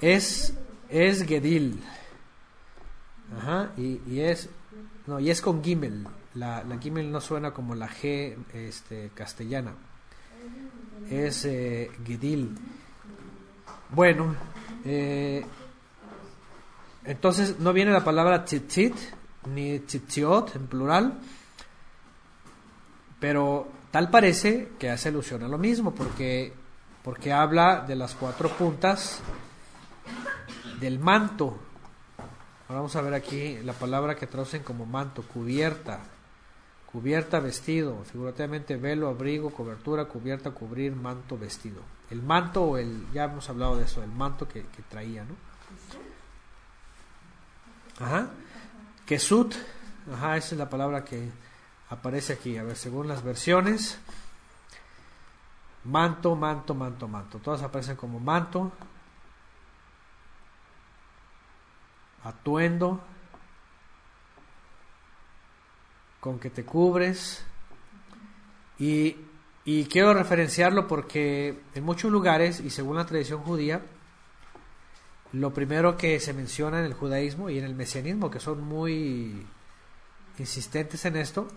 Es, 0.00 0.54
es 0.88 1.24
Gedil. 1.24 1.82
Ajá, 3.36 3.72
y, 3.76 4.00
y 4.06 4.20
es, 4.20 4.48
no, 5.06 5.18
y 5.18 5.30
es 5.30 5.40
con 5.40 5.62
Gimel. 5.62 6.06
La, 6.34 6.62
la 6.64 6.78
Gimel 6.78 7.10
no 7.10 7.20
suena 7.20 7.52
como 7.52 7.74
la 7.74 7.88
G 7.88 8.36
este, 8.52 9.10
castellana. 9.14 9.72
Es 11.10 11.44
eh, 11.44 11.90
Gedil. 12.04 12.56
Bueno, 13.90 14.34
eh, 14.84 15.44
entonces 17.04 17.58
no 17.60 17.72
viene 17.72 17.92
la 17.92 18.04
palabra 18.04 18.44
tzitzit 18.44 18.94
ni 19.46 19.78
tzitziot 19.80 20.56
en 20.56 20.66
plural, 20.66 21.18
pero 23.20 23.68
tal 23.90 24.10
parece 24.10 24.70
que 24.78 24.90
hace 24.90 25.08
alusión 25.08 25.42
a 25.44 25.48
lo 25.48 25.56
mismo, 25.56 25.94
porque, 25.94 26.52
porque 27.02 27.32
habla 27.32 27.84
de 27.86 27.94
las 27.94 28.14
cuatro 28.14 28.48
puntas 28.48 29.20
del 30.80 30.98
manto. 30.98 31.58
Ahora 32.68 32.80
vamos 32.80 32.96
a 32.96 33.02
ver 33.02 33.14
aquí 33.14 33.58
la 33.62 33.72
palabra 33.72 34.16
que 34.16 34.26
traducen 34.26 34.62
como 34.62 34.86
manto, 34.86 35.22
cubierta, 35.22 36.00
cubierta, 36.90 37.40
vestido, 37.40 38.04
figurativamente 38.04 38.76
velo, 38.76 39.08
abrigo, 39.08 39.50
cobertura, 39.50 40.06
cubierta, 40.06 40.50
cubrir, 40.50 40.94
manto, 40.96 41.38
vestido. 41.38 41.82
El 42.10 42.22
manto 42.22 42.62
o 42.62 42.76
el, 42.78 43.06
ya 43.12 43.24
hemos 43.24 43.48
hablado 43.48 43.76
de 43.76 43.84
eso, 43.84 44.02
el 44.02 44.10
manto 44.10 44.48
que, 44.48 44.64
traía, 44.88 45.24
¿no? 45.24 45.34
Ajá. 48.04 48.28
Kesut, 49.04 49.54
ajá, 50.12 50.36
esa 50.36 50.54
es 50.54 50.58
la 50.58 50.68
palabra 50.68 51.04
que 51.04 51.30
aparece 51.90 52.32
aquí. 52.32 52.56
A 52.56 52.64
ver, 52.64 52.76
según 52.76 53.08
las 53.08 53.22
versiones, 53.22 53.98
manto, 55.84 56.34
manto, 56.34 56.74
manto, 56.74 57.08
manto. 57.08 57.38
Todas 57.38 57.62
aparecen 57.62 57.96
como 57.96 58.18
manto, 58.20 58.72
atuendo, 62.26 63.00
con 66.20 66.38
que 66.38 66.50
te 66.50 66.64
cubres. 66.64 67.44
Y, 68.78 69.16
y 69.64 69.84
quiero 69.86 70.12
referenciarlo 70.12 70.86
porque 70.86 71.58
en 71.74 71.84
muchos 71.84 72.10
lugares, 72.10 72.60
y 72.60 72.70
según 72.70 72.96
la 72.96 73.06
tradición 73.06 73.42
judía, 73.42 73.82
lo 75.32 75.52
primero 75.52 75.96
que 75.96 76.20
se 76.20 76.32
menciona 76.32 76.78
en 76.80 76.86
el 76.86 76.94
judaísmo 76.94 77.50
y 77.50 77.58
en 77.58 77.64
el 77.64 77.74
mesianismo, 77.74 78.30
que 78.30 78.40
son 78.40 78.62
muy 78.62 79.46
insistentes 80.38 81.04
en 81.04 81.16
esto, 81.16 81.48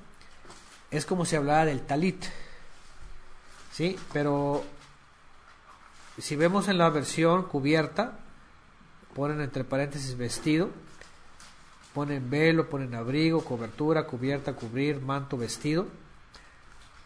es 0.92 1.06
como 1.06 1.26
si 1.26 1.36
hablara 1.36 1.66
del 1.66 1.82
talit. 1.82 2.26
¿Sí? 3.72 3.98
Pero 4.12 4.64
si 6.18 6.36
vemos 6.36 6.68
en 6.68 6.78
la 6.78 6.90
versión 6.90 7.44
cubierta, 7.44 8.20
ponen 9.20 9.42
entre 9.42 9.66
paréntesis 9.66 10.16
vestido, 10.16 10.70
ponen 11.94 12.30
velo, 12.30 12.70
ponen 12.70 12.96
abrigo, 12.96 13.44
cobertura, 13.44 14.08
cubierta, 14.08 14.54
cubrir, 14.54 15.02
manto, 15.02 15.38
vestido. 15.38 15.88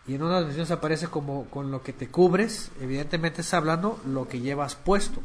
Y 0.05 0.13
en 0.13 0.21
unas 0.21 0.43
versiones 0.43 0.69
aparece 0.69 1.07
como 1.07 1.45
con 1.45 1.71
lo 1.71 1.81
que 1.81 1.91
te 1.91 2.09
cubres, 2.09 2.69
evidentemente 2.79 3.41
está 3.41 3.57
hablando 3.57 3.99
lo 4.05 4.27
que 4.27 4.41
llevas 4.41 4.75
puesto. 4.75 5.23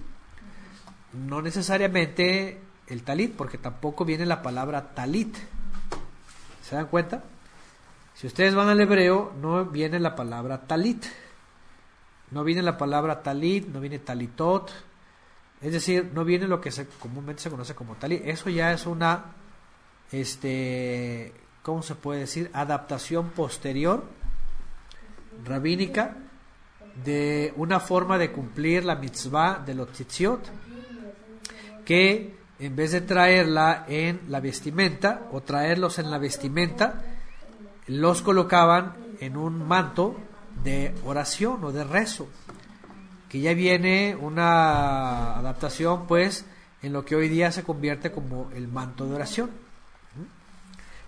No 1.12 1.42
necesariamente 1.42 2.58
el 2.86 3.02
talit, 3.02 3.36
porque 3.36 3.58
tampoco 3.58 4.06
viene 4.06 4.24
la 4.24 4.40
palabra 4.40 4.94
talit. 4.94 5.36
¿Se 6.62 6.74
dan 6.74 6.86
cuenta? 6.86 7.22
Si 8.14 8.26
ustedes 8.26 8.54
van 8.54 8.70
al 8.70 8.80
hebreo, 8.80 9.34
no 9.42 9.66
viene 9.66 10.00
la 10.00 10.16
palabra 10.16 10.62
talit. 10.62 11.04
No 12.30 12.44
viene 12.44 12.62
la 12.62 12.78
palabra 12.78 13.22
talit, 13.22 13.68
no 13.68 13.78
viene 13.78 13.98
talitot. 13.98 14.87
Es 15.60 15.72
decir, 15.72 16.10
no 16.14 16.24
viene 16.24 16.46
lo 16.46 16.60
que 16.60 16.70
se, 16.70 16.86
comúnmente 16.86 17.42
se 17.42 17.50
conoce 17.50 17.74
como 17.74 17.96
talit. 17.96 18.22
Eso 18.24 18.48
ya 18.48 18.72
es 18.72 18.86
una, 18.86 19.32
este, 20.12 21.32
¿cómo 21.62 21.82
se 21.82 21.94
puede 21.94 22.20
decir? 22.20 22.50
Adaptación 22.52 23.30
posterior, 23.30 24.04
rabínica, 25.44 26.16
de 27.04 27.52
una 27.56 27.80
forma 27.80 28.18
de 28.18 28.32
cumplir 28.32 28.84
la 28.84 28.96
mitzvah 28.96 29.62
de 29.64 29.74
los 29.74 29.92
tzitziot, 29.92 30.40
que 31.84 32.36
en 32.58 32.76
vez 32.76 32.92
de 32.92 33.00
traerla 33.00 33.84
en 33.88 34.20
la 34.28 34.40
vestimenta 34.40 35.28
o 35.32 35.42
traerlos 35.42 35.98
en 35.98 36.10
la 36.10 36.18
vestimenta, 36.18 37.02
los 37.86 38.22
colocaban 38.22 38.94
en 39.20 39.36
un 39.36 39.66
manto 39.66 40.16
de 40.62 40.94
oración 41.04 41.64
o 41.64 41.72
de 41.72 41.84
rezo. 41.84 42.28
Que 43.28 43.40
ya 43.40 43.54
viene 43.54 44.16
una 44.16 45.36
adaptación, 45.36 46.06
pues, 46.06 46.44
en 46.82 46.92
lo 46.92 47.04
que 47.04 47.16
hoy 47.16 47.28
día 47.28 47.52
se 47.52 47.62
convierte 47.62 48.12
como 48.12 48.50
el 48.54 48.68
manto 48.68 49.06
de 49.06 49.14
oración. 49.14 49.50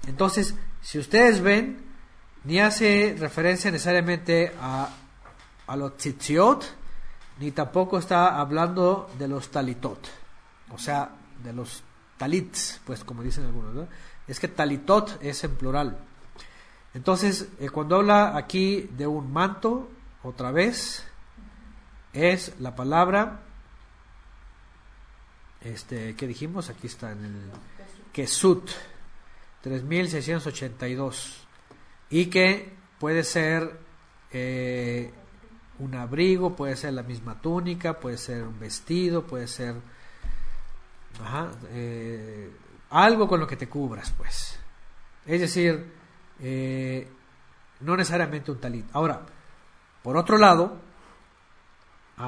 Entonces, 0.07 0.55
si 0.83 0.99
ustedes 0.99 1.41
ven, 1.41 1.79
ni 2.45 2.59
hace 2.59 3.17
referencia 3.19 3.71
necesariamente 3.71 4.53
a, 4.61 4.89
a 5.67 5.77
los 5.77 5.97
tzitziot, 5.97 6.65
ni 7.39 7.53
tampoco 7.53 7.99
está 7.99 8.39
hablando 8.39 9.11
de 9.19 9.29
los 9.29 9.51
talitot, 9.51 10.09
o 10.71 10.79
sea, 10.79 11.11
de 11.43 11.53
los 11.53 11.83
talits, 12.19 12.81
pues 12.85 13.03
como 13.03 13.23
dicen 13.23 13.47
algunos, 13.47 13.75
¿no? 13.75 13.89
Es 14.29 14.39
que 14.39 14.49
talitot 14.49 15.19
es 15.23 15.43
en 15.45 15.57
plural. 15.57 15.99
Entonces, 16.93 17.49
eh, 17.59 17.71
cuando 17.71 17.97
habla 17.97 18.37
aquí 18.37 18.91
de 18.97 19.07
un 19.07 19.33
manto, 19.33 19.89
otra 20.23 20.51
vez, 20.51 21.05
es 22.13 22.59
la 22.61 22.75
palabra, 22.75 23.41
este, 25.61 26.17
¿qué 26.17 26.27
dijimos? 26.27 26.71
Aquí 26.71 26.87
está 26.87 27.13
en 27.13 27.25
el 27.25 27.51
Kesut, 28.13 28.71
3682, 29.63 31.47
y 32.11 32.27
que 32.27 32.73
puede 32.99 33.25
ser 33.25 33.79
eh, 34.33 35.13
un 35.79 35.95
abrigo, 35.95 36.57
puede 36.57 36.77
ser 36.77 36.95
la 36.95 37.03
misma 37.03 37.41
túnica, 37.41 38.01
puede 38.01 38.17
ser 38.17 38.45
un 38.45 38.59
vestido, 38.59 39.27
puede 39.27 39.47
ser 39.47 39.77
ajá, 41.23 41.51
eh, 41.71 42.51
algo 42.91 43.29
con 43.29 43.41
lo 43.41 43.47
que 43.47 43.57
te 43.57 43.69
cubras, 43.69 44.13
pues. 44.17 44.59
Es 45.27 45.41
decir, 45.41 45.93
eh, 46.41 47.09
no 47.81 47.97
necesariamente 47.97 48.51
un 48.51 48.59
talit. 48.59 48.87
Ahora, 48.93 49.21
por 50.03 50.17
otro 50.17 50.39
lado, 50.39 50.79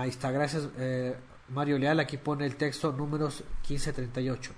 ahí 0.01 0.11
está, 0.11 0.31
gracias 0.31 0.69
eh, 0.79 1.17
Mario 1.49 1.79
Leal, 1.79 2.01
aquí 2.01 2.17
pone 2.17 2.47
el 2.47 2.57
texto 2.57 2.93
números 2.93 3.45
1538. 3.69 4.53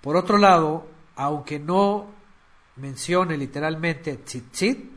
Por 0.00 0.16
otro 0.16 0.38
lado, 0.38 0.86
aunque 1.16 1.58
no 1.58 2.06
mencione 2.76 3.36
literalmente 3.36 4.16
tzitzit, 4.18 4.90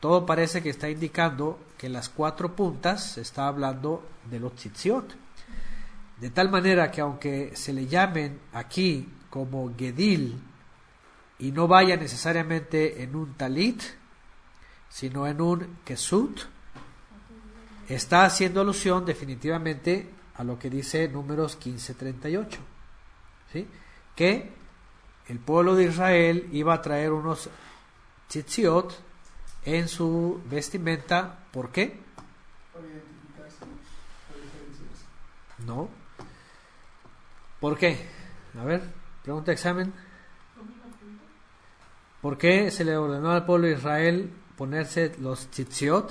todo 0.00 0.24
parece 0.24 0.62
que 0.62 0.70
está 0.70 0.88
indicando 0.88 1.58
que 1.76 1.88
las 1.88 2.08
cuatro 2.08 2.54
puntas 2.54 3.18
está 3.18 3.48
hablando 3.48 4.06
de 4.30 4.40
los 4.40 4.54
tzitziot. 4.54 5.14
De 6.20 6.30
tal 6.30 6.50
manera 6.50 6.90
que 6.90 7.00
aunque 7.00 7.52
se 7.54 7.72
le 7.72 7.86
llamen 7.86 8.40
aquí 8.52 9.08
como 9.28 9.74
Gedil 9.76 10.40
y 11.38 11.52
no 11.52 11.68
vaya 11.68 11.96
necesariamente 11.96 13.02
en 13.02 13.14
un 13.14 13.34
talit, 13.34 13.82
sino 14.88 15.26
en 15.26 15.40
un 15.40 15.78
kesut, 15.84 16.40
está 17.88 18.24
haciendo 18.24 18.60
alusión 18.60 19.04
definitivamente 19.04 20.08
a 20.34 20.44
lo 20.44 20.58
que 20.58 20.70
dice 20.70 21.08
números 21.08 21.54
1538, 21.56 22.58
¿sí? 23.52 23.66
que 24.14 24.50
el 25.28 25.38
pueblo 25.38 25.74
de 25.74 25.84
Israel 25.84 26.48
iba 26.52 26.74
a 26.74 26.82
traer 26.82 27.12
unos 27.12 27.48
tzitziot 28.28 28.96
en 29.64 29.88
su 29.88 30.40
vestimenta, 30.48 31.38
¿por 31.50 31.70
qué? 31.70 32.00
Identificarse, 32.74 33.64
diferenciarse. 34.42 35.04
No. 35.66 35.88
¿Por 37.60 37.76
qué? 37.76 38.06
A 38.58 38.64
ver, 38.64 38.82
pregunta 39.22 39.50
examen. 39.52 39.92
¿Por 42.22 42.38
qué 42.38 42.70
se 42.70 42.84
le 42.84 42.96
ordenó 42.96 43.30
al 43.30 43.44
pueblo 43.44 43.66
de 43.66 43.74
Israel 43.74 44.32
ponerse 44.56 45.14
los 45.18 45.48
tzitziot? 45.50 46.08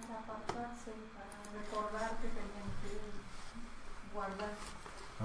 Para 0.00 0.20
apartarse, 0.20 0.92
para 1.14 1.62
recordar 1.62 2.10
que 2.20 2.28
tenían 2.28 2.68
que 2.82 4.14
guardar. 4.14 4.52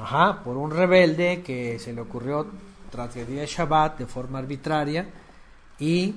Ajá, 0.02 0.42
por 0.44 0.56
un 0.56 0.72
rebelde 0.72 1.42
que 1.42 1.78
se 1.78 1.94
le 1.94 2.02
ocurrió 2.02 2.48
transgredir 2.90 3.40
el 3.40 3.48
Shabbat 3.48 4.00
de 4.00 4.06
forma 4.06 4.40
arbitraria 4.40 5.08
y 5.78 6.16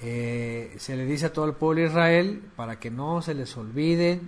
eh, 0.00 0.74
se 0.78 0.96
le 0.96 1.04
dice 1.04 1.26
a 1.26 1.32
todo 1.32 1.44
el 1.44 1.52
pueblo 1.52 1.82
de 1.82 1.88
Israel 1.88 2.42
para 2.56 2.78
que 2.78 2.90
no 2.90 3.20
se 3.20 3.34
les 3.34 3.54
olvide 3.56 4.20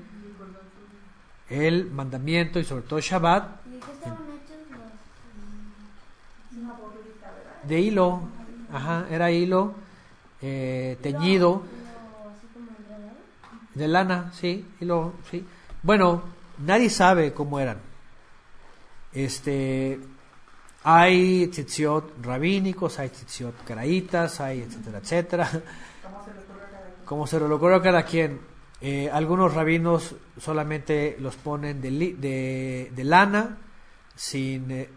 el 1.48 1.90
mandamiento 1.90 2.58
y 2.58 2.64
sobre 2.64 2.82
todo 2.82 3.00
Shabbat 3.00 3.60
¿Y 7.64 7.68
de 7.68 7.80
hilo, 7.80 8.20
ajá, 8.72 9.06
era 9.10 9.30
hilo 9.30 9.74
eh, 10.42 10.98
teñido 11.02 11.62
de 13.74 13.88
lana, 13.88 14.32
sí, 14.34 14.66
hilo, 14.80 15.14
sí. 15.30 15.46
Bueno, 15.82 16.22
nadie 16.58 16.90
sabe 16.90 17.32
cómo 17.32 17.60
eran. 17.60 17.89
Este, 19.12 19.98
hay 20.84 21.48
tzitziot 21.48 22.24
rabínicos, 22.24 22.98
hay 22.98 23.08
tzitziot 23.08 23.64
caraitas, 23.64 24.40
hay 24.40 24.60
etcétera, 24.62 24.98
etcétera. 24.98 25.50
¿Cómo 27.04 27.26
se 27.26 27.40
le 27.40 27.46
ocurrió 27.46 27.76
a 27.76 27.82
cada 27.82 28.04
quien? 28.04 28.36
Como. 28.38 28.50
Eh, 28.82 29.10
algunos 29.12 29.52
rabinos 29.52 30.14
solamente 30.38 31.16
los 31.20 31.36
ponen 31.36 31.82
de, 31.82 31.90
li- 31.90 32.12
de 32.14 33.04
lana, 33.04 33.58
sin... 34.14 34.70
eh, 34.70 34.88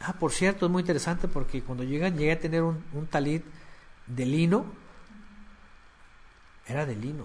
ah, 0.00 0.12
por 0.12 0.32
cierto, 0.32 0.66
es 0.66 0.72
muy 0.72 0.80
interesante 0.80 1.26
porque 1.26 1.62
cuando 1.62 1.82
llegan, 1.84 2.18
llegué 2.18 2.32
a 2.32 2.38
tener 2.38 2.62
un, 2.62 2.84
un 2.92 3.06
talit 3.06 3.42
de 4.06 4.26
lino. 4.26 4.66
Era 6.66 6.84
de 6.84 6.94
lino. 6.96 7.24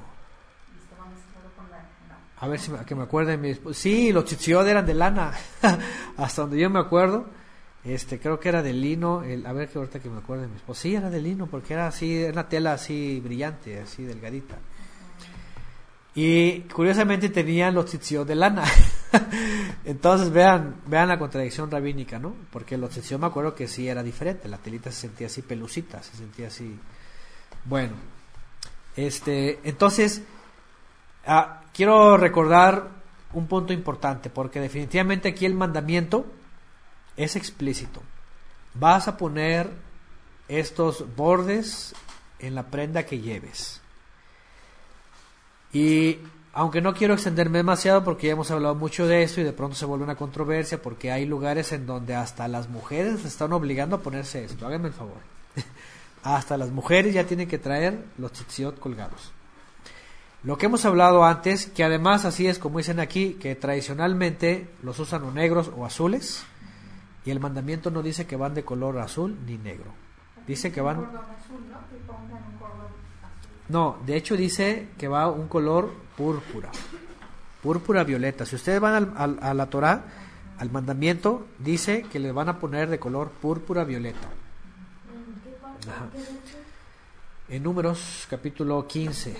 Y 0.73 0.79
estaba 0.83 1.05
mezclado 1.09 1.49
con 1.57 1.69
la. 1.69 1.79
no. 1.79 2.15
A 2.45 2.47
ver 2.47 2.59
si 2.59 2.69
me, 2.69 2.77
que 2.85 2.93
me 2.93 3.01
acuerde. 3.03 3.37
Mi 3.37 3.49
esp- 3.49 3.73
sí, 3.73 4.13
los 4.13 4.25
tzitziot 4.25 4.67
eran 4.67 4.85
de 4.85 4.93
lana. 4.93 5.31
Hasta 6.17 6.43
donde 6.43 6.59
yo 6.59 6.69
me 6.69 6.79
acuerdo. 6.79 7.25
Este, 7.83 8.19
creo 8.19 8.39
que 8.39 8.49
era 8.49 8.61
de 8.61 8.71
lino. 8.71 9.23
A 9.45 9.51
ver 9.53 9.67
que 9.67 9.79
ahorita 9.79 9.99
que 9.99 10.09
me 10.11 10.19
acuerde 10.19 10.47
mi 10.47 10.55
esposo. 10.55 10.81
Sí, 10.81 10.93
era 10.93 11.09
de 11.09 11.21
lino 11.21 11.47
porque 11.47 11.73
era 11.73 11.87
así, 11.87 12.15
era 12.17 12.33
una 12.33 12.47
tela 12.47 12.73
así 12.73 13.19
brillante, 13.19 13.79
así 13.79 14.03
delgadita. 14.03 14.57
Y 16.13 16.59
curiosamente 16.61 17.29
tenían 17.29 17.73
los 17.73 17.87
tzitziot 17.87 18.27
de 18.27 18.35
lana. 18.35 18.63
Entonces 19.85 20.29
vean, 20.29 20.75
vean 20.85 21.07
la 21.09 21.17
contradicción 21.17 21.69
rabínica, 21.71 22.19
¿no? 22.19 22.35
Porque 22.51 22.77
los 22.77 22.91
tzitziot 22.91 23.19
me 23.19 23.27
acuerdo 23.27 23.55
que 23.55 23.67
sí 23.67 23.87
era 23.89 24.03
diferente. 24.03 24.47
La 24.47 24.57
telita 24.59 24.91
se 24.91 25.01
sentía 25.01 25.27
así 25.27 25.41
pelucita, 25.41 26.03
se 26.03 26.15
sentía 26.15 26.47
así. 26.47 26.77
Bueno, 27.65 27.93
este, 28.95 29.59
entonces 29.63 30.21
Ah, 31.25 31.61
quiero 31.73 32.17
recordar 32.17 32.89
un 33.33 33.47
punto 33.47 33.73
importante, 33.73 34.29
porque 34.29 34.59
definitivamente 34.59 35.29
aquí 35.29 35.45
el 35.45 35.55
mandamiento 35.55 36.25
es 37.17 37.35
explícito. 37.35 38.01
Vas 38.73 39.07
a 39.07 39.17
poner 39.17 39.69
estos 40.47 41.15
bordes 41.15 41.95
en 42.39 42.55
la 42.55 42.63
prenda 42.63 43.05
que 43.05 43.19
lleves. 43.19 43.81
Y 45.73 46.19
aunque 46.53 46.81
no 46.81 46.93
quiero 46.93 47.13
extenderme 47.13 47.57
demasiado 47.57 48.03
porque 48.03 48.27
ya 48.27 48.33
hemos 48.33 48.49
hablado 48.51 48.75
mucho 48.75 49.07
de 49.07 49.23
esto 49.23 49.41
y 49.41 49.43
de 49.43 49.51
pronto 49.51 49.75
se 49.75 49.85
vuelve 49.85 50.05
una 50.05 50.15
controversia 50.15 50.81
porque 50.81 51.11
hay 51.11 51.25
lugares 51.25 51.73
en 51.73 51.85
donde 51.85 52.15
hasta 52.15 52.47
las 52.47 52.69
mujeres 52.69 53.25
están 53.25 53.51
obligando 53.51 53.97
a 53.97 53.99
ponerse 53.99 54.45
esto. 54.45 54.65
Háganme 54.65 54.87
el 54.87 54.93
favor. 54.93 55.17
hasta 56.23 56.57
las 56.57 56.69
mujeres 56.69 57.13
ya 57.13 57.25
tienen 57.25 57.49
que 57.49 57.57
traer 57.57 58.05
los 58.17 58.31
tzitziot 58.31 58.79
colgados. 58.79 59.33
Lo 60.45 60.57
que 60.57 60.67
hemos 60.67 60.85
hablado 60.85 61.25
antes, 61.25 61.65
que 61.65 61.83
además 61.83 62.23
así 62.23 62.45
es 62.47 62.59
como 62.59 62.77
dicen 62.77 62.99
aquí, 62.99 63.33
que 63.33 63.55
tradicionalmente 63.55 64.69
los 64.83 64.99
usan 64.99 65.23
o 65.23 65.31
negros 65.31 65.71
o 65.75 65.85
azules, 65.85 66.43
y 67.25 67.31
el 67.31 67.39
mandamiento 67.39 67.89
no 67.89 68.03
dice 68.03 68.27
que 68.27 68.35
van 68.35 68.53
de 68.53 68.63
color 68.63 68.99
azul 68.99 69.35
ni 69.47 69.57
negro. 69.57 69.91
Dice 70.45 70.71
que 70.71 70.81
van... 70.81 70.97
¿no? 73.69 73.97
De 74.05 74.15
hecho 74.15 74.37
dice 74.37 74.89
que 74.99 75.07
va 75.07 75.27
un 75.31 75.47
color 75.47 75.91
púrpura, 76.15 76.69
púrpura 77.63 78.03
violeta. 78.03 78.45
Si 78.45 78.55
ustedes 78.55 78.79
van 78.79 78.93
al, 78.93 79.13
al- 79.17 79.39
a 79.41 79.53
la 79.55 79.65
Torah, 79.65 80.03
al 80.59 80.69
mandamiento, 80.69 81.47
dice 81.57 82.03
que 82.03 82.19
le 82.19 82.31
van 82.31 82.49
a 82.49 82.59
poner 82.59 82.87
de 82.89 82.99
color 82.99 83.31
púrpura 83.31 83.83
violeta. 83.83 84.29
En 87.49 87.63
Números 87.63 88.27
capítulo 88.29 88.85
15. 88.87 89.35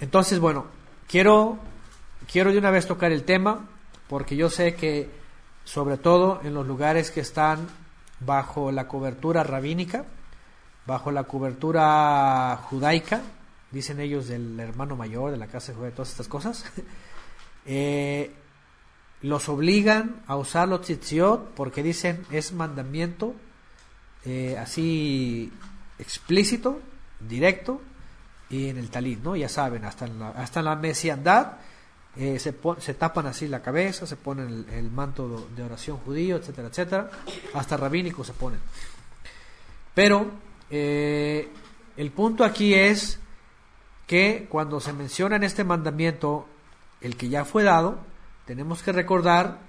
Entonces, 0.00 0.38
bueno, 0.40 0.66
quiero, 1.08 1.58
quiero 2.30 2.52
de 2.52 2.58
una 2.58 2.70
vez 2.70 2.86
tocar 2.86 3.12
el 3.12 3.24
tema, 3.24 3.68
porque 4.08 4.36
yo 4.36 4.50
sé 4.50 4.74
que, 4.74 5.10
sobre 5.64 5.96
todo 5.96 6.40
en 6.44 6.54
los 6.54 6.66
lugares 6.66 7.10
que 7.10 7.20
están 7.20 7.68
bajo 8.20 8.72
la 8.72 8.88
cobertura 8.88 9.42
rabínica, 9.42 10.04
bajo 10.86 11.10
la 11.10 11.24
cobertura 11.24 12.58
judaica, 12.64 13.22
dicen 13.70 14.00
ellos 14.00 14.28
del 14.28 14.58
hermano 14.60 14.96
mayor, 14.96 15.30
de 15.30 15.36
la 15.36 15.46
casa 15.46 15.72
de 15.72 15.90
todas 15.92 16.10
estas 16.10 16.28
cosas, 16.28 16.64
eh, 17.66 18.32
los 19.22 19.48
obligan 19.48 20.22
a 20.26 20.36
usar 20.36 20.68
los 20.68 20.82
tzitziot 20.82 21.54
porque 21.54 21.82
dicen 21.82 22.24
es 22.30 22.52
mandamiento 22.52 23.34
eh, 24.24 24.56
así 24.58 25.52
explícito, 25.98 26.80
directo, 27.20 27.80
y 28.52 28.68
en 28.68 28.76
el 28.76 28.90
talit, 28.90 29.22
¿no? 29.22 29.34
Ya 29.34 29.48
saben, 29.48 29.84
hasta 29.84 30.04
en 30.04 30.18
la, 30.18 30.28
hasta 30.28 30.60
la 30.62 30.76
mesiandad 30.76 31.54
eh, 32.14 32.38
se, 32.38 32.54
se 32.78 32.94
tapan 32.94 33.26
así 33.26 33.48
la 33.48 33.62
cabeza, 33.62 34.06
se 34.06 34.16
ponen 34.16 34.66
el, 34.70 34.90
manto 34.90 35.48
de 35.56 35.62
oración 35.62 35.96
judío, 35.96 36.36
etcétera, 36.36 36.68
etcétera, 36.68 37.10
hasta 37.54 37.76
rabínico 37.78 38.22
se 38.22 38.34
ponen. 38.34 38.60
Pero 39.94 40.30
eh, 40.70 41.48
el 41.96 42.10
punto 42.10 42.44
aquí 42.44 42.74
es 42.74 43.18
que 44.06 44.46
cuando 44.50 44.80
se 44.80 44.92
menciona 44.92 45.36
en 45.36 45.44
este 45.44 45.64
mandamiento 45.64 46.46
el 47.00 47.16
que 47.16 47.30
ya 47.30 47.46
fue 47.46 47.62
dado, 47.62 47.98
tenemos 48.44 48.82
que 48.82 48.92
recordar 48.92 49.60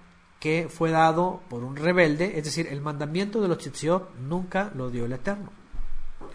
que 0.41 0.67
fue 0.69 0.91
dado 0.91 1.41
por 1.49 1.63
un 1.63 1.77
rebelde, 1.77 2.37
es 2.37 2.43
decir, 2.43 2.67
el 2.67 2.81
mandamiento 2.81 3.39
de 3.39 3.47
los 3.47 3.59
tzitziot 3.59 4.13
nunca 4.17 4.71
lo 4.75 4.89
dio 4.89 5.05
el 5.05 5.13
Eterno. 5.13 5.49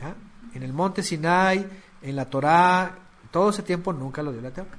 ¿ya? 0.00 0.14
En 0.54 0.62
el 0.62 0.72
monte 0.72 1.02
Sinai, 1.02 1.66
en 2.02 2.16
la 2.16 2.28
Torá, 2.28 2.96
todo 3.30 3.50
ese 3.50 3.62
tiempo 3.62 3.92
nunca 3.92 4.22
lo 4.22 4.30
dio 4.30 4.40
el 4.40 4.46
Eterno. 4.46 4.70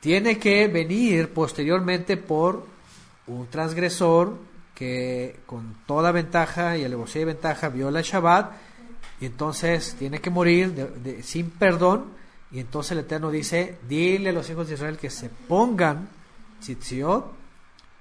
Tiene 0.00 0.38
que 0.38 0.68
venir 0.68 1.32
posteriormente 1.32 2.16
por 2.16 2.66
un 3.26 3.46
transgresor 3.48 4.36
que 4.74 5.40
con 5.44 5.78
toda 5.86 6.12
ventaja 6.12 6.76
y 6.76 6.84
alevosía 6.84 7.22
y 7.22 7.24
ventaja 7.24 7.68
viola 7.68 7.98
el 7.98 8.04
Shabbat 8.04 8.52
y 9.20 9.26
entonces 9.26 9.96
tiene 9.98 10.20
que 10.20 10.30
morir 10.30 11.20
sin 11.24 11.50
perdón 11.50 12.12
y 12.50 12.60
entonces 12.60 12.92
el 12.92 12.98
Eterno 12.98 13.30
dice, 13.30 13.78
dile 13.88 14.30
a 14.30 14.32
los 14.32 14.48
hijos 14.48 14.68
de 14.68 14.74
Israel 14.74 14.96
que 14.96 15.10
se 15.10 15.28
pongan 15.28 16.08
tzitziot 16.60 17.32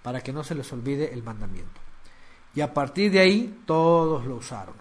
para 0.04 0.22
que 0.22 0.32
no 0.32 0.44
se 0.44 0.56
les 0.56 0.72
olvide 0.72 1.14
el 1.14 1.24
mandamiento. 1.24 1.82
Y 2.56 2.62
a 2.62 2.74
partir 2.74 3.12
de 3.12 3.20
ahí 3.20 3.62
todos 3.66 4.26
lo 4.26 4.36
usaron. 4.38 4.76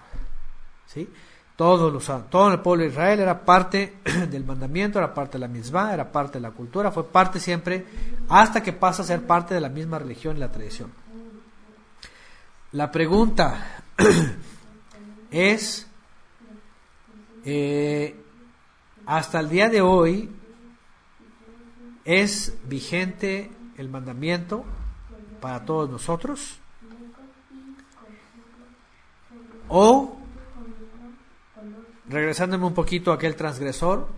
¿Sí? 0.86 1.08
Todos 1.56 1.90
lo 1.90 1.98
usaron. 1.98 2.28
Todo 2.28 2.52
el 2.52 2.60
pueblo 2.60 2.84
de 2.84 2.90
Israel 2.90 3.20
era 3.20 3.44
parte 3.44 3.96
del 4.30 4.44
mandamiento, 4.44 4.98
era 4.98 5.14
parte 5.14 5.32
de 5.32 5.38
la 5.40 5.48
mitzvah, 5.48 5.94
era 5.94 6.12
parte 6.12 6.34
de 6.34 6.42
la 6.42 6.50
cultura, 6.50 6.92
fue 6.92 7.04
parte 7.04 7.40
siempre, 7.40 7.86
hasta 8.28 8.62
que 8.62 8.74
pasa 8.74 9.02
a 9.02 9.06
ser 9.06 9.26
parte 9.26 9.54
de 9.54 9.60
la 9.60 9.70
misma 9.70 9.98
religión 9.98 10.36
y 10.36 10.40
la 10.40 10.52
tradición. 10.52 10.92
La 12.72 12.92
pregunta 12.92 13.82
es, 15.30 15.86
eh, 17.44 18.14
hasta 19.06 19.40
el 19.40 19.48
día 19.48 19.70
de 19.70 19.80
hoy, 19.80 20.30
¿es 22.04 22.54
vigente 22.64 23.50
el 23.78 23.88
mandamiento 23.88 24.62
para 25.40 25.64
todos 25.64 25.88
nosotros? 25.88 26.58
O, 29.68 30.18
regresándome 32.08 32.66
un 32.66 32.74
poquito 32.74 33.12
a 33.12 33.16
aquel 33.16 33.36
transgresor, 33.36 34.08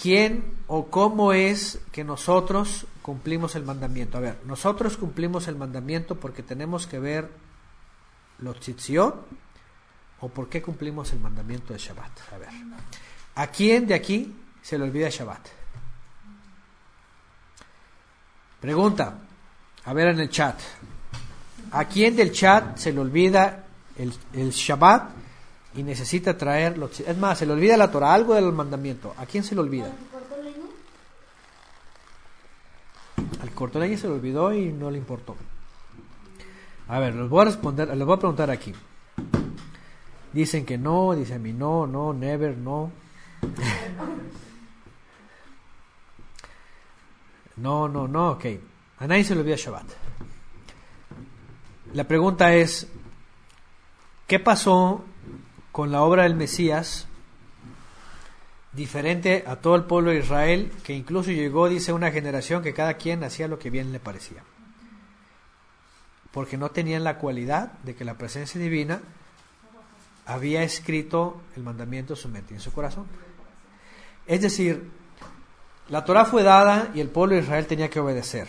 ¿quién 0.00 0.44
o 0.66 0.86
cómo 0.86 1.32
es 1.32 1.80
que 1.90 2.04
nosotros 2.04 2.86
cumplimos 3.02 3.54
el 3.56 3.64
mandamiento? 3.64 4.18
A 4.18 4.20
ver, 4.20 4.38
nosotros 4.44 4.96
cumplimos 4.96 5.48
el 5.48 5.56
mandamiento 5.56 6.16
porque 6.16 6.42
tenemos 6.42 6.86
que 6.86 6.98
ver 6.98 7.30
los 8.38 8.58
tzitziot 8.60 9.26
o 10.20 10.28
por 10.28 10.48
qué 10.48 10.62
cumplimos 10.62 11.12
el 11.12 11.20
mandamiento 11.20 11.72
de 11.72 11.78
Shabbat. 11.78 12.32
A 12.32 12.38
ver, 12.38 12.48
¿a 13.34 13.46
quién 13.48 13.86
de 13.86 13.94
aquí 13.94 14.34
se 14.62 14.78
le 14.78 14.84
olvida 14.84 15.08
Shabbat? 15.08 15.48
Pregunta, 18.60 19.18
a 19.84 19.92
ver 19.92 20.08
en 20.08 20.20
el 20.20 20.30
chat. 20.30 20.60
¿A 21.72 21.86
quién 21.86 22.14
del 22.14 22.30
chat 22.30 22.76
se 22.76 22.92
le 22.92 23.00
olvida 23.00 23.64
el, 23.96 24.14
el 24.34 24.50
Shabbat 24.50 25.21
y 25.74 25.82
necesita 25.82 26.36
traer 26.36 26.76
los 26.76 27.00
Es 27.00 27.16
más, 27.16 27.38
se 27.38 27.46
le 27.46 27.52
olvida 27.52 27.76
la 27.76 27.90
Torah, 27.90 28.12
algo 28.12 28.34
del 28.34 28.52
mandamiento. 28.52 29.14
¿A 29.16 29.26
quién 29.26 29.42
se 29.42 29.54
le 29.54 29.62
olvida? 29.62 29.86
¿Al? 29.86 30.12
Al 33.40 33.50
cortoleño 33.52 33.96
se 33.96 34.08
le 34.08 34.14
olvidó 34.14 34.52
y 34.52 34.72
no 34.72 34.90
le 34.90 34.98
importó. 34.98 35.36
A 36.88 36.98
ver, 36.98 37.14
les 37.14 37.28
voy 37.28 37.42
a 37.42 37.44
responder, 37.46 37.88
les 37.88 38.06
voy 38.06 38.16
a 38.16 38.18
preguntar 38.18 38.50
aquí. 38.50 38.74
Dicen 40.32 40.66
que 40.66 40.78
no, 40.78 41.14
dice 41.14 41.34
a 41.34 41.38
mí 41.38 41.52
no, 41.52 41.86
no, 41.86 42.12
never, 42.12 42.56
no. 42.56 42.92
No, 47.54 47.86
no, 47.86 48.08
no, 48.08 48.30
ok. 48.30 48.46
A 48.98 49.06
nadie 49.06 49.24
se 49.24 49.34
le 49.34 49.42
olvida 49.42 49.56
Shabbat. 49.56 49.84
La 51.92 52.08
pregunta 52.08 52.54
es, 52.54 52.88
¿qué 54.26 54.40
pasó 54.40 55.04
con 55.72 55.90
la 55.90 56.02
obra 56.02 56.24
del 56.24 56.36
Mesías 56.36 57.08
diferente 58.72 59.44
a 59.46 59.56
todo 59.56 59.74
el 59.74 59.84
pueblo 59.84 60.10
de 60.10 60.18
Israel, 60.18 60.72
que 60.84 60.94
incluso 60.94 61.30
llegó, 61.30 61.68
dice, 61.68 61.92
una 61.92 62.10
generación 62.10 62.62
que 62.62 62.74
cada 62.74 62.94
quien 62.94 63.24
hacía 63.24 63.48
lo 63.48 63.58
que 63.58 63.70
bien 63.70 63.92
le 63.92 64.00
parecía? 64.00 64.42
Porque 66.30 66.56
no 66.56 66.70
tenían 66.70 67.04
la 67.04 67.18
cualidad 67.18 67.72
de 67.82 67.94
que 67.94 68.04
la 68.04 68.14
presencia 68.14 68.60
divina 68.60 69.00
había 70.26 70.62
escrito 70.62 71.40
el 71.56 71.62
mandamiento 71.62 72.14
en 72.14 72.18
su 72.18 72.28
mente 72.28 72.54
y 72.54 72.56
en 72.56 72.62
su 72.62 72.72
corazón. 72.72 73.06
Es 74.26 74.40
decir, 74.40 74.90
la 75.88 76.04
Torah 76.04 76.24
fue 76.24 76.42
dada 76.42 76.90
y 76.94 77.00
el 77.00 77.08
pueblo 77.08 77.34
de 77.34 77.42
Israel 77.42 77.66
tenía 77.66 77.90
que 77.90 78.00
obedecer. 78.00 78.48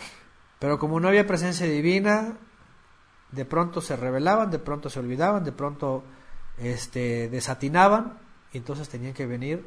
Pero 0.58 0.78
como 0.78 1.00
no 1.00 1.08
había 1.08 1.26
presencia 1.26 1.66
divina, 1.66 2.38
de 3.32 3.44
pronto 3.44 3.80
se 3.80 3.96
rebelaban, 3.96 4.50
de 4.50 4.58
pronto 4.58 4.88
se 4.88 5.00
olvidaban, 5.00 5.44
de 5.44 5.52
pronto 5.52 6.04
este, 6.58 7.28
desatinaban, 7.28 8.18
y 8.52 8.58
entonces 8.58 8.88
tenían 8.88 9.14
que 9.14 9.26
venir 9.26 9.64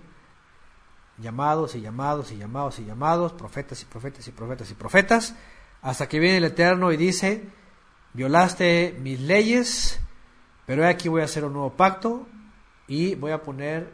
llamados 1.18 1.76
y 1.76 1.82
llamados 1.82 2.32
y 2.32 2.38
llamados 2.38 2.80
y 2.80 2.86
llamados, 2.86 3.34
profetas 3.34 3.82
y 3.82 3.86
profetas 3.86 4.28
y 4.28 4.32
profetas 4.32 4.72
y 4.72 4.74
profetas, 4.76 5.36
hasta 5.82 6.08
que 6.08 6.20
viene 6.20 6.38
el 6.38 6.46
Eterno 6.46 6.92
y 6.92 6.98
dice, 6.98 7.44
violaste 8.14 8.98
mis 9.02 9.20
leyes, 9.20 10.00
pero 10.66 10.86
aquí 10.88 11.10
voy 11.10 11.22
a 11.22 11.26
hacer 11.26 11.46
un 11.46 11.54
nuevo 11.54 11.74
pacto 11.74 12.28
y 12.88 13.16
voy 13.16 13.32
a 13.32 13.42
poner 13.42 13.92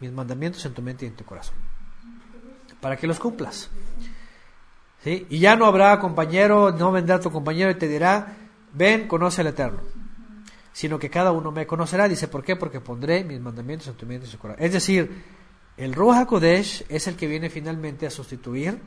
mis 0.00 0.12
mandamientos 0.12 0.64
en 0.66 0.74
tu 0.74 0.82
mente 0.82 1.04
y 1.04 1.08
en 1.08 1.16
tu 1.16 1.24
corazón, 1.24 1.56
para 2.80 2.96
que 2.96 3.06
los 3.06 3.18
cumplas. 3.18 3.70
Y 5.04 5.38
ya 5.38 5.54
no 5.54 5.66
habrá 5.66 5.98
compañero, 6.00 6.72
no 6.72 6.90
vendrá 6.90 7.20
tu 7.20 7.30
compañero 7.30 7.70
y 7.70 7.76
te 7.76 7.86
dirá, 7.86 8.36
ven, 8.72 9.06
conoce 9.06 9.40
al 9.40 9.46
Eterno. 9.48 9.80
Sino 10.76 10.98
que 10.98 11.08
cada 11.08 11.32
uno 11.32 11.52
me 11.52 11.66
conocerá. 11.66 12.06
Dice, 12.06 12.28
¿por 12.28 12.44
qué? 12.44 12.54
Porque 12.54 12.82
pondré 12.82 13.24
mis 13.24 13.40
mandamientos 13.40 13.88
en 13.88 13.94
tu 13.94 14.04
mente 14.04 14.26
y 14.26 14.28
en 14.28 14.32
tu 14.36 14.38
corazón. 14.38 14.62
Es 14.62 14.74
decir, 14.74 15.22
el 15.78 15.94
Ruach 15.94 16.18
HaKodesh 16.18 16.84
es 16.90 17.06
el 17.06 17.16
que 17.16 17.26
viene 17.26 17.48
finalmente 17.48 18.06
a 18.06 18.10
sustituir 18.10 18.78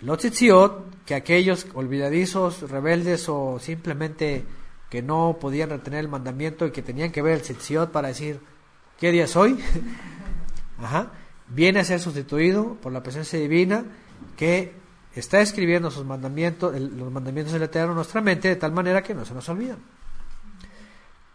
los 0.00 0.16
tzitziot, 0.16 1.04
que 1.04 1.14
aquellos 1.14 1.66
olvidadizos, 1.74 2.70
rebeldes 2.70 3.28
o 3.28 3.58
simplemente 3.58 4.46
que 4.88 5.02
no 5.02 5.36
podían 5.38 5.68
retener 5.68 6.00
el 6.00 6.08
mandamiento 6.08 6.64
y 6.64 6.70
que 6.70 6.80
tenían 6.80 7.12
que 7.12 7.20
ver 7.20 7.34
el 7.34 7.42
tzitziot 7.42 7.92
para 7.92 8.08
decir, 8.08 8.40
¿qué 8.98 9.12
día 9.12 9.24
es 9.24 9.36
hoy? 9.36 9.62
Ajá. 10.78 11.12
Viene 11.48 11.80
a 11.80 11.84
ser 11.84 12.00
sustituido 12.00 12.76
por 12.76 12.92
la 12.92 13.02
presencia 13.02 13.38
divina 13.38 13.84
que 14.38 14.72
está 15.14 15.42
escribiendo 15.42 15.90
sus 15.90 16.06
mandamientos, 16.06 16.80
los 16.80 17.12
mandamientos 17.12 17.52
del 17.52 17.64
Eterno 17.64 17.90
en 17.90 17.96
nuestra 17.96 18.22
mente 18.22 18.48
de 18.48 18.56
tal 18.56 18.72
manera 18.72 19.02
que 19.02 19.14
no 19.14 19.26
se 19.26 19.34
nos 19.34 19.46
olvidan. 19.50 19.95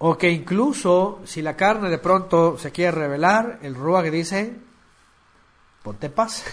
O 0.03 0.18
que 0.18 0.32
incluso 0.32 1.22
si 1.26 1.44
la 1.44 1.56
carne 1.56 1.88
de 1.88 1.99
pronto 1.99 2.57
se 2.57 2.72
quiere 2.72 2.90
revelar, 2.90 3.60
el 3.61 3.76
Ruach 3.76 4.10
dice, 4.10 4.56
ponte 5.84 6.10
paz. 6.10 6.44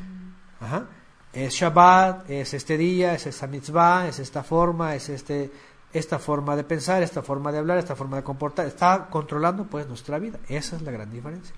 Ajá. 0.60 0.86
Es 1.30 1.52
Shabbat, 1.52 2.30
es 2.30 2.54
este 2.54 2.78
día, 2.78 3.12
es 3.12 3.26
esta 3.26 3.46
mitzvah, 3.46 4.08
es 4.08 4.18
esta 4.18 4.42
forma, 4.42 4.94
es 4.94 5.10
este, 5.10 5.52
esta 5.92 6.18
forma 6.18 6.56
de 6.56 6.64
pensar, 6.64 7.02
esta 7.02 7.20
forma 7.20 7.52
de 7.52 7.58
hablar, 7.58 7.76
esta 7.76 7.94
forma 7.94 8.16
de 8.16 8.22
comportar. 8.22 8.64
Está 8.64 9.08
controlando 9.10 9.64
pues 9.64 9.86
nuestra 9.86 10.18
vida. 10.18 10.38
Esa 10.48 10.76
es 10.76 10.82
la 10.82 10.90
gran 10.90 11.10
diferencia. 11.10 11.54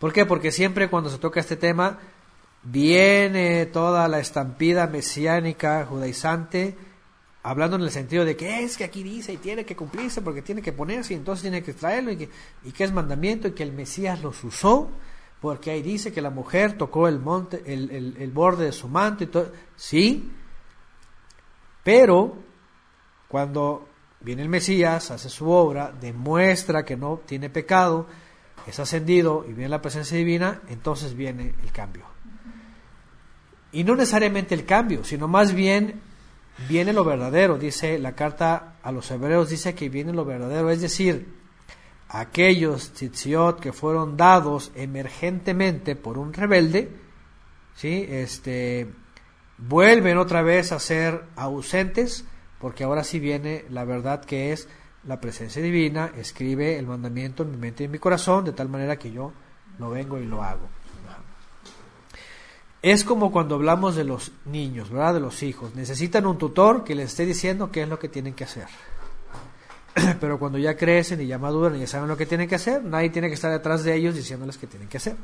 ¿Por 0.00 0.12
qué? 0.12 0.26
Porque 0.26 0.50
siempre 0.50 0.90
cuando 0.90 1.10
se 1.10 1.18
toca 1.18 1.38
este 1.38 1.54
tema 1.54 2.00
viene 2.64 3.66
toda 3.66 4.08
la 4.08 4.18
estampida 4.18 4.88
mesiánica, 4.88 5.86
judaizante, 5.86 6.76
hablando 7.50 7.76
en 7.76 7.82
el 7.82 7.90
sentido 7.90 8.24
de 8.24 8.36
que 8.36 8.62
es 8.64 8.76
que 8.76 8.84
aquí 8.84 9.02
dice 9.02 9.32
y 9.32 9.36
tiene 9.36 9.64
que 9.64 9.76
cumplirse 9.76 10.20
porque 10.22 10.42
tiene 10.42 10.62
que 10.62 10.72
ponerse 10.72 11.14
y 11.14 11.16
entonces 11.16 11.42
tiene 11.42 11.62
que 11.62 11.72
traerlo 11.74 12.10
y 12.10 12.16
que, 12.16 12.30
y 12.64 12.82
es 12.82 12.92
mandamiento 12.92 13.48
y 13.48 13.52
que 13.52 13.62
el 13.62 13.72
Mesías 13.72 14.20
los 14.20 14.42
usó 14.42 14.90
porque 15.40 15.70
ahí 15.70 15.82
dice 15.82 16.12
que 16.12 16.20
la 16.22 16.30
mujer 16.30 16.76
tocó 16.76 17.06
el 17.08 17.20
monte, 17.20 17.62
el, 17.66 17.90
el- 17.90 18.16
el 18.18 18.30
borde 18.32 18.64
de 18.64 18.72
su 18.72 18.88
manto 18.88 19.22
y 19.22 19.28
todo. 19.28 19.52
Sí, 19.76 20.30
pero 21.84 22.36
cuando 23.28 23.88
viene 24.20 24.42
el 24.42 24.48
Mesías, 24.48 25.10
hace 25.10 25.28
su 25.28 25.48
obra, 25.50 25.92
demuestra 26.00 26.84
que 26.84 26.96
no 26.96 27.20
tiene 27.26 27.48
pecado, 27.50 28.06
es 28.66 28.80
ascendido 28.80 29.44
y 29.48 29.52
viene 29.52 29.68
la 29.68 29.82
presencia 29.82 30.16
divina, 30.16 30.62
entonces 30.68 31.14
viene 31.14 31.54
el 31.62 31.70
cambio. 31.70 32.04
Y 33.72 33.84
no 33.84 33.94
necesariamente 33.94 34.54
el 34.54 34.64
cambio, 34.64 35.04
sino 35.04 35.28
más 35.28 35.52
bien 35.52 36.00
viene 36.68 36.92
lo 36.92 37.04
verdadero. 37.04 37.58
Dice 37.58 37.98
la 37.98 38.12
carta 38.12 38.76
a 38.82 38.92
los 38.92 39.10
hebreos, 39.10 39.50
dice 39.50 39.74
que 39.74 39.88
viene 39.88 40.12
lo 40.12 40.24
verdadero. 40.24 40.70
Es 40.70 40.80
decir, 40.80 41.34
aquellos 42.08 42.92
tzitziot 42.92 43.60
que 43.60 43.72
fueron 43.72 44.16
dados 44.16 44.72
emergentemente 44.74 45.96
por 45.96 46.18
un 46.18 46.32
rebelde, 46.32 46.90
¿sí? 47.74 48.06
este, 48.08 48.88
vuelven 49.58 50.18
otra 50.18 50.42
vez 50.42 50.72
a 50.72 50.78
ser 50.78 51.24
ausentes, 51.36 52.24
porque 52.60 52.84
ahora 52.84 53.04
sí 53.04 53.18
viene 53.18 53.64
la 53.70 53.84
verdad 53.84 54.24
que 54.24 54.52
es 54.52 54.68
la 55.04 55.20
presencia 55.20 55.62
divina, 55.62 56.10
escribe 56.16 56.78
el 56.78 56.86
mandamiento 56.86 57.42
en 57.42 57.52
mi 57.52 57.56
mente 57.56 57.84
y 57.84 57.86
en 57.86 57.92
mi 57.92 57.98
corazón, 57.98 58.44
de 58.44 58.52
tal 58.52 58.68
manera 58.68 58.96
que 58.96 59.12
yo 59.12 59.32
lo 59.78 59.90
vengo 59.90 60.18
y 60.18 60.24
lo 60.24 60.42
hago. 60.42 60.68
Es 62.82 63.04
como 63.04 63.32
cuando 63.32 63.56
hablamos 63.56 63.96
de 63.96 64.04
los 64.04 64.32
niños, 64.44 64.90
¿verdad? 64.90 65.14
De 65.14 65.20
los 65.20 65.42
hijos. 65.42 65.74
Necesitan 65.74 66.26
un 66.26 66.38
tutor 66.38 66.84
que 66.84 66.94
les 66.94 67.10
esté 67.10 67.26
diciendo 67.26 67.70
qué 67.70 67.82
es 67.82 67.88
lo 67.88 67.98
que 67.98 68.08
tienen 68.08 68.34
que 68.34 68.44
hacer. 68.44 68.66
Pero 70.20 70.38
cuando 70.38 70.58
ya 70.58 70.76
crecen 70.76 71.20
y 71.20 71.26
ya 71.26 71.38
maduran 71.38 71.76
y 71.76 71.80
ya 71.80 71.86
saben 71.86 72.08
lo 72.08 72.16
que 72.16 72.26
tienen 72.26 72.48
que 72.48 72.54
hacer, 72.54 72.84
nadie 72.84 73.10
tiene 73.10 73.28
que 73.28 73.34
estar 73.34 73.50
detrás 73.50 73.82
de 73.82 73.94
ellos 73.94 74.14
diciéndoles 74.14 74.58
qué 74.58 74.66
tienen 74.66 74.88
que 74.88 74.98
hacer. 74.98 75.16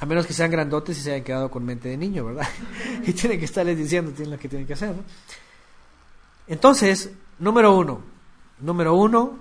A 0.00 0.06
menos 0.06 0.26
que 0.26 0.32
sean 0.32 0.50
grandotes 0.50 0.98
y 0.98 1.00
se 1.00 1.12
hayan 1.12 1.24
quedado 1.24 1.50
con 1.50 1.64
mente 1.64 1.88
de 1.88 1.96
niño, 1.96 2.24
¿verdad? 2.26 2.46
y 3.06 3.12
tienen 3.12 3.38
que 3.38 3.46
estarles 3.46 3.78
diciendo 3.78 4.12
lo 4.24 4.38
que 4.38 4.48
tienen 4.48 4.66
que 4.66 4.74
hacer, 4.74 4.90
¿no? 4.90 5.02
Entonces, 6.48 7.10
número 7.38 7.74
uno, 7.76 8.02
número 8.60 8.94
uno, 8.94 9.38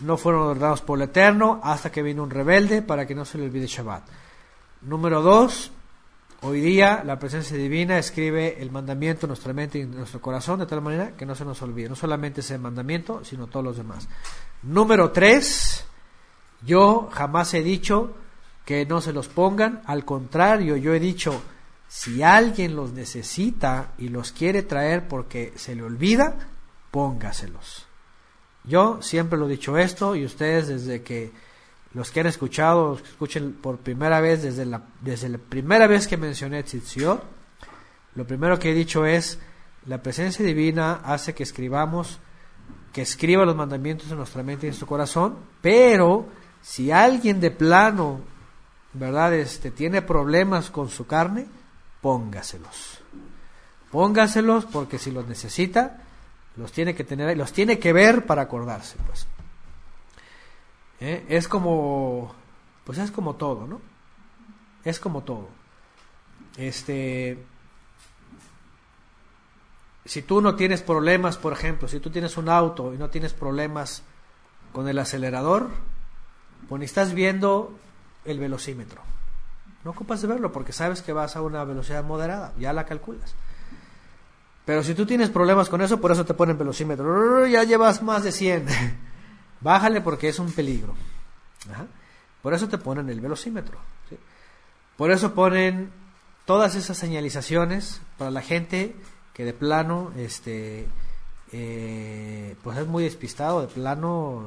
no 0.00 0.16
fueron 0.16 0.42
ordenados 0.42 0.80
por 0.80 0.98
el 0.98 1.04
Eterno 1.04 1.60
hasta 1.62 1.92
que 1.92 2.02
vino 2.02 2.22
un 2.22 2.30
rebelde 2.30 2.82
para 2.82 3.06
que 3.06 3.14
no 3.14 3.24
se 3.24 3.38
le 3.38 3.44
olvide 3.44 3.66
Shabbat. 3.66 4.02
Número 4.82 5.22
dos, 5.22 5.70
hoy 6.40 6.60
día 6.60 7.04
la 7.06 7.20
presencia 7.20 7.56
divina 7.56 7.98
escribe 7.98 8.60
el 8.60 8.72
mandamiento 8.72 9.26
en 9.26 9.28
nuestra 9.28 9.52
mente 9.52 9.78
y 9.78 9.82
en 9.82 9.94
nuestro 9.94 10.20
corazón 10.20 10.58
de 10.58 10.66
tal 10.66 10.82
manera 10.82 11.12
que 11.16 11.24
no 11.24 11.36
se 11.36 11.44
nos 11.44 11.62
olvide, 11.62 11.88
no 11.88 11.94
solamente 11.94 12.40
ese 12.40 12.58
mandamiento, 12.58 13.24
sino 13.24 13.46
todos 13.46 13.64
los 13.64 13.76
demás. 13.76 14.08
Número 14.64 15.12
tres, 15.12 15.84
yo 16.66 17.08
jamás 17.12 17.54
he 17.54 17.62
dicho 17.62 18.16
que 18.64 18.84
no 18.84 19.00
se 19.00 19.12
los 19.12 19.28
pongan, 19.28 19.82
al 19.86 20.04
contrario, 20.04 20.76
yo 20.76 20.92
he 20.94 21.00
dicho, 21.00 21.40
si 21.86 22.24
alguien 22.24 22.74
los 22.74 22.92
necesita 22.92 23.92
y 23.98 24.08
los 24.08 24.32
quiere 24.32 24.64
traer 24.64 25.06
porque 25.06 25.52
se 25.54 25.76
le 25.76 25.84
olvida, 25.84 26.34
póngaselos. 26.90 27.86
Yo 28.64 29.00
siempre 29.00 29.38
lo 29.38 29.46
he 29.46 29.52
dicho 29.52 29.78
esto 29.78 30.16
y 30.16 30.24
ustedes 30.24 30.66
desde 30.66 31.02
que 31.02 31.30
los 31.94 32.10
que 32.10 32.20
han 32.20 32.26
escuchado, 32.26 32.98
escuchen 32.98 33.52
por 33.52 33.78
primera 33.78 34.20
vez, 34.20 34.42
desde 34.42 34.64
la, 34.64 34.82
desde 35.00 35.28
la 35.28 35.38
primera 35.38 35.86
vez 35.86 36.08
que 36.08 36.16
mencioné 36.16 36.62
Tzitziot, 36.62 37.22
lo 38.14 38.26
primero 38.26 38.58
que 38.58 38.70
he 38.70 38.74
dicho 38.74 39.04
es, 39.04 39.38
la 39.86 40.02
presencia 40.02 40.44
divina 40.44 41.00
hace 41.04 41.34
que 41.34 41.42
escribamos, 41.42 42.18
que 42.92 43.02
escriba 43.02 43.44
los 43.44 43.56
mandamientos 43.56 44.10
en 44.10 44.18
nuestra 44.18 44.42
mente 44.42 44.66
y 44.66 44.70
en 44.70 44.74
su 44.74 44.86
corazón, 44.86 45.36
pero 45.60 46.26
si 46.62 46.90
alguien 46.90 47.40
de 47.40 47.50
plano, 47.50 48.20
¿verdad?, 48.92 49.34
este, 49.34 49.70
tiene 49.70 50.02
problemas 50.02 50.70
con 50.70 50.88
su 50.88 51.06
carne, 51.06 51.46
póngaselos. 52.00 53.00
Póngaselos 53.90 54.64
porque 54.66 54.98
si 54.98 55.10
los 55.10 55.26
necesita, 55.26 56.02
los 56.56 56.72
tiene 56.72 56.94
que 56.94 57.04
tener, 57.04 57.36
los 57.36 57.52
tiene 57.52 57.78
que 57.78 57.92
ver 57.92 58.24
para 58.24 58.42
acordarse, 58.42 58.96
pues. 59.06 59.26
¿Eh? 61.02 61.26
es 61.28 61.48
como, 61.48 62.32
pues 62.84 62.98
es 62.98 63.10
como 63.10 63.34
todo, 63.34 63.66
¿no? 63.66 63.80
Es 64.84 65.00
como 65.00 65.22
todo. 65.22 65.48
Este, 66.56 67.44
si 70.04 70.22
tú 70.22 70.40
no 70.40 70.54
tienes 70.54 70.82
problemas, 70.82 71.36
por 71.36 71.52
ejemplo, 71.52 71.88
si 71.88 72.00
tú 72.00 72.10
tienes 72.10 72.36
un 72.36 72.48
auto 72.48 72.94
y 72.94 72.98
no 72.98 73.10
tienes 73.10 73.32
problemas 73.32 74.02
con 74.72 74.88
el 74.88 74.98
acelerador, 74.98 75.68
pues 76.68 76.82
estás 76.82 77.14
viendo 77.14 77.76
el 78.24 78.38
velocímetro. 78.38 79.02
No 79.84 79.90
ocupas 79.90 80.22
de 80.22 80.28
verlo 80.28 80.52
porque 80.52 80.72
sabes 80.72 81.02
que 81.02 81.12
vas 81.12 81.34
a 81.34 81.42
una 81.42 81.64
velocidad 81.64 82.04
moderada, 82.04 82.52
ya 82.58 82.72
la 82.72 82.86
calculas. 82.86 83.34
Pero 84.64 84.84
si 84.84 84.94
tú 84.94 85.04
tienes 85.06 85.28
problemas 85.30 85.68
con 85.68 85.82
eso, 85.82 86.00
por 86.00 86.12
eso 86.12 86.24
te 86.24 86.34
ponen 86.34 86.56
velocímetro. 86.56 87.46
Ya 87.48 87.64
llevas 87.64 88.00
más 88.00 88.22
de 88.22 88.30
100. 88.30 88.66
Bájale 89.62 90.00
porque 90.00 90.28
es 90.28 90.38
un 90.38 90.52
peligro. 90.52 90.94
Por 92.42 92.54
eso 92.54 92.68
te 92.68 92.78
ponen 92.78 93.08
el 93.08 93.20
velocímetro. 93.20 93.78
Por 94.96 95.10
eso 95.10 95.34
ponen 95.34 95.90
todas 96.44 96.74
esas 96.74 96.98
señalizaciones 96.98 98.00
para 98.18 98.30
la 98.30 98.42
gente 98.42 98.94
que 99.32 99.44
de 99.44 99.52
plano 99.52 100.12
este 100.16 100.86
eh, 101.52 102.56
pues 102.62 102.78
es 102.78 102.86
muy 102.86 103.04
despistado 103.04 103.60
de 103.60 103.68
plano 103.68 104.42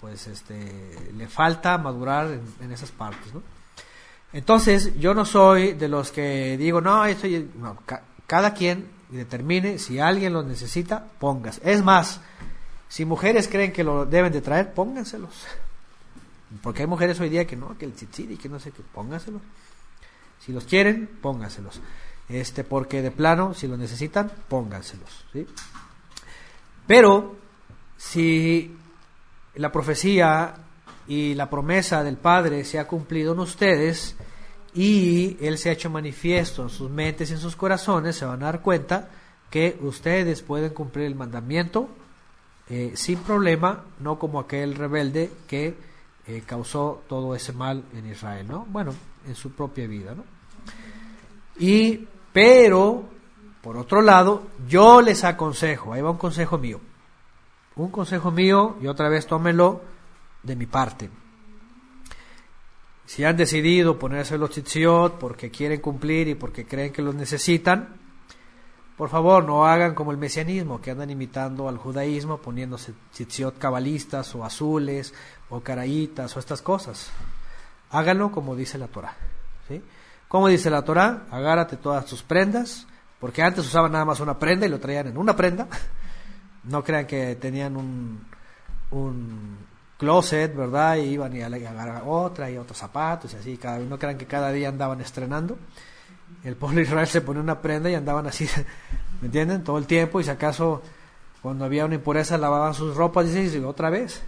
pues 0.00 0.26
este 0.26 1.12
le 1.16 1.28
falta 1.28 1.78
madurar 1.78 2.38
en, 2.60 2.72
esas 2.72 2.90
partes 2.90 3.32
entonces 4.32 4.98
yo 4.98 5.14
no 5.14 5.24
soy 5.24 5.72
de 5.72 5.88
los 5.88 6.12
que 6.12 6.56
digo 6.56 6.80
no 6.80 7.04
estoy 7.06 7.50
no, 7.56 7.78
cada 8.26 8.54
quien 8.54 8.88
determine 9.08 9.78
si 9.78 9.98
alguien 9.98 10.32
lo 10.32 10.42
necesita 10.42 11.04
pongas 11.18 11.60
es 11.64 11.82
más 11.82 12.20
si 12.92 13.06
mujeres 13.06 13.48
creen 13.48 13.72
que 13.72 13.84
lo 13.84 14.04
deben 14.04 14.30
de 14.34 14.42
traer, 14.42 14.74
pónganselos. 14.74 15.46
Porque 16.62 16.82
hay 16.82 16.86
mujeres 16.86 17.18
hoy 17.20 17.30
día 17.30 17.46
que 17.46 17.56
no, 17.56 17.78
que 17.78 17.86
el 17.86 17.94
y 18.18 18.36
que 18.36 18.50
no 18.50 18.60
sé 18.60 18.70
qué, 18.70 18.82
pónganselos. 18.82 19.40
Si 20.44 20.52
los 20.52 20.64
quieren, 20.64 21.08
pónganselos. 21.22 21.80
Este, 22.28 22.64
porque 22.64 23.00
de 23.00 23.10
plano, 23.10 23.54
si 23.54 23.66
lo 23.66 23.78
necesitan, 23.78 24.30
pónganselos. 24.46 25.24
¿sí? 25.32 25.46
Pero, 26.86 27.34
si 27.96 28.76
la 29.54 29.72
profecía 29.72 30.54
y 31.08 31.34
la 31.34 31.48
promesa 31.48 32.04
del 32.04 32.18
Padre 32.18 32.62
se 32.62 32.78
ha 32.78 32.86
cumplido 32.86 33.32
en 33.32 33.38
ustedes 33.38 34.16
y 34.74 35.38
Él 35.40 35.56
se 35.56 35.70
ha 35.70 35.72
hecho 35.72 35.88
manifiesto 35.88 36.64
en 36.64 36.68
sus 36.68 36.90
mentes 36.90 37.30
y 37.30 37.32
en 37.32 37.40
sus 37.40 37.56
corazones, 37.56 38.16
se 38.16 38.26
van 38.26 38.42
a 38.42 38.52
dar 38.52 38.60
cuenta 38.60 39.08
que 39.48 39.78
ustedes 39.80 40.42
pueden 40.42 40.74
cumplir 40.74 41.06
el 41.06 41.14
mandamiento 41.14 41.88
eh, 42.68 42.92
sin 42.94 43.18
problema, 43.18 43.84
no 44.00 44.18
como 44.18 44.40
aquel 44.40 44.74
rebelde 44.74 45.30
que 45.46 45.74
eh, 46.26 46.42
causó 46.46 47.02
todo 47.08 47.34
ese 47.34 47.52
mal 47.52 47.84
en 47.94 48.06
Israel, 48.06 48.46
¿no? 48.48 48.66
Bueno, 48.68 48.94
en 49.26 49.34
su 49.34 49.52
propia 49.52 49.86
vida, 49.86 50.14
¿no? 50.14 50.24
Y, 51.58 52.06
pero, 52.32 53.04
por 53.60 53.76
otro 53.76 54.00
lado, 54.00 54.44
yo 54.68 55.02
les 55.02 55.24
aconsejo, 55.24 55.92
ahí 55.92 56.00
va 56.00 56.10
un 56.10 56.18
consejo 56.18 56.58
mío, 56.58 56.80
un 57.76 57.90
consejo 57.90 58.30
mío, 58.30 58.76
y 58.80 58.86
otra 58.86 59.08
vez 59.08 59.26
tómenlo 59.26 59.82
de 60.42 60.56
mi 60.56 60.66
parte. 60.66 61.10
Si 63.04 63.24
han 63.24 63.36
decidido 63.36 63.98
ponerse 63.98 64.38
los 64.38 64.50
tzitziot 64.50 65.18
porque 65.18 65.50
quieren 65.50 65.80
cumplir 65.80 66.28
y 66.28 66.34
porque 66.34 66.64
creen 66.64 66.92
que 66.92 67.02
los 67.02 67.14
necesitan, 67.14 68.01
por 68.96 69.08
favor, 69.08 69.44
no 69.44 69.66
hagan 69.66 69.94
como 69.94 70.12
el 70.12 70.18
mesianismo, 70.18 70.80
que 70.80 70.90
andan 70.90 71.10
imitando 71.10 71.68
al 71.68 71.78
judaísmo 71.78 72.38
poniéndose 72.38 72.92
tzitziot 73.12 73.58
cabalistas 73.58 74.34
o 74.34 74.44
azules 74.44 75.14
o 75.48 75.60
caraítas 75.60 76.36
o 76.36 76.40
estas 76.40 76.60
cosas. 76.60 77.10
Háganlo 77.90 78.30
como 78.30 78.54
dice 78.54 78.78
la 78.78 78.88
Torah. 78.88 79.14
¿sí? 79.68 79.82
Como 80.28 80.48
dice 80.48 80.70
la 80.70 80.82
Torah, 80.82 81.24
agárrate 81.30 81.76
todas 81.76 82.04
tus 82.06 82.22
prendas, 82.22 82.86
porque 83.18 83.42
antes 83.42 83.66
usaban 83.66 83.92
nada 83.92 84.04
más 84.04 84.20
una 84.20 84.38
prenda 84.38 84.66
y 84.66 84.68
lo 84.68 84.78
traían 84.78 85.06
en 85.08 85.16
una 85.16 85.34
prenda. 85.34 85.68
No 86.64 86.84
crean 86.84 87.06
que 87.06 87.34
tenían 87.36 87.76
un, 87.76 88.24
un 88.92 89.58
closet, 89.98 90.54
¿verdad? 90.54 90.96
Y 90.96 91.14
iban 91.14 91.34
y 91.34 91.42
agarrar 91.42 92.04
otra 92.06 92.50
y 92.50 92.56
otros 92.56 92.78
zapatos 92.78 93.32
y 93.32 93.36
así. 93.36 93.56
Cada, 93.56 93.78
no 93.78 93.98
crean 93.98 94.18
que 94.18 94.26
cada 94.26 94.52
día 94.52 94.68
andaban 94.68 95.00
estrenando 95.00 95.58
el 96.44 96.56
pueblo 96.56 96.80
Israel 96.80 97.06
se 97.06 97.20
ponía 97.20 97.42
una 97.42 97.60
prenda 97.60 97.90
y 97.90 97.94
andaban 97.94 98.26
así, 98.26 98.48
¿me 99.20 99.26
entienden? 99.26 99.64
Todo 99.64 99.78
el 99.78 99.86
tiempo 99.86 100.20
y 100.20 100.24
si 100.24 100.30
acaso 100.30 100.82
cuando 101.42 101.64
había 101.64 101.84
una 101.84 101.96
impureza 101.96 102.38
lavaban 102.38 102.74
sus 102.74 102.96
ropas 102.96 103.26
y 103.34 103.58
otra 103.58 103.90
vez. 103.90 104.22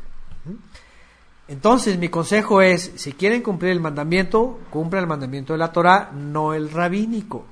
Entonces 1.47 1.99
mi 1.99 2.09
consejo 2.09 2.63
es, 2.63 2.93
si 2.97 3.13
quieren 3.13 3.43
cumplir 3.43 3.71
el 3.71 3.81
mandamiento, 3.81 4.59
cumplan 4.71 5.03
el 5.03 5.09
mandamiento 5.09 5.53
de 5.53 5.59
la 5.59 5.73
Torah, 5.73 6.11
no 6.13 6.55
el 6.55 6.71
rabínico. 6.71 7.45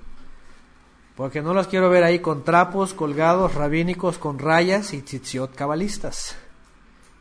Porque 1.16 1.42
no 1.42 1.52
los 1.52 1.68
quiero 1.68 1.90
ver 1.90 2.04
ahí 2.04 2.20
con 2.20 2.42
trapos 2.42 2.94
colgados 2.94 3.54
rabínicos 3.54 4.18
con 4.18 4.38
rayas 4.38 4.94
y 4.94 5.02
tzitziot 5.02 5.54
cabalistas. 5.54 6.36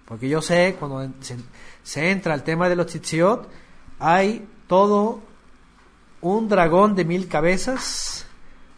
Porque 0.06 0.30
yo 0.30 0.42
sé, 0.42 0.78
cuando 0.80 1.14
se, 1.20 1.38
se 1.84 2.10
entra 2.10 2.34
al 2.34 2.44
tema 2.44 2.70
de 2.70 2.76
los 2.78 2.88
tzitziot, 2.88 3.50
hay 4.00 4.48
todo 4.68 5.20
un 6.22 6.50
dragón 6.50 6.96
de 6.96 7.06
mil 7.06 7.28
cabezas 7.28 8.26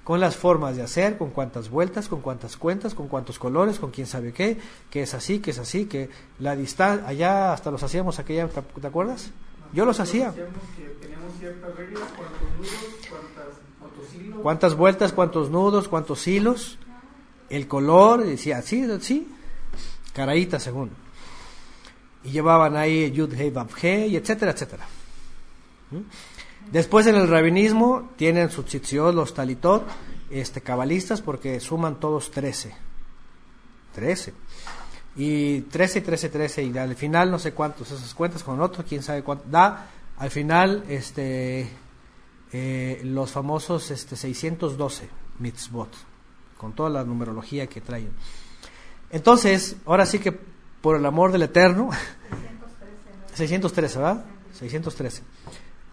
con 0.03 0.20
las 0.20 0.36
formas 0.36 0.76
de 0.76 0.84
hacer, 0.84 1.18
con 1.18 1.30
cuántas 1.30 1.70
vueltas, 1.70 2.07
con 2.10 2.22
cuántas 2.22 2.57
cuentas, 2.57 2.94
con 2.94 3.07
cuántos 3.07 3.40
colores, 3.40 3.80
con 3.80 3.91
quién 3.91 4.06
sabe 4.06 4.34
qué, 4.34 4.57
que 4.90 5.03
es 5.03 5.14
así, 5.14 5.40
que 5.40 5.52
es 5.52 5.60
así, 5.60 5.86
que 5.86 6.10
la 6.40 6.56
distancia, 6.56 7.07
allá 7.07 7.53
hasta 7.53 7.72
los 7.72 7.82
hacíamos 7.84 8.20
aquella, 8.20 8.48
¿te 8.48 8.88
acuerdas? 8.88 9.32
Yo 9.72 9.86
los 9.86 9.99
hacía. 9.99 10.34
¿Cuántas 14.41 14.76
vueltas, 14.76 15.14
cuántos 15.14 15.49
nudos, 15.49 15.88
cuántos 15.88 16.28
hilos? 16.28 16.78
El 17.49 17.68
color, 17.68 18.24
decía, 18.24 18.61
sí, 18.61 18.86
sí, 18.99 19.28
caraíta 20.14 20.60
según. 20.60 20.91
y 22.24 22.32
llevaban 22.32 22.76
ahí 22.76 23.11
Yud 23.11 23.34
Hei 23.34 23.53
y 24.11 24.15
etcétera, 24.18 24.52
etcétera. 24.52 24.86
¿Mm? 25.91 25.99
Después 26.73 27.05
en 27.05 27.13
el 27.13 27.27
rabinismo 27.27 28.09
tienen 28.15 28.49
sus 28.49 28.65
tzitziot, 28.65 29.13
los 29.13 29.35
talitot, 29.35 29.83
este, 30.31 30.61
cabalistas, 30.61 31.21
porque 31.21 31.59
suman 31.59 31.99
todos 31.99 32.31
13. 32.31 32.73
13. 33.93 34.33
Y 35.15 35.61
13, 35.61 36.01
13, 36.01 36.29
13, 36.29 36.63
y 36.63 36.75
al 36.75 36.95
final 36.95 37.29
no 37.29 37.37
sé 37.37 37.53
cuántos, 37.53 37.91
esas 37.91 38.15
cuentas 38.15 38.41
con 38.41 38.59
otro, 38.59 38.83
quién 38.83 39.03
sabe 39.03 39.21
cuánto, 39.21 39.45
da 39.51 39.85
al 40.17 40.31
final 40.31 40.83
este, 40.89 41.69
eh, 42.51 43.01
los 43.03 43.29
famosos 43.29 43.91
este, 43.91 44.15
612 44.15 45.09
mitzvot, 45.37 45.93
con 46.57 46.73
toda 46.73 46.89
la 46.89 47.03
numerología 47.03 47.67
que 47.67 47.81
traen. 47.81 48.09
Entonces, 49.11 49.75
ahora 49.85 50.07
sí 50.07 50.17
que 50.17 50.31
por 50.31 50.95
el 50.95 51.05
amor 51.05 51.31
del 51.31 51.43
Eterno, 51.43 51.91
613, 53.35 53.99
¿verdad? 53.99 54.25
613. 54.53 55.21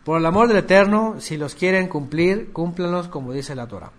Por 0.04 0.18
el 0.18 0.26
amor 0.26 0.48
del 0.48 0.58
Eterno, 0.58 1.16
si 1.20 1.36
los 1.36 1.54
quieren 1.54 1.88
cumplir, 1.88 2.52
cúmplanlos 2.52 3.08
como 3.08 3.32
dice 3.32 3.54
la 3.54 3.66
Torah. 3.66 3.92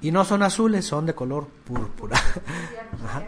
Y 0.00 0.10
no 0.10 0.24
son 0.24 0.42
azules, 0.42 0.84
son 0.84 1.06
de 1.06 1.14
color 1.14 1.46
púrpura. 1.64 2.16
Ajá. 3.04 3.24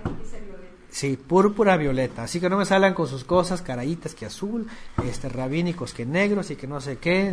Sí, 0.90 1.16
púrpura 1.16 1.76
violeta. 1.76 2.24
Así 2.24 2.40
que 2.40 2.50
no 2.50 2.56
me 2.56 2.64
salgan 2.64 2.94
con 2.94 3.06
sus 3.06 3.24
cosas, 3.24 3.62
carayitas 3.62 4.14
que 4.14 4.26
azul, 4.26 4.66
este 5.04 5.28
rabínicos 5.28 5.94
que 5.94 6.04
negros 6.04 6.50
y 6.50 6.56
que 6.56 6.66
no 6.66 6.80
sé 6.80 6.98
qué. 6.98 7.32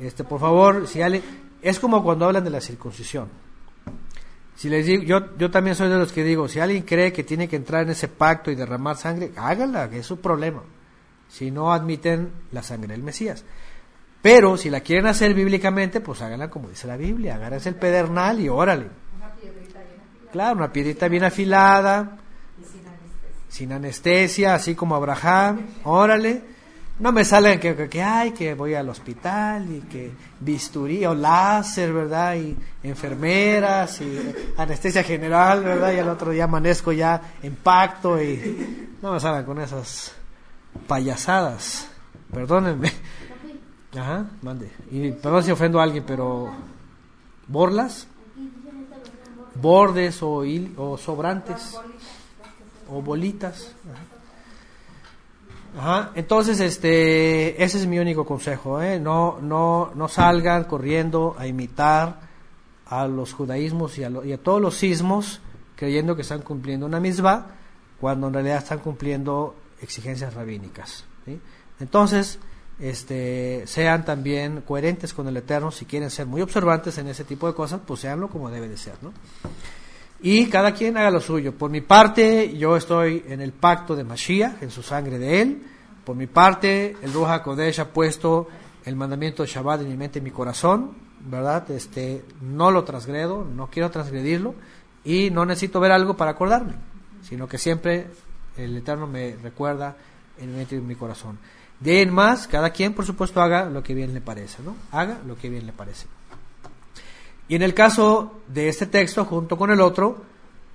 Este, 0.00 0.22
por 0.22 0.40
favor, 0.40 0.86
si 0.86 1.02
alguien, 1.02 1.22
es 1.60 1.80
como 1.80 2.02
cuando 2.04 2.26
hablan 2.26 2.44
de 2.44 2.50
la 2.50 2.60
circuncisión. 2.60 3.28
Si 4.56 4.68
les 4.68 4.86
digo, 4.86 5.02
yo, 5.02 5.36
yo 5.36 5.50
también 5.50 5.74
soy 5.74 5.88
de 5.88 5.98
los 5.98 6.12
que 6.12 6.22
digo, 6.22 6.48
si 6.48 6.60
alguien 6.60 6.84
cree 6.84 7.12
que 7.12 7.24
tiene 7.24 7.48
que 7.48 7.56
entrar 7.56 7.82
en 7.82 7.90
ese 7.90 8.06
pacto 8.06 8.52
y 8.52 8.54
derramar 8.54 8.96
sangre, 8.96 9.32
háganla, 9.36 9.90
que 9.90 9.98
es 9.98 10.06
su 10.06 10.20
problema. 10.20 10.62
Si 11.28 11.50
no 11.50 11.72
admiten 11.72 12.30
la 12.52 12.62
sangre 12.62 12.92
del 12.92 13.02
Mesías. 13.02 13.44
Pero 14.24 14.56
si 14.56 14.70
la 14.70 14.80
quieren 14.80 15.06
hacer 15.06 15.34
bíblicamente, 15.34 16.00
pues 16.00 16.22
háganla 16.22 16.48
como 16.48 16.70
dice 16.70 16.86
la 16.86 16.96
Biblia, 16.96 17.34
agárrense 17.34 17.68
el 17.68 17.74
pedernal 17.74 18.40
y 18.40 18.48
órale. 18.48 18.86
Claro, 20.32 20.56
una 20.56 20.72
piedrita 20.72 21.08
bien 21.08 21.24
afilada, 21.24 22.16
sin 23.50 23.70
anestesia, 23.70 24.54
así 24.54 24.74
como 24.74 24.94
Abraham, 24.94 25.66
órale. 25.84 26.40
No 27.00 27.12
me 27.12 27.22
salen 27.22 27.60
que, 27.60 27.76
que, 27.76 27.86
que, 27.86 28.02
ay, 28.02 28.30
que 28.30 28.54
voy 28.54 28.72
al 28.72 28.88
hospital 28.88 29.70
y 29.70 29.80
que 29.80 30.10
bisturí 30.40 31.04
o 31.04 31.14
láser, 31.14 31.92
¿verdad? 31.92 32.34
Y 32.36 32.56
enfermeras 32.82 34.00
y 34.00 34.34
anestesia 34.56 35.02
general, 35.02 35.62
¿verdad? 35.62 35.92
Y 35.92 35.98
al 35.98 36.08
otro 36.08 36.30
día 36.30 36.44
amanezco 36.44 36.92
ya 36.92 37.34
en 37.42 37.56
pacto 37.56 38.22
y 38.22 38.96
no 39.02 39.12
me 39.12 39.20
salgan 39.20 39.44
con 39.44 39.60
esas 39.60 40.12
payasadas. 40.86 41.90
Perdónenme. 42.32 42.90
Ajá, 43.96 44.26
mande. 44.42 44.70
Y 44.90 45.12
perdón 45.12 45.42
si 45.44 45.50
ofendo 45.50 45.80
a 45.80 45.84
alguien, 45.84 46.04
pero 46.06 46.50
borlas, 47.46 48.06
bordes 49.54 50.22
o, 50.22 50.42
o 50.76 50.98
sobrantes 50.98 51.78
o 52.90 53.02
bolitas. 53.02 53.72
Ajá. 55.78 56.10
Entonces, 56.14 56.60
este, 56.60 57.62
ese 57.62 57.78
es 57.78 57.86
mi 57.86 57.98
único 57.98 58.24
consejo, 58.24 58.80
¿eh? 58.80 59.00
No, 59.00 59.38
no, 59.40 59.90
no 59.94 60.08
salgan 60.08 60.64
corriendo 60.64 61.34
a 61.38 61.46
imitar 61.46 62.20
a 62.86 63.06
los 63.06 63.32
judaísmos 63.32 63.98
y 63.98 64.04
a, 64.04 64.10
lo, 64.10 64.24
y 64.24 64.32
a 64.32 64.38
todos 64.38 64.60
los 64.60 64.76
sismos 64.76 65.40
creyendo 65.76 66.14
que 66.14 66.22
están 66.22 66.42
cumpliendo 66.42 66.86
una 66.86 67.00
misma 67.00 67.46
cuando 68.00 68.28
en 68.28 68.34
realidad 68.34 68.58
están 68.58 68.78
cumpliendo 68.78 69.54
exigencias 69.80 70.34
rabínicas. 70.34 71.04
Entonces, 71.80 72.38
este, 72.78 73.62
sean 73.66 74.04
también 74.04 74.62
coherentes 74.62 75.14
con 75.14 75.28
el 75.28 75.36
Eterno, 75.36 75.70
si 75.70 75.84
quieren 75.84 76.10
ser 76.10 76.26
muy 76.26 76.42
observantes 76.42 76.98
en 76.98 77.08
ese 77.08 77.24
tipo 77.24 77.46
de 77.46 77.54
cosas, 77.54 77.80
pues 77.86 78.00
seanlo 78.00 78.28
como 78.28 78.50
debe 78.50 78.68
de 78.68 78.76
ser, 78.76 78.94
¿no? 79.02 79.12
Y 80.20 80.46
cada 80.46 80.72
quien 80.72 80.96
haga 80.96 81.10
lo 81.10 81.20
suyo. 81.20 81.52
Por 81.52 81.70
mi 81.70 81.82
parte, 81.82 82.56
yo 82.56 82.76
estoy 82.76 83.24
en 83.28 83.40
el 83.40 83.52
pacto 83.52 83.94
de 83.94 84.04
Mashiach, 84.04 84.62
en 84.62 84.70
su 84.70 84.82
sangre 84.82 85.18
de 85.18 85.42
él. 85.42 85.62
Por 86.04 86.16
mi 86.16 86.26
parte, 86.26 86.96
el 87.02 87.12
Ruach 87.12 87.42
Kodesh 87.42 87.80
ha 87.80 87.92
puesto 87.92 88.48
el 88.84 88.96
mandamiento 88.96 89.42
de 89.42 89.48
Shabbat 89.48 89.82
en 89.82 89.88
mi 89.88 89.96
mente 89.96 90.20
y 90.20 90.22
mi 90.22 90.30
corazón, 90.30 90.92
¿verdad? 91.20 91.70
Este, 91.70 92.24
no 92.40 92.70
lo 92.70 92.84
transgredo, 92.84 93.44
no 93.44 93.68
quiero 93.68 93.90
transgredirlo 93.90 94.54
y 95.04 95.30
no 95.30 95.44
necesito 95.44 95.78
ver 95.80 95.92
algo 95.92 96.16
para 96.16 96.32
acordarme, 96.32 96.72
sino 97.22 97.46
que 97.46 97.58
siempre 97.58 98.06
el 98.56 98.76
Eterno 98.76 99.06
me 99.06 99.36
recuerda 99.42 99.96
en 100.38 100.50
mi 100.50 100.56
mente 100.56 100.74
y 100.74 100.78
en 100.78 100.86
mi 100.86 100.94
corazón. 100.94 101.38
De 101.84 101.90
ahí 101.90 101.98
en 101.98 102.14
más, 102.14 102.48
cada 102.48 102.70
quien, 102.70 102.94
por 102.94 103.04
supuesto, 103.04 103.42
haga 103.42 103.66
lo 103.66 103.82
que 103.82 103.92
bien 103.92 104.14
le 104.14 104.22
parece, 104.22 104.62
¿no? 104.62 104.74
Haga 104.90 105.20
lo 105.26 105.36
que 105.36 105.50
bien 105.50 105.66
le 105.66 105.72
parece. 105.72 106.06
Y 107.46 107.56
en 107.56 107.62
el 107.62 107.74
caso 107.74 108.40
de 108.48 108.70
este 108.70 108.86
texto, 108.86 109.26
junto 109.26 109.58
con 109.58 109.70
el 109.70 109.82
otro, 109.82 110.24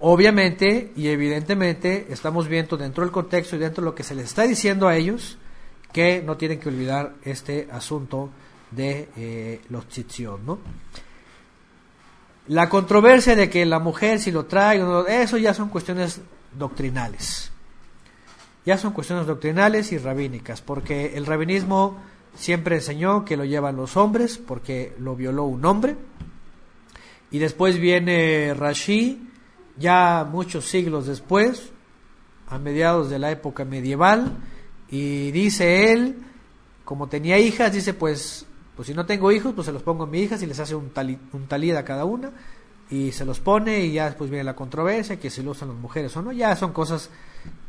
obviamente 0.01 0.91
y 0.95 1.07
evidentemente 1.07 2.05
estamos 2.11 2.47
viendo 2.47 2.77
dentro 2.77 3.03
del 3.03 3.11
contexto 3.11 3.55
y 3.55 3.59
dentro 3.59 3.81
de 3.81 3.89
lo 3.89 3.95
que 3.95 4.03
se 4.03 4.13
les 4.13 4.25
está 4.25 4.43
diciendo 4.43 4.87
a 4.87 4.95
ellos 4.95 5.39
que 5.91 6.21
no 6.21 6.37
tienen 6.37 6.59
que 6.59 6.69
olvidar 6.69 7.15
este 7.23 7.67
asunto 7.71 8.29
de 8.69 9.09
eh, 9.17 9.61
los 9.69 9.87
tzitziot, 9.87 10.41
¿no? 10.41 10.59
La 12.49 12.69
controversia 12.69 13.35
de 13.35 13.49
que 13.49 13.65
la 13.65 13.79
mujer 13.79 14.19
si 14.19 14.31
lo 14.31 14.45
trae, 14.45 14.79
eso 15.07 15.37
ya 15.37 15.55
son 15.55 15.69
cuestiones 15.69 16.21
doctrinales. 16.55 17.51
Ya 18.65 18.77
son 18.77 18.93
cuestiones 18.93 19.25
doctrinales 19.25 19.91
y 19.91 19.97
rabínicas, 19.97 20.61
porque 20.61 21.17
el 21.17 21.25
rabinismo 21.25 21.97
siempre 22.35 22.75
enseñó 22.75 23.25
que 23.25 23.37
lo 23.37 23.45
llevan 23.45 23.77
los 23.77 23.97
hombres, 23.97 24.37
porque 24.37 24.93
lo 24.99 25.15
violó 25.15 25.45
un 25.45 25.65
hombre. 25.65 25.95
Y 27.31 27.39
después 27.39 27.79
viene 27.79 28.53
Rashi, 28.53 29.29
ya 29.77 30.27
muchos 30.29 30.65
siglos 30.65 31.07
después, 31.07 31.71
a 32.47 32.57
mediados 32.57 33.09
de 33.09 33.19
la 33.19 33.31
época 33.31 33.65
medieval, 33.65 34.37
y 34.89 35.31
dice 35.31 35.91
él, 35.91 36.17
como 36.83 37.07
tenía 37.07 37.37
hijas, 37.37 37.71
dice 37.71 37.93
pues, 37.93 38.45
pues 38.75 38.87
si 38.87 38.93
no 38.93 39.05
tengo 39.05 39.31
hijos, 39.31 39.53
pues 39.53 39.65
se 39.65 39.71
los 39.71 39.83
pongo 39.83 40.03
a 40.03 40.07
mis 40.07 40.23
hijas 40.23 40.41
y 40.41 40.47
les 40.47 40.59
hace 40.59 40.73
un, 40.73 40.91
un 41.33 41.47
talid 41.47 41.75
a 41.75 41.85
cada 41.85 42.05
una, 42.05 42.31
y 42.89 43.11
se 43.11 43.25
los 43.25 43.39
pone 43.39 43.79
y 43.81 43.93
ya 43.93 44.05
después 44.05 44.29
viene 44.29 44.43
la 44.43 44.55
controversia, 44.55 45.19
que 45.19 45.29
si 45.29 45.43
lo 45.43 45.51
usan 45.51 45.69
las 45.69 45.77
mujeres 45.77 46.15
o 46.17 46.21
no, 46.21 46.31
ya 46.31 46.55
son 46.55 46.73
cosas 46.73 47.09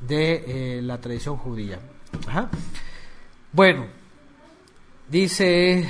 de 0.00 0.44
eh, 0.78 0.82
la 0.82 1.00
tradición 1.00 1.36
judía. 1.36 1.78
Ajá. 2.26 2.48
Bueno, 3.52 3.86
dice 5.08 5.88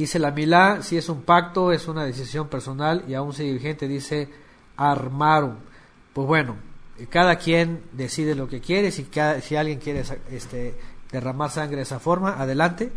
Dice 0.00 0.18
la 0.18 0.30
Milá, 0.30 0.78
si 0.80 0.96
es 0.96 1.10
un 1.10 1.20
pacto, 1.20 1.72
es 1.72 1.86
una 1.86 2.04
decisión 2.06 2.48
personal 2.48 3.04
y 3.06 3.12
aún 3.12 3.34
si 3.34 3.42
dirigente 3.42 3.86
dice 3.86 4.30
armarum. 4.78 5.56
Pues 6.14 6.26
bueno, 6.26 6.56
cada 7.10 7.36
quien 7.36 7.82
decide 7.92 8.34
lo 8.34 8.48
que 8.48 8.62
quiere, 8.62 8.92
si, 8.92 9.04
cada, 9.04 9.42
si 9.42 9.56
alguien 9.56 9.78
quiere 9.78 10.02
este, 10.30 10.74
derramar 11.12 11.50
sangre 11.50 11.76
de 11.76 11.82
esa 11.82 12.00
forma, 12.00 12.40
adelante. 12.40 12.90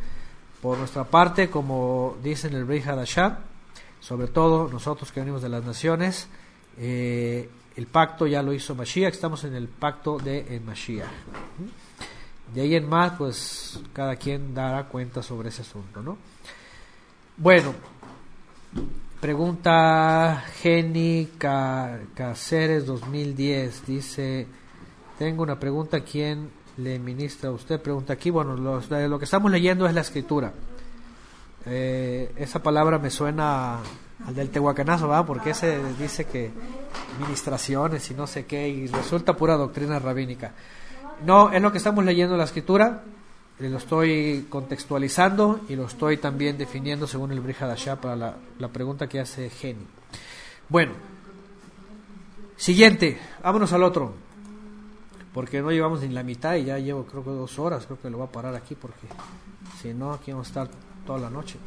Por 0.62 0.78
nuestra 0.78 1.04
parte, 1.04 1.50
como 1.50 2.16
dice 2.24 2.48
en 2.48 2.54
el 2.54 2.64
Brei 2.64 2.82
Hadashah, 2.82 3.40
sobre 4.04 4.28
todo 4.28 4.68
nosotros 4.68 5.14
que 5.14 5.22
venimos 5.22 5.42
de 5.42 5.48
las 5.48 5.64
naciones, 5.64 6.28
eh, 6.78 7.50
el 7.78 7.88
pacto 7.88 8.28
ya 8.28 8.44
lo 8.44 8.52
hizo 8.52 8.76
Mashiach, 8.76 9.14
estamos 9.14 9.46
en 9.46 9.56
el 9.56 9.70
pacto 9.70 10.18
de 10.18 10.62
Mashiach. 10.66 11.08
De 12.54 12.62
ahí 12.62 12.76
en 12.76 12.88
más, 12.88 13.14
pues 13.18 13.80
cada 13.94 14.18
quien 14.18 14.54
dará 14.54 14.84
cuenta 14.90 15.24
sobre 15.24 15.50
ese 15.50 15.62
asunto, 15.62 16.02
¿no? 16.02 16.18
Bueno, 17.38 17.74
pregunta 19.22 20.44
Jenny 20.62 21.30
Cáceres 21.38 22.86
2010. 22.86 23.88
Dice, 23.88 24.48
tengo 25.18 25.44
una 25.44 25.58
pregunta, 25.58 26.02
¿quién 26.02 26.50
le 26.76 27.00
ministra 27.00 27.50
a 27.50 27.54
usted? 27.54 27.82
Pregunta 27.82 28.14
aquí, 28.14 28.30
bueno, 28.30 28.56
lo, 28.56 28.82
lo 28.82 29.18
que 29.18 29.26
estamos 29.26 29.50
leyendo 29.50 29.88
es 29.88 29.96
la 29.96 30.02
escritura. 30.02 30.54
Eh, 31.66 32.32
esa 32.36 32.62
palabra 32.62 33.00
me 33.00 33.10
suena 33.10 33.80
al 34.26 34.36
del 34.36 34.50
tehuacanazo, 34.50 35.08
¿verdad? 35.08 35.26
Porque 35.26 35.52
ese 35.52 35.80
dice 36.00 36.26
que 36.26 36.52
ministraciones 37.20 38.10
y 38.12 38.14
no 38.14 38.28
sé 38.28 38.46
qué, 38.46 38.68
y 38.68 38.88
resulta 38.88 39.36
pura 39.36 39.56
doctrina 39.56 40.00
rabínica. 40.00 40.52
No, 41.26 41.52
es 41.52 41.62
lo 41.62 41.72
que 41.72 41.78
estamos 41.78 42.04
leyendo 42.04 42.34
en 42.36 42.40
la 42.40 42.46
escritura 42.46 43.04
lo 43.70 43.78
estoy 43.78 44.48
contextualizando 44.50 45.62
y 45.70 45.76
lo 45.76 45.86
estoy 45.86 46.18
también 46.18 46.58
definiendo 46.58 47.08
según 47.08 47.32
el 47.32 47.40
Brihadashah 47.40 48.02
para 48.02 48.16
la, 48.16 48.36
la, 48.60 48.68
pregunta 48.70 49.08
que 49.08 49.20
hace 49.20 49.50
Geni. 49.50 49.86
Bueno, 50.70 50.94
siguiente, 52.56 53.20
vámonos 53.44 53.72
al 53.74 53.84
otro, 53.84 54.14
porque 55.34 55.62
no 55.62 55.72
llevamos 55.72 56.02
ni 56.02 56.10
la 56.10 56.24
mitad 56.24 56.56
y 56.56 56.66
ya 56.66 56.78
llevo 56.78 57.06
creo 57.06 57.24
que 57.24 57.30
dos 57.30 57.60
horas, 57.60 57.86
creo 57.86 58.00
que 58.00 58.10
lo 58.10 58.18
voy 58.18 58.28
a 58.28 58.32
parar 58.32 58.56
aquí 58.56 58.76
porque 58.76 59.08
si 59.82 59.94
no 59.94 60.14
aquí 60.14 60.32
vamos 60.32 60.48
a 60.48 60.50
estar 60.50 60.70
toda 61.06 61.20
la 61.20 61.30
noche. 61.30 61.58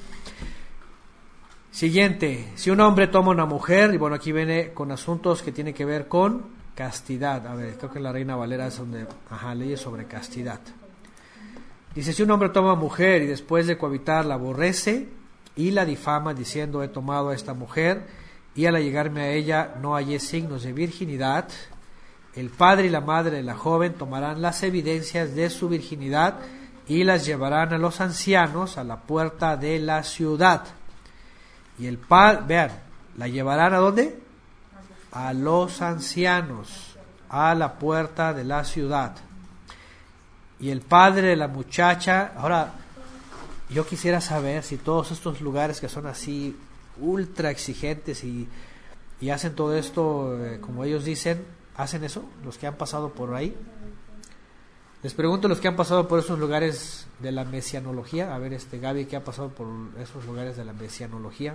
Siguiente, 1.70 2.52
si 2.54 2.70
un 2.70 2.80
hombre 2.80 3.06
toma 3.08 3.30
una 3.30 3.44
mujer, 3.44 3.92
y 3.92 3.98
bueno, 3.98 4.16
aquí 4.16 4.32
viene 4.32 4.72
con 4.72 4.90
asuntos 4.90 5.42
que 5.42 5.52
tienen 5.52 5.74
que 5.74 5.84
ver 5.84 6.08
con 6.08 6.56
castidad. 6.74 7.46
A 7.46 7.54
ver, 7.54 7.76
creo 7.76 7.92
que 7.92 8.00
la 8.00 8.12
Reina 8.12 8.36
Valera 8.36 8.68
es 8.68 8.78
donde, 8.78 9.06
ajá, 9.30 9.54
leyes 9.54 9.80
sobre 9.80 10.06
castidad. 10.06 10.60
Dice, 11.94 12.12
si 12.12 12.22
un 12.22 12.30
hombre 12.30 12.50
toma 12.50 12.74
mujer 12.74 13.22
y 13.22 13.26
después 13.26 13.66
de 13.66 13.78
cohabitar 13.78 14.26
la 14.26 14.34
aborrece 14.34 15.08
y 15.56 15.70
la 15.70 15.86
difama 15.86 16.34
diciendo 16.34 16.82
he 16.82 16.88
tomado 16.88 17.30
a 17.30 17.34
esta 17.34 17.54
mujer 17.54 18.06
y 18.54 18.66
al 18.66 18.76
llegarme 18.76 19.22
a 19.22 19.30
ella 19.30 19.74
no 19.80 19.94
hallé 19.94 20.20
signos 20.20 20.62
de 20.62 20.74
virginidad, 20.74 21.48
el 22.34 22.50
padre 22.50 22.86
y 22.86 22.90
la 22.90 23.00
madre 23.00 23.36
de 23.36 23.42
la 23.42 23.54
joven 23.54 23.94
tomarán 23.94 24.42
las 24.42 24.62
evidencias 24.62 25.34
de 25.34 25.48
su 25.48 25.70
virginidad 25.70 26.38
y 26.88 27.04
las 27.04 27.26
llevarán 27.26 27.72
a 27.72 27.78
los 27.78 28.00
ancianos 28.00 28.78
a 28.78 28.84
la 28.84 29.00
puerta 29.00 29.56
de 29.56 29.78
la 29.78 30.02
ciudad. 30.02 30.64
Y 31.78 31.86
el 31.86 31.98
padre, 31.98 32.42
vean, 32.46 32.70
¿la 33.16 33.28
llevarán 33.28 33.74
a 33.74 33.78
dónde? 33.78 34.18
A 35.12 35.32
los 35.32 35.82
ancianos, 35.82 36.96
a 37.28 37.54
la 37.54 37.74
puerta 37.74 38.32
de 38.32 38.44
la 38.44 38.64
ciudad. 38.64 39.16
Y 40.60 40.70
el 40.70 40.80
padre 40.80 41.28
de 41.28 41.36
la 41.36 41.48
muchacha, 41.48 42.32
ahora, 42.36 42.72
yo 43.68 43.86
quisiera 43.86 44.20
saber 44.20 44.62
si 44.62 44.76
todos 44.76 45.10
estos 45.10 45.40
lugares 45.40 45.80
que 45.80 45.88
son 45.88 46.06
así 46.06 46.56
ultra 46.98 47.50
exigentes 47.50 48.22
y, 48.24 48.48
y 49.20 49.30
hacen 49.30 49.54
todo 49.54 49.76
esto 49.76 50.38
eh, 50.44 50.60
como 50.60 50.84
ellos 50.84 51.04
dicen, 51.04 51.44
hacen 51.76 52.04
eso, 52.04 52.24
los 52.44 52.58
que 52.58 52.66
han 52.66 52.76
pasado 52.76 53.10
por 53.10 53.34
ahí. 53.34 53.54
Les 55.06 55.14
pregunto 55.14 55.46
los 55.46 55.60
que 55.60 55.68
han 55.68 55.76
pasado 55.76 56.08
por 56.08 56.18
esos 56.18 56.36
lugares 56.36 57.06
de 57.20 57.30
la 57.30 57.44
mesianología, 57.44 58.34
a 58.34 58.38
ver 58.40 58.52
este 58.52 58.80
Gaby 58.80 59.04
que 59.04 59.14
ha 59.14 59.22
pasado 59.22 59.50
por 59.50 59.68
esos 60.00 60.26
lugares 60.26 60.56
de 60.56 60.64
la 60.64 60.72
mesianología. 60.72 61.54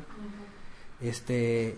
Este 1.02 1.78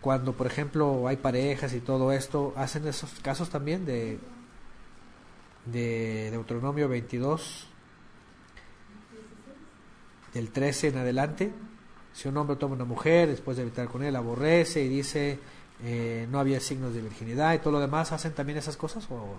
cuando 0.00 0.32
por 0.32 0.46
ejemplo 0.46 1.06
hay 1.06 1.18
parejas 1.18 1.74
y 1.74 1.80
todo 1.80 2.12
esto, 2.12 2.54
hacen 2.56 2.88
esos 2.88 3.10
casos 3.20 3.50
también 3.50 3.84
de 3.84 4.18
de 5.66 6.30
Deuteronomio 6.30 6.88
22 6.88 7.66
del 10.32 10.50
13 10.50 10.88
en 10.88 10.96
adelante. 10.96 11.52
Si 12.14 12.26
un 12.26 12.38
hombre 12.38 12.56
toma 12.56 12.74
una 12.74 12.86
mujer 12.86 13.28
después 13.28 13.58
de 13.58 13.64
habitar 13.64 13.86
con 13.88 14.02
él, 14.02 14.16
aborrece 14.16 14.82
y 14.82 14.88
dice 14.88 15.38
eh, 15.84 16.26
no 16.30 16.40
había 16.40 16.58
signos 16.58 16.94
de 16.94 17.02
virginidad 17.02 17.52
y 17.52 17.58
todo 17.58 17.72
lo 17.72 17.80
demás, 17.80 18.12
¿hacen 18.12 18.32
también 18.32 18.56
esas 18.56 18.78
cosas? 18.78 19.06
O... 19.10 19.36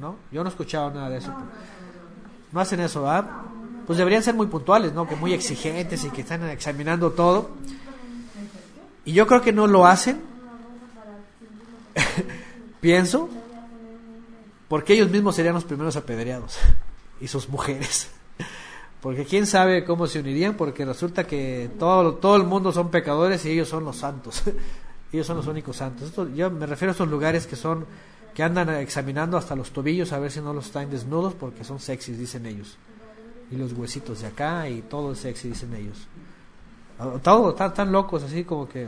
¿No? 0.00 0.16
Yo 0.32 0.42
no 0.42 0.48
he 0.48 0.52
escuchado 0.52 0.90
nada 0.90 1.10
de 1.10 1.18
eso. 1.18 1.32
No 2.52 2.60
hacen 2.60 2.80
eso. 2.80 3.06
Pues 3.86 3.98
deberían 3.98 4.22
ser 4.22 4.34
muy 4.34 4.46
puntuales, 4.46 4.94
¿no? 4.94 5.06
Que 5.06 5.14
muy 5.14 5.34
exigentes 5.34 6.04
y 6.04 6.10
que 6.10 6.22
están 6.22 6.48
examinando 6.48 7.10
todo. 7.10 7.50
Y 9.04 9.12
yo 9.12 9.26
creo 9.26 9.42
que 9.42 9.52
no 9.52 9.66
lo 9.66 9.86
hacen. 9.86 10.22
Pienso. 12.80 13.28
Porque 14.68 14.94
ellos 14.94 15.10
mismos 15.10 15.36
serían 15.36 15.54
los 15.54 15.64
primeros 15.64 15.96
apedreados. 15.96 16.58
Y 17.22 17.28
sus 17.28 17.50
mujeres. 17.50 18.08
Porque 19.02 19.26
quién 19.26 19.46
sabe 19.46 19.84
cómo 19.84 20.06
se 20.06 20.20
unirían, 20.20 20.54
porque 20.54 20.86
resulta 20.86 21.26
que 21.26 21.70
todo, 21.78 22.14
todo 22.14 22.36
el 22.36 22.44
mundo 22.44 22.72
son 22.72 22.90
pecadores 22.90 23.44
y 23.44 23.50
ellos 23.50 23.68
son 23.68 23.84
los 23.84 23.96
santos. 23.96 24.42
ellos 25.12 25.26
son 25.26 25.36
los 25.36 25.46
únicos 25.46 25.76
santos. 25.76 26.14
Yo 26.34 26.50
me 26.50 26.64
refiero 26.64 26.90
a 26.90 26.92
estos 26.92 27.08
lugares 27.08 27.46
que 27.46 27.56
son 27.56 27.84
que 28.34 28.42
andan 28.42 28.68
examinando 28.76 29.36
hasta 29.36 29.56
los 29.56 29.70
tobillos 29.70 30.12
a 30.12 30.18
ver 30.18 30.30
si 30.30 30.40
no 30.40 30.52
los 30.52 30.66
están 30.66 30.90
desnudos 30.90 31.34
porque 31.34 31.64
son 31.64 31.80
sexys, 31.80 32.18
dicen 32.18 32.46
ellos. 32.46 32.76
Y 33.50 33.56
los 33.56 33.72
huesitos 33.72 34.20
de 34.20 34.28
acá 34.28 34.68
y 34.68 34.82
todo 34.82 35.12
es 35.12 35.18
sexy, 35.18 35.48
dicen 35.48 35.74
ellos. 35.74 36.06
Todo, 37.22 37.50
están 37.50 37.74
tan 37.74 37.92
locos 37.92 38.22
así 38.22 38.44
como 38.44 38.68
que... 38.68 38.86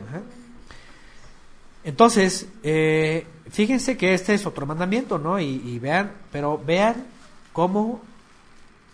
Entonces, 1.83 2.47
eh, 2.61 3.25
fíjense 3.49 3.97
que 3.97 4.13
este 4.13 4.35
es 4.35 4.45
otro 4.45 4.65
mandamiento, 4.65 5.17
¿no? 5.17 5.39
Y, 5.39 5.61
y 5.65 5.79
vean, 5.79 6.13
pero 6.31 6.57
vean 6.57 7.05
cómo 7.51 8.01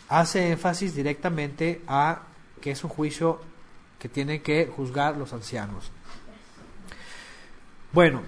hace 0.07 0.51
énfasis 0.51 0.95
directamente 0.95 1.81
a 1.87 2.23
que 2.59 2.71
es 2.71 2.83
un 2.83 2.89
juicio 2.89 3.39
que 3.99 4.09
tienen 4.09 4.41
que 4.41 4.71
juzgar 4.75 5.17
los 5.17 5.31
ancianos. 5.33 5.91
Bueno, 7.91 8.21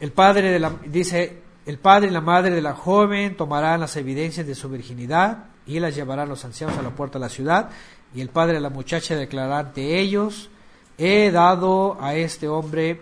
el 0.00 0.12
padre 0.12 0.50
de 0.50 0.58
la, 0.58 0.72
dice, 0.86 1.39
el 1.66 1.78
padre 1.78 2.08
y 2.08 2.10
la 2.10 2.20
madre 2.20 2.50
de 2.50 2.62
la 2.62 2.74
joven 2.74 3.36
tomarán 3.36 3.80
las 3.80 3.96
evidencias 3.96 4.46
de 4.46 4.54
su 4.54 4.68
virginidad 4.68 5.44
y 5.66 5.78
las 5.80 5.94
llevarán 5.94 6.28
los 6.28 6.44
ancianos 6.44 6.76
a 6.78 6.82
la 6.82 6.90
puerta 6.90 7.18
de 7.18 7.24
la 7.24 7.28
ciudad, 7.28 7.70
y 8.14 8.20
el 8.20 8.28
padre 8.28 8.54
de 8.54 8.60
la 8.60 8.70
muchacha 8.70 9.14
declarará 9.14 9.60
ante 9.60 10.00
ellos, 10.00 10.50
he 10.98 11.30
dado 11.30 11.96
a 12.00 12.14
este 12.14 12.48
hombre 12.48 13.00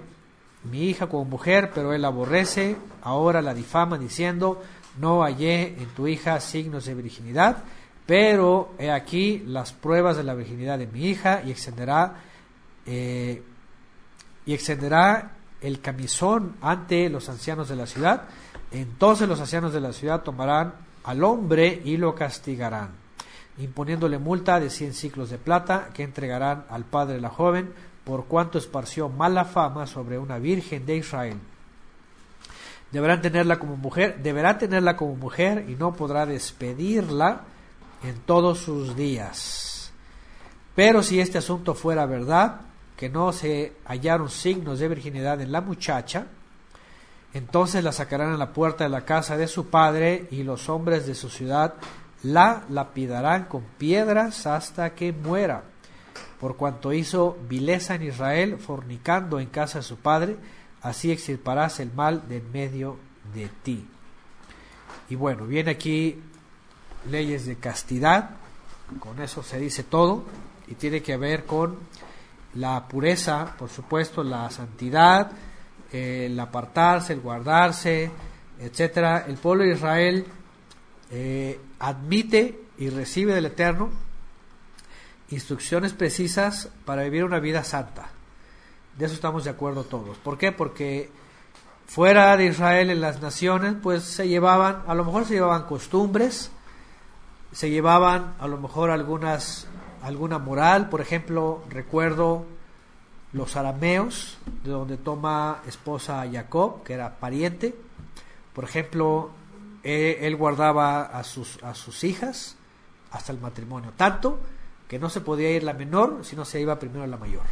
mi 0.64 0.82
hija 0.88 1.06
como 1.06 1.24
mujer, 1.24 1.70
pero 1.74 1.94
él 1.94 2.04
aborrece, 2.04 2.76
ahora 3.02 3.40
la 3.40 3.54
difama 3.54 3.96
diciendo, 3.96 4.62
no 4.98 5.22
hallé 5.22 5.68
en 5.80 5.86
tu 5.94 6.06
hija 6.06 6.40
signos 6.40 6.84
de 6.84 6.94
virginidad, 6.94 7.64
pero 8.06 8.72
he 8.78 8.90
aquí 8.90 9.42
las 9.46 9.72
pruebas 9.72 10.16
de 10.16 10.24
la 10.24 10.34
virginidad 10.34 10.78
de 10.78 10.86
mi 10.86 11.06
hija 11.06 11.42
y 11.46 11.50
extenderá 11.50 12.16
eh, 12.86 13.42
y 14.46 14.54
extenderá 14.54 15.32
el 15.60 15.80
camisón 15.80 16.56
ante 16.62 17.10
los 17.10 17.28
ancianos 17.28 17.68
de 17.68 17.76
la 17.76 17.86
ciudad. 17.86 18.22
Entonces 18.72 19.28
los 19.28 19.40
ancianos 19.40 19.72
de 19.72 19.80
la 19.80 19.92
ciudad 19.92 20.22
tomarán 20.22 20.74
al 21.04 21.24
hombre 21.24 21.80
y 21.84 21.96
lo 21.96 22.14
castigarán, 22.14 22.90
imponiéndole 23.58 24.18
multa 24.18 24.60
de 24.60 24.70
cien 24.70 24.92
ciclos 24.92 25.30
de 25.30 25.38
plata 25.38 25.88
que 25.94 26.02
entregarán 26.02 26.64
al 26.68 26.84
padre 26.84 27.14
de 27.14 27.20
la 27.20 27.30
joven 27.30 27.72
por 28.04 28.26
cuanto 28.26 28.58
esparció 28.58 29.08
mala 29.08 29.44
fama 29.44 29.86
sobre 29.86 30.18
una 30.18 30.38
virgen 30.38 30.84
de 30.86 30.96
Israel. 30.96 31.38
Deberán 32.90 33.20
tenerla 33.20 33.58
como 33.58 33.76
mujer, 33.76 34.18
deberá 34.22 34.56
tenerla 34.56 34.96
como 34.96 35.14
mujer 35.14 35.66
y 35.68 35.74
no 35.74 35.92
podrá 35.92 36.24
despedirla 36.24 37.42
en 38.02 38.16
todos 38.20 38.58
sus 38.60 38.96
días. 38.96 39.92
Pero 40.74 41.02
si 41.02 41.20
este 41.20 41.38
asunto 41.38 41.74
fuera 41.74 42.06
verdad, 42.06 42.60
que 42.96 43.08
no 43.08 43.32
se 43.32 43.74
hallaron 43.84 44.30
signos 44.30 44.78
de 44.78 44.88
virginidad 44.88 45.40
en 45.40 45.52
la 45.52 45.60
muchacha, 45.60 46.26
entonces 47.34 47.84
la 47.84 47.92
sacarán 47.92 48.32
a 48.32 48.38
la 48.38 48.52
puerta 48.52 48.84
de 48.84 48.90
la 48.90 49.04
casa 49.04 49.36
de 49.36 49.48
su 49.48 49.66
padre 49.66 50.28
y 50.30 50.42
los 50.42 50.68
hombres 50.68 51.06
de 51.06 51.14
su 51.14 51.28
ciudad 51.28 51.74
la 52.22 52.64
lapidarán 52.68 53.44
con 53.44 53.62
piedras 53.78 54.46
hasta 54.46 54.94
que 54.94 55.12
muera, 55.12 55.62
por 56.40 56.56
cuanto 56.56 56.92
hizo 56.92 57.36
vileza 57.48 57.94
en 57.94 58.04
Israel, 58.04 58.58
fornicando 58.58 59.40
en 59.40 59.48
casa 59.48 59.78
de 59.78 59.84
su 59.84 59.96
padre, 59.98 60.36
así 60.82 61.12
extirparás 61.12 61.80
el 61.80 61.92
mal 61.92 62.28
de 62.28 62.38
en 62.38 62.52
medio 62.52 62.96
de 63.34 63.48
ti. 63.62 63.86
Y 65.10 65.14
bueno, 65.14 65.46
viene 65.46 65.72
aquí 65.72 66.20
leyes 67.10 67.46
de 67.46 67.56
castidad, 67.56 68.30
con 69.00 69.20
eso 69.20 69.42
se 69.42 69.58
dice 69.58 69.84
todo, 69.84 70.24
y 70.66 70.74
tiene 70.74 71.02
que 71.02 71.16
ver 71.16 71.44
con 71.44 71.78
la 72.54 72.88
pureza, 72.88 73.54
por 73.58 73.68
supuesto, 73.68 74.22
la 74.22 74.50
santidad, 74.50 75.30
el 75.92 76.38
apartarse, 76.38 77.12
el 77.12 77.20
guardarse, 77.20 78.10
etcétera. 78.60 79.24
El 79.26 79.36
pueblo 79.36 79.64
de 79.64 79.72
Israel 79.72 80.26
eh, 81.10 81.60
admite 81.78 82.60
y 82.78 82.90
recibe 82.90 83.34
del 83.34 83.46
Eterno 83.46 83.90
instrucciones 85.30 85.92
precisas 85.92 86.70
para 86.84 87.02
vivir 87.02 87.24
una 87.24 87.38
vida 87.38 87.64
santa. 87.64 88.10
De 88.96 89.06
eso 89.06 89.14
estamos 89.14 89.44
de 89.44 89.50
acuerdo 89.50 89.84
todos. 89.84 90.16
¿Por 90.18 90.38
qué? 90.38 90.52
Porque 90.52 91.10
fuera 91.86 92.36
de 92.36 92.46
Israel 92.46 92.90
en 92.90 93.00
las 93.00 93.20
naciones, 93.20 93.74
pues 93.82 94.04
se 94.04 94.28
llevaban, 94.28 94.82
a 94.86 94.94
lo 94.94 95.04
mejor 95.04 95.26
se 95.26 95.34
llevaban 95.34 95.64
costumbres, 95.64 96.50
se 97.52 97.70
llevaban 97.70 98.34
a 98.38 98.48
lo 98.48 98.58
mejor 98.58 98.90
algunas 98.90 99.66
alguna 100.02 100.38
moral, 100.38 100.88
por 100.88 101.00
ejemplo, 101.00 101.62
recuerdo 101.68 102.46
los 103.32 103.56
arameos, 103.56 104.38
de 104.64 104.70
donde 104.70 104.96
toma 104.96 105.62
esposa 105.66 106.22
a 106.22 106.30
Jacob, 106.30 106.82
que 106.82 106.94
era 106.94 107.18
pariente. 107.18 107.74
Por 108.54 108.64
ejemplo, 108.64 109.30
eh, 109.82 110.18
él 110.22 110.36
guardaba 110.36 111.02
a 111.02 111.24
sus, 111.24 111.62
a 111.62 111.74
sus 111.74 112.04
hijas 112.04 112.56
hasta 113.10 113.32
el 113.32 113.38
matrimonio, 113.38 113.92
tanto 113.96 114.38
que 114.88 114.98
no 114.98 115.10
se 115.10 115.20
podía 115.20 115.50
ir 115.50 115.62
la 115.62 115.74
menor, 115.74 116.20
sino 116.22 116.44
se 116.44 116.60
iba 116.60 116.78
primero 116.78 117.06
la 117.06 117.16
mayor. 117.16 117.44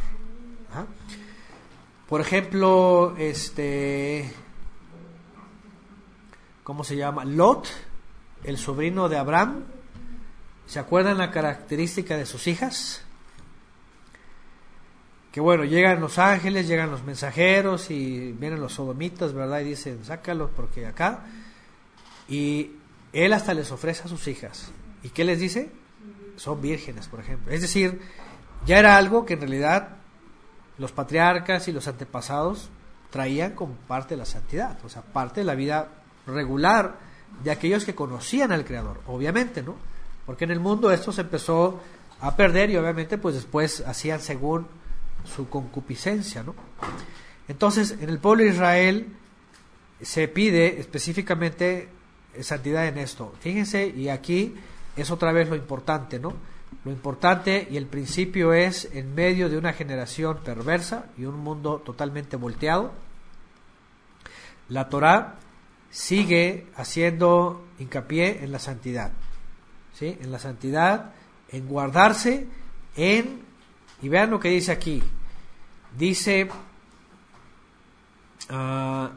Por 2.09 2.21
ejemplo, 2.21 3.15
este, 3.17 4.31
¿cómo 6.63 6.83
se 6.83 6.95
llama? 6.95 7.25
Lot, 7.25 7.67
el 8.43 8.57
sobrino 8.57 9.09
de 9.09 9.17
Abraham, 9.17 9.65
¿Se 10.67 10.79
acuerdan 10.79 11.17
la 11.17 11.31
característica 11.31 12.17
de 12.17 12.25
sus 12.25 12.45
hijas? 12.45 13.01
Que 15.37 15.41
bueno, 15.41 15.65
llegan 15.65 16.01
los 16.01 16.17
ángeles, 16.17 16.67
llegan 16.67 16.89
los 16.89 17.03
mensajeros 17.03 17.91
y 17.91 18.31
vienen 18.31 18.59
los 18.59 18.73
sodomitas, 18.73 19.33
¿verdad? 19.33 19.59
Y 19.59 19.65
dicen, 19.65 20.03
sácalos 20.03 20.49
porque 20.55 20.87
acá. 20.87 21.25
Y 22.27 22.71
él 23.13 23.33
hasta 23.33 23.53
les 23.53 23.71
ofrece 23.71 24.01
a 24.05 24.07
sus 24.07 24.27
hijas. 24.27 24.71
¿Y 25.03 25.09
qué 25.09 25.23
les 25.23 25.39
dice? 25.39 25.69
Son 26.37 26.59
vírgenes, 26.59 27.07
por 27.07 27.19
ejemplo. 27.19 27.53
Es 27.53 27.61
decir, 27.61 28.01
ya 28.65 28.79
era 28.79 28.97
algo 28.97 29.27
que 29.27 29.35
en 29.35 29.41
realidad 29.41 29.97
los 30.79 30.91
patriarcas 30.91 31.67
y 31.67 31.71
los 31.71 31.87
antepasados 31.87 32.71
traían 33.11 33.51
como 33.51 33.75
parte 33.75 34.15
de 34.15 34.17
la 34.17 34.25
santidad, 34.25 34.79
o 34.83 34.89
sea, 34.89 35.03
parte 35.03 35.41
de 35.41 35.45
la 35.45 35.53
vida 35.53 35.89
regular 36.25 36.95
de 37.43 37.51
aquellos 37.51 37.85
que 37.85 37.93
conocían 37.93 38.51
al 38.51 38.65
Creador, 38.65 39.01
obviamente, 39.05 39.61
¿no? 39.61 39.75
Porque 40.25 40.45
en 40.45 40.51
el 40.51 40.59
mundo 40.59 40.91
esto 40.91 41.11
se 41.11 41.21
empezó 41.21 41.79
a 42.21 42.35
perder 42.35 42.71
y 42.71 42.77
obviamente 42.77 43.19
pues 43.19 43.35
después 43.35 43.83
hacían 43.85 44.19
según 44.19 44.65
su 45.27 45.49
concupiscencia, 45.49 46.43
¿no? 46.43 46.55
Entonces, 47.47 47.91
en 47.99 48.09
el 48.09 48.19
pueblo 48.19 48.43
de 48.43 48.49
Israel 48.49 49.07
se 50.01 50.27
pide 50.27 50.79
específicamente 50.79 51.89
santidad 52.41 52.87
en 52.87 52.97
esto. 52.97 53.33
Fíjense, 53.39 53.87
y 53.87 54.09
aquí 54.09 54.55
es 54.95 55.11
otra 55.11 55.31
vez 55.31 55.49
lo 55.49 55.55
importante, 55.55 56.19
¿no? 56.19 56.33
Lo 56.83 56.91
importante 56.91 57.67
y 57.69 57.77
el 57.77 57.85
principio 57.85 58.53
es 58.53 58.89
en 58.93 59.15
medio 59.15 59.49
de 59.49 59.57
una 59.57 59.73
generación 59.73 60.39
perversa 60.43 61.05
y 61.17 61.25
un 61.25 61.39
mundo 61.39 61.81
totalmente 61.85 62.35
volteado, 62.35 62.91
la 64.69 64.89
Torá 64.89 65.35
sigue 65.89 66.67
haciendo 66.75 67.65
hincapié 67.79 68.43
en 68.43 68.51
la 68.51 68.59
santidad, 68.59 69.11
¿sí? 69.93 70.17
En 70.21 70.31
la 70.31 70.39
santidad, 70.39 71.13
en 71.49 71.67
guardarse, 71.67 72.47
en, 72.95 73.41
y 74.01 74.09
vean 74.09 74.29
lo 74.29 74.39
que 74.39 74.49
dice 74.49 74.71
aquí, 74.71 75.01
dice, 75.97 76.47
uh, 78.49 79.07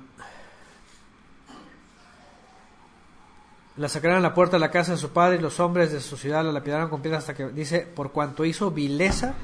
la 3.77 3.89
sacarán 3.89 4.19
a 4.19 4.21
la 4.21 4.35
puerta 4.35 4.57
de 4.57 4.61
la 4.61 4.71
casa 4.71 4.93
de 4.93 4.99
su 4.99 5.11
padre 5.11 5.37
y 5.37 5.41
los 5.41 5.61
hombres 5.61 5.93
de 5.93 6.01
su 6.01 6.17
ciudad 6.17 6.45
la 6.45 6.53
lapidaron 6.53 6.91
con 6.91 7.03
piedras 7.03 7.23
hasta 7.23 7.35
que 7.35 7.49
dice, 7.49 7.81
por 7.81 8.13
cuanto 8.13 8.45
hizo 8.45 8.71
vileza 8.71 9.35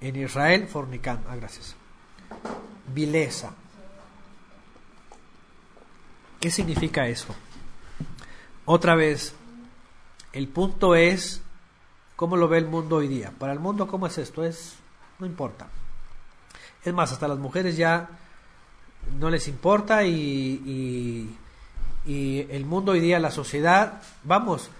en 0.00 0.16
Israel 0.16 0.66
fornicando. 0.68 1.28
Ah, 1.30 1.36
gracias. 1.36 1.76
Vileza. 2.92 3.52
¿Qué 6.40 6.50
significa 6.50 7.08
eso? 7.08 7.34
Otra 8.64 8.94
vez, 8.94 9.34
el 10.32 10.48
punto 10.48 10.94
es 10.94 11.42
cómo 12.16 12.36
lo 12.36 12.48
ve 12.48 12.58
el 12.58 12.66
mundo 12.66 12.96
hoy 12.96 13.08
día. 13.08 13.32
Para 13.38 13.52
el 13.52 13.58
mundo, 13.58 13.88
¿cómo 13.88 14.06
es 14.06 14.18
esto? 14.18 14.44
Es, 14.44 14.76
no 15.18 15.26
importa. 15.26 15.68
Es 16.88 16.94
más, 16.94 17.12
hasta 17.12 17.28
las 17.28 17.38
mujeres 17.38 17.76
ya 17.76 18.08
no 19.18 19.30
les 19.30 19.46
importa 19.48 20.04
y 20.04 21.36
y 22.08 22.46
el 22.48 22.64
mundo 22.64 22.92
hoy 22.92 23.00
día, 23.00 23.18
la 23.18 23.30
sociedad, 23.30 24.00
vamos, 24.24 24.70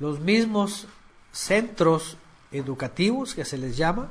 los 0.00 0.18
mismos 0.18 0.88
centros 1.30 2.16
educativos 2.50 3.34
que 3.34 3.44
se 3.44 3.58
les 3.58 3.76
llama, 3.76 4.08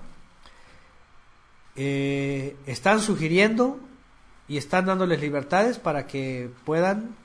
eh, 1.76 2.56
están 2.66 3.02
sugiriendo 3.02 3.80
y 4.48 4.56
están 4.56 4.86
dándoles 4.86 5.20
libertades 5.20 5.78
para 5.78 6.08
que 6.08 6.52
puedan 6.64 7.16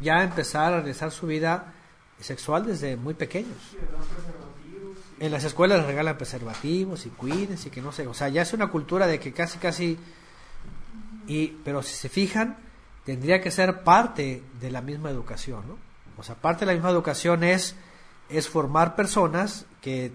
ya 0.00 0.22
empezar 0.22 0.74
a 0.74 0.80
realizar 0.80 1.10
su 1.10 1.26
vida 1.26 1.72
sexual 2.20 2.66
desde 2.66 2.96
muy 2.96 3.14
pequeños. 3.14 3.56
En 5.20 5.30
las 5.30 5.44
escuelas 5.44 5.86
regalan 5.86 6.16
preservativos 6.16 7.06
y 7.06 7.10
cuídense 7.10 7.68
y 7.68 7.70
que 7.70 7.82
no 7.82 7.92
sé, 7.92 8.06
o 8.06 8.14
sea, 8.14 8.28
ya 8.28 8.42
es 8.42 8.52
una 8.52 8.68
cultura 8.68 9.06
de 9.06 9.20
que 9.20 9.32
casi 9.32 9.58
casi 9.58 9.98
y 11.26 11.48
pero 11.62 11.82
si 11.82 11.94
se 11.94 12.08
fijan, 12.08 12.56
tendría 13.04 13.40
que 13.40 13.50
ser 13.50 13.84
parte 13.84 14.42
de 14.60 14.70
la 14.70 14.80
misma 14.80 15.10
educación, 15.10 15.68
¿no? 15.68 15.78
O 16.16 16.22
sea, 16.22 16.34
parte 16.34 16.60
de 16.60 16.66
la 16.66 16.72
misma 16.72 16.90
educación 16.90 17.44
es, 17.44 17.76
es 18.28 18.48
formar 18.48 18.96
personas 18.96 19.66
que 19.80 20.12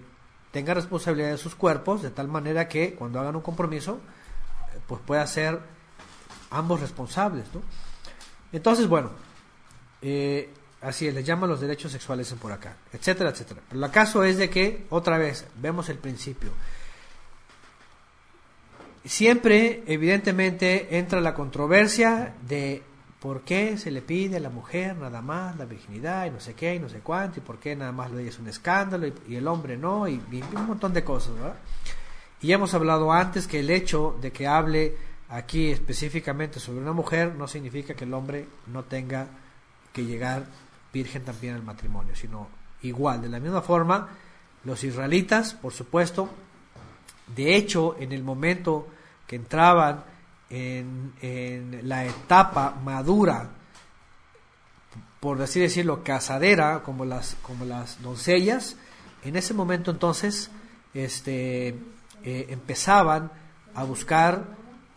tengan 0.50 0.76
responsabilidad 0.76 1.30
de 1.30 1.38
sus 1.38 1.54
cuerpos, 1.54 2.02
de 2.02 2.10
tal 2.10 2.28
manera 2.28 2.68
que 2.68 2.94
cuando 2.94 3.18
hagan 3.20 3.36
un 3.36 3.42
compromiso, 3.42 4.00
pues 4.86 5.00
pueda 5.06 5.26
ser 5.26 5.60
ambos 6.50 6.80
responsables, 6.80 7.46
¿no? 7.54 7.62
Entonces, 8.52 8.88
bueno, 8.88 9.10
eh, 10.02 10.52
así 10.80 11.08
es, 11.08 11.14
les 11.14 11.24
llaman 11.24 11.50
los 11.50 11.60
derechos 11.60 11.92
sexuales 11.92 12.32
por 12.40 12.52
acá, 12.52 12.76
etcétera, 12.92 13.30
etcétera. 13.30 13.60
Pero 13.68 13.84
el 13.84 13.90
caso 13.90 14.24
es 14.24 14.36
de 14.36 14.50
que, 14.50 14.86
otra 14.90 15.18
vez, 15.18 15.46
vemos 15.56 15.88
el 15.88 15.98
principio. 15.98 16.50
Siempre, 19.04 19.84
evidentemente, 19.86 20.98
entra 20.98 21.20
la 21.20 21.34
controversia 21.34 22.34
de 22.42 22.82
por 23.20 23.42
qué 23.42 23.78
se 23.78 23.90
le 23.90 24.02
pide 24.02 24.36
a 24.36 24.40
la 24.40 24.50
mujer 24.50 24.96
nada 24.96 25.22
más 25.22 25.56
la 25.56 25.64
virginidad 25.64 26.26
y 26.26 26.30
no 26.30 26.40
sé 26.40 26.54
qué 26.54 26.74
y 26.74 26.78
no 26.78 26.88
sé 26.88 27.00
cuánto 27.00 27.40
y 27.40 27.42
por 27.42 27.58
qué 27.58 27.74
nada 27.74 27.92
más 27.92 28.10
lo 28.10 28.18
es 28.18 28.38
un 28.38 28.48
escándalo 28.48 29.06
y, 29.06 29.34
el 29.34 29.48
hombre 29.48 29.76
no 29.76 30.06
y, 30.06 30.20
un 30.54 30.66
montón 30.66 30.92
de 30.92 31.02
cosas, 31.02 31.34
¿verdad? 31.34 31.56
Y 32.40 32.52
hemos 32.52 32.74
hablado 32.74 33.12
antes 33.12 33.46
que 33.46 33.60
el 33.60 33.70
hecho 33.70 34.16
de 34.20 34.30
que 34.30 34.46
hable 34.46 34.96
aquí 35.28 35.70
específicamente 35.70 36.60
sobre 36.60 36.80
una 36.80 36.92
mujer 36.92 37.34
no 37.34 37.48
significa 37.48 37.94
que 37.94 38.04
el 38.04 38.14
hombre 38.14 38.46
no 38.66 38.84
tenga 38.84 39.26
que 39.92 40.04
llegar 40.04 40.44
virgen 40.96 41.24
también 41.24 41.54
al 41.54 41.62
matrimonio, 41.62 42.16
sino 42.16 42.48
igual, 42.82 43.20
de 43.20 43.28
la 43.28 43.38
misma 43.38 43.60
forma, 43.60 44.08
los 44.64 44.82
israelitas, 44.82 45.52
por 45.52 45.72
supuesto, 45.72 46.30
de 47.34 47.54
hecho, 47.54 47.96
en 47.98 48.12
el 48.12 48.22
momento 48.22 48.88
que 49.26 49.36
entraban 49.36 50.04
en, 50.48 51.12
la 51.82 52.06
etapa 52.06 52.74
madura, 52.82 53.50
por 55.20 55.42
así 55.42 55.60
decirlo, 55.60 56.02
casadera, 56.02 56.82
como 56.82 57.04
las, 57.04 57.36
como 57.42 57.66
las 57.66 58.00
doncellas, 58.00 58.76
en 59.22 59.36
ese 59.36 59.52
momento 59.52 59.90
entonces 59.90 60.50
este, 60.94 61.68
eh, 62.22 62.46
empezaban 62.48 63.30
a 63.74 63.84
buscar 63.84 64.44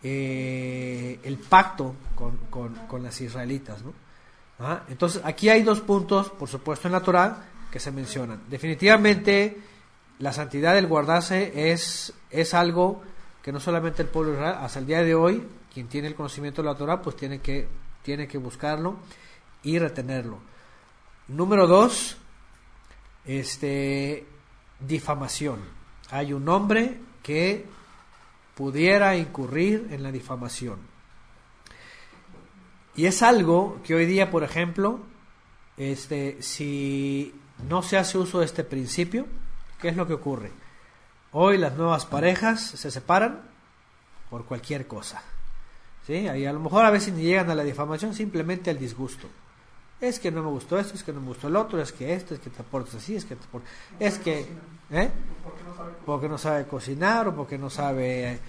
eh, 0.02 1.18
el 1.24 1.36
pacto 1.36 1.94
con, 2.14 2.38
con, 2.88 3.02
las 3.02 3.20
israelitas. 3.20 3.82
¿no? 3.82 3.92
¿Ah? 4.60 4.84
Entonces 4.88 5.22
aquí 5.24 5.48
hay 5.48 5.62
dos 5.62 5.80
puntos, 5.80 6.30
por 6.30 6.48
supuesto, 6.48 6.86
en 6.86 6.92
la 6.92 7.00
Torah 7.00 7.48
que 7.70 7.80
se 7.80 7.90
mencionan. 7.90 8.42
Definitivamente 8.48 9.56
la 10.18 10.32
santidad 10.32 10.74
del 10.74 10.86
guardarse 10.86 11.72
es, 11.72 12.12
es 12.30 12.52
algo 12.52 13.02
que 13.42 13.52
no 13.52 13.60
solamente 13.60 14.02
el 14.02 14.08
pueblo 14.08 14.34
Israel, 14.34 14.56
hasta 14.60 14.78
el 14.78 14.86
día 14.86 15.02
de 15.02 15.14
hoy, 15.14 15.42
quien 15.72 15.88
tiene 15.88 16.08
el 16.08 16.14
conocimiento 16.14 16.60
de 16.60 16.68
la 16.68 16.74
Torah, 16.74 17.00
pues 17.00 17.16
tiene 17.16 17.40
que, 17.40 17.66
tiene 18.02 18.28
que 18.28 18.36
buscarlo 18.36 18.98
y 19.62 19.78
retenerlo. 19.78 20.38
Número 21.28 21.66
dos, 21.66 22.18
este, 23.24 24.26
difamación. 24.78 25.60
Hay 26.10 26.34
un 26.34 26.46
hombre 26.48 27.00
que 27.22 27.64
pudiera 28.54 29.16
incurrir 29.16 29.88
en 29.90 30.02
la 30.02 30.12
difamación. 30.12 30.89
Y 32.96 33.06
es 33.06 33.22
algo 33.22 33.78
que 33.84 33.94
hoy 33.94 34.06
día, 34.06 34.30
por 34.30 34.42
ejemplo, 34.42 35.00
este, 35.76 36.42
si 36.42 37.34
no 37.68 37.82
se 37.82 37.96
hace 37.96 38.18
uso 38.18 38.40
de 38.40 38.46
este 38.46 38.64
principio, 38.64 39.26
¿qué 39.80 39.88
es 39.88 39.96
lo 39.96 40.06
que 40.06 40.14
ocurre? 40.14 40.50
Hoy 41.32 41.58
las 41.58 41.76
nuevas 41.76 42.06
parejas 42.06 42.60
se 42.60 42.90
separan 42.90 43.42
por 44.28 44.44
cualquier 44.44 44.86
cosa. 44.86 45.22
¿sí? 46.06 46.14
Y 46.14 46.46
a 46.46 46.52
lo 46.52 46.60
mejor 46.60 46.84
a 46.84 46.90
veces 46.90 47.14
ni 47.14 47.22
llegan 47.22 47.50
a 47.50 47.54
la 47.54 47.62
difamación, 47.62 48.14
simplemente 48.14 48.70
al 48.70 48.78
disgusto. 48.78 49.28
Es 50.00 50.18
que 50.18 50.30
no 50.30 50.42
me 50.42 50.48
gustó 50.48 50.78
esto, 50.78 50.94
es 50.94 51.04
que 51.04 51.12
no 51.12 51.20
me 51.20 51.28
gustó 51.28 51.48
el 51.48 51.56
otro, 51.56 51.80
es 51.80 51.92
que 51.92 52.14
esto, 52.14 52.34
es 52.34 52.40
que 52.40 52.50
te 52.50 52.62
portas 52.62 52.94
así, 52.94 53.16
es 53.16 53.24
que 53.24 53.36
te 53.36 53.44
Es 53.98 54.18
que... 54.18 54.46
¿eh? 54.90 55.10
Porque 56.06 56.28
no 56.28 56.38
sabe 56.38 56.66
cocinar, 56.66 57.28
o 57.28 57.36
porque 57.36 57.58
no 57.58 57.68
sabe 57.68 58.40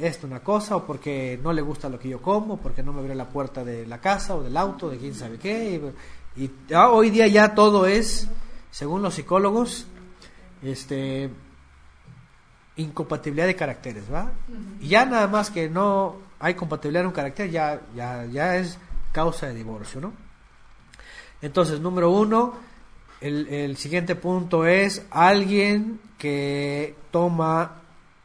esto 0.00 0.26
una 0.26 0.40
cosa, 0.40 0.76
o 0.76 0.86
porque 0.86 1.38
no 1.42 1.52
le 1.52 1.62
gusta 1.62 1.88
lo 1.88 1.98
que 1.98 2.08
yo 2.08 2.20
como, 2.20 2.58
porque 2.58 2.82
no 2.82 2.92
me 2.92 3.00
abre 3.00 3.14
la 3.14 3.28
puerta 3.28 3.64
de 3.64 3.86
la 3.86 4.00
casa 4.00 4.34
o 4.34 4.42
del 4.42 4.56
auto, 4.56 4.90
de 4.90 4.98
quién 4.98 5.14
sabe 5.14 5.38
qué. 5.38 5.92
Y, 6.36 6.44
y 6.44 6.74
hoy 6.74 7.10
día 7.10 7.26
ya 7.26 7.54
todo 7.54 7.86
es, 7.86 8.28
según 8.70 9.02
los 9.02 9.14
psicólogos, 9.14 9.86
este 10.62 11.30
incompatibilidad 12.76 13.46
de 13.46 13.56
caracteres, 13.56 14.04
¿va? 14.12 14.30
Y 14.80 14.88
ya 14.88 15.06
nada 15.06 15.28
más 15.28 15.50
que 15.50 15.68
no 15.68 16.16
hay 16.38 16.54
compatibilidad 16.54 17.02
en 17.02 17.08
un 17.08 17.14
carácter, 17.14 17.50
ya, 17.50 17.80
ya, 17.94 18.26
ya 18.26 18.56
es 18.56 18.78
causa 19.12 19.46
de 19.46 19.54
divorcio, 19.54 20.00
¿no? 20.00 20.12
Entonces, 21.40 21.80
número 21.80 22.10
uno, 22.10 22.54
el, 23.20 23.48
el 23.48 23.76
siguiente 23.76 24.14
punto 24.14 24.66
es 24.66 25.06
alguien 25.10 26.00
que 26.18 26.94
toma 27.10 27.82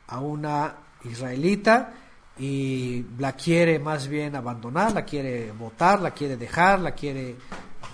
a 0.07 0.19
una 0.19 0.75
israelita 1.05 1.93
y 2.37 3.05
la 3.17 3.33
quiere 3.33 3.79
más 3.79 4.07
bien 4.07 4.35
abandonar, 4.35 4.93
la 4.93 5.05
quiere 5.05 5.51
votar, 5.51 6.01
la 6.01 6.11
quiere 6.11 6.37
dejar, 6.37 6.79
la 6.79 6.91
quiere, 6.91 7.35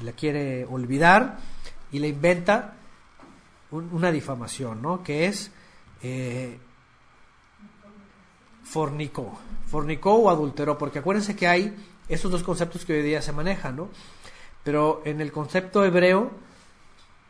la 0.03 0.11
quiere 0.13 0.65
olvidar 0.65 1.38
y 1.91 1.99
le 1.99 2.09
inventa 2.09 2.73
una 3.71 4.11
difamación, 4.11 4.81
¿no? 4.81 5.03
Que 5.03 5.25
es 5.25 5.51
eh, 6.01 6.57
fornicó. 8.63 9.38
Fornicó 9.67 10.13
o 10.13 10.29
adulteró, 10.29 10.77
porque 10.77 10.99
acuérdense 10.99 11.35
que 11.35 11.47
hay 11.47 11.75
esos 12.07 12.31
dos 12.31 12.43
conceptos 12.43 12.85
que 12.85 12.93
hoy 12.93 13.01
día 13.01 13.21
se 13.21 13.34
manejan, 13.34 13.75
¿no? 13.75 13.89
Pero 14.63 15.01
en 15.05 15.21
el 15.21 15.31
concepto 15.31 15.84
hebreo 15.84 16.31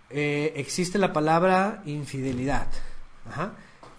eh, 0.10 0.54
existe 0.56 0.98
la 0.98 1.14
palabra 1.14 1.82
infidelidad. 1.86 2.68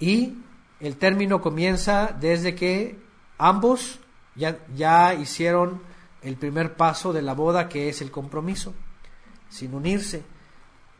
Y 0.00 0.38
el 0.80 0.96
término 0.96 1.40
comienza 1.40 2.16
desde 2.18 2.54
que 2.54 2.98
ambos 3.38 3.98
ya, 4.34 4.58
ya 4.74 5.14
hicieron 5.14 5.80
el 6.22 6.36
primer 6.36 6.74
paso 6.74 7.12
de 7.12 7.22
la 7.22 7.34
boda 7.34 7.68
que 7.68 7.88
es 7.88 8.00
el 8.00 8.10
compromiso, 8.10 8.74
sin 9.48 9.74
unirse. 9.74 10.22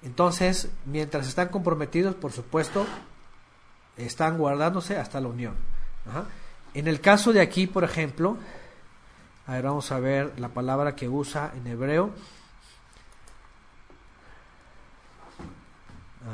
Entonces, 0.03 0.71
mientras 0.85 1.27
están 1.27 1.49
comprometidos, 1.49 2.15
por 2.15 2.33
supuesto, 2.33 2.87
están 3.97 4.39
guardándose 4.39 4.97
hasta 4.97 5.21
la 5.21 5.29
unión. 5.29 5.55
En 6.75 6.87
el 6.87 7.01
caso 7.01 7.33
de 7.33 7.41
aquí, 7.41 7.67
por 7.67 7.85
ejemplo, 7.85 8.37
a 9.47 9.55
ver, 9.55 9.65
vamos 9.65 9.91
a 9.93 9.99
ver 9.99 10.39
la 10.39 10.51
palabra 10.51 10.95
que 10.95 11.09
usa 11.09 11.53
en 11.57 11.67
hebreo. 11.67 12.11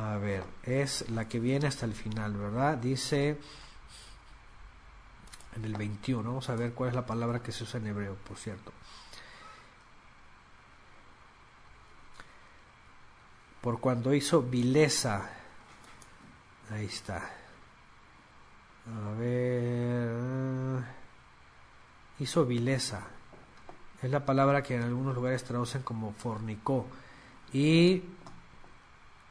A 0.00 0.16
ver, 0.16 0.44
es 0.64 1.08
la 1.10 1.28
que 1.28 1.38
viene 1.38 1.66
hasta 1.66 1.86
el 1.86 1.94
final, 1.94 2.34
¿verdad? 2.34 2.78
Dice 2.78 3.38
en 5.56 5.64
el 5.64 5.76
21, 5.76 6.28
vamos 6.28 6.48
a 6.50 6.56
ver 6.56 6.72
cuál 6.72 6.90
es 6.90 6.96
la 6.96 7.06
palabra 7.06 7.42
que 7.42 7.52
se 7.52 7.64
usa 7.64 7.78
en 7.78 7.86
hebreo, 7.86 8.16
por 8.26 8.36
cierto. 8.36 8.72
Por 13.60 13.80
cuando 13.80 14.12
hizo 14.12 14.42
vileza. 14.42 15.30
Ahí 16.70 16.86
está. 16.86 17.30
A 18.86 19.10
ver. 19.18 20.84
Hizo 22.18 22.44
vileza. 22.44 23.02
Es 24.02 24.10
la 24.10 24.26
palabra 24.26 24.62
que 24.62 24.74
en 24.74 24.82
algunos 24.82 25.14
lugares 25.14 25.44
traducen 25.44 25.82
como 25.82 26.12
fornicó. 26.12 26.86
Y 27.52 28.02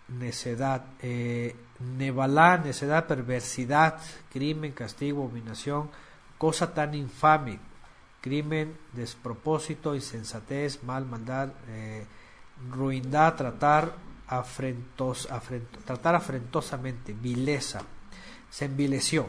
necedad. 0.08 0.86
Eh, 1.02 1.56
nevalá, 1.98 2.58
necedad, 2.58 3.08
perversidad, 3.08 4.00
crimen, 4.32 4.72
castigo, 4.72 5.24
abominación, 5.24 5.90
cosa 6.38 6.74
tan 6.74 6.94
infame. 6.96 7.60
Crimen, 8.22 8.78
despropósito, 8.94 9.96
insensatez, 9.96 10.82
mal, 10.84 11.06
maldad, 11.06 11.50
eh, 11.68 12.06
ruindad, 12.72 13.36
tratar, 13.36 13.94
afrentos, 14.28 15.30
afrento, 15.30 15.80
tratar 15.86 16.16
afrentosamente, 16.16 17.14
vileza. 17.14 17.82
Se 18.50 18.66
envileció. 18.66 19.28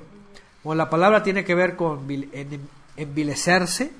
Bueno, 0.63 0.79
la 0.85 0.91
palabra 0.91 1.23
tiene 1.23 1.45
que 1.45 1.55
ver 1.55 1.75
con 1.77 2.09
en, 2.09 2.69
envilecerse, 2.97 3.91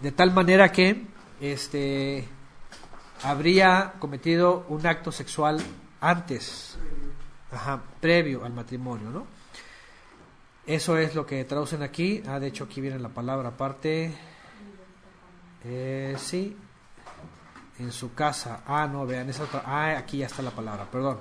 de 0.00 0.12
tal 0.12 0.32
manera 0.32 0.72
que 0.72 1.06
este 1.40 2.26
habría 3.22 3.94
cometido 3.98 4.64
un 4.68 4.86
acto 4.86 5.12
sexual 5.12 5.60
antes, 6.00 6.78
ajá, 7.50 7.80
previo 8.00 8.44
al 8.44 8.52
matrimonio, 8.52 9.10
¿no? 9.10 9.26
Eso 10.66 10.98
es 10.98 11.14
lo 11.14 11.24
que 11.24 11.44
traducen 11.44 11.82
aquí. 11.82 12.22
Ah, 12.26 12.38
de 12.38 12.48
hecho 12.48 12.64
aquí 12.64 12.80
viene 12.80 12.98
la 12.98 13.08
palabra 13.08 13.48
aparte. 13.48 14.14
Eh, 15.64 16.14
sí, 16.18 16.54
en 17.78 17.90
su 17.90 18.12
casa. 18.14 18.60
Ah, 18.66 18.86
no, 18.86 19.06
vean, 19.06 19.30
esa. 19.30 19.44
Ah, 19.64 19.96
aquí 19.96 20.18
ya 20.18 20.26
está 20.26 20.42
la 20.42 20.50
palabra, 20.50 20.84
perdón. 20.90 21.18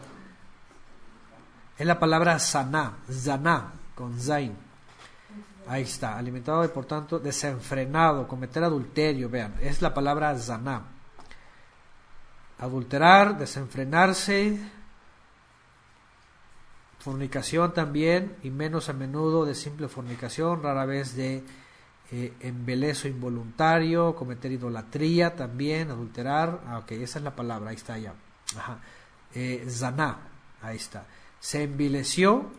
Es 1.78 1.86
la 1.88 1.98
palabra 1.98 2.38
saná, 2.40 2.98
zaná, 3.10 3.72
con 3.96 4.20
zain. 4.20 4.54
Ahí 5.68 5.84
está, 5.84 6.18
alimentado 6.18 6.66
y 6.66 6.70
por 6.70 6.86
tanto 6.86 7.20
desenfrenado, 7.20 8.28
cometer 8.28 8.64
adulterio, 8.64 9.30
vean, 9.30 9.56
es 9.62 9.82
la 9.82 9.94
palabra 9.94 10.36
zaná. 10.38 10.97
Adulterar, 12.60 13.38
desenfrenarse, 13.38 14.58
fornicación 17.00 17.74
también, 17.74 18.36
y 18.44 18.50
menos 18.50 18.90
a 18.90 18.94
menudo 18.94 19.46
de 19.46 19.56
simple 19.56 19.88
fornicación, 19.88 20.64
rara 20.64 20.86
vez 20.86 21.16
de 21.16 21.44
eh, 22.12 22.34
embelezo 22.40 23.08
involuntario, 23.08 24.16
cometer 24.16 24.52
idolatría 24.52 25.36
también, 25.36 25.92
adulterar, 25.92 26.62
ah, 26.66 26.80
ok, 26.80 26.92
esa 26.94 27.20
es 27.20 27.24
la 27.24 27.36
palabra, 27.36 27.70
ahí 27.70 27.76
está 27.76 27.98
ya. 27.98 28.14
Ajá. 28.58 28.80
Eh, 29.36 29.66
zaná, 29.70 30.18
ahí 30.62 30.78
está. 30.78 31.06
Se 31.40 31.64
envileció 31.64 32.50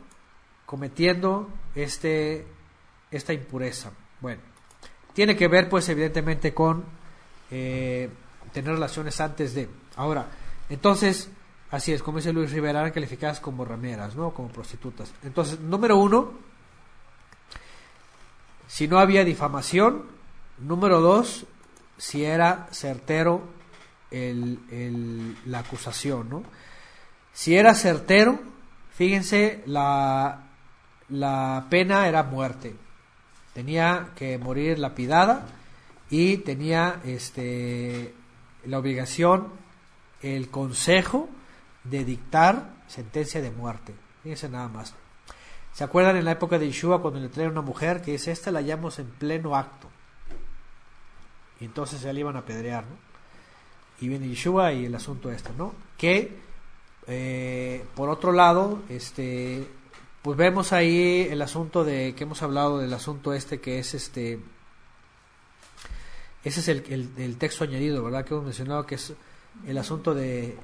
cometiendo 0.67 1.49
este, 1.75 2.47
esta 3.11 3.33
impureza. 3.33 3.91
Bueno, 4.21 4.43
tiene 5.15 5.35
que 5.35 5.49
ver 5.49 5.69
pues 5.69 5.89
evidentemente 5.89 6.53
con 6.53 6.85
eh, 7.51 8.11
tener 8.53 8.75
relaciones 8.75 9.21
antes 9.21 9.55
de. 9.55 9.69
Ahora, 9.99 10.29
entonces, 10.71 11.29
así 11.71 11.93
es, 11.93 12.03
como 12.03 12.19
dice 12.19 12.33
Luis 12.33 12.53
Rivera, 12.53 12.81
eran 12.81 12.93
calificadas 12.93 13.41
como 13.41 13.65
rameras, 13.65 14.15
¿no? 14.15 14.33
Como 14.33 14.49
prostitutas. 14.49 15.13
Entonces, 15.25 15.59
número 15.61 15.97
uno, 15.99 16.33
si 18.69 18.87
no 18.87 18.99
había 18.99 19.25
difamación. 19.25 20.17
Número 20.59 21.01
dos, 21.01 21.47
si 21.97 22.25
era 22.25 22.69
certero 22.73 23.43
el, 24.11 25.37
la 25.47 25.61
acusación, 25.61 26.29
¿no? 26.29 26.43
Si 27.33 27.57
era 27.57 27.75
certero, 27.75 28.41
fíjense, 28.93 29.63
la, 29.67 30.49
la 31.09 31.67
pena 31.71 32.09
era 32.09 32.23
muerte. 32.25 32.75
Tenía 33.53 34.11
que 34.17 34.39
morir 34.39 34.79
lapidada 34.79 35.47
y 36.11 36.39
tenía 36.39 37.01
este, 37.05 38.15
la 38.65 38.79
obligación, 38.79 39.49
el 40.23 40.51
consejo 40.51 41.29
de 41.85 42.05
dictar 42.05 42.75
sentencia 42.87 43.41
de 43.41 43.51
muerte. 43.51 43.95
Fíjense 44.23 44.49
nada 44.49 44.69
más. 44.69 44.95
¿Se 45.73 45.85
acuerdan 45.85 46.17
en 46.17 46.25
la 46.25 46.33
época 46.33 46.59
de 46.59 46.67
Yeshua 46.67 47.01
cuando 47.01 47.21
le 47.21 47.29
traen 47.29 47.51
una 47.51 47.63
mujer 47.63 48.03
que 48.03 48.13
dice, 48.13 48.33
esta 48.33 48.51
la 48.51 48.59
hallamos 48.59 48.99
en 48.99 49.07
pleno 49.07 49.55
acto? 49.55 49.89
Y 51.61 51.65
entonces 51.65 52.01
ya 52.01 52.13
le 52.13 52.21
iban 52.21 52.37
a 52.37 52.41
apedrear, 52.41 52.85
¿no? 52.85 52.97
Y 54.01 54.09
viene 54.09 54.29
Yeshua 54.29 54.73
y 54.73 54.87
el 54.87 54.95
asunto 54.95 55.31
este, 55.31 55.51
¿no? 55.57 55.75
Que, 55.97 56.37
eh, 57.07 57.85
por 57.95 58.09
otro 58.09 58.33
lado, 58.33 58.83
este, 58.89 59.67
pues 60.23 60.37
vemos 60.37 60.73
ahí 60.73 61.27
el 61.31 61.43
asunto 61.43 61.85
de, 61.85 62.15
que 62.15 62.25
hemos 62.25 62.43
hablado 62.43 62.79
del 62.79 62.93
asunto 62.93 63.33
este 63.33 63.61
que 63.61 63.79
es 63.79 63.95
este, 63.95 64.41
ese 66.45 66.61
es 66.61 66.69
el, 66.69 66.85
el, 66.89 67.11
el 67.19 67.39
texto 67.39 67.65
añadido, 67.65 68.05
¿verdad? 68.05 68.25
Que 68.25 68.35
hemos 68.35 68.45
mencionado 68.45 68.87
que 68.87 68.97
es 68.97 69.15
el 69.67 69.79
asunto 69.79 70.15
de 70.15 70.57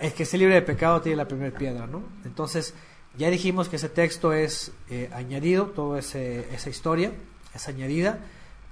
es 0.00 0.12
que 0.12 0.24
esté 0.24 0.36
libre 0.38 0.54
de 0.54 0.62
pecado 0.62 1.00
tiene 1.00 1.16
la 1.16 1.28
primera 1.28 1.56
piedra, 1.56 1.86
¿no? 1.86 2.02
Entonces, 2.24 2.74
ya 3.16 3.30
dijimos 3.30 3.68
que 3.68 3.76
ese 3.76 3.88
texto 3.88 4.32
es 4.32 4.72
eh, 4.90 5.10
añadido, 5.14 5.66
toda 5.68 5.98
esa 5.98 6.68
historia 6.68 7.12
es 7.54 7.68
añadida. 7.68 8.20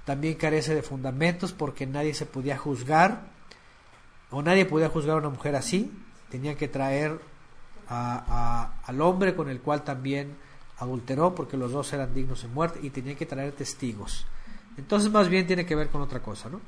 También 0.05 0.35
carece 0.35 0.75
de 0.75 0.83
fundamentos 0.83 1.51
porque 1.51 1.87
nadie 1.87 2.13
se 2.13 2.27
podía 2.27 2.57
juzgar 2.57 3.23
o 4.29 4.43
nadie 4.43 4.65
podía 4.65 4.89
juzgar 4.89 5.15
a 5.15 5.19
una 5.19 5.29
mujer 5.29 5.55
así. 5.55 5.91
Tenía 6.29 6.55
que 6.55 6.67
traer 6.67 7.19
a, 7.87 8.23
a, 8.27 8.81
al 8.85 9.01
hombre 9.01 9.35
con 9.35 9.49
el 9.49 9.61
cual 9.61 9.83
también 9.83 10.35
adulteró 10.77 11.33
porque 11.33 11.57
los 11.57 11.71
dos 11.71 11.91
eran 11.93 12.13
dignos 12.13 12.43
de 12.43 12.49
muerte 12.49 12.79
y 12.83 12.91
tenía 12.91 13.15
que 13.15 13.25
traer 13.25 13.53
testigos. 13.53 14.27
Entonces, 14.77 15.11
más 15.11 15.27
bien 15.27 15.47
tiene 15.47 15.65
que 15.65 15.75
ver 15.75 15.89
con 15.89 16.01
otra 16.01 16.19
cosa, 16.21 16.49
¿no? 16.49 16.61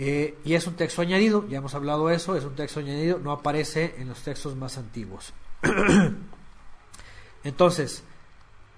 Eh, 0.00 0.38
y 0.44 0.54
es 0.54 0.64
un 0.68 0.74
texto 0.74 1.02
añadido, 1.02 1.46
ya 1.48 1.58
hemos 1.58 1.74
hablado 1.74 2.06
de 2.06 2.14
eso, 2.14 2.36
es 2.36 2.44
un 2.44 2.54
texto 2.54 2.78
añadido, 2.78 3.18
no 3.18 3.32
aparece 3.32 3.96
en 3.98 4.08
los 4.08 4.22
textos 4.22 4.54
más 4.54 4.78
antiguos. 4.78 5.32
Entonces, 7.42 8.04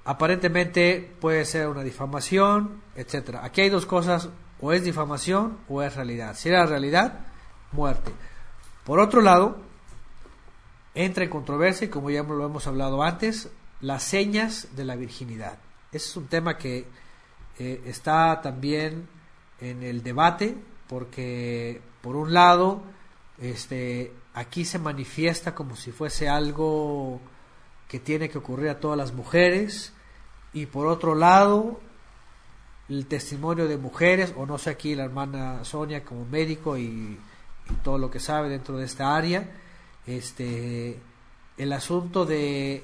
aparentemente 0.07 1.15
puede 1.21 1.45
ser 1.45 1.69
una 1.69 1.83
difamación, 1.83 2.81
etcétera. 2.97 3.45
Aquí 3.45 3.61
hay 3.61 3.69
dos 3.69 3.85
cosas, 3.85 4.31
o 4.63 4.73
es 4.73 4.83
difamación 4.83 5.59
o 5.69 5.83
es 5.83 5.95
realidad. 5.95 6.35
Si 6.37 6.49
era 6.49 6.65
realidad, 6.65 7.21
muerte. 7.73 8.13
Por 8.85 8.99
otro 8.99 9.21
lado, 9.21 9.59
entra 10.95 11.25
en 11.25 11.31
controversia, 11.31 11.91
como 11.91 12.09
ya 12.09 12.23
lo 12.23 12.47
hemos 12.47 12.67
hablado 12.67 13.03
antes, 13.03 13.51
las 13.83 14.03
señas 14.03 14.69
de 14.75 14.87
la 14.87 14.97
virginidad. 14.97 15.59
Ese 15.93 16.09
es 16.09 16.17
un 16.17 16.29
tema 16.29 16.57
que 16.57 16.87
eh, 17.59 17.83
está 17.85 18.41
también 18.41 19.07
en 19.61 19.83
el 19.83 20.03
debate 20.03 20.57
porque 20.91 21.81
por 22.03 22.17
un 22.17 22.35
lado, 22.35 22.83
este, 23.41 24.13
aquí 24.35 24.65
se 24.65 24.81
manifiesta 24.81 25.55
como 25.55 25.77
si 25.77 25.93
fuese 25.93 26.29
algo 26.29 27.21
que 27.87 28.01
tiene 28.01 28.29
que 28.29 28.39
ocurrir 28.39 28.71
a 28.71 28.81
todas 28.81 28.99
las 28.99 29.13
mujeres, 29.13 29.93
y 30.53 30.67
por 30.67 30.89
otro 30.89 31.15
lado, 31.15 31.81
el 32.89 33.07
testimonio 33.07 33.69
de 33.69 33.77
mujeres, 33.77 34.35
o 34.37 34.47
no 34.47 34.59
sé 34.59 34.71
aquí 34.71 34.97
la 34.97 35.05
hermana 35.05 35.65
Sonia 35.65 36.03
como 36.05 36.25
médico 36.25 36.77
y, 36.77 37.19
todo 37.85 37.99
lo 37.99 38.11
que 38.11 38.19
sabe 38.19 38.49
dentro 38.49 38.77
de 38.77 38.85
esta 38.85 39.15
área, 39.15 39.49
este, 40.05 40.99
el 41.57 41.73
asunto 41.73 42.27
de, 42.27 42.83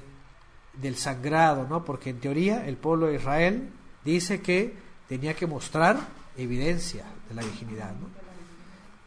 del 0.75 0.95
sangrado, 0.95 1.67
¿no? 1.67 1.83
Porque 1.83 2.11
en 2.11 2.21
teoría 2.21 2.65
el 2.65 2.77
pueblo 2.77 3.07
de 3.07 3.15
Israel 3.15 3.69
dice 4.05 4.41
que 4.41 4.73
tenía 5.09 5.33
que 5.33 5.45
mostrar 5.45 6.16
evidencia 6.37 7.05
de 7.27 7.35
la 7.35 7.41
virginidad, 7.41 7.91
¿no? 7.91 8.07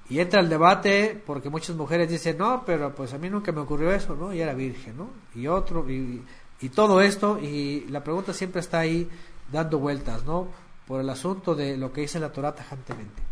Y 0.09 0.19
entra 0.19 0.40
el 0.40 0.48
debate 0.48 1.23
porque 1.24 1.48
muchas 1.48 1.77
mujeres 1.77 2.11
dicen, 2.11 2.36
no, 2.39 2.65
pero 2.66 2.93
pues 2.94 3.12
a 3.15 3.19
mí 3.19 3.31
nunca 3.31 3.52
me 3.52 3.61
ocurrió 3.61 3.93
eso, 3.93 4.16
¿no? 4.16 4.35
Y 4.35 4.40
era 4.40 4.55
virgen, 4.55 4.97
¿no? 4.97 5.11
Y 5.35 5.47
otro, 5.47 5.89
y, 5.89 6.23
y 6.61 6.69
todo 6.70 7.01
esto, 7.01 7.39
y 7.39 7.86
la 7.89 8.02
pregunta 8.02 8.35
siempre 8.35 8.61
está 8.61 8.81
ahí, 8.81 9.09
dando 9.51 9.78
vueltas, 9.78 10.24
¿no? 10.24 10.48
Por 10.86 11.01
el 11.01 11.09
asunto 11.09 11.55
de 11.55 11.77
lo 11.77 11.93
que 11.93 12.02
dice 12.02 12.19
la 12.19 12.32
Torah 12.32 12.55
tajantemente. 12.55 13.23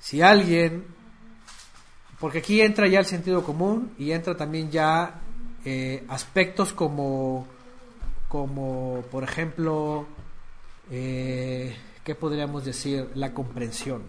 Si 0.00 0.20
alguien, 0.20 0.84
porque 2.18 2.38
aquí 2.38 2.60
entra 2.60 2.88
ya 2.88 2.98
el 2.98 3.06
sentido 3.06 3.44
común 3.44 3.94
y 3.98 4.10
entra 4.10 4.36
también 4.36 4.70
ya 4.70 5.20
eh, 5.64 6.04
aspectos 6.08 6.72
como, 6.72 7.46
como, 8.28 9.02
por 9.10 9.24
ejemplo, 9.24 10.06
eh, 10.90 11.74
¿qué 12.04 12.14
podríamos 12.14 12.64
decir? 12.64 13.10
La 13.14 13.32
comprensión. 13.32 14.02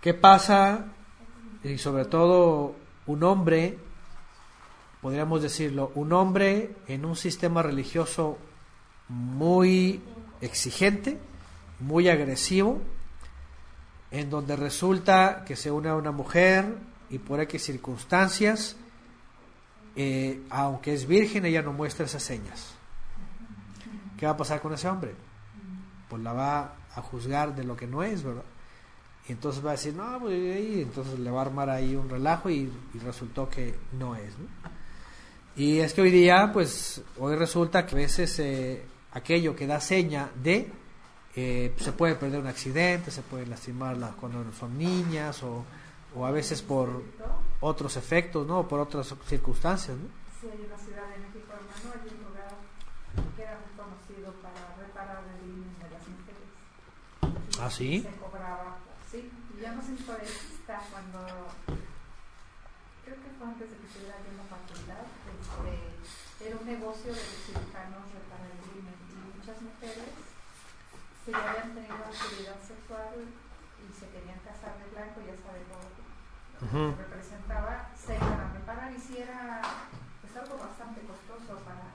¿Qué 0.00 0.14
pasa? 0.14 0.86
Y 1.62 1.76
sobre 1.76 2.06
todo 2.06 2.74
un 3.06 3.22
hombre, 3.22 3.78
podríamos 5.02 5.42
decirlo, 5.42 5.92
un 5.94 6.12
hombre 6.14 6.74
en 6.88 7.04
un 7.04 7.14
sistema 7.14 7.62
religioso 7.62 8.38
muy 9.08 10.00
exigente, 10.40 11.18
muy 11.78 12.08
agresivo, 12.08 12.80
en 14.10 14.30
donde 14.30 14.56
resulta 14.56 15.44
que 15.44 15.56
se 15.56 15.70
une 15.70 15.90
a 15.90 15.94
una 15.94 16.10
mujer 16.10 16.78
y 17.10 17.18
por 17.18 17.40
X 17.40 17.62
circunstancias, 17.62 18.76
eh, 19.94 20.40
aunque 20.48 20.94
es 20.94 21.06
virgen, 21.06 21.44
ella 21.44 21.60
no 21.60 21.72
muestra 21.72 22.06
esas 22.06 22.22
señas. 22.22 22.72
¿Qué 24.16 24.24
va 24.24 24.32
a 24.32 24.36
pasar 24.36 24.62
con 24.62 24.72
ese 24.72 24.88
hombre? 24.88 25.14
Pues 26.10 26.22
la 26.22 26.34
va 26.34 26.74
a 26.94 27.00
juzgar 27.00 27.54
de 27.56 27.64
lo 27.64 27.74
que 27.76 27.86
no 27.86 28.02
es, 28.02 28.22
¿verdad? 28.22 28.42
Y 29.28 29.32
entonces 29.32 29.64
va 29.64 29.70
a 29.70 29.72
decir, 29.72 29.94
no, 29.94 30.18
pues 30.20 30.34
y 30.34 30.82
entonces 30.82 31.18
le 31.18 31.30
va 31.30 31.38
a 31.38 31.44
armar 31.46 31.70
ahí 31.70 31.94
un 31.96 32.10
relajo 32.10 32.50
y, 32.50 32.70
resultó 33.04 33.48
que 33.48 33.74
no 33.98 34.14
es, 34.16 34.36
¿no? 34.38 34.46
Y 35.56 35.78
es 35.78 35.94
que 35.94 36.02
hoy 36.02 36.10
día, 36.10 36.50
pues, 36.52 37.02
hoy 37.18 37.36
resulta 37.36 37.86
que 37.86 37.94
a 37.94 37.98
veces 37.98 38.38
eh, 38.40 38.84
aquello 39.12 39.54
que 39.54 39.66
da 39.66 39.80
seña 39.80 40.30
de, 40.42 40.70
eh, 41.36 41.74
se 41.78 41.92
puede 41.92 42.14
perder 42.16 42.40
un 42.40 42.46
accidente, 42.48 43.10
se 43.10 43.22
puede 43.22 43.46
lastimar 43.46 43.96
la- 43.96 44.10
cuando 44.12 44.44
son 44.52 44.76
niñas 44.76 45.42
o, 45.42 45.64
o 46.16 46.26
a 46.26 46.30
veces 46.32 46.60
por 46.62 47.02
otros 47.60 47.96
efectos, 47.96 48.46
¿no? 48.46 48.66
Por 48.66 48.80
otras 48.80 49.14
circunstancias, 49.26 49.96
¿no? 49.96 50.08
Sí, 50.40 50.48
hay 50.50 50.66
una 50.66 50.76
ciudad 50.78 51.02
de 51.10 51.18
México, 51.18 51.52
hermano, 51.52 52.02
hay 52.02 52.08
un 52.16 52.24
lugar 52.26 52.52
que 53.36 53.42
era 53.42 53.58
muy 53.60 53.72
conocido 53.76 54.32
para 54.40 54.74
reparar 54.78 55.22
el 55.38 55.48
himen 55.48 55.74
de 55.78 55.90
las 55.90 56.02
mujeres. 56.08 56.48
Y 57.49 57.49
¿Ah, 57.60 57.68
sí? 57.68 58.00
Se 58.00 58.16
cobraba, 58.16 58.78
sí. 59.10 59.30
Y 59.52 59.60
yo 59.60 59.68
no 59.76 59.82
sé 59.82 59.94
si 59.94 60.02
fue 60.02 60.16
esta 60.24 60.80
cuando, 60.88 61.20
creo 63.04 63.16
que 63.20 63.30
fue 63.36 63.46
antes 63.52 63.68
de 63.68 63.76
que 63.76 63.86
estuviera 63.86 64.16
yo 64.24 64.32
en 64.32 64.40
la 64.40 64.48
facultad, 64.48 65.04
este, 65.28 66.48
era 66.48 66.56
un 66.56 66.64
negocio 66.64 67.12
de 67.12 67.20
los 67.20 67.38
cirujanos 67.44 68.08
reparar. 68.16 68.48
Y 68.64 68.80
muchas 69.36 69.60
mujeres 69.60 70.08
que 71.24 71.32
ya 71.32 71.50
habían 71.52 71.76
tenido 71.76 72.00
actividad 72.00 72.56
sexual 72.64 73.28
y 73.28 73.86
se 73.92 74.08
querían 74.08 74.40
casar 74.40 74.80
de 74.80 74.88
blanco, 74.96 75.20
ya 75.20 75.36
saben 75.44 75.64
todo 75.68 75.84
lo 75.84 75.92
que 75.92 76.64
Ujú. 76.64 76.96
representaba, 76.96 77.92
se 77.92 78.16
iban 78.16 78.40
a 78.40 78.52
reparar 78.56 78.88
y 78.92 79.00
si 79.00 79.20
era 79.20 79.60
pues, 80.24 80.32
algo 80.32 80.56
bastante 80.56 81.00
costoso 81.04 81.60
para... 81.60 81.92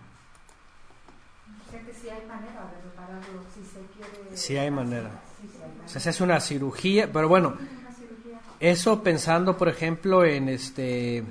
Que 1.71 1.93
sí 1.93 2.09
hay 2.09 2.25
manera 2.25 2.71
de 2.71 2.81
repararlo 2.81 3.43
si 3.53 3.65
se 3.65 3.81
quiere... 3.93 4.37
Sí 4.37 4.57
hay 4.57 4.71
manera. 4.71 5.11
O 5.85 5.89
sea, 5.89 6.01
se 6.01 6.09
hace 6.09 6.23
una 6.23 6.39
cirugía, 6.39 7.11
pero 7.11 7.27
bueno. 7.27 7.57
Eso 8.59 9.03
pensando, 9.03 9.57
por 9.57 9.67
ejemplo, 9.67 10.23
en 10.23 10.47
este, 10.49 11.23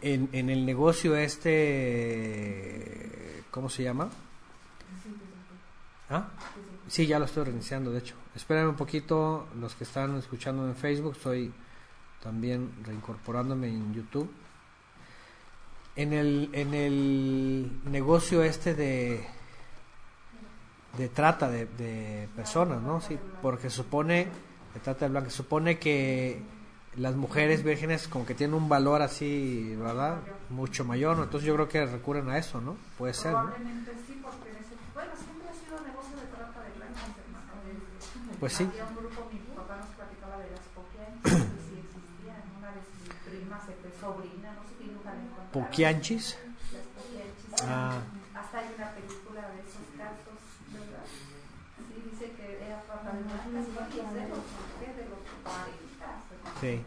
en, 0.00 0.28
en 0.32 0.48
el 0.48 0.64
negocio 0.64 1.16
este, 1.16 1.50
¿cómo 3.50 3.68
se 3.68 3.82
llama? 3.82 4.08
¿Ah? 6.08 6.28
Sí, 6.88 7.06
ya 7.06 7.18
lo 7.18 7.24
estoy 7.24 7.44
reiniciando, 7.44 7.90
de 7.92 7.98
hecho. 7.98 8.14
Espérenme 8.34 8.70
un 8.70 8.76
poquito, 8.76 9.48
los 9.60 9.74
que 9.74 9.84
están 9.84 10.16
escuchando 10.16 10.66
en 10.66 10.74
Facebook, 10.74 11.14
estoy 11.16 11.52
también 12.22 12.70
reincorporándome 12.84 13.68
en 13.68 13.94
YouTube. 13.94 14.30
En 15.96 16.12
el, 16.12 16.50
en 16.52 16.74
el 16.74 17.80
negocio 17.84 18.42
este 18.42 18.74
de, 18.74 19.26
de 20.96 21.08
trata 21.08 21.48
de, 21.48 21.66
de 21.66 22.28
personas, 22.34 22.80
¿no? 22.82 23.00
Sí, 23.00 23.18
porque 23.42 23.70
supone, 23.70 24.28
de 24.74 24.80
trata 24.80 25.04
de 25.06 25.10
blancas, 25.10 25.32
supone 25.32 25.78
que 25.78 26.42
las 26.96 27.14
mujeres 27.14 27.62
vírgenes 27.62 28.08
como 28.08 28.26
que 28.26 28.34
tienen 28.34 28.54
un 28.54 28.68
valor 28.68 29.00
así, 29.02 29.74
¿verdad? 29.78 30.18
Mucho 30.50 30.84
mayor, 30.84 31.16
¿no? 31.16 31.24
Entonces 31.24 31.46
yo 31.46 31.54
creo 31.54 31.68
que 31.68 31.86
recurren 31.86 32.28
a 32.30 32.38
eso, 32.38 32.60
¿no? 32.60 32.76
Puede 32.98 33.14
ser, 33.14 33.32
¿no? 33.32 33.42
Probablemente 33.44 33.92
sí, 34.06 34.20
porque 34.22 34.50
ese, 34.50 34.74
bueno, 34.92 35.12
siempre 35.16 35.48
ha 35.48 35.54
sido 35.54 35.80
negocio 35.86 36.16
de 36.16 36.26
trata 36.34 36.60
de 36.64 36.70
blancas, 36.76 37.04
hermano. 37.24 37.46
Pues 38.40 38.52
sí. 38.54 38.64
Había 38.64 38.84
un 38.86 38.96
grupo, 38.96 39.28
mi 39.32 39.38
papá 39.54 39.76
nos 39.78 39.86
platicaba 39.94 40.36
de 40.42 40.50
las 40.50 40.66
poquianchis, 40.74 41.22
que 41.22 41.62
sí 41.70 41.74
existían. 41.78 42.42
Una 42.58 42.70
de 42.74 42.82
sus 42.82 43.14
primas, 43.30 43.62
eh, 43.70 43.94
sobrina, 44.00 44.48
no 44.58 44.62
sé 44.66 44.74
qué 44.80 44.86
la 44.90 45.14
encontraron. 45.14 45.50
Poquianchis. 45.54 46.26
Las 46.74 46.86
poquianchis. 46.98 47.62
Ah. 47.70 48.02
Hasta 48.34 48.58
hay 48.58 48.68
una 48.74 48.90
película 48.98 49.42
de 49.54 49.58
esos 49.62 49.86
casos, 49.94 50.38
¿verdad? 50.74 51.04
Sí, 51.06 51.94
dice 52.10 52.26
que 52.34 52.46
era 52.66 52.82
trata 52.82 53.12
de 53.14 53.22
blancas, 53.22 53.46
y 53.94 53.98
es 54.02 54.10
de 54.10 54.24
los, 54.26 54.42
¿qué? 54.82 54.88
de 54.90 55.04
los 55.06 55.22
40, 55.46 55.70
de 55.70 56.34
los 56.42 56.49
Sí. 56.49 56.49
50, 56.49 56.49
por 56.49 56.49
ahí. 56.49 56.49
Siempre 56.49 56.49
ha 56.49 56.49
habido 56.49 56.49
ese- 56.49 56.49
ese 56.49 56.49
tipo 56.49 56.49
de- 56.60 56.80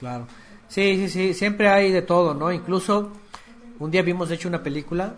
Claro. 0.00 0.26
Sí, 0.68 0.96
sí, 0.96 1.08
sí, 1.08 1.34
siempre 1.34 1.68
hay 1.68 1.92
de 1.92 2.02
todo, 2.02 2.34
¿no? 2.34 2.50
Incluso 2.52 3.12
un 3.78 3.90
día 3.90 4.02
vimos, 4.02 4.30
hecho, 4.30 4.48
una 4.48 4.62
película 4.62 5.14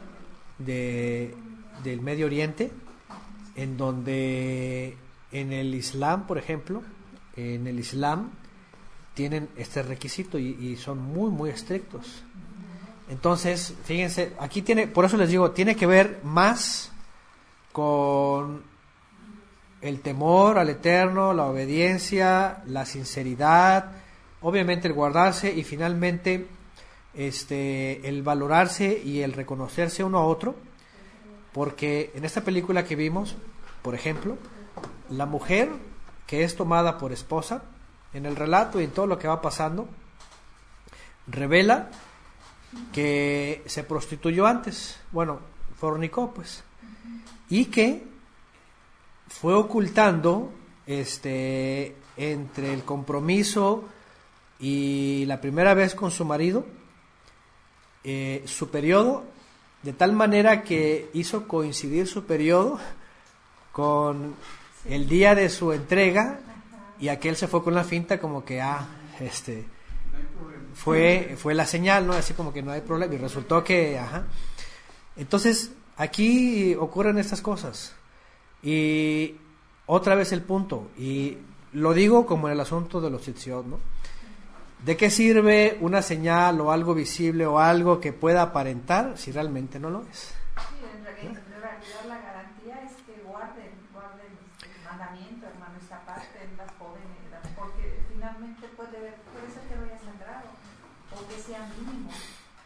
de, 0.58 1.34
del 1.82 2.00
Medio 2.00 2.26
Oriente, 2.26 2.70
en 3.56 3.76
donde 3.76 4.96
en 5.32 5.52
el 5.52 5.74
Islam, 5.74 6.26
por 6.26 6.38
ejemplo, 6.38 6.82
en 7.36 7.66
el 7.66 7.78
Islam 7.78 8.30
tienen 9.14 9.48
este 9.56 9.82
requisito 9.82 10.38
y, 10.38 10.48
y 10.60 10.76
son 10.76 10.98
muy, 11.00 11.30
muy 11.30 11.50
estrictos. 11.50 12.22
Entonces, 13.08 13.74
fíjense, 13.84 14.32
aquí 14.40 14.62
tiene, 14.62 14.86
por 14.88 15.04
eso 15.04 15.16
les 15.16 15.28
digo, 15.28 15.50
tiene 15.52 15.76
que 15.76 15.86
ver 15.86 16.20
más 16.24 16.90
con 17.72 18.62
el 19.84 20.00
temor 20.00 20.58
al 20.58 20.70
eterno, 20.70 21.34
la 21.34 21.44
obediencia, 21.44 22.62
la 22.66 22.86
sinceridad, 22.86 23.92
obviamente 24.40 24.88
el 24.88 24.94
guardarse 24.94 25.52
y 25.52 25.62
finalmente 25.62 26.46
este 27.12 28.08
el 28.08 28.22
valorarse 28.22 29.02
y 29.04 29.20
el 29.20 29.34
reconocerse 29.34 30.02
uno 30.02 30.18
a 30.18 30.24
otro, 30.24 30.54
porque 31.52 32.10
en 32.14 32.24
esta 32.24 32.40
película 32.40 32.84
que 32.84 32.96
vimos, 32.96 33.36
por 33.82 33.94
ejemplo, 33.94 34.38
la 35.10 35.26
mujer 35.26 35.68
que 36.26 36.44
es 36.44 36.56
tomada 36.56 36.96
por 36.96 37.12
esposa, 37.12 37.64
en 38.14 38.24
el 38.24 38.36
relato 38.36 38.80
y 38.80 38.84
en 38.84 38.90
todo 38.90 39.06
lo 39.06 39.18
que 39.18 39.28
va 39.28 39.42
pasando, 39.42 39.86
revela 41.26 41.90
que 42.90 43.62
se 43.66 43.84
prostituyó 43.84 44.46
antes, 44.46 44.98
bueno, 45.12 45.40
fornicó 45.78 46.32
pues, 46.32 46.64
y 47.50 47.66
que 47.66 48.13
fue 49.40 49.54
ocultando 49.54 50.52
este 50.86 51.96
entre 52.16 52.72
el 52.72 52.84
compromiso 52.84 53.84
y 54.60 55.24
la 55.26 55.40
primera 55.40 55.74
vez 55.74 55.94
con 55.94 56.12
su 56.12 56.24
marido 56.24 56.64
eh, 58.04 58.44
su 58.46 58.70
periodo 58.70 59.24
de 59.82 59.92
tal 59.92 60.12
manera 60.12 60.62
que 60.62 61.10
hizo 61.14 61.48
coincidir 61.48 62.06
su 62.06 62.24
periodo 62.24 62.78
con 63.72 64.36
el 64.88 65.08
día 65.08 65.34
de 65.34 65.48
su 65.48 65.72
entrega 65.72 66.38
y 67.00 67.08
aquel 67.08 67.34
se 67.34 67.48
fue 67.48 67.64
con 67.64 67.74
la 67.74 67.82
finta 67.82 68.20
como 68.20 68.44
que 68.44 68.60
ah 68.60 68.86
este 69.18 69.64
fue 70.74 71.34
fue 71.36 71.54
la 71.54 71.66
señal 71.66 72.06
no 72.06 72.12
así 72.12 72.34
como 72.34 72.52
que 72.52 72.62
no 72.62 72.70
hay 72.70 72.82
problema 72.82 73.14
y 73.14 73.18
resultó 73.18 73.64
que 73.64 73.98
ajá. 73.98 74.26
Entonces 75.16 75.72
aquí 75.96 76.76
ocurren 76.76 77.18
estas 77.18 77.40
cosas 77.40 77.94
y 78.64 79.36
otra 79.86 80.14
vez 80.14 80.32
el 80.32 80.42
punto 80.42 80.90
y 80.98 81.36
lo 81.74 81.92
digo 81.92 82.24
como 82.24 82.48
en 82.48 82.54
el 82.54 82.60
asunto 82.60 83.00
de 83.00 83.10
los 83.10 83.22
tzitziot, 83.22 83.66
no 83.66 83.78
de 84.84 84.96
qué 84.96 85.10
sirve 85.10 85.78
una 85.80 86.02
señal 86.02 86.60
o 86.60 86.70
algo 86.70 86.94
visible 86.94 87.46
o 87.46 87.58
algo 87.58 88.00
que 88.00 88.12
pueda 88.12 88.42
aparentar 88.42 89.16
si 89.16 89.32
realmente 89.32 89.78
no 89.78 89.90
lo 89.90 90.02
es 90.02 90.34
Sí, 90.54 90.84
en 90.84 91.04
realidad, 91.04 91.42
en 91.46 91.60
realidad 91.62 92.04
la 92.06 92.18
garantía 92.20 92.82
es 92.84 92.92
que 93.02 93.22
guarden, 93.24 93.72
guarden 93.92 94.32
el 94.62 94.84
mandamiento, 94.84 95.46
hermano, 95.46 95.74
esta 95.80 95.98
parte 96.06 96.38
en 96.44 96.56
las 96.56 96.70
jóvenes, 96.78 97.10
porque 97.56 98.00
finalmente 98.12 98.68
puede, 98.76 99.18
ser 99.50 99.62
que 99.68 99.74
vaya 99.74 99.98
sangrado 99.98 100.46
o 101.10 101.28
que 101.28 101.42
sea 101.42 101.68
mínimo. 101.76 102.10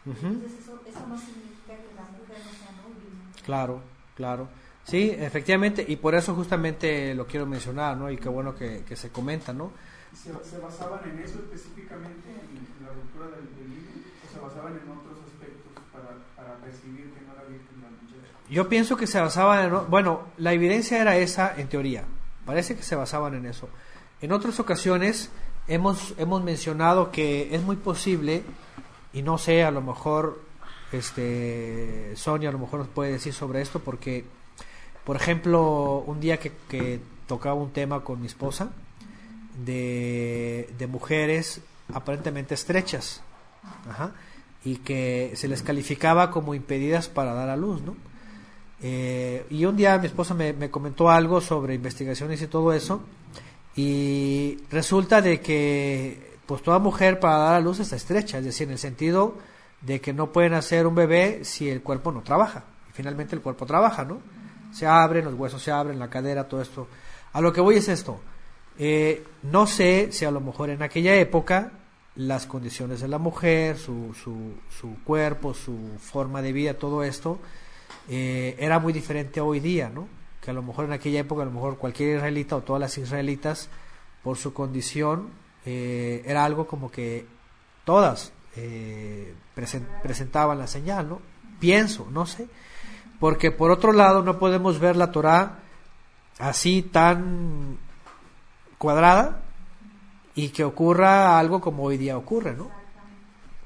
Entonces 0.05 0.59
eso, 0.59 0.81
eso 0.85 1.07
no 1.07 1.17
significa 1.17 1.75
que 1.75 1.93
la 1.95 2.05
mujer 2.13 2.37
no 2.45 2.51
sea 2.53 2.71
nóbil. 2.77 3.43
Claro, 3.43 3.81
claro. 4.15 4.47
Sí, 4.89 5.15
efectivamente, 5.17 5.85
y 5.87 5.97
por 5.97 6.15
eso 6.15 6.33
justamente 6.33 7.13
lo 7.13 7.27
quiero 7.27 7.45
mencionar, 7.45 7.95
¿no? 7.95 8.09
Y 8.09 8.17
qué 8.17 8.27
bueno 8.27 8.55
que, 8.55 8.83
que 8.87 8.95
se 8.95 9.09
comenta, 9.09 9.53
¿no? 9.53 9.71
¿Se, 10.13 10.31
se 10.43 10.57
basaban 10.57 11.01
en 11.07 11.19
eso 11.19 11.39
específicamente, 11.39 12.29
en, 12.29 12.85
la 12.85 12.91
ruptura 12.91 13.27
del, 13.27 13.45
del? 13.55 13.69
O 14.25 14.33
se 14.33 14.39
basaban 14.39 14.73
en 14.73 14.89
otros 14.89 15.19
aspectos 15.25 15.83
para, 15.93 16.17
para 16.35 16.57
percibir 16.57 17.11
que 17.13 17.21
no 17.21 17.33
era 17.33 17.43
virgen 17.43 17.81
la 17.81 17.89
muchacha. 17.89 18.33
Yo 18.49 18.67
pienso 18.67 18.97
que 18.97 19.05
se 19.05 19.19
basaban 19.19 19.65
en... 19.65 19.89
Bueno, 19.89 20.23
la 20.37 20.53
evidencia 20.53 20.99
era 20.99 21.17
esa 21.17 21.53
en 21.55 21.67
teoría. 21.67 22.05
Parece 22.45 22.75
que 22.75 22.81
se 22.81 22.95
basaban 22.95 23.35
en 23.35 23.45
eso. 23.45 23.69
En 24.21 24.31
otras 24.31 24.59
ocasiones 24.59 25.29
hemos, 25.67 26.15
hemos 26.17 26.43
mencionado 26.43 27.11
que 27.11 27.53
es 27.55 27.61
muy 27.61 27.75
posible, 27.75 28.43
y 29.13 29.21
no 29.21 29.37
sé, 29.37 29.63
a 29.63 29.69
lo 29.69 29.81
mejor 29.81 30.41
este, 30.91 32.15
Sonia 32.15 32.49
a 32.49 32.51
lo 32.51 32.59
mejor 32.59 32.79
nos 32.79 32.89
puede 32.89 33.11
decir 33.11 33.33
sobre 33.33 33.61
esto, 33.61 33.79
porque, 33.79 34.25
por 35.03 35.15
ejemplo, 35.15 36.03
un 36.05 36.19
día 36.19 36.37
que, 36.37 36.51
que 36.67 36.99
tocaba 37.27 37.55
un 37.55 37.71
tema 37.71 38.03
con 38.03 38.19
mi 38.19 38.27
esposa 38.27 38.71
de, 39.65 40.87
mujeres 40.89 41.61
aparentemente 41.93 42.53
estrechas, 42.53 43.21
y 44.63 44.77
que 44.77 45.31
se 45.35 45.47
les 45.47 45.63
calificaba 45.63 46.31
como 46.31 46.53
impedidas 46.53 47.07
para 47.07 47.33
dar 47.33 47.49
a 47.49 47.57
luz, 47.57 47.81
¿no? 47.81 47.95
Eh, 48.81 49.45
y 49.49 49.65
un 49.65 49.75
día 49.75 49.97
mi 49.97 50.07
esposa 50.07 50.33
me, 50.33 50.53
me, 50.53 50.69
comentó 50.69 51.09
algo 51.09 51.41
sobre 51.41 51.73
investigaciones 51.73 52.41
y 52.41 52.47
todo 52.47 52.73
eso, 52.73 53.01
y 53.75 54.57
resulta 54.69 55.21
de 55.21 55.41
que 55.41 56.37
pues 56.45 56.63
toda 56.63 56.79
mujer 56.79 57.19
para 57.19 57.37
dar 57.37 57.55
a 57.55 57.59
luz 57.59 57.79
está 57.79 57.95
estrecha, 57.95 58.39
es 58.39 58.45
decir, 58.45 58.67
en 58.67 58.73
el 58.73 58.79
sentido 58.79 59.37
de 59.81 60.01
que 60.01 60.13
no 60.13 60.31
pueden 60.31 60.53
hacer 60.53 60.87
un 60.87 60.95
bebé 60.95 61.41
si 61.43 61.69
el 61.69 61.81
cuerpo 61.81 62.11
no 62.11 62.21
trabaja. 62.21 62.63
Finalmente 62.93 63.35
el 63.35 63.41
cuerpo 63.41 63.65
trabaja, 63.65 64.03
¿no? 64.03 64.19
Se 64.71 64.85
abren, 64.85 65.25
los 65.25 65.33
huesos 65.33 65.61
se 65.61 65.71
abren, 65.71 65.99
la 65.99 66.09
cadera, 66.09 66.47
todo 66.47 66.61
esto. 66.61 66.87
A 67.33 67.41
lo 67.41 67.53
que 67.53 67.61
voy 67.61 67.75
es 67.75 67.87
esto. 67.87 68.19
Eh, 68.77 69.25
no 69.43 69.67
sé 69.67 70.09
si 70.11 70.25
a 70.25 70.31
lo 70.31 70.39
mejor 70.39 70.69
en 70.69 70.81
aquella 70.81 71.15
época 71.15 71.71
las 72.15 72.45
condiciones 72.45 72.99
de 73.01 73.07
la 73.07 73.17
mujer, 73.17 73.77
su, 73.77 74.13
su, 74.13 74.53
su 74.69 75.03
cuerpo, 75.03 75.53
su 75.53 75.77
forma 75.99 76.41
de 76.41 76.51
vida, 76.51 76.73
todo 76.73 77.03
esto, 77.03 77.39
eh, 78.09 78.55
era 78.59 78.79
muy 78.79 78.91
diferente 78.91 79.39
hoy 79.39 79.59
día, 79.59 79.89
¿no? 79.89 80.07
Que 80.41 80.51
a 80.51 80.53
lo 80.53 80.61
mejor 80.61 80.85
en 80.85 80.93
aquella 80.93 81.19
época, 81.19 81.43
a 81.43 81.45
lo 81.45 81.51
mejor 81.51 81.77
cualquier 81.77 82.17
israelita 82.17 82.55
o 82.55 82.61
todas 82.61 82.79
las 82.79 82.97
israelitas, 82.97 83.69
por 84.23 84.37
su 84.37 84.53
condición, 84.53 85.29
eh, 85.65 86.23
era 86.25 86.43
algo 86.43 86.67
como 86.67 86.91
que 86.91 87.25
todas 87.85 88.33
eh, 88.55 89.33
present, 89.55 89.87
presentaban 90.01 90.57
la 90.57 90.67
señal, 90.67 91.07
¿no? 91.07 91.21
Pienso, 91.59 92.07
no 92.11 92.25
sé. 92.25 92.47
Porque 93.19 93.51
por 93.51 93.71
otro 93.71 93.91
lado 93.91 94.23
no 94.23 94.39
podemos 94.39 94.79
ver 94.79 94.95
la 94.95 95.11
Torah 95.11 95.59
así 96.39 96.81
tan 96.81 97.77
cuadrada 98.77 99.41
y 100.35 100.49
que 100.49 100.63
ocurra 100.63 101.37
algo 101.37 101.59
como 101.59 101.83
hoy 101.83 101.97
día 101.97 102.17
ocurre, 102.17 102.55
¿no? 102.55 102.71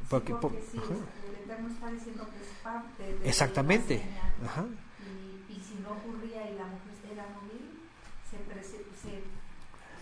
Porque, 0.10 0.34
porque 0.34 0.58
por, 0.58 0.72
sí, 0.72 0.82
el 1.28 1.44
Eterno 1.44 1.70
está 1.70 1.90
diciendo 1.92 2.26
que 2.26 2.44
es 2.44 2.50
parte 2.64 3.04
de 3.04 3.30
Exactamente. 3.30 4.04
La 4.42 4.50
Ajá. 4.50 4.66
Y, 5.50 5.54
y, 5.54 5.60
si 5.62 5.76
no 5.82 5.92
ocurría 5.92 6.50
y 6.50 6.56
la 6.56 6.66
mujer 6.66 7.12
era 7.12 7.28
móvil, 7.30 7.80
se, 8.30 8.38
se, 8.64 8.78
se, 9.02 9.24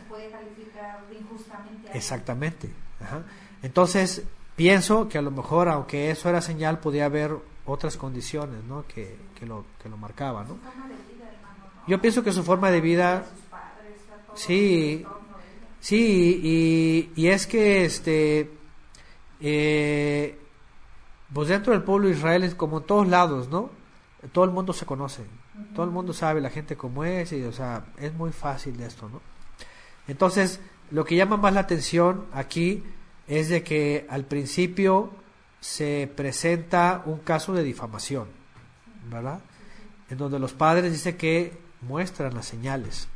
puede 0.09 0.31
calificar 0.31 1.03
injustamente. 1.11 1.89
A 1.89 1.93
Exactamente. 1.93 2.69
Ajá. 3.01 3.23
Entonces, 3.61 4.23
pienso 4.55 5.07
que 5.07 5.17
a 5.17 5.21
lo 5.21 5.31
mejor, 5.31 5.69
aunque 5.69 6.09
eso 6.09 6.29
era 6.29 6.41
señal, 6.41 6.79
podía 6.79 7.05
haber 7.05 7.37
otras 7.65 7.97
condiciones, 7.97 8.63
¿no? 8.63 8.85
Que, 8.87 9.17
que 9.41 9.47
lo, 9.47 9.65
que 9.81 9.89
lo 9.89 9.97
marcaban, 9.97 10.47
¿no? 10.47 10.59
Yo 11.87 11.99
pienso 11.99 12.23
que 12.23 12.31
su 12.31 12.43
forma 12.43 12.69
de 12.69 12.79
vida, 12.79 13.25
sí, 14.35 15.03
sí, 15.79 16.39
y, 16.43 17.11
y 17.19 17.27
es 17.27 17.47
que 17.47 17.83
este, 17.85 18.51
eh, 19.39 20.37
pues 21.33 21.47
dentro 21.47 21.73
del 21.73 21.81
pueblo 21.81 22.07
de 22.07 22.13
Israel 22.13 22.43
es 22.43 22.53
como 22.53 22.77
en 22.77 22.83
todos 22.83 23.07
lados, 23.07 23.49
¿no? 23.49 23.71
Todo 24.31 24.45
el 24.45 24.51
mundo 24.51 24.73
se 24.73 24.85
conoce, 24.85 25.23
todo 25.73 25.85
el 25.85 25.91
mundo 25.91 26.13
sabe 26.13 26.39
la 26.39 26.51
gente 26.51 26.77
cómo 26.77 27.03
es, 27.03 27.31
y 27.33 27.41
o 27.41 27.51
sea, 27.51 27.85
es 27.97 28.13
muy 28.13 28.31
fácil 28.31 28.77
de 28.77 28.85
esto, 28.85 29.09
¿no? 29.09 29.21
Entonces, 30.07 30.59
lo 30.91 31.03
que 31.03 31.15
llama 31.15 31.37
más 31.37 31.55
la 31.55 31.61
atención 31.61 32.25
aquí 32.31 32.83
es 33.27 33.49
de 33.49 33.63
que 33.63 34.05
al 34.07 34.25
principio 34.25 35.09
se 35.61 36.11
presenta 36.15 37.01
un 37.07 37.17
caso 37.17 37.53
de 37.53 37.63
difamación, 37.63 38.27
¿verdad? 39.09 39.39
En 40.09 40.17
donde 40.17 40.39
los 40.39 40.53
padres 40.53 40.91
dicen 40.91 41.17
que 41.17 41.57
muestran 41.81 42.33
las 42.33 42.45
señales, 42.45 43.07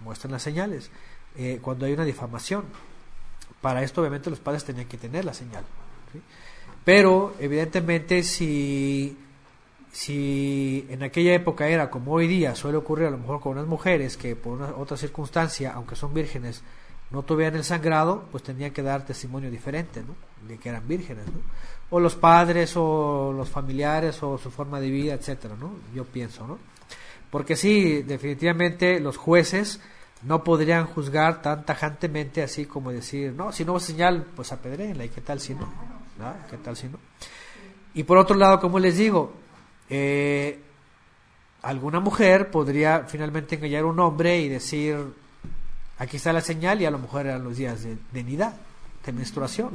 muestran 0.00 0.32
las 0.32 0.42
señales 0.42 0.90
eh, 1.36 1.58
cuando 1.60 1.86
hay 1.86 1.92
una 1.92 2.04
difamación. 2.04 2.64
Para 3.60 3.82
esto 3.82 4.00
obviamente 4.00 4.30
los 4.30 4.38
padres 4.38 4.64
tenían 4.64 4.86
que 4.86 4.98
tener 4.98 5.24
la 5.24 5.34
señal. 5.34 5.64
Pero 6.84 7.34
evidentemente 7.40 8.22
si, 8.22 9.18
si 9.90 10.86
en 10.88 11.02
aquella 11.02 11.34
época 11.34 11.66
era 11.68 11.90
como 11.90 12.12
hoy 12.12 12.28
día 12.28 12.54
suele 12.54 12.78
ocurrir 12.78 13.08
a 13.08 13.10
lo 13.10 13.18
mejor 13.18 13.40
con 13.40 13.52
unas 13.52 13.66
mujeres 13.66 14.16
que 14.16 14.36
por 14.36 14.52
una 14.54 14.76
otra 14.76 14.96
circunstancia, 14.96 15.72
aunque 15.72 15.96
son 15.96 16.14
vírgenes, 16.14 16.62
no 17.10 17.22
tuvieran 17.22 17.56
el 17.56 17.64
sangrado, 17.64 18.24
pues 18.30 18.42
tenían 18.42 18.72
que 18.72 18.82
dar 18.82 19.04
testimonio 19.04 19.50
diferente. 19.50 20.02
De 20.46 20.58
que 20.58 20.68
eran 20.68 20.86
vírgenes. 20.86 21.24
O 21.90 22.00
los 22.00 22.16
padres, 22.16 22.72
o 22.76 23.32
los 23.36 23.48
familiares, 23.48 24.22
o 24.22 24.38
su 24.38 24.50
forma 24.50 24.80
de 24.80 24.90
vida, 24.90 25.14
etcétera, 25.14 25.54
¿no? 25.58 25.72
Yo 25.94 26.04
pienso, 26.04 26.46
¿no? 26.46 26.58
Porque 27.30 27.56
sí, 27.56 28.02
definitivamente 28.02 29.00
los 29.00 29.16
jueces 29.16 29.80
no 30.22 30.42
podrían 30.42 30.86
juzgar 30.86 31.42
tan 31.42 31.64
tajantemente 31.64 32.42
así 32.42 32.66
como 32.66 32.90
decir, 32.90 33.32
no, 33.32 33.52
si 33.52 33.64
no 33.64 33.78
señal, 33.78 34.26
pues 34.34 34.52
apedréenla, 34.52 35.04
¿y 35.04 35.08
qué 35.08 35.20
tal 35.20 35.40
si 35.40 35.54
no? 35.54 35.66
¿no? 36.18 36.34
¿Qué 36.50 36.56
tal 36.56 36.76
si 36.76 36.88
no? 36.88 36.98
Y 37.94 38.04
por 38.04 38.18
otro 38.18 38.36
lado, 38.36 38.60
como 38.60 38.78
les 38.78 38.96
digo, 38.96 39.32
eh, 39.88 40.60
alguna 41.62 42.00
mujer 42.00 42.50
podría 42.50 43.04
finalmente 43.06 43.56
engañar 43.56 43.82
a 43.82 43.86
un 43.86 44.00
hombre 44.00 44.40
y 44.40 44.48
decir, 44.48 44.96
aquí 45.98 46.16
está 46.16 46.32
la 46.32 46.40
señal 46.40 46.80
y 46.80 46.86
a 46.86 46.90
lo 46.90 46.98
mejor 46.98 47.26
eran 47.26 47.44
los 47.44 47.56
días 47.56 47.82
de, 47.82 47.96
de 48.12 48.24
nidad, 48.24 48.54
de 49.04 49.12
menstruación. 49.12 49.70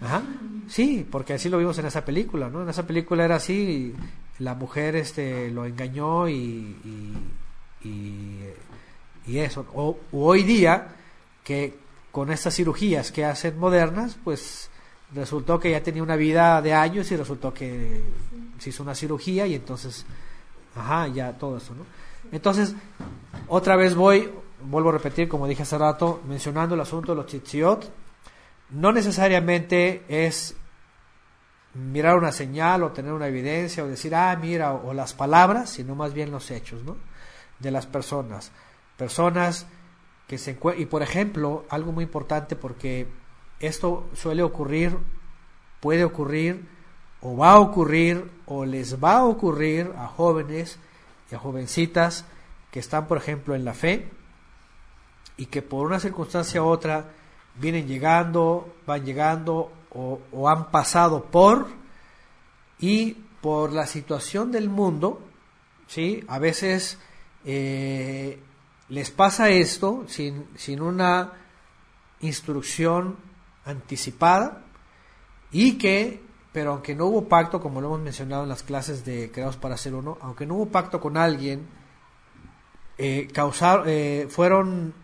Ajá. 0.00 0.22
Sí, 0.68 1.06
porque 1.10 1.34
así 1.34 1.48
lo 1.48 1.58
vimos 1.58 1.78
en 1.78 1.86
esa 1.86 2.04
película, 2.04 2.50
¿no? 2.50 2.62
En 2.62 2.68
esa 2.68 2.86
película 2.86 3.24
era 3.24 3.36
así, 3.36 3.94
la 4.38 4.54
mujer 4.54 4.96
este 4.96 5.50
lo 5.50 5.64
engañó 5.64 6.28
y, 6.28 6.76
y, 7.84 8.42
y, 9.26 9.38
eso. 9.38 9.66
O 9.74 9.98
hoy 10.12 10.42
día, 10.42 10.88
que 11.44 11.78
con 12.10 12.32
estas 12.32 12.54
cirugías 12.54 13.12
que 13.12 13.24
hacen 13.24 13.58
modernas, 13.58 14.16
pues 14.22 14.70
resultó 15.14 15.60
que 15.60 15.70
ya 15.70 15.82
tenía 15.82 16.02
una 16.02 16.16
vida 16.16 16.60
de 16.62 16.74
años 16.74 17.10
y 17.12 17.16
resultó 17.16 17.54
que 17.54 18.02
se 18.58 18.70
hizo 18.70 18.82
una 18.82 18.94
cirugía 18.94 19.46
y 19.46 19.54
entonces, 19.54 20.04
ajá, 20.74 21.08
ya 21.08 21.32
todo 21.32 21.58
eso, 21.58 21.74
¿no? 21.74 21.84
Entonces, 22.32 22.74
otra 23.48 23.76
vez 23.76 23.94
voy, 23.94 24.30
vuelvo 24.68 24.88
a 24.88 24.92
repetir, 24.92 25.28
como 25.28 25.46
dije 25.46 25.62
hace 25.62 25.78
rato, 25.78 26.22
mencionando 26.26 26.74
el 26.74 26.80
asunto 26.80 27.12
de 27.12 27.16
los 27.16 27.26
tzitziot, 27.26 27.88
no 28.70 28.92
necesariamente 28.92 30.04
es 30.08 30.56
mirar 31.74 32.16
una 32.16 32.32
señal 32.32 32.82
o 32.82 32.92
tener 32.92 33.12
una 33.12 33.28
evidencia 33.28 33.84
o 33.84 33.86
decir, 33.86 34.14
ah, 34.14 34.36
mira, 34.40 34.72
o, 34.72 34.92
las 34.94 35.14
palabras, 35.14 35.70
sino 35.70 35.94
más 35.94 36.14
bien 36.14 36.30
los 36.30 36.50
hechos, 36.50 36.82
¿no? 36.84 36.96
De 37.58 37.70
las 37.70 37.86
personas. 37.86 38.50
Personas 38.96 39.66
que 40.26 40.38
se 40.38 40.52
encuentran, 40.52 40.82
y 40.82 40.86
por 40.86 41.02
ejemplo, 41.02 41.64
algo 41.68 41.92
muy 41.92 42.04
importante 42.04 42.56
porque 42.56 43.08
esto 43.60 44.08
suele 44.14 44.42
ocurrir, 44.42 44.96
puede 45.80 46.04
ocurrir, 46.04 46.66
o 47.20 47.36
va 47.36 47.52
a 47.52 47.60
ocurrir, 47.60 48.30
o 48.46 48.64
les 48.64 49.02
va 49.02 49.18
a 49.18 49.24
ocurrir 49.24 49.92
a 49.96 50.06
jóvenes 50.06 50.78
y 51.30 51.34
a 51.34 51.38
jovencitas 51.38 52.24
que 52.70 52.80
están, 52.80 53.06
por 53.06 53.18
ejemplo, 53.18 53.54
en 53.54 53.64
la 53.64 53.74
fe 53.74 54.10
y 55.36 55.46
que 55.46 55.62
por 55.62 55.86
una 55.86 56.00
circunstancia 56.00 56.62
u 56.62 56.66
otra 56.66 57.10
vienen 57.58 57.86
llegando, 57.86 58.74
van 58.86 59.04
llegando 59.04 59.72
o, 59.90 60.48
han 60.48 60.70
pasado 60.70 61.24
por 61.24 61.68
y 62.78 63.12
por 63.40 63.72
la 63.72 63.86
situación 63.86 64.52
del 64.52 64.68
mundo, 64.68 65.20
¿sí? 65.86 66.22
A 66.28 66.38
veces 66.38 66.98
eh, 67.44 68.38
les 68.88 69.10
pasa 69.10 69.48
esto 69.48 70.04
sin, 70.06 70.46
sin 70.56 70.82
una 70.82 71.32
instrucción 72.20 73.16
anticipada 73.64 74.62
y 75.50 75.78
que, 75.78 76.20
pero 76.52 76.72
aunque 76.72 76.94
no 76.94 77.06
hubo 77.06 77.28
pacto, 77.28 77.60
como 77.60 77.80
lo 77.80 77.88
hemos 77.88 78.00
mencionado 78.00 78.42
en 78.42 78.48
las 78.48 78.62
clases 78.62 79.04
de 79.04 79.30
Creados 79.30 79.56
para 79.56 79.76
Ser 79.76 79.94
Uno, 79.94 80.18
aunque 80.20 80.46
no 80.46 80.54
hubo 80.54 80.66
pacto 80.66 81.00
con 81.00 81.16
alguien, 81.16 81.66
eh, 82.98 83.28
causar, 83.32 83.84
eh, 83.86 84.26
fueron, 84.30 84.94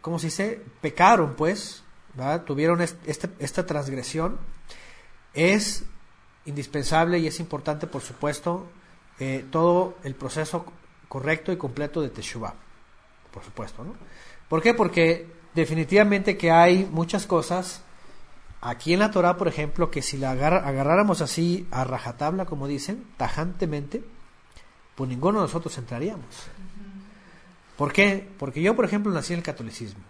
¿cómo 0.00 0.18
se 0.18 0.26
dice? 0.28 0.62
Pecaron, 0.80 1.34
pues, 1.34 1.82
tuvieron 2.46 2.80
este, 2.80 3.28
esta 3.38 3.66
transgresión, 3.66 4.38
es 5.34 5.84
indispensable 6.46 7.18
y 7.18 7.26
es 7.26 7.40
importante, 7.40 7.86
por 7.86 8.02
supuesto, 8.02 8.66
eh, 9.18 9.44
todo 9.50 9.96
el 10.04 10.14
proceso 10.14 10.64
correcto 11.08 11.52
y 11.52 11.56
completo 11.56 12.00
de 12.00 12.08
Teshuvah, 12.10 12.54
por 13.32 13.44
supuesto, 13.44 13.84
¿no? 13.84 13.94
¿Por 14.48 14.62
qué? 14.62 14.74
Porque 14.74 15.26
definitivamente 15.54 16.36
que 16.36 16.50
hay 16.50 16.88
muchas 16.90 17.26
cosas 17.26 17.82
aquí 18.60 18.92
en 18.92 19.00
la 19.00 19.10
Torah, 19.10 19.36
por 19.36 19.48
ejemplo, 19.48 19.90
que 19.90 20.02
si 20.02 20.16
la 20.18 20.30
agar- 20.30 20.64
agarráramos 20.64 21.20
así 21.20 21.66
a 21.70 21.84
rajatabla, 21.84 22.46
como 22.46 22.66
dicen, 22.68 23.04
tajantemente, 23.16 24.04
pues 24.94 25.10
ninguno 25.10 25.40
de 25.40 25.46
nosotros 25.46 25.76
entraríamos. 25.78 26.24
¿Por 27.76 27.92
qué? 27.92 28.28
Porque 28.38 28.62
yo, 28.62 28.74
por 28.74 28.84
ejemplo, 28.84 29.12
nací 29.12 29.32
en 29.32 29.40
el 29.40 29.44
catolicismo. 29.44 30.02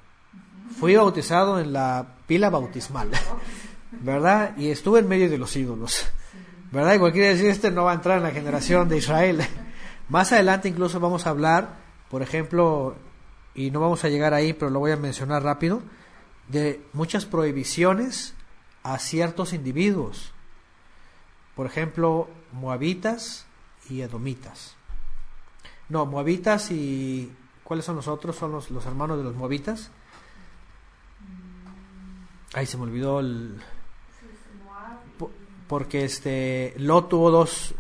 Fui 0.78 0.94
bautizado 0.94 1.58
en 1.58 1.72
la 1.72 2.16
pila 2.26 2.50
bautismal, 2.50 3.10
¿verdad? 4.02 4.56
Y 4.56 4.70
estuve 4.70 5.00
en 5.00 5.08
medio 5.08 5.28
de 5.28 5.38
los 5.38 5.56
ídolos, 5.56 6.06
¿verdad? 6.70 6.94
Y 6.94 6.98
cualquiera 6.98 7.28
decir, 7.28 7.46
este 7.46 7.70
no 7.70 7.84
va 7.84 7.92
a 7.92 7.94
entrar 7.94 8.18
en 8.18 8.24
la 8.24 8.30
generación 8.30 8.88
de 8.88 8.98
Israel. 8.98 9.40
Más 10.08 10.32
adelante 10.32 10.68
incluso 10.68 11.00
vamos 11.00 11.26
a 11.26 11.30
hablar, 11.30 11.76
por 12.10 12.22
ejemplo, 12.22 12.96
y 13.54 13.70
no 13.70 13.80
vamos 13.80 14.04
a 14.04 14.08
llegar 14.08 14.34
ahí, 14.34 14.52
pero 14.52 14.70
lo 14.70 14.78
voy 14.78 14.92
a 14.92 14.96
mencionar 14.96 15.42
rápido, 15.42 15.82
de 16.48 16.80
muchas 16.92 17.24
prohibiciones 17.24 18.34
a 18.82 18.98
ciertos 18.98 19.52
individuos. 19.52 20.32
Por 21.56 21.66
ejemplo, 21.66 22.28
moabitas 22.52 23.46
y 23.88 24.02
edomitas. 24.02 24.76
No, 25.88 26.06
moabitas 26.06 26.70
y... 26.70 27.32
¿Cuáles 27.66 27.84
son 27.84 27.96
los 27.96 28.06
otros? 28.06 28.36
Son 28.36 28.52
los, 28.52 28.70
los 28.70 28.86
hermanos 28.86 29.18
de 29.18 29.24
los 29.24 29.34
moabitas. 29.34 29.90
Ahí 32.54 32.64
se 32.64 32.76
me 32.76 32.84
olvidó 32.84 33.18
el... 33.18 33.60
Porque 35.66 36.04
este 36.04 36.74
Lot 36.76 37.08
tuvo 37.08 37.32
dos, 37.32 37.74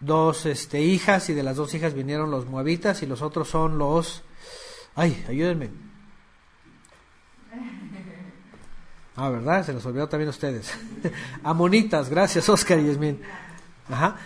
dos 0.00 0.44
este, 0.46 0.80
hijas 0.80 1.30
y 1.30 1.34
de 1.34 1.44
las 1.44 1.54
dos 1.54 1.72
hijas 1.74 1.94
vinieron 1.94 2.32
los 2.32 2.46
moabitas 2.46 3.00
y 3.04 3.06
los 3.06 3.22
otros 3.22 3.48
son 3.48 3.78
los... 3.78 4.24
Ay, 4.96 5.24
ayúdenme. 5.28 5.70
Ah, 9.14 9.30
¿verdad? 9.30 9.64
Se 9.64 9.72
los 9.72 9.86
olvidó 9.86 10.08
también 10.08 10.26
a 10.26 10.30
ustedes. 10.30 10.76
Amonitas, 11.44 12.10
gracias 12.10 12.48
Oscar 12.48 12.80
y 12.80 12.88
Yasmin. 12.88 13.22
Ajá. 13.88 14.16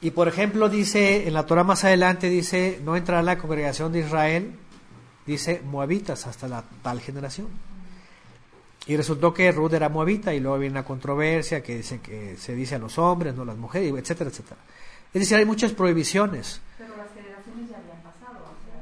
Y 0.00 0.10
por 0.10 0.28
ejemplo 0.28 0.68
dice, 0.68 1.26
en 1.26 1.34
la 1.34 1.46
Torah 1.46 1.64
más 1.64 1.84
adelante 1.84 2.28
dice, 2.28 2.80
no 2.84 2.96
entrará 2.96 3.22
la 3.22 3.38
congregación 3.38 3.92
de 3.92 4.00
Israel, 4.00 4.54
dice 5.26 5.62
moabitas 5.64 6.26
hasta 6.26 6.48
la 6.48 6.64
tal 6.82 7.00
generación. 7.00 7.48
Y 8.86 8.96
resultó 8.96 9.34
que 9.34 9.50
Ruth 9.50 9.72
era 9.72 9.88
moabita 9.88 10.32
y 10.32 10.40
luego 10.40 10.58
viene 10.58 10.74
una 10.74 10.84
controversia 10.84 11.62
que 11.62 11.78
dice 11.78 12.00
que 12.00 12.36
se 12.36 12.54
dice 12.54 12.76
a 12.76 12.78
los 12.78 12.98
hombres, 12.98 13.34
no 13.34 13.42
a 13.42 13.46
las 13.46 13.56
mujeres, 13.56 13.92
etcétera, 13.96 14.30
etcétera. 14.30 14.60
Es 15.12 15.20
decir, 15.20 15.36
hay 15.36 15.44
muchas 15.44 15.72
prohibiciones. 15.72 16.60
Pero 16.78 16.96
las 16.96 17.08
generaciones 17.12 17.70
ya 17.70 17.78
habían 17.78 18.02
pasado. 18.02 18.44
O 18.44 18.70
sea, 18.70 18.80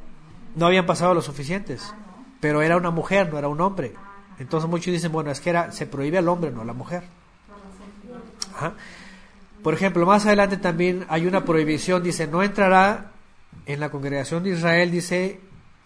No 0.56 0.66
habían 0.66 0.84
pasado 0.84 1.14
lo 1.14 1.22
suficientes, 1.22 1.90
ah, 1.90 1.96
no. 1.96 2.24
pero 2.40 2.60
era 2.60 2.76
una 2.76 2.90
mujer, 2.90 3.32
no 3.32 3.38
era 3.38 3.48
un 3.48 3.60
hombre. 3.60 3.94
Entonces 4.38 4.68
muchos 4.68 4.92
dicen, 4.92 5.12
bueno, 5.12 5.30
es 5.30 5.40
que 5.40 5.50
era, 5.50 5.72
se 5.72 5.86
prohíbe 5.86 6.18
al 6.18 6.28
hombre, 6.28 6.50
no 6.50 6.62
a 6.62 6.64
la 6.64 6.72
mujer. 6.74 7.04
Ajá. 8.54 8.74
Por 9.64 9.72
ejemplo, 9.72 10.04
más 10.04 10.26
adelante 10.26 10.58
también 10.58 11.06
hay 11.08 11.26
una 11.26 11.42
prohibición, 11.42 12.02
dice, 12.02 12.26
no 12.26 12.42
entrará 12.42 13.12
en 13.64 13.80
la 13.80 13.90
congregación 13.90 14.42
de 14.44 14.50
Israel, 14.50 14.90
dice, 14.90 15.40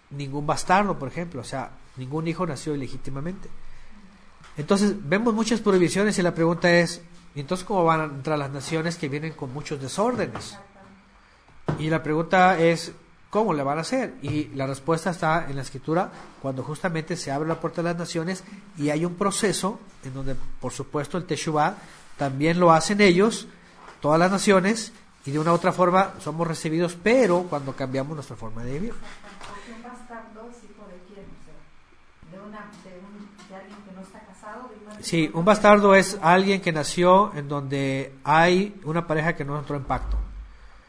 ningún 0.09 0.45
bastardo, 0.45 0.99
por 0.99 1.07
ejemplo, 1.07 1.39
o 1.39 1.45
sea, 1.45 1.71
ningún 1.95 2.27
hijo 2.27 2.45
nació 2.45 2.75
ilegítimamente. 2.75 3.47
Entonces, 4.57 4.95
vemos 5.07 5.33
muchas 5.33 5.61
prohibiciones 5.61 6.19
y 6.19 6.21
la 6.21 6.35
pregunta 6.35 6.69
es, 6.69 7.01
¿y 7.33 7.39
entonces 7.39 7.65
cómo 7.65 7.85
van 7.85 8.01
a 8.01 8.03
entrar 8.03 8.37
las 8.37 8.51
naciones 8.51 8.97
que 8.97 9.07
vienen 9.07 9.31
con 9.31 9.53
muchos 9.53 9.81
desórdenes? 9.81 10.57
Y 11.79 11.89
la 11.89 12.03
pregunta 12.03 12.59
es, 12.59 12.91
¿cómo 13.29 13.53
le 13.53 13.63
van 13.63 13.77
a 13.77 13.81
hacer? 13.81 14.15
Y 14.21 14.49
la 14.55 14.67
respuesta 14.67 15.11
está 15.11 15.47
en 15.49 15.55
la 15.55 15.61
escritura, 15.61 16.11
cuando 16.41 16.63
justamente 16.63 17.15
se 17.15 17.31
abre 17.31 17.47
la 17.47 17.61
puerta 17.61 17.81
de 17.81 17.87
las 17.87 17.97
naciones 17.97 18.43
y 18.77 18.89
hay 18.89 19.05
un 19.05 19.15
proceso 19.15 19.79
en 20.03 20.13
donde, 20.13 20.35
por 20.59 20.73
supuesto, 20.73 21.17
el 21.17 21.23
Teshuvah 21.23 21.77
también 22.17 22.59
lo 22.59 22.73
hacen 22.73 22.99
ellos, 22.99 23.47
todas 24.01 24.19
las 24.19 24.31
naciones, 24.31 24.91
y 25.25 25.31
de 25.31 25.39
una 25.39 25.51
u 25.51 25.55
otra 25.55 25.71
forma 25.71 26.13
somos 26.19 26.47
recibidos, 26.47 26.97
pero 27.01 27.43
cuando 27.43 27.75
cambiamos 27.75 28.15
nuestra 28.15 28.35
forma 28.35 28.63
de 28.63 28.73
vivir. 28.73 28.93
Porque 28.93 29.71
un 29.73 29.83
bastardo 29.83 30.49
es 30.49 30.57
hijo 30.63 30.87
de 30.87 30.97
quién, 31.07 31.25
o 31.25 31.43
sea, 31.45 32.31
de, 32.39 32.47
una, 32.47 32.59
de, 32.83 32.99
un, 32.99 33.47
de 33.49 33.55
alguien 33.55 33.77
que 33.85 33.91
no 33.95 34.01
está 34.01 34.19
casado. 34.21 34.69
De 34.69 34.85
una 34.85 35.03
Sí, 35.03 35.29
un 35.33 35.45
bastardo 35.45 35.93
es 35.95 36.17
alguien 36.21 36.61
que 36.61 36.71
nació 36.71 37.33
en 37.35 37.47
donde 37.49 38.13
hay 38.23 38.79
una 38.85 39.05
pareja 39.07 39.35
que 39.35 39.43
no 39.45 39.57
entró 39.59 39.75
en 39.75 39.83
pacto, 39.83 40.17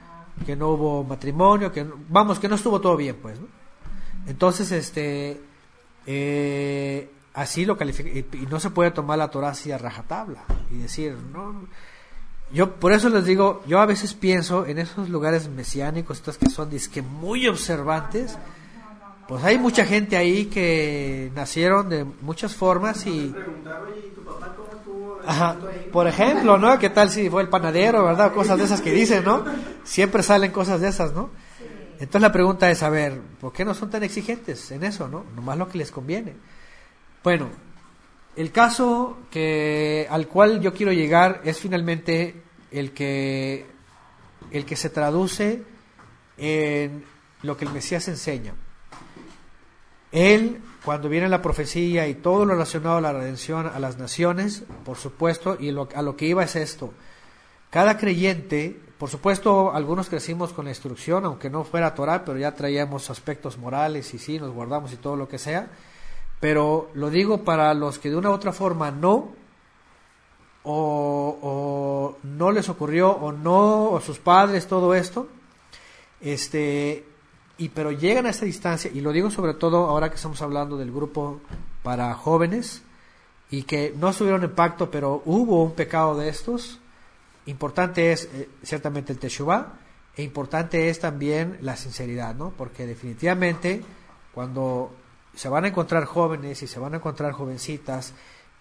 Ah, 0.00 0.24
que 0.47 0.56
no 0.56 0.68
hubo 0.70 1.05
matrimonio, 1.05 1.70
que 1.72 1.84
no- 1.84 1.94
vamos, 2.08 2.39
que 2.39 2.48
no 2.48 2.55
estuvo 2.55 2.80
todo 2.80 2.97
bien, 2.97 3.16
pues. 3.20 3.39
¿no? 3.39 3.47
Entonces, 4.26 4.70
este, 4.72 5.40
eh, 6.06 7.10
así 7.34 7.64
lo 7.66 7.76
califica 7.76 8.08
y, 8.10 8.26
y 8.42 8.47
no 8.47 8.60
se 8.60 8.70
puede 8.70 8.90
tomar 8.92 9.18
la 9.18 9.28
Torah 9.30 9.48
así 9.50 9.72
a 9.72 9.78
rajatabla 9.78 10.44
y 10.70 10.78
decir, 10.78 11.16
no. 11.32 11.66
Yo 12.52 12.74
por 12.76 12.92
eso 12.92 13.08
les 13.08 13.24
digo, 13.24 13.62
yo 13.66 13.78
a 13.78 13.86
veces 13.86 14.14
pienso 14.14 14.66
en 14.66 14.78
esos 14.78 15.08
lugares 15.08 15.48
mesiánicos, 15.48 16.18
estos 16.18 16.36
que 16.36 16.50
son 16.50 16.68
disque 16.68 17.00
muy 17.00 17.46
observantes, 17.46 18.36
pues 19.28 19.44
hay 19.44 19.58
mucha 19.58 19.84
gente 19.84 20.16
ahí 20.16 20.46
que 20.46 21.30
nacieron 21.36 21.88
de 21.88 22.04
muchas 22.04 22.56
formas 22.56 23.06
y. 23.06 23.32
Ajá. 25.24 25.56
Por 25.92 26.08
ejemplo, 26.08 26.58
¿no? 26.58 26.76
¿Qué 26.78 26.90
tal 26.90 27.10
si 27.10 27.30
fue 27.30 27.42
el 27.42 27.48
panadero, 27.48 28.04
verdad? 28.04 28.32
Cosas 28.32 28.58
de 28.58 28.64
esas 28.64 28.80
que 28.80 28.90
dicen, 28.90 29.22
¿no? 29.24 29.44
Siempre 29.84 30.24
salen 30.24 30.50
cosas 30.50 30.80
de 30.80 30.88
esas, 30.88 31.12
¿no? 31.12 31.30
Entonces 32.00 32.22
la 32.22 32.32
pregunta 32.32 32.70
es, 32.70 32.82
a 32.82 32.90
ver, 32.90 33.20
¿por 33.40 33.52
qué 33.52 33.64
no 33.64 33.74
son 33.74 33.90
tan 33.90 34.02
exigentes 34.02 34.72
en 34.72 34.82
eso, 34.82 35.06
no? 35.06 35.24
Nomás 35.36 35.58
lo 35.58 35.68
que 35.68 35.78
les 35.78 35.92
conviene. 35.92 36.34
Bueno, 37.22 37.48
el 38.36 38.52
caso 38.52 39.18
que 39.31 40.07
al 40.10 40.28
cual 40.28 40.60
yo 40.60 40.73
quiero 40.73 40.92
llegar 40.92 41.41
es 41.44 41.59
finalmente 41.59 42.42
el 42.70 42.92
que 42.92 43.67
el 44.50 44.65
que 44.65 44.76
se 44.76 44.91
traduce 44.91 45.62
en 46.36 47.05
lo 47.42 47.57
que 47.57 47.65
el 47.65 47.73
Mesías 47.73 48.09
enseña. 48.09 48.55
Él, 50.12 50.60
cuando 50.84 51.09
viene 51.09 51.28
la 51.28 51.42
profecía 51.42 52.09
y 52.09 52.15
todo 52.15 52.44
lo 52.44 52.55
relacionado 52.55 52.97
a 52.97 53.00
la 53.00 53.12
redención 53.12 53.67
a 53.67 53.78
las 53.78 53.99
naciones, 53.99 54.65
por 54.84 54.97
supuesto, 54.97 55.57
y 55.60 55.68
a 55.70 56.02
lo 56.02 56.17
que 56.17 56.26
iba 56.26 56.42
es 56.42 56.57
esto. 56.57 56.92
Cada 57.70 57.97
creyente, 57.97 58.81
por 58.99 59.09
supuesto, 59.09 59.73
algunos 59.73 60.09
crecimos 60.09 60.52
con 60.52 60.65
la 60.65 60.73
instrucción, 60.73 61.25
aunque 61.25 61.49
no 61.49 61.62
fuera 61.62 61.94
Torah, 61.94 62.25
pero 62.25 62.39
ya 62.39 62.55
traíamos 62.55 63.10
aspectos 63.10 63.57
morales 63.59 64.12
y 64.12 64.18
sí, 64.18 64.41
nos 64.41 64.52
guardamos 64.52 64.92
y 64.92 64.97
todo 64.97 65.15
lo 65.15 65.28
que 65.28 65.39
sea. 65.39 65.68
Pero 66.41 66.91
lo 66.94 67.10
digo 67.10 67.44
para 67.44 67.73
los 67.75 67.99
que 67.99 68.10
de 68.10 68.17
una 68.17 68.31
u 68.31 68.33
otra 68.33 68.52
forma 68.52 68.91
no, 68.91 69.28
o, 70.65 72.17
no 72.23 72.51
les 72.51 72.69
ocurrió, 72.69 73.10
o 73.10 73.33
no, 73.33 73.91
o 73.91 74.01
sus 74.01 74.19
padres, 74.19 74.67
todo 74.67 74.94
esto, 74.94 75.28
este, 76.20 77.05
y 77.59 77.69
pero 77.69 77.93
llegan 77.93 78.27
a 78.27 78.31
esta 78.31 78.47
distancia, 78.47 78.91
y 78.93 79.01
lo 79.01 79.12
digo 79.12 79.31
sobre 79.31 79.55
todo 79.55 79.86
ahora 79.86 80.09
que 80.09 80.17
estamos 80.17 80.41
hablando 80.43 80.77
del 80.77 80.93
grupo 80.93 81.41
para 81.83 82.12
jóvenes, 82.15 82.83
y 83.51 83.65
que 83.65 83.94
no 83.97 84.10
estuvieron 84.10 84.44
en 84.44 84.55
pacto, 84.55 84.91
pero 84.91 85.23
hubo 85.25 85.62
un 85.62 85.73
pecado 85.73 86.17
de 86.17 86.28
estos, 86.28 86.78
importante 87.47 88.12
es 88.12 88.28
eh, 88.33 88.49
ciertamente 88.62 89.12
el 89.12 89.19
Teshuvah, 89.19 89.75
e 90.17 90.23
importante 90.23 90.89
es 90.89 91.01
también 91.01 91.59
la 91.60 91.77
sinceridad, 91.77 92.35
¿no? 92.35 92.51
Porque 92.51 92.86
definitivamente 92.86 93.83
cuando 94.33 94.93
se 95.34 95.49
van 95.49 95.65
a 95.65 95.68
encontrar 95.68 96.05
jóvenes 96.05 96.62
y 96.62 96.67
se 96.67 96.78
van 96.78 96.94
a 96.94 96.97
encontrar 96.97 97.33
jovencitas 97.33 98.15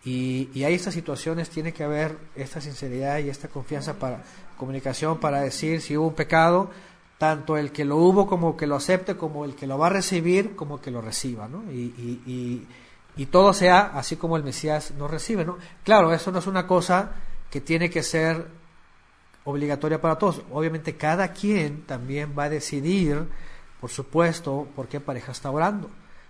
y, 0.04 0.50
y 0.54 0.64
hay 0.64 0.76
estas 0.76 0.94
situaciones, 0.94 1.50
tiene 1.50 1.74
que 1.74 1.84
haber 1.84 2.18
esta 2.36 2.62
sinceridad 2.62 3.20
y 3.20 3.30
esta 3.30 3.50
confianza 3.50 3.96
para 3.96 4.24
comunicación 4.58 5.20
para 5.20 5.42
decir 5.42 5.82
si 5.82 5.98
hubo 5.98 6.08
un 6.08 6.14
pecado, 6.14 6.70
tanto 7.18 7.58
el 7.58 7.72
que 7.72 7.86
lo 7.86 7.98
hubo 7.98 8.28
como 8.28 8.56
que 8.56 8.68
lo 8.68 8.76
acepte, 8.76 9.18
como 9.18 9.46
el 9.46 9.56
que 9.56 9.66
lo 9.66 9.78
va 9.78 9.88
a 9.88 9.90
recibir, 9.90 10.56
como 10.56 10.80
que 10.80 10.92
lo 10.92 11.02
reciba, 11.02 11.48
¿no? 11.48 11.70
Y, 11.72 11.94
y, 12.26 12.68
y, 13.16 13.26
todo 13.26 13.54
sea 13.54 13.92
así 13.96 14.16
como 14.16 14.38
el 14.38 14.44
Mesías 14.44 14.92
nos 14.92 15.10
recibe, 15.10 15.44
¿no? 15.44 15.58
Claro, 15.84 16.14
eso 16.14 16.32
no 16.32 16.40
es 16.40 16.48
una 16.48 16.68
cosa 16.68 17.12
que 17.50 17.60
tiene 17.60 17.90
que 17.90 18.04
ser 18.04 18.48
obligatoria 19.44 20.00
para 20.00 20.18
todos. 20.18 20.42
Obviamente 20.52 20.96
cada 20.96 21.34
quien 21.34 21.84
también 21.86 22.34
va 22.38 22.44
a 22.44 22.50
decidir, 22.50 23.28
por 23.82 23.90
supuesto, 23.90 24.68
por 24.76 24.88
qué 24.88 25.00
pareja 25.00 25.32
está 25.32 25.52
orando. 25.52 25.90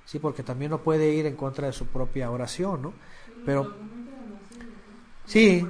Sí, 0.10 0.18
porque 0.18 0.42
también 0.42 0.72
no 0.72 0.80
puede 0.80 1.14
ir 1.14 1.28
en 1.28 1.36
contra 1.36 1.68
de 1.68 1.74
su 1.74 1.86
propia 1.86 2.32
oración, 2.32 2.82
¿no? 2.82 2.94
Pero 3.46 3.72
sí. 5.28 5.64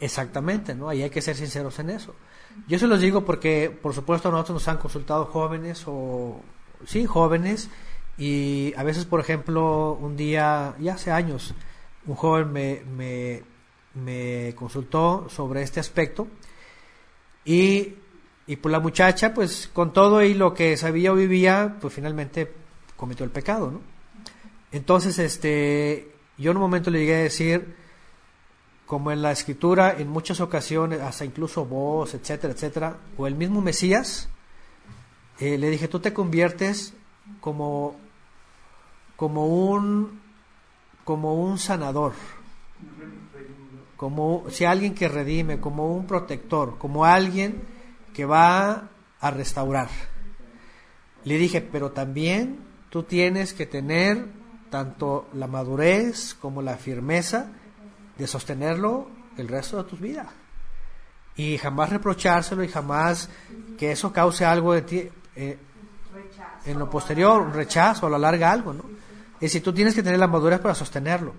Exactamente, 0.00 0.74
¿no? 0.74 0.92
Y 0.92 1.02
hay 1.02 1.10
que 1.10 1.22
ser 1.22 1.36
sinceros 1.36 1.78
en 1.78 1.90
eso. 1.90 2.16
Yo 2.66 2.80
se 2.80 2.88
los 2.88 3.00
digo 3.00 3.24
porque, 3.24 3.70
por 3.70 3.94
supuesto, 3.94 4.28
a 4.28 4.32
nosotros 4.32 4.54
nos 4.54 4.66
han 4.66 4.78
consultado 4.78 5.26
jóvenes 5.26 5.84
o, 5.86 6.40
sí, 6.84 7.06
jóvenes, 7.06 7.70
y 8.18 8.74
a 8.76 8.82
veces, 8.82 9.04
por 9.04 9.20
ejemplo, 9.20 9.92
un 9.92 10.16
día, 10.16 10.74
ya 10.80 10.94
hace 10.94 11.12
años, 11.12 11.54
un 12.06 12.16
joven 12.16 12.52
me, 12.52 13.42
me, 13.94 14.54
consultó 14.54 15.28
sobre 15.28 15.62
este 15.62 15.78
aspecto 15.78 16.26
y, 17.44 17.94
y 18.46 18.56
pues 18.56 18.72
la 18.72 18.80
muchacha, 18.80 19.32
pues 19.32 19.70
con 19.72 19.92
todo 19.92 20.22
y 20.22 20.34
lo 20.34 20.52
que 20.52 20.76
sabía 20.76 21.12
o 21.12 21.14
vivía, 21.14 21.76
pues 21.80 21.94
finalmente 21.94 22.52
cometió 22.96 23.24
el 23.24 23.30
pecado, 23.30 23.70
¿no? 23.70 23.80
Entonces, 24.72 25.18
este, 25.18 26.12
yo 26.36 26.50
en 26.50 26.56
un 26.56 26.62
momento 26.62 26.90
le 26.90 26.98
llegué 26.98 27.16
a 27.16 27.22
decir, 27.22 27.74
como 28.84 29.12
en 29.12 29.22
la 29.22 29.32
escritura, 29.32 29.94
en 29.98 30.08
muchas 30.08 30.40
ocasiones, 30.40 31.00
hasta 31.00 31.24
incluso 31.24 31.64
vos, 31.64 32.14
etcétera, 32.14 32.52
etcétera, 32.52 32.96
o 33.16 33.26
el 33.26 33.34
mismo 33.34 33.60
Mesías, 33.60 34.28
eh, 35.38 35.56
le 35.56 35.70
dije, 35.70 35.88
tú 35.88 36.00
te 36.00 36.12
conviertes 36.12 36.94
como, 37.40 37.96
como 39.18 39.48
un, 39.48 40.20
como 41.02 41.34
un 41.34 41.58
sanador, 41.58 42.12
como 43.96 44.44
si 44.48 44.64
alguien 44.64 44.94
que 44.94 45.08
redime, 45.08 45.58
como 45.58 45.92
un 45.92 46.06
protector, 46.06 46.78
como 46.78 47.04
alguien 47.04 47.60
que 48.14 48.24
va 48.24 48.90
a 49.18 49.30
restaurar. 49.32 49.88
Le 51.24 51.36
dije, 51.36 51.60
pero 51.60 51.90
también 51.90 52.60
tú 52.90 53.02
tienes 53.02 53.54
que 53.54 53.66
tener 53.66 54.24
tanto 54.70 55.26
la 55.34 55.48
madurez 55.48 56.34
como 56.34 56.62
la 56.62 56.76
firmeza 56.76 57.50
de 58.16 58.26
sostenerlo 58.28 59.08
el 59.36 59.48
resto 59.48 59.82
de 59.82 59.90
tu 59.90 59.96
vida. 59.96 60.28
Y 61.34 61.58
jamás 61.58 61.90
reprochárselo 61.90 62.62
y 62.62 62.68
jamás 62.68 63.28
que 63.76 63.90
eso 63.90 64.12
cause 64.12 64.44
algo 64.44 64.74
de 64.74 64.82
ti, 64.82 65.08
eh, 65.34 65.58
en 66.66 66.78
lo 66.78 66.88
posterior, 66.88 67.42
un 67.42 67.52
rechazo, 67.52 68.06
a 68.06 68.10
lo 68.10 68.18
larga 68.18 68.52
algo, 68.52 68.72
¿no? 68.72 69.07
Es 69.40 69.52
decir, 69.52 69.62
tú 69.62 69.72
tienes 69.72 69.94
que 69.94 70.02
tener 70.02 70.18
la 70.18 70.26
madurez 70.26 70.60
para 70.60 70.74
sostenerlo. 70.74 71.34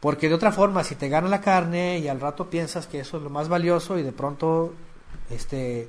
Porque 0.00 0.28
de 0.28 0.34
otra 0.34 0.50
forma, 0.50 0.82
si 0.82 0.96
te 0.96 1.08
gana 1.08 1.28
la 1.28 1.40
carne 1.40 1.98
y 1.98 2.08
al 2.08 2.20
rato 2.20 2.50
piensas 2.50 2.88
que 2.88 3.00
eso 3.00 3.18
es 3.18 3.22
lo 3.22 3.30
más 3.30 3.48
valioso 3.48 3.98
y 3.98 4.02
de 4.02 4.10
pronto 4.10 4.74
este, 5.30 5.88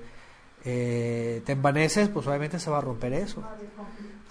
eh, 0.63 1.41
te 1.43 1.51
envaneces, 1.53 2.09
pues 2.09 2.27
obviamente 2.27 2.59
se 2.59 2.69
va 2.69 2.77
a 2.77 2.81
romper 2.81 3.13
eso. 3.13 3.43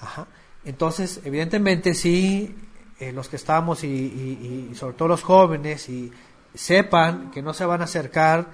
Ajá. 0.00 0.28
Entonces, 0.64 1.20
evidentemente 1.24 1.94
sí, 1.94 2.54
eh, 3.00 3.10
los 3.10 3.28
que 3.28 3.34
estamos 3.34 3.82
y, 3.82 3.88
y, 3.88 4.74
sobre 4.76 4.94
todo 4.94 5.08
los 5.08 5.22
jóvenes 5.22 5.88
y 5.88 6.12
sepan 6.54 7.32
que 7.32 7.42
no 7.42 7.52
se 7.52 7.64
van 7.64 7.80
a 7.80 7.84
acercar 7.84 8.46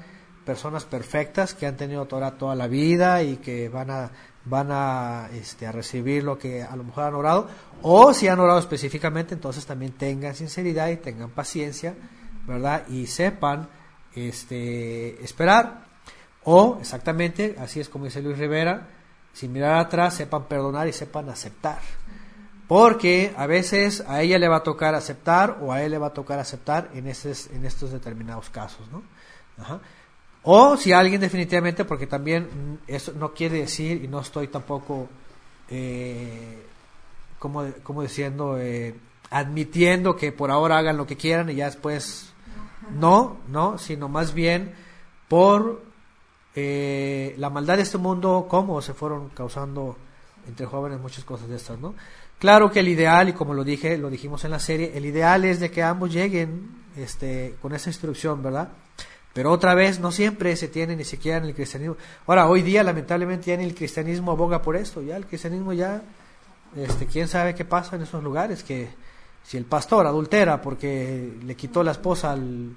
personas 0.46 0.86
perfectas 0.86 1.52
que 1.52 1.66
han 1.66 1.76
tenido 1.76 2.06
Torah 2.06 2.38
toda 2.38 2.54
la 2.54 2.68
vida 2.68 3.22
y 3.22 3.36
que 3.36 3.68
van 3.68 3.90
a 3.90 4.10
van 4.48 4.68
a, 4.70 5.28
este, 5.32 5.66
a 5.66 5.72
recibir 5.72 6.24
lo 6.24 6.38
que 6.38 6.62
a 6.62 6.74
lo 6.76 6.84
mejor 6.84 7.04
han 7.04 7.14
orado, 7.14 7.48
o 7.82 8.12
si 8.14 8.28
han 8.28 8.40
orado 8.40 8.58
específicamente, 8.58 9.34
entonces 9.34 9.66
también 9.66 9.92
tengan 9.92 10.34
sinceridad 10.34 10.88
y 10.88 10.96
tengan 10.96 11.30
paciencia, 11.30 11.94
¿verdad? 12.46 12.86
Y 12.88 13.06
sepan 13.06 13.68
este, 14.14 15.22
esperar, 15.22 15.86
o 16.44 16.78
exactamente, 16.80 17.56
así 17.58 17.80
es 17.80 17.88
como 17.88 18.06
dice 18.06 18.22
Luis 18.22 18.38
Rivera, 18.38 18.88
sin 19.32 19.52
mirar 19.52 19.78
atrás, 19.78 20.14
sepan 20.14 20.46
perdonar 20.46 20.88
y 20.88 20.92
sepan 20.92 21.28
aceptar. 21.28 21.78
Porque 22.66 23.32
a 23.36 23.46
veces 23.46 24.04
a 24.06 24.20
ella 24.20 24.38
le 24.38 24.48
va 24.48 24.56
a 24.56 24.62
tocar 24.62 24.94
aceptar 24.94 25.58
o 25.62 25.72
a 25.72 25.82
él 25.82 25.92
le 25.92 25.98
va 25.98 26.08
a 26.08 26.12
tocar 26.12 26.38
aceptar 26.38 26.90
en, 26.92 27.06
estos, 27.06 27.46
en 27.48 27.64
estos 27.64 27.92
determinados 27.92 28.50
casos, 28.50 28.86
¿no? 28.90 29.02
Ajá. 29.56 29.80
O 30.50 30.78
si 30.78 30.94
alguien 30.94 31.20
definitivamente, 31.20 31.84
porque 31.84 32.06
también 32.06 32.80
eso 32.86 33.12
no 33.12 33.34
quiere 33.34 33.58
decir, 33.58 34.02
y 34.02 34.08
no 34.08 34.20
estoy 34.20 34.48
tampoco, 34.48 35.06
eh, 35.68 36.62
como, 37.38 37.66
como 37.82 38.00
diciendo, 38.00 38.56
eh, 38.56 38.94
admitiendo 39.28 40.16
que 40.16 40.32
por 40.32 40.50
ahora 40.50 40.78
hagan 40.78 40.96
lo 40.96 41.06
que 41.06 41.18
quieran 41.18 41.50
y 41.50 41.56
ya 41.56 41.66
después 41.66 42.32
no, 42.98 43.36
no, 43.48 43.76
sino 43.76 44.08
más 44.08 44.32
bien 44.32 44.72
por 45.28 45.82
eh, 46.54 47.34
la 47.36 47.50
maldad 47.50 47.76
de 47.76 47.82
este 47.82 47.98
mundo, 47.98 48.46
cómo 48.48 48.80
se 48.80 48.94
fueron 48.94 49.28
causando 49.28 49.98
entre 50.46 50.64
jóvenes 50.64 50.98
muchas 50.98 51.24
cosas 51.24 51.50
de 51.50 51.56
estas, 51.56 51.78
¿no? 51.78 51.94
Claro 52.38 52.70
que 52.70 52.80
el 52.80 52.88
ideal, 52.88 53.28
y 53.28 53.34
como 53.34 53.52
lo 53.52 53.64
dije, 53.64 53.98
lo 53.98 54.08
dijimos 54.08 54.46
en 54.46 54.52
la 54.52 54.60
serie, 54.60 54.92
el 54.96 55.04
ideal 55.04 55.44
es 55.44 55.60
de 55.60 55.70
que 55.70 55.82
ambos 55.82 56.10
lleguen 56.10 56.70
este, 56.96 57.54
con 57.60 57.74
esa 57.74 57.90
instrucción, 57.90 58.42
¿verdad? 58.42 58.70
Pero 59.38 59.52
otra 59.52 59.72
vez, 59.72 60.00
no 60.00 60.10
siempre 60.10 60.56
se 60.56 60.66
tiene 60.66 60.96
ni 60.96 61.04
siquiera 61.04 61.38
en 61.38 61.44
el 61.44 61.54
cristianismo. 61.54 61.96
Ahora, 62.26 62.48
hoy 62.48 62.60
día, 62.60 62.82
lamentablemente, 62.82 63.52
ya 63.52 63.56
ni 63.56 63.62
el 63.62 63.72
cristianismo 63.72 64.32
aboga 64.32 64.60
por 64.60 64.74
esto. 64.74 65.00
Ya 65.00 65.16
el 65.16 65.26
cristianismo 65.26 65.72
ya, 65.72 66.02
este, 66.74 67.06
quién 67.06 67.28
sabe 67.28 67.54
qué 67.54 67.64
pasa 67.64 67.94
en 67.94 68.02
esos 68.02 68.20
lugares. 68.20 68.64
Que 68.64 68.88
si 69.44 69.56
el 69.56 69.64
pastor 69.64 70.08
adultera 70.08 70.60
porque 70.60 71.34
le 71.40 71.54
quitó 71.54 71.84
la 71.84 71.92
esposa 71.92 72.32
al, 72.32 72.74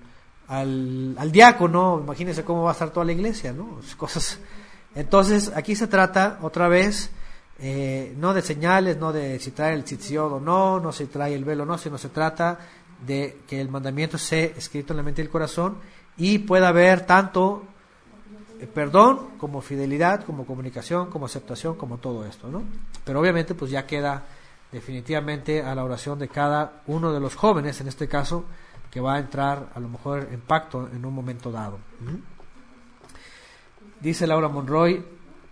al, 0.48 1.32
diácono, 1.32 2.00
imagínense 2.04 2.44
cómo 2.44 2.62
va 2.62 2.70
a 2.70 2.74
estar 2.74 2.92
toda 2.92 3.08
la 3.08 3.14
iglesia, 3.14 3.54
¿no? 3.54 3.80
Cosas. 3.98 4.38
Entonces, 4.94 5.52
aquí 5.56 5.76
se 5.76 5.88
trata, 5.88 6.38
otra 6.44 6.68
vez, 6.68 7.10
eh, 7.58 8.14
no 8.18 8.36
de 8.36 8.44
señales, 8.44 8.98
no 8.98 9.12
de 9.12 9.40
si 9.40 9.50
trae 9.50 9.74
el 9.74 9.84
tzitziot 9.84 10.34
o 10.34 10.40
no, 10.40 10.80
no 10.80 10.92
si 10.92 11.08
trae 11.08 11.34
el 11.34 11.44
velo 11.44 11.64
o 11.64 11.66
no, 11.66 11.80
sino 11.80 11.98
se 11.98 12.10
trata 12.10 12.60
de 13.04 13.40
que 13.48 13.60
el 13.60 13.70
mandamiento 13.70 14.20
sea 14.20 14.46
escrito 14.46 14.94
en 14.94 14.98
la 14.98 15.04
mente 15.04 15.24
y 15.24 15.26
el 15.26 15.32
corazón 15.32 15.78
y 16.22 16.38
pueda 16.38 16.68
haber 16.68 17.08
tanto 17.08 17.64
eh, 18.60 18.68
perdón 18.68 19.32
como 19.40 19.60
fidelidad, 19.60 20.24
como 20.24 20.46
comunicación, 20.46 21.10
como 21.10 21.26
aceptación, 21.26 21.74
como 21.76 21.98
todo 21.98 22.28
esto, 22.28 22.48
¿no? 22.48 22.62
Pero 23.04 23.20
obviamente 23.20 23.56
pues 23.56 23.72
ya 23.72 23.88
queda 23.88 24.24
definitivamente 24.72 25.64
a 25.64 25.74
la 25.74 25.84
oración 25.84 26.20
de 26.20 26.28
cada 26.28 26.84
uno 26.86 27.12
de 27.12 27.20
los 27.20 27.36
jóvenes, 27.36 27.82
en 27.82 27.88
este 27.88 28.08
caso, 28.08 28.46
que 28.92 29.02
va 29.02 29.16
a 29.16 29.20
entrar 29.20 29.70
a 29.74 29.80
lo 29.80 29.90
mejor 29.90 30.28
en 30.32 30.42
pacto 30.42 30.88
en 30.94 31.04
un 31.04 31.14
momento 31.14 31.52
dado. 31.52 31.80
Dice 34.00 34.28
Laura 34.28 34.48
Monroy, 34.48 35.04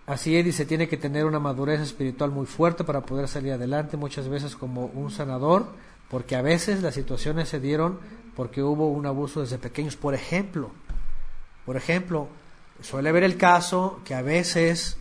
así 0.06 0.36
es, 0.36 0.44
dice, 0.44 0.66
tiene 0.66 0.88
que 0.88 0.96
tener 0.98 1.24
una 1.24 1.40
madurez 1.40 1.80
espiritual 1.80 2.30
muy 2.30 2.46
fuerte 2.46 2.84
para 2.84 3.00
poder 3.00 3.26
salir 3.26 3.54
adelante, 3.54 3.96
muchas 3.96 4.28
veces 4.28 4.54
como 4.54 4.86
un 4.86 5.10
sanador, 5.10 5.66
porque 6.08 6.36
a 6.36 6.42
veces 6.42 6.80
las 6.80 6.94
situaciones 6.94 7.48
se 7.48 7.58
dieron 7.58 7.98
porque 8.40 8.62
hubo 8.62 8.88
un 8.88 9.04
abuso 9.04 9.42
desde 9.42 9.58
pequeños. 9.58 9.96
Por 9.96 10.14
ejemplo, 10.14 10.70
por 11.66 11.76
ejemplo, 11.76 12.26
suele 12.80 13.10
haber 13.10 13.22
el 13.22 13.36
caso 13.36 14.00
que 14.02 14.14
a 14.14 14.22
veces 14.22 14.96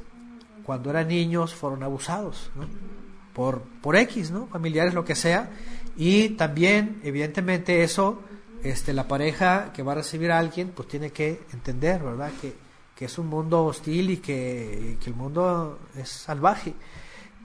cuando 0.66 0.90
eran 0.90 1.08
niños 1.08 1.56
fueron 1.56 1.82
abusados, 1.82 2.52
Por, 3.34 3.62
por 3.82 3.96
X, 3.96 4.32
¿no? 4.32 4.48
Familiares, 4.48 4.94
lo 4.94 5.06
que 5.06 5.16
sea. 5.16 5.52
Y 5.96 6.32
también, 6.32 7.00
evidentemente, 7.06 7.82
eso, 7.82 8.20
este, 8.62 8.92
la 8.92 9.08
pareja 9.08 9.72
que 9.72 9.84
va 9.84 9.94
a 9.94 9.96
recibir 9.96 10.34
a 10.34 10.38
alguien, 10.38 10.74
pues 10.76 10.90
tiene 10.90 11.12
que 11.12 11.40
entender, 11.54 12.04
¿verdad? 12.04 12.34
Que, 12.42 12.54
que 12.94 13.06
es 13.06 13.18
un 13.20 13.28
mundo 13.28 13.64
hostil 13.64 14.10
y 14.10 14.18
que, 14.18 14.98
que 15.02 15.10
el 15.10 15.16
mundo 15.16 15.80
es 15.96 16.10
salvaje. 16.10 16.74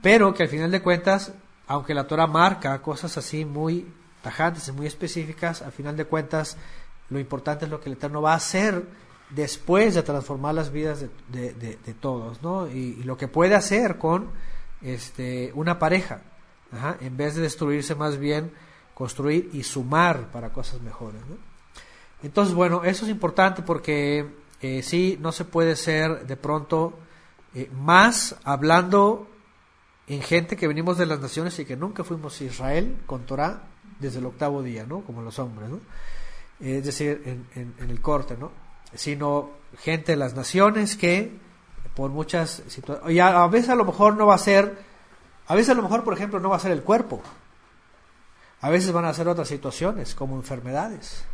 Pero 0.01 0.33
que 0.33 0.43
al 0.43 0.49
final 0.49 0.71
de 0.71 0.81
cuentas, 0.81 1.31
aunque 1.67 1.93
la 1.93 2.05
Torah 2.05 2.27
marca 2.27 2.81
cosas 2.81 3.17
así 3.17 3.45
muy 3.45 3.87
tajantes 4.25 4.67
y 4.67 4.71
muy 4.71 4.87
específicas, 4.87 5.61
al 5.61 5.71
final 5.71 5.95
de 5.95 6.05
cuentas 6.05 6.57
lo 7.11 7.19
importante 7.19 7.65
es 7.65 7.71
lo 7.71 7.79
que 7.79 7.89
el 7.89 7.93
Eterno 7.93 8.23
va 8.23 8.33
a 8.33 8.37
hacer 8.37 8.83
después 9.29 9.93
de 9.93 10.01
transformar 10.01 10.55
las 10.55 10.71
vidas 10.71 11.05
de, 11.27 11.95
todos. 11.99 12.39
Y, 12.73 13.03
lo 13.03 13.17
que 13.17 13.27
puede 13.27 13.53
hacer 13.53 13.99
con 13.99 14.31
este, 14.81 15.51
una 15.53 15.77
pareja, 15.77 16.21
en 17.01 17.15
vez 17.15 17.35
de 17.35 17.43
destruirse 17.43 17.93
más 17.93 18.17
bien, 18.17 18.51
construir 18.95 19.51
y 19.53 19.61
sumar 19.61 20.31
para 20.31 20.49
cosas 20.51 20.81
mejores. 20.81 21.21
Entonces, 22.23 22.55
bueno, 22.55 22.83
eso 22.83 23.05
es 23.05 23.11
importante 23.11 23.61
porque 23.61 24.25
eh, 24.61 24.81
sí, 24.81 25.19
no 25.21 25.31
se 25.31 25.45
puede 25.45 25.75
ser 25.75 26.25
de 26.25 26.35
pronto 26.35 26.97
eh, 27.53 27.69
más 27.71 28.35
hablando 28.43 29.27
en 30.07 30.21
gente 30.21 30.55
que 30.55 30.67
venimos 30.67 30.97
de 30.97 31.05
las 31.05 31.19
naciones 31.19 31.59
y 31.59 31.65
que 31.65 31.75
nunca 31.75 32.03
fuimos 32.03 32.41
a 32.41 32.43
Israel 32.43 32.97
con 33.05 33.27
Torah, 33.27 33.74
desde 33.99 34.19
el 34.19 34.25
octavo 34.25 34.61
día, 34.61 34.85
¿no? 34.85 35.01
Como 35.01 35.21
los 35.21 35.37
hombres, 35.39 35.69
¿no? 35.69 35.79
Es 36.59 36.85
decir, 36.85 37.21
en, 37.25 37.45
en, 37.55 37.89
el 37.89 38.01
corte, 38.01 38.37
¿no? 38.37 38.51
Sino 38.93 39.49
gente 39.79 40.13
de 40.13 40.17
las 40.17 40.35
naciones 40.35 40.95
que 40.95 41.31
por 41.95 42.11
muchas 42.11 42.63
situaciones, 42.67 43.15
y 43.15 43.19
a, 43.19 43.45
veces 43.47 43.69
a 43.69 43.75
lo 43.75 43.85
mejor 43.85 44.15
no 44.17 44.27
va 44.27 44.35
a 44.35 44.39
ser, 44.39 44.77
a 45.47 45.55
veces 45.55 45.69
a 45.71 45.73
lo 45.73 45.81
mejor, 45.81 46.03
por 46.03 46.13
ejemplo, 46.13 46.39
no 46.39 46.49
va 46.49 46.57
a 46.57 46.59
ser 46.59 46.71
el 46.71 46.83
cuerpo, 46.83 47.21
a 48.61 48.69
veces 48.69 48.91
van 48.91 49.05
a 49.05 49.13
ser 49.13 49.27
otras 49.27 49.47
situaciones, 49.47 50.15
como 50.15 50.35
enfermedades. 50.35 51.25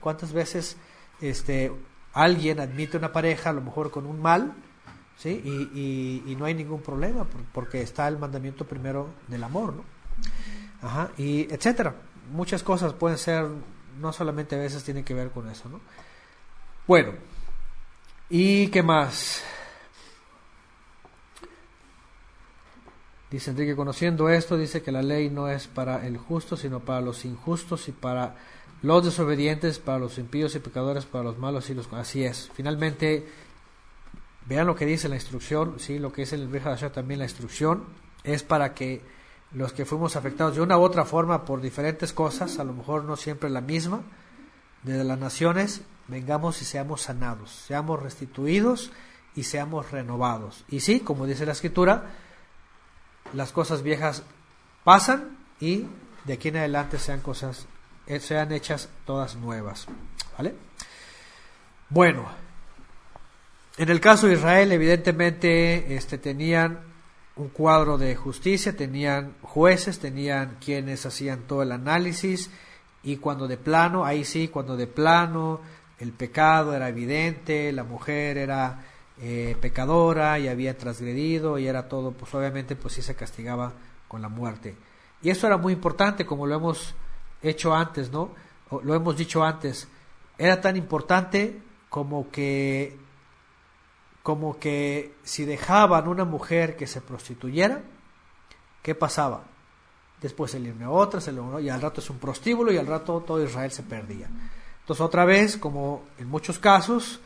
¿Cuántas 0.00 0.32
veces 0.32 0.76
este, 1.20 1.70
alguien 2.14 2.60
admite 2.60 2.96
una 2.96 3.12
pareja, 3.12 3.50
a 3.50 3.52
lo 3.52 3.60
mejor 3.60 3.90
con 3.90 4.06
un 4.06 4.22
mal, 4.22 4.54
¿sí? 5.18 5.42
y, 5.44 5.78
y, 5.78 6.32
y 6.32 6.36
no 6.36 6.46
hay 6.46 6.54
ningún 6.54 6.80
problema, 6.80 7.26
porque 7.52 7.82
está 7.82 8.08
el 8.08 8.18
mandamiento 8.18 8.64
primero 8.64 9.08
del 9.28 9.44
amor, 9.44 9.74
¿no? 9.74 9.84
Ajá, 10.84 11.10
y 11.16 11.52
etcétera. 11.52 11.94
Muchas 12.30 12.62
cosas 12.62 12.92
pueden 12.92 13.18
ser, 13.18 13.46
no 14.00 14.12
solamente 14.12 14.54
a 14.56 14.58
veces 14.58 14.84
tienen 14.84 15.04
que 15.04 15.14
ver 15.14 15.30
con 15.30 15.48
eso, 15.48 15.68
¿no? 15.68 15.80
Bueno, 16.86 17.12
¿y 18.28 18.68
qué 18.68 18.82
más? 18.82 19.42
Dice 23.30 23.50
Enrique, 23.50 23.74
conociendo 23.74 24.28
esto, 24.28 24.56
dice 24.56 24.82
que 24.82 24.92
la 24.92 25.02
ley 25.02 25.30
no 25.30 25.48
es 25.48 25.66
para 25.66 26.06
el 26.06 26.18
justo, 26.18 26.56
sino 26.56 26.80
para 26.80 27.00
los 27.00 27.24
injustos 27.24 27.88
y 27.88 27.92
para 27.92 28.36
los 28.84 29.02
desobedientes 29.02 29.78
para 29.78 29.98
los 29.98 30.18
impíos 30.18 30.54
y 30.54 30.58
pecadores 30.58 31.06
para 31.06 31.24
los 31.24 31.38
malos 31.38 31.70
y 31.70 31.74
los 31.74 31.90
así 31.94 32.22
es. 32.22 32.50
Finalmente 32.52 33.26
vean 34.46 34.66
lo 34.66 34.76
que 34.76 34.84
dice 34.84 35.08
la 35.08 35.14
instrucción, 35.14 35.76
sí, 35.78 35.98
lo 35.98 36.12
que 36.12 36.22
dice 36.22 36.34
el 36.34 36.48
Brihadashah 36.48 36.92
también 36.92 37.18
la 37.18 37.24
instrucción 37.24 37.84
es 38.24 38.42
para 38.42 38.74
que 38.74 39.00
los 39.54 39.72
que 39.72 39.84
fuimos 39.84 40.16
afectados 40.16 40.56
de 40.56 40.60
una 40.60 40.78
u 40.78 40.82
otra 40.82 41.04
forma 41.04 41.44
por 41.44 41.60
diferentes 41.60 42.12
cosas, 42.12 42.58
a 42.58 42.64
lo 42.64 42.72
mejor 42.72 43.04
no 43.04 43.16
siempre 43.16 43.48
la 43.48 43.60
misma, 43.60 44.02
desde 44.82 45.04
las 45.04 45.18
naciones, 45.18 45.82
vengamos 46.08 46.60
y 46.60 46.64
seamos 46.64 47.02
sanados, 47.02 47.50
seamos 47.50 48.02
restituidos 48.02 48.90
y 49.34 49.44
seamos 49.44 49.90
renovados. 49.90 50.64
Y 50.68 50.80
sí, 50.80 51.00
como 51.00 51.26
dice 51.26 51.46
la 51.46 51.52
escritura, 51.52 52.10
las 53.32 53.52
cosas 53.52 53.82
viejas 53.82 54.24
pasan 54.82 55.38
y 55.60 55.86
de 56.24 56.34
aquí 56.34 56.48
en 56.48 56.58
adelante 56.58 56.98
sean 56.98 57.20
cosas 57.20 57.66
eh, 58.06 58.20
sean 58.20 58.52
hechas 58.52 58.90
todas 59.06 59.34
nuevas, 59.36 59.86
¿vale? 60.36 60.54
Bueno, 61.88 62.26
en 63.78 63.88
el 63.88 64.00
caso 64.00 64.26
de 64.26 64.34
Israel, 64.34 64.72
evidentemente, 64.72 65.96
este 65.96 66.18
tenían 66.18 66.80
un 67.36 67.48
cuadro 67.48 67.98
de 67.98 68.14
justicia, 68.14 68.76
tenían 68.76 69.34
jueces, 69.42 69.98
tenían 69.98 70.56
quienes 70.64 71.04
hacían 71.04 71.42
todo 71.42 71.62
el 71.62 71.72
análisis 71.72 72.50
y 73.02 73.16
cuando 73.16 73.48
de 73.48 73.56
plano, 73.56 74.04
ahí 74.04 74.24
sí, 74.24 74.48
cuando 74.48 74.76
de 74.76 74.86
plano 74.86 75.60
el 75.98 76.12
pecado 76.12 76.74
era 76.74 76.88
evidente, 76.88 77.72
la 77.72 77.84
mujer 77.84 78.38
era 78.38 78.84
eh, 79.20 79.56
pecadora 79.60 80.38
y 80.38 80.48
había 80.48 80.76
transgredido 80.76 81.58
y 81.58 81.66
era 81.66 81.88
todo, 81.88 82.12
pues 82.12 82.32
obviamente 82.34 82.76
pues 82.76 82.94
sí 82.94 83.02
se 83.02 83.14
castigaba 83.14 83.72
con 84.08 84.22
la 84.22 84.28
muerte. 84.28 84.76
Y 85.22 85.30
eso 85.30 85.46
era 85.46 85.56
muy 85.56 85.72
importante, 85.72 86.26
como 86.26 86.46
lo 86.46 86.54
hemos 86.54 86.94
hecho 87.42 87.74
antes, 87.74 88.10
¿no? 88.10 88.30
lo 88.82 88.94
hemos 88.94 89.16
dicho 89.16 89.44
antes. 89.44 89.88
Era 90.38 90.60
tan 90.60 90.76
importante 90.76 91.60
como 91.88 92.30
que 92.30 92.96
como 94.24 94.58
que 94.58 95.12
si 95.22 95.44
dejaban 95.44 96.08
una 96.08 96.24
mujer 96.24 96.76
que 96.76 96.86
se 96.86 97.02
prostituyera, 97.02 97.82
¿qué 98.82 98.94
pasaba? 98.94 99.44
Después 100.22 100.50
se 100.50 100.58
le 100.58 100.72
a 100.82 100.90
otra, 100.90 101.20
se 101.20 101.30
le 101.30 101.42
y 101.60 101.68
al 101.68 101.82
rato 101.82 102.00
es 102.00 102.08
un 102.08 102.18
prostíbulo 102.18 102.72
y 102.72 102.78
al 102.78 102.86
rato 102.86 103.20
todo 103.20 103.44
Israel 103.44 103.70
se 103.70 103.82
perdía. 103.82 104.26
Entonces 104.80 105.04
otra 105.04 105.26
vez, 105.26 105.58
como 105.58 106.04
en 106.18 106.26
muchos 106.28 106.58
casos, 106.58 107.20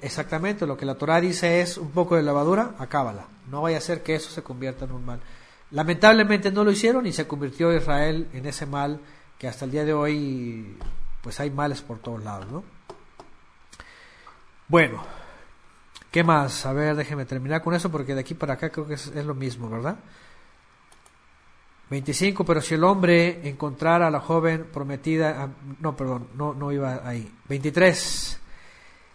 exactamente 0.00 0.64
lo 0.64 0.76
que 0.76 0.86
la 0.86 0.94
Torah 0.94 1.20
dice 1.20 1.60
es 1.60 1.76
un 1.76 1.90
poco 1.90 2.14
de 2.14 2.22
lavadura, 2.22 2.76
acábala. 2.78 3.26
No 3.50 3.62
vaya 3.62 3.78
a 3.78 3.80
ser 3.80 4.04
que 4.04 4.14
eso 4.14 4.30
se 4.30 4.44
convierta 4.44 4.84
en 4.84 4.92
un 4.92 5.04
mal. 5.04 5.20
Lamentablemente 5.72 6.52
no 6.52 6.62
lo 6.62 6.70
hicieron 6.70 7.04
y 7.04 7.12
se 7.12 7.26
convirtió 7.26 7.76
Israel 7.76 8.28
en 8.32 8.46
ese 8.46 8.64
mal 8.64 9.00
que 9.38 9.48
hasta 9.48 9.64
el 9.64 9.72
día 9.72 9.84
de 9.84 9.92
hoy 9.92 10.78
pues 11.20 11.40
hay 11.40 11.50
males 11.50 11.82
por 11.82 11.98
todos 11.98 12.22
lados, 12.22 12.46
¿no? 12.48 12.62
Bueno, 14.68 15.02
¿Qué 16.12 16.22
más? 16.22 16.66
A 16.66 16.74
ver, 16.74 16.94
déjeme 16.94 17.24
terminar 17.24 17.62
con 17.62 17.72
eso 17.72 17.90
porque 17.90 18.14
de 18.14 18.20
aquí 18.20 18.34
para 18.34 18.52
acá 18.52 18.68
creo 18.68 18.86
que 18.86 18.94
es, 18.94 19.14
lo 19.14 19.34
mismo, 19.34 19.70
¿verdad? 19.70 19.96
25, 21.88 22.44
pero 22.44 22.60
si 22.60 22.74
el 22.74 22.84
hombre 22.84 23.48
encontrara 23.48 24.08
a 24.08 24.10
la 24.10 24.20
joven 24.20 24.66
prometida, 24.70 25.42
ah, 25.42 25.48
no, 25.80 25.96
perdón, 25.96 26.28
no, 26.34 26.52
no 26.52 26.70
iba 26.70 27.00
ahí. 27.08 27.32
23. 27.48 28.38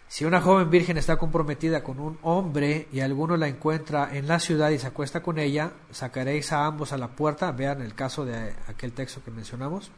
Si 0.08 0.24
una 0.24 0.40
joven 0.40 0.70
virgen 0.70 0.96
está 0.96 1.16
comprometida 1.16 1.84
con 1.84 2.00
un 2.00 2.18
hombre 2.22 2.88
y 2.90 2.98
alguno 2.98 3.36
la 3.36 3.46
encuentra 3.46 4.16
en 4.16 4.26
la 4.26 4.40
ciudad 4.40 4.70
y 4.70 4.78
se 4.78 4.88
acuesta 4.88 5.22
con 5.22 5.38
ella, 5.38 5.70
sacaréis 5.92 6.50
a 6.50 6.66
ambos 6.66 6.92
a 6.92 6.98
la 6.98 7.14
puerta, 7.14 7.52
vean 7.52 7.80
el 7.80 7.94
caso 7.94 8.24
de 8.24 8.54
aquel 8.66 8.92
texto 8.92 9.22
que 9.22 9.30
mencionamos, 9.30 9.92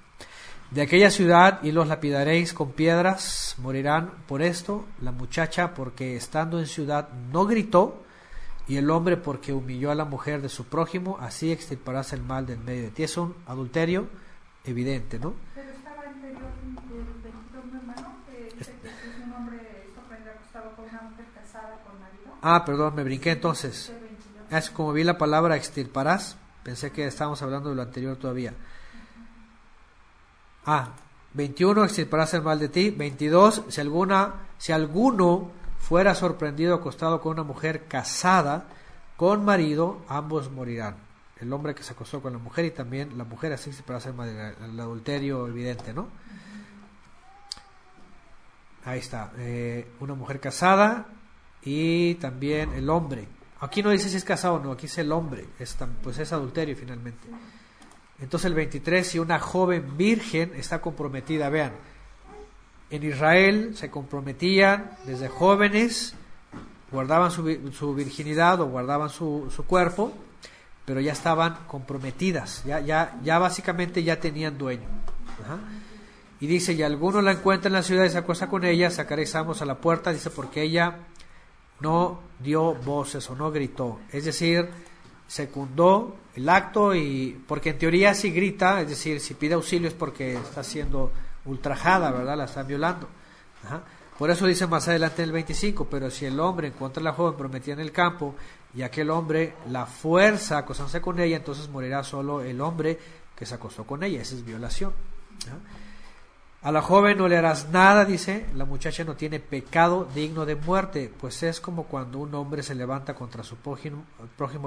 de 0.71 0.83
aquella 0.83 1.11
ciudad 1.11 1.63
y 1.63 1.73
los 1.73 1.89
lapidaréis 1.89 2.55
con 2.55 2.73
piedras, 2.73 3.57
morirán 3.59 4.11
por 4.29 4.43
esto, 4.43 4.87
la 5.01 5.13
muchacha 5.13 5.75
porque 5.75 6.17
estando 6.17 6.59
en 6.59 6.67
ciudad 6.67 7.09
no 7.33 7.47
gritó, 7.47 8.05
y 8.71 8.77
el 8.77 8.89
hombre 8.89 9.17
porque 9.17 9.53
humilló 9.53 9.91
a 9.91 9.97
la 9.97 10.05
mujer 10.05 10.43
de 10.43 10.49
su 10.49 10.67
prójimo, 10.67 11.19
así 11.21 11.51
extirparás 11.51 12.13
el 12.13 12.23
mal 12.23 12.47
del 12.47 12.61
medio 12.61 12.83
de 12.83 12.91
ti. 12.91 13.03
Es 13.03 13.17
un 13.17 13.35
adulterio 13.49 14.09
evidente, 14.65 15.19
¿no? 15.19 15.35
Pero 15.57 15.71
estaba 15.71 16.03
anterior 16.07 16.45
del 16.63 17.81
hermano, 17.81 18.15
que 18.31 18.57
dice 18.57 18.73
que 18.81 18.89
es 18.89 19.27
un 19.27 19.33
hombre 19.33 19.87
acostado 20.09 20.77
con 20.77 20.85
una 20.85 21.03
mujer 21.03 21.27
casada 21.35 21.83
con 21.85 21.99
marido. 21.99 22.33
Ah, 22.43 22.65
perdón, 22.65 22.95
me 22.95 23.03
brinqué 23.03 23.33
entonces. 23.33 23.93
Es 24.51 24.71
como 24.71 24.93
vi 24.93 25.03
la 25.03 25.19
palabra 25.19 25.57
extirparás, 25.57 26.37
pensé 26.63 26.93
que 26.93 27.09
estábamos 27.09 27.43
hablando 27.43 27.71
de 27.71 27.75
lo 27.75 27.83
anterior 27.83 28.17
todavía. 28.19 28.55
Ah, 30.67 30.91
21, 31.35 31.85
extirparás 31.85 32.43
mal 32.43 32.59
de 32.59 32.69
ti. 32.69 32.91
22, 32.91 33.65
si, 33.69 33.81
alguna, 33.81 34.35
si 34.59 34.73
alguno 34.73 35.51
fuera 35.79 36.15
sorprendido 36.15 36.75
acostado 36.75 37.21
con 37.21 37.33
una 37.33 37.43
mujer 37.43 37.87
casada 37.87 38.67
con 39.17 39.45
marido, 39.45 39.99
ambos 40.09 40.51
morirán. 40.51 40.97
El 41.41 41.53
hombre 41.53 41.75
que 41.75 41.83
se 41.83 41.93
acostó 41.93 42.21
con 42.21 42.33
la 42.33 42.39
mujer 42.39 42.67
y 42.67 42.71
también 42.71 43.17
la 43.17 43.25
mujer, 43.25 43.53
así 43.53 43.71
para 43.85 43.99
hacer 43.99 44.15
el 44.63 44.79
adulterio 44.79 45.47
evidente, 45.49 45.93
¿no? 45.93 46.09
Ahí 48.85 48.99
está, 48.99 49.33
eh, 49.39 49.87
una 50.01 50.15
mujer 50.15 50.41
casada 50.41 51.07
y 51.63 52.15
también 52.15 52.73
el 52.73 52.89
hombre. 52.89 53.29
Aquí 53.61 53.83
no 53.83 53.91
dice 53.91 54.09
si 54.09 54.17
es 54.17 54.25
casado 54.25 54.55
o 54.55 54.59
no, 54.59 54.73
aquí 54.73 54.87
es 54.87 54.97
el 54.99 55.13
hombre, 55.13 55.47
es, 55.59 55.77
pues 56.03 56.19
es 56.19 56.33
adulterio 56.33 56.75
finalmente. 56.77 57.29
Entonces 58.21 58.47
el 58.47 58.55
23, 58.55 59.07
si 59.07 59.19
una 59.19 59.39
joven 59.39 59.97
virgen 59.97 60.53
está 60.57 60.81
comprometida, 60.81 61.49
vean, 61.49 61.73
en 62.91 63.03
Israel 63.03 63.77
se 63.77 63.91
comprometían 63.91 64.91
desde 65.07 65.29
jóvenes, 65.29 66.15
guardaban 66.91 67.31
su, 67.31 67.95
virginidad 67.95 68.61
o 68.61 68.67
guardaban 68.67 69.09
su, 69.11 69.65
cuerpo, 69.67 70.13
pero 70.85 71.01
ya 71.01 71.13
estaban 71.13 71.57
comprometidas, 71.67 72.65
ya, 72.65 72.81
ya, 72.81 73.19
ya 73.23 73.39
básicamente 73.39 74.03
ya 74.03 74.19
tenían 74.19 74.59
dueño. 74.59 74.89
Y 76.41 76.47
dice, 76.47 76.73
y 76.73 76.83
alguno 76.83 77.23
la 77.23 77.33
encuentra 77.33 77.69
en 77.69 77.75
la 77.75 77.83
ciudad 77.83 78.05
y 78.05 78.11
se 78.11 78.19
acuesta 78.19 78.49
con 78.49 78.65
ella, 78.65 78.91
sacaréis 78.91 79.35
a 79.35 79.45
la 79.65 79.77
puerta, 79.77 80.13
dice, 80.13 80.31
porque 80.31 80.63
ella 80.63 80.97
no 81.81 82.21
dio 82.39 82.75
voces 82.75 83.29
o 83.31 83.37
no 83.37 83.51
gritó. 83.51 84.01
Es 84.11 84.25
decir, 84.25 84.69
secundó 85.31 86.17
el 86.35 86.49
acto 86.49 86.93
y 86.93 87.41
porque 87.47 87.71
en 87.71 87.79
teoría 87.79 88.15
si 88.15 88.33
grita, 88.33 88.81
es 88.81 88.89
decir, 88.89 89.21
si 89.21 89.35
pide 89.35 89.55
auxilio 89.55 89.87
es 89.87 89.95
porque 89.95 90.35
está 90.35 90.65
siendo 90.65 91.13
ultrajada, 91.45 92.11
¿verdad? 92.11 92.37
La 92.37 92.45
están 92.47 92.67
violando. 92.67 93.09
Por 94.19 94.29
eso 94.29 94.45
dice 94.47 94.67
más 94.67 94.89
adelante 94.89 95.23
en 95.23 95.29
el 95.29 95.33
25, 95.33 95.87
pero 95.89 96.11
si 96.11 96.27
el 96.27 96.41
hombre 96.41 96.67
encuentra 96.69 97.01
a 97.01 97.05
la 97.05 97.13
joven 97.13 97.37
prometida 97.37 97.75
en 97.75 97.81
el 97.81 97.93
campo 97.93 98.35
y 98.75 98.83
aquel 98.83 99.09
hombre 99.11 99.55
la 99.69 99.87
fuerza 99.87 100.57
a 100.57 100.59
acostarse 100.61 101.01
con 101.01 101.21
ella, 101.21 101.37
entonces 101.37 101.69
morirá 101.69 102.03
solo 102.03 102.43
el 102.43 102.61
hombre 102.61 102.99
que 103.37 103.47
se 103.47 103.55
acostó 103.55 103.85
con 103.87 104.03
ella. 104.03 104.21
Esa 104.21 104.35
es 104.35 104.45
violación. 104.45 104.93
A 106.63 106.71
la 106.73 106.83
joven 106.83 107.17
no 107.17 107.27
le 107.27 107.39
harás 107.39 107.71
nada, 107.71 108.05
dice, 108.05 108.47
la 108.55 108.67
muchacha 108.67 109.03
no 109.05 109.17
tiene 109.17 109.41
pecado 109.41 110.07
digno 110.15 110.45
de 110.45 110.57
muerte, 110.57 111.11
pues 111.19 111.43
es 111.43 111.59
como 111.59 111.85
cuando 111.85 112.19
un 112.19 112.35
hombre 112.35 112.63
se 112.63 112.75
levanta 112.75 113.15
contra 113.15 113.43
su 113.43 113.57
prójimo, 113.57 114.05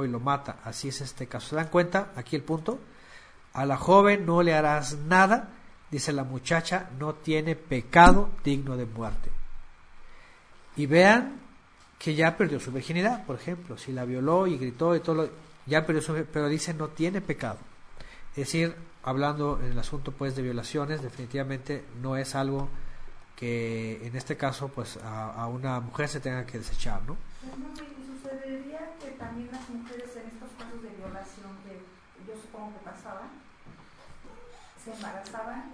y 0.03 0.07
lo 0.07 0.19
mata. 0.19 0.57
Así 0.63 0.87
es 0.87 1.01
este 1.01 1.27
caso. 1.27 1.49
¿Se 1.49 1.55
dan 1.55 1.67
cuenta? 1.67 2.11
Aquí 2.15 2.35
el 2.35 2.41
punto. 2.41 2.79
A 3.53 3.67
la 3.67 3.77
joven 3.77 4.25
no 4.25 4.41
le 4.41 4.55
harás 4.55 4.97
nada, 5.05 5.49
dice 5.91 6.11
la 6.13 6.23
muchacha, 6.23 6.89
no 6.97 7.13
tiene 7.13 7.55
pecado 7.55 8.31
digno 8.43 8.75
de 8.75 8.87
muerte. 8.87 9.29
Y 10.75 10.87
vean 10.87 11.39
que 11.99 12.15
ya 12.15 12.35
perdió 12.35 12.59
su 12.59 12.71
virginidad, 12.71 13.23
por 13.23 13.35
ejemplo, 13.35 13.77
si 13.77 13.91
la 13.91 14.05
violó 14.05 14.47
y 14.47 14.57
gritó 14.57 14.95
y 14.95 14.99
todo, 14.99 15.15
lo, 15.15 15.29
ya 15.67 15.85
perdió 15.85 16.01
su 16.01 16.25
pero 16.33 16.49
dice 16.49 16.73
no 16.73 16.87
tiene 16.87 17.21
pecado. 17.21 17.59
Es 18.33 18.47
decir, 18.47 18.75
hablando 19.03 19.59
en 19.59 19.73
el 19.73 19.79
asunto 19.79 20.11
pues 20.11 20.35
de 20.35 20.41
violaciones, 20.41 21.03
definitivamente 21.03 21.85
no 22.01 22.17
es 22.17 22.33
algo 22.33 22.67
que 23.35 24.05
en 24.07 24.15
este 24.15 24.37
caso 24.37 24.69
pues 24.69 24.97
a, 25.03 25.45
una 25.47 25.79
mujer 25.79 26.09
se 26.09 26.19
tenga 26.19 26.43
que 26.45 26.57
desechar, 26.57 27.01
¿no? 27.03 27.15
¿Y 27.43 28.05
sucedería 28.07 28.89
que 28.99 29.11
también 29.11 29.49
las 29.51 29.69
mujeres 29.69 30.09
en 30.15 30.29
estos 30.33 30.49
casos 30.57 30.81
de 30.81 30.89
violación 30.89 31.51
que 31.63 31.81
yo 32.27 32.41
supongo 32.41 32.73
que 32.73 32.85
pasaban, 32.85 33.29
se 34.83 34.93
embarazaban, 34.93 35.71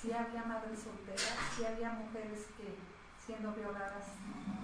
si 0.00 0.12
había 0.12 0.44
madres 0.44 0.80
solteras, 0.80 1.36
si 1.56 1.64
había 1.64 1.90
mujeres 1.90 2.40
que 2.56 2.74
siendo 3.24 3.52
violadas 3.52 4.04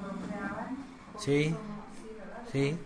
procreaban? 0.00 0.76
Sí, 1.17 1.55
sí. 2.50 2.76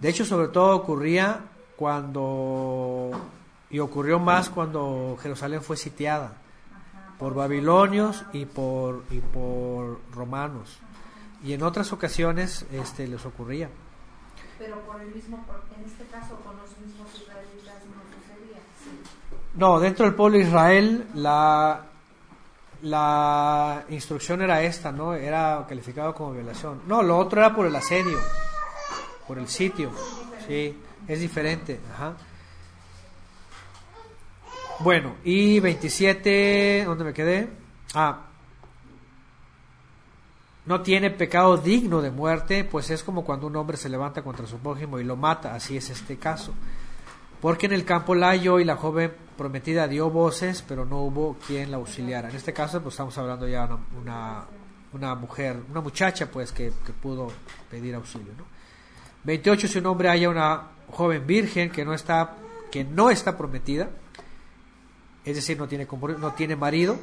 De 0.00 0.08
hecho, 0.08 0.24
sobre 0.24 0.48
todo 0.48 0.76
ocurría 0.76 1.40
cuando 1.76 3.18
y 3.70 3.78
ocurrió 3.78 4.18
más 4.18 4.50
cuando 4.50 5.16
Jerusalén 5.22 5.62
fue 5.62 5.76
sitiada 5.76 6.34
por 7.18 7.34
babilonios 7.34 8.24
y 8.32 8.46
por, 8.46 9.04
y 9.10 9.20
por 9.20 10.00
romanos. 10.12 10.78
Y 11.44 11.52
en 11.52 11.62
otras 11.62 11.92
ocasiones 11.92 12.66
este, 12.72 13.06
les 13.06 13.24
ocurría. 13.24 13.68
Pero 14.58 14.80
por 14.80 15.00
el 15.00 15.14
mismo, 15.14 15.44
en 15.78 15.84
este 15.84 16.04
caso 16.06 16.36
con 16.36 16.56
los 16.56 16.70
mismos 16.78 17.08
israelitas 17.14 17.74
no 17.86 18.02
sucedía. 18.18 18.58
No, 19.54 19.78
dentro 19.80 20.06
del 20.06 20.14
pueblo 20.14 20.38
de 20.38 20.44
Israel 20.44 21.06
la, 21.14 21.82
la 22.82 23.84
instrucción 23.90 24.42
era 24.42 24.62
esta, 24.62 24.90
¿no? 24.90 25.14
Era 25.14 25.66
calificado 25.68 26.14
como 26.14 26.32
violación. 26.32 26.82
No, 26.86 27.02
lo 27.02 27.18
otro 27.18 27.40
era 27.40 27.54
por 27.54 27.66
el 27.66 27.76
asedio, 27.76 28.18
por 29.28 29.38
el 29.38 29.48
sitio. 29.48 29.90
Sí, 30.46 30.76
es 31.06 31.20
diferente. 31.20 31.80
Ajá. 31.94 32.14
Bueno, 34.82 35.16
y 35.24 35.60
27, 35.60 36.84
¿dónde 36.86 37.04
me 37.04 37.12
quedé? 37.12 37.50
Ah, 37.92 38.30
no 40.64 40.80
tiene 40.80 41.10
pecado 41.10 41.58
digno 41.58 42.00
de 42.00 42.10
muerte, 42.10 42.64
pues 42.64 42.88
es 42.90 43.02
como 43.02 43.22
cuando 43.22 43.46
un 43.46 43.56
hombre 43.56 43.76
se 43.76 43.90
levanta 43.90 44.22
contra 44.22 44.46
su 44.46 44.56
prójimo 44.58 44.98
y 44.98 45.04
lo 45.04 45.16
mata, 45.16 45.54
así 45.54 45.76
es 45.76 45.90
este 45.90 46.16
caso. 46.16 46.54
Porque 47.42 47.66
en 47.66 47.72
el 47.72 47.84
campo 47.84 48.14
la 48.14 48.28
halló 48.28 48.58
y 48.58 48.64
la 48.64 48.76
joven 48.76 49.12
prometida 49.36 49.86
dio 49.86 50.08
voces, 50.08 50.64
pero 50.66 50.86
no 50.86 51.02
hubo 51.02 51.36
quien 51.46 51.70
la 51.70 51.76
auxiliara. 51.76 52.30
En 52.30 52.36
este 52.36 52.54
caso, 52.54 52.80
pues 52.80 52.94
estamos 52.94 53.16
hablando 53.18 53.46
ya 53.46 53.66
de 53.66 53.74
una, 54.00 54.44
una, 54.94 55.14
mujer, 55.14 55.58
una 55.70 55.82
muchacha, 55.82 56.30
pues, 56.30 56.52
que, 56.52 56.72
que 56.86 56.92
pudo 56.92 57.32
pedir 57.70 57.94
auxilio. 57.94 58.32
¿no? 58.36 58.44
28. 59.24 59.68
Si 59.68 59.78
un 59.78 59.86
hombre 59.86 60.08
haya 60.08 60.30
una 60.30 60.68
joven 60.90 61.26
virgen 61.26 61.70
que 61.70 61.84
no 61.84 61.92
está, 61.92 62.36
que 62.70 62.84
no 62.84 63.10
está 63.10 63.36
prometida, 63.36 63.90
es 65.24 65.36
decir, 65.36 65.58
no 65.58 65.68
tiene, 65.68 65.86
no 66.18 66.32
tiene 66.34 66.56
marido, 66.56 66.98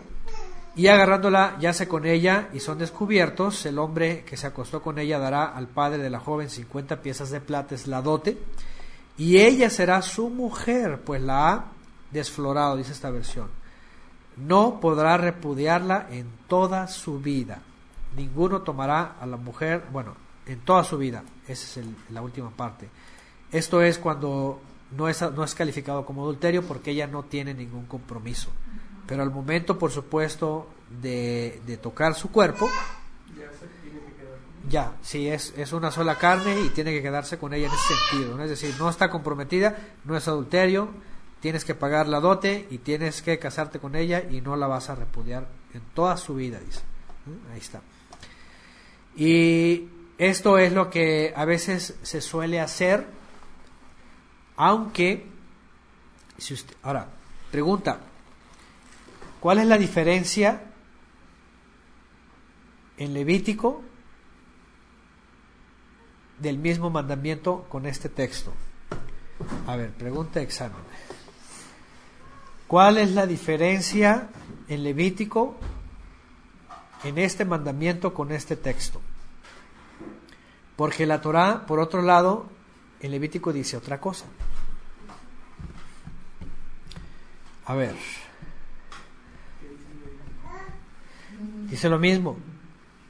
y 0.75 0.87
agarrándola 0.87 1.57
yace 1.59 1.87
con 1.87 2.05
ella 2.05 2.49
y 2.53 2.59
son 2.59 2.77
descubiertos, 2.77 3.65
el 3.65 3.79
hombre 3.79 4.23
que 4.23 4.37
se 4.37 4.45
acostó 4.45 4.81
con 4.81 4.99
ella 4.99 5.17
dará 5.17 5.45
al 5.45 5.67
padre 5.67 5.97
de 5.97 6.09
la 6.09 6.19
joven 6.19 6.49
50 6.49 7.01
piezas 7.01 7.31
de 7.31 7.41
plata, 7.41 7.73
es 7.73 7.87
la 7.87 8.01
dote, 8.01 8.37
y 9.17 9.37
ella 9.37 9.69
será 9.69 10.01
su 10.03 10.29
mujer, 10.29 11.01
pues 11.03 11.21
la 11.21 11.51
ha 11.51 11.65
desflorado, 12.11 12.77
dice 12.77 12.91
esta 12.91 13.09
versión. 13.09 13.49
No 14.37 14.79
podrá 14.79 15.17
repudiarla 15.17 16.07
en 16.11 16.27
toda 16.47 16.87
su 16.87 17.19
vida. 17.19 17.59
Ninguno 18.15 18.61
tomará 18.61 19.15
a 19.19 19.25
la 19.25 19.37
mujer, 19.37 19.85
bueno, 19.91 20.15
en 20.45 20.59
toda 20.59 20.83
su 20.83 20.97
vida. 20.99 21.23
Esa 21.47 21.79
es 21.79 21.85
la 22.11 22.21
última 22.21 22.51
parte. 22.51 22.87
Esto 23.51 23.81
es 23.81 23.97
cuando 23.97 24.61
no 24.91 25.09
es, 25.09 25.21
no 25.21 25.43
es 25.43 25.55
calificado 25.55 26.05
como 26.05 26.23
adulterio 26.23 26.63
porque 26.63 26.91
ella 26.91 27.07
no 27.07 27.23
tiene 27.23 27.53
ningún 27.53 27.85
compromiso. 27.85 28.49
Pero 29.05 29.23
al 29.23 29.31
momento, 29.31 29.77
por 29.79 29.91
supuesto, 29.91 30.67
de, 31.01 31.61
de 31.65 31.77
tocar 31.77 32.13
su 32.13 32.29
cuerpo, 32.29 32.69
ya, 34.69 34.95
sí, 35.01 35.29
es, 35.29 35.53
es 35.55 35.71
una 35.71 35.91
sola 35.91 36.17
carne 36.17 36.59
y 36.59 36.69
tiene 36.69 36.91
que 36.91 37.01
quedarse 37.01 37.37
con 37.37 37.53
ella 37.53 37.67
en 37.67 37.73
ese 37.73 37.93
sentido. 37.93 38.35
¿no? 38.35 38.43
Es 38.43 38.49
decir, 38.49 38.75
no 38.77 38.89
está 38.89 39.09
comprometida, 39.09 39.77
no 40.03 40.17
es 40.17 40.27
adulterio, 40.27 40.89
tienes 41.39 41.63
que 41.63 41.73
pagar 41.73 42.07
la 42.07 42.19
dote 42.19 42.67
y 42.69 42.79
tienes 42.79 43.21
que 43.21 43.39
casarte 43.39 43.79
con 43.79 43.95
ella 43.95 44.23
y 44.29 44.41
no 44.41 44.55
la 44.57 44.67
vas 44.67 44.89
a 44.89 44.95
repudiar 44.95 45.47
en 45.73 45.81
toda 45.93 46.17
su 46.17 46.35
vida, 46.35 46.59
dice. 46.59 46.81
Ahí 47.53 47.59
está. 47.59 47.81
Y 49.15 49.87
esto 50.17 50.57
es 50.57 50.73
lo 50.73 50.89
que 50.89 51.33
a 51.35 51.45
veces 51.45 51.95
se 52.01 52.21
suele 52.21 52.59
hacer 52.59 53.07
aunque, 54.57 55.25
si 56.37 56.55
usted, 56.55 56.75
ahora, 56.81 57.07
pregunta, 57.51 57.99
¿cuál 59.39 59.59
es 59.59 59.67
la 59.67 59.77
diferencia 59.77 60.63
en 62.97 63.13
Levítico 63.13 63.83
del 66.39 66.57
mismo 66.57 66.89
mandamiento 66.89 67.65
con 67.69 67.85
este 67.85 68.09
texto? 68.09 68.51
A 69.67 69.75
ver, 69.75 69.91
pregunta 69.91 70.41
examen. 70.41 70.81
¿Cuál 72.67 72.97
es 72.97 73.11
la 73.11 73.27
diferencia 73.27 74.29
en 74.67 74.83
Levítico 74.83 75.55
en 77.03 77.19
este 77.19 77.45
mandamiento 77.45 78.13
con 78.13 78.31
este 78.31 78.55
texto? 78.55 79.01
Porque 80.75 81.05
la 81.05 81.21
Torah, 81.21 81.65
por 81.67 81.79
otro 81.79 82.01
lado, 82.01 82.56
en 82.99 83.11
Levítico 83.11 83.53
dice 83.53 83.77
otra 83.77 83.99
cosa. 83.99 84.25
A 87.65 87.75
ver. 87.75 87.95
Dice 91.69 91.89
lo 91.89 91.99
mismo. 91.99 92.37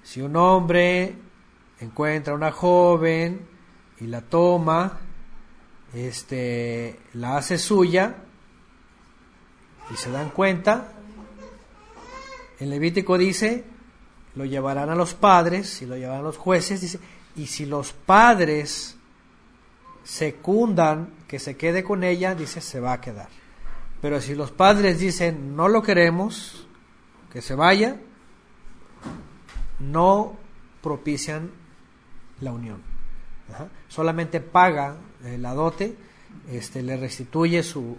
Si 0.04 0.22
un 0.22 0.36
hombre 0.36 1.16
encuentra 1.80 2.34
una 2.34 2.52
joven 2.52 3.48
y 4.00 4.08
la 4.08 4.22
toma, 4.22 5.00
este, 5.94 7.00
la 7.14 7.38
hace 7.38 7.58
suya 7.58 8.16
y 9.92 9.96
se 9.96 10.12
dan 10.12 10.32
cuenta, 10.32 10.94
en 12.60 12.70
Levítico 12.70 13.18
dice, 13.18 13.64
lo 14.36 14.46
llevarán 14.46 14.90
a 14.90 14.96
los 14.96 15.14
padres 15.14 15.82
y 15.82 15.86
lo 15.86 15.96
llevarán 15.96 16.22
a 16.22 16.24
los 16.24 16.38
jueces, 16.38 16.82
dice, 16.82 17.00
y 17.36 17.48
si 17.48 17.66
los 17.66 17.94
padres 17.94 18.97
secundan 20.08 21.10
que 21.28 21.38
se 21.38 21.58
quede 21.58 21.84
con 21.84 22.06
ella, 22.06 22.34
dice, 22.34 22.62
se 22.62 22.80
va 22.80 22.94
a 22.94 23.02
quedar. 23.02 23.28
Pero 24.02 24.22
si 24.22 24.36
los 24.36 24.52
padres 24.52 25.00
dicen 25.00 25.58
no 25.58 25.68
lo 25.68 25.84
queremos, 25.84 26.66
que 27.32 27.42
se 27.42 27.56
vaya, 27.56 27.98
no 29.80 30.38
propician 30.82 31.52
la 32.40 32.54
unión. 32.54 32.82
Solamente 33.90 34.40
paga 34.40 34.96
la 35.40 35.54
dote, 35.54 35.98
este, 36.50 36.84
le 36.84 36.96
restituye 36.96 37.62
su, 37.62 37.98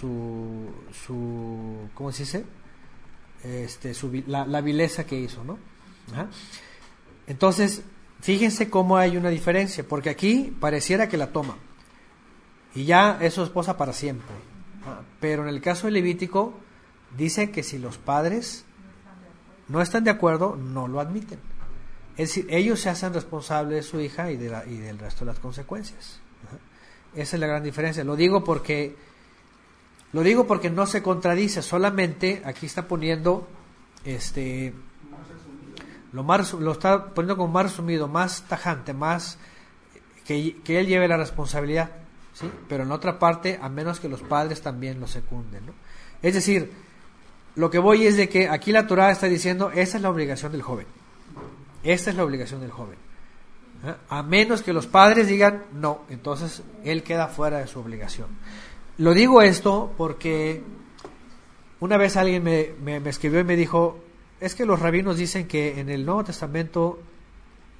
su, 0.00 0.70
su 0.92 1.88
¿cómo 1.92 2.12
se 2.12 2.22
dice? 2.22 2.44
Este, 3.42 3.94
su, 3.94 4.12
la, 4.28 4.46
la, 4.46 4.60
vileza 4.60 5.04
que 5.04 5.18
hizo, 5.18 5.42
¿no? 5.42 5.58
Entonces, 7.26 7.82
fíjense 8.22 8.70
cómo 8.70 8.96
hay 8.96 9.18
una 9.18 9.28
diferencia, 9.28 9.84
porque 9.86 10.08
aquí 10.08 10.56
pareciera 10.58 11.08
que 11.08 11.18
la 11.18 11.32
toma 11.32 11.56
y 12.74 12.84
ya 12.84 13.18
es 13.20 13.34
su 13.34 13.42
esposa 13.42 13.76
para 13.76 13.92
siempre. 13.92 14.34
Pero 15.20 15.42
en 15.42 15.50
el 15.50 15.60
caso 15.60 15.90
Levítico 15.90 16.54
dice 17.16 17.50
que 17.50 17.62
si 17.62 17.78
los 17.78 17.98
padres 17.98 18.64
no 19.68 19.82
están 19.82 20.04
de 20.04 20.10
acuerdo, 20.10 20.56
no 20.56 20.88
lo 20.88 21.00
admiten. 21.00 21.38
Es 22.16 22.28
decir, 22.28 22.46
ellos 22.48 22.80
se 22.80 22.88
hacen 22.88 23.12
responsables 23.12 23.76
de 23.76 23.82
su 23.90 24.00
hija 24.00 24.30
y 24.30 24.36
del 24.36 24.98
resto 24.98 25.24
de 25.24 25.32
las 25.32 25.38
consecuencias. 25.38 26.20
Esa 27.14 27.36
es 27.36 27.40
la 27.40 27.46
gran 27.46 27.62
diferencia. 27.62 28.04
Lo 28.04 28.16
digo 28.16 28.42
porque 28.42 28.96
lo 30.12 30.22
digo 30.22 30.46
porque 30.46 30.68
no 30.68 30.86
se 30.86 31.02
contradice, 31.02 31.62
solamente 31.62 32.42
aquí 32.44 32.66
está 32.66 32.86
poniendo 32.86 33.48
este 34.04 34.74
lo 36.12 36.72
está 36.72 37.06
poniendo 37.06 37.36
como 37.36 37.52
más 37.52 37.64
resumido, 37.64 38.08
más 38.08 38.42
tajante, 38.42 38.92
más 38.92 39.38
que, 40.24 40.56
que 40.62 40.78
él 40.78 40.86
lleve 40.86 41.08
la 41.08 41.16
responsabilidad. 41.16 41.90
¿sí? 42.34 42.50
Pero 42.68 42.84
en 42.84 42.92
otra 42.92 43.18
parte, 43.18 43.58
a 43.60 43.68
menos 43.68 44.00
que 44.00 44.08
los 44.08 44.22
padres 44.22 44.60
también 44.60 45.00
lo 45.00 45.06
secunden, 45.06 45.66
¿no? 45.66 45.72
Es 46.22 46.34
decir, 46.34 46.70
lo 47.56 47.70
que 47.70 47.78
voy 47.78 48.06
es 48.06 48.16
de 48.16 48.28
que 48.28 48.48
aquí 48.48 48.72
la 48.72 48.86
Torah 48.86 49.10
está 49.10 49.26
diciendo, 49.26 49.70
esa 49.70 49.96
es 49.96 50.02
la 50.02 50.10
obligación 50.10 50.52
del 50.52 50.62
joven. 50.62 50.86
Esta 51.82 52.10
es 52.10 52.16
la 52.16 52.24
obligación 52.24 52.60
del 52.60 52.70
joven. 52.70 52.96
¿eh? 53.84 53.94
A 54.08 54.22
menos 54.22 54.62
que 54.62 54.72
los 54.72 54.86
padres 54.86 55.26
digan 55.26 55.64
no, 55.72 56.02
entonces 56.08 56.62
él 56.84 57.02
queda 57.02 57.26
fuera 57.28 57.58
de 57.58 57.66
su 57.66 57.80
obligación. 57.80 58.28
Lo 58.98 59.14
digo 59.14 59.42
esto 59.42 59.92
porque 59.96 60.62
una 61.80 61.96
vez 61.96 62.16
alguien 62.16 62.44
me, 62.44 62.70
me 62.82 63.08
escribió 63.10 63.40
y 63.40 63.44
me 63.44 63.56
dijo, 63.56 63.98
es 64.42 64.56
que 64.56 64.66
los 64.66 64.80
rabinos 64.80 65.16
dicen 65.16 65.46
que 65.46 65.78
en 65.78 65.88
el 65.88 66.04
Nuevo 66.04 66.24
Testamento 66.24 67.00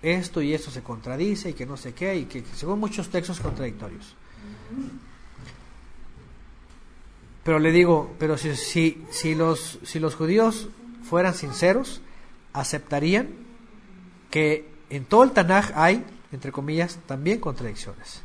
esto 0.00 0.40
y 0.40 0.54
esto 0.54 0.70
se 0.70 0.82
contradice 0.82 1.50
y 1.50 1.52
que 1.54 1.66
no 1.66 1.76
sé 1.76 1.92
qué, 1.92 2.16
y 2.16 2.24
que 2.26 2.44
según 2.54 2.78
muchos 2.78 3.08
textos 3.08 3.40
contradictorios. 3.40 4.14
Pero 7.42 7.58
le 7.58 7.72
digo, 7.72 8.14
pero 8.18 8.38
si, 8.38 8.54
si, 9.10 9.34
los, 9.34 9.80
si 9.82 9.98
los 9.98 10.14
judíos 10.14 10.68
fueran 11.02 11.34
sinceros, 11.34 12.00
aceptarían 12.52 13.30
que 14.30 14.68
en 14.88 15.04
todo 15.04 15.24
el 15.24 15.32
Tanaj 15.32 15.72
hay, 15.74 16.04
entre 16.30 16.52
comillas, 16.52 17.00
también 17.06 17.40
contradicciones. 17.40 18.22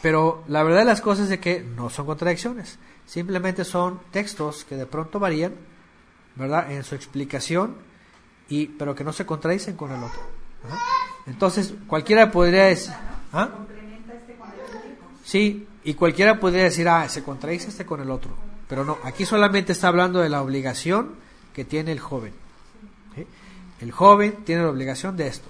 Pero 0.00 0.44
la 0.48 0.62
verdad 0.62 0.80
de 0.80 0.86
las 0.86 1.02
cosas 1.02 1.30
es 1.30 1.40
que 1.40 1.60
no 1.60 1.90
son 1.90 2.06
contradicciones, 2.06 2.78
simplemente 3.04 3.66
son 3.66 4.00
textos 4.10 4.64
que 4.64 4.76
de 4.76 4.86
pronto 4.86 5.18
varían, 5.18 5.52
¿verdad?, 6.36 6.70
en 6.72 6.84
su 6.84 6.94
explicación, 6.94 7.76
y, 8.48 8.66
pero 8.66 8.94
que 8.94 9.04
no 9.04 9.12
se 9.12 9.26
contradicen 9.26 9.76
con 9.76 9.92
el 9.92 10.02
otro. 10.02 10.20
Entonces, 11.26 11.74
cualquiera 11.86 12.30
podría 12.30 12.64
decir... 12.64 12.92
¿ah? 13.32 13.48
Sí, 15.24 15.66
y 15.84 15.94
cualquiera 15.94 16.40
podría 16.40 16.64
decir, 16.64 16.88
ah, 16.88 17.08
se 17.08 17.22
contradice 17.22 17.68
este 17.68 17.86
con 17.86 18.00
el 18.00 18.10
otro. 18.10 18.32
Pero 18.68 18.84
no, 18.84 18.98
aquí 19.04 19.24
solamente 19.24 19.72
está 19.72 19.88
hablando 19.88 20.20
de 20.20 20.28
la 20.28 20.42
obligación 20.42 21.14
que 21.52 21.64
tiene 21.64 21.92
el 21.92 22.00
joven. 22.00 22.32
El 23.80 23.92
joven 23.92 24.44
tiene 24.44 24.62
la 24.62 24.68
obligación 24.68 25.16
de 25.16 25.26
esto. 25.26 25.48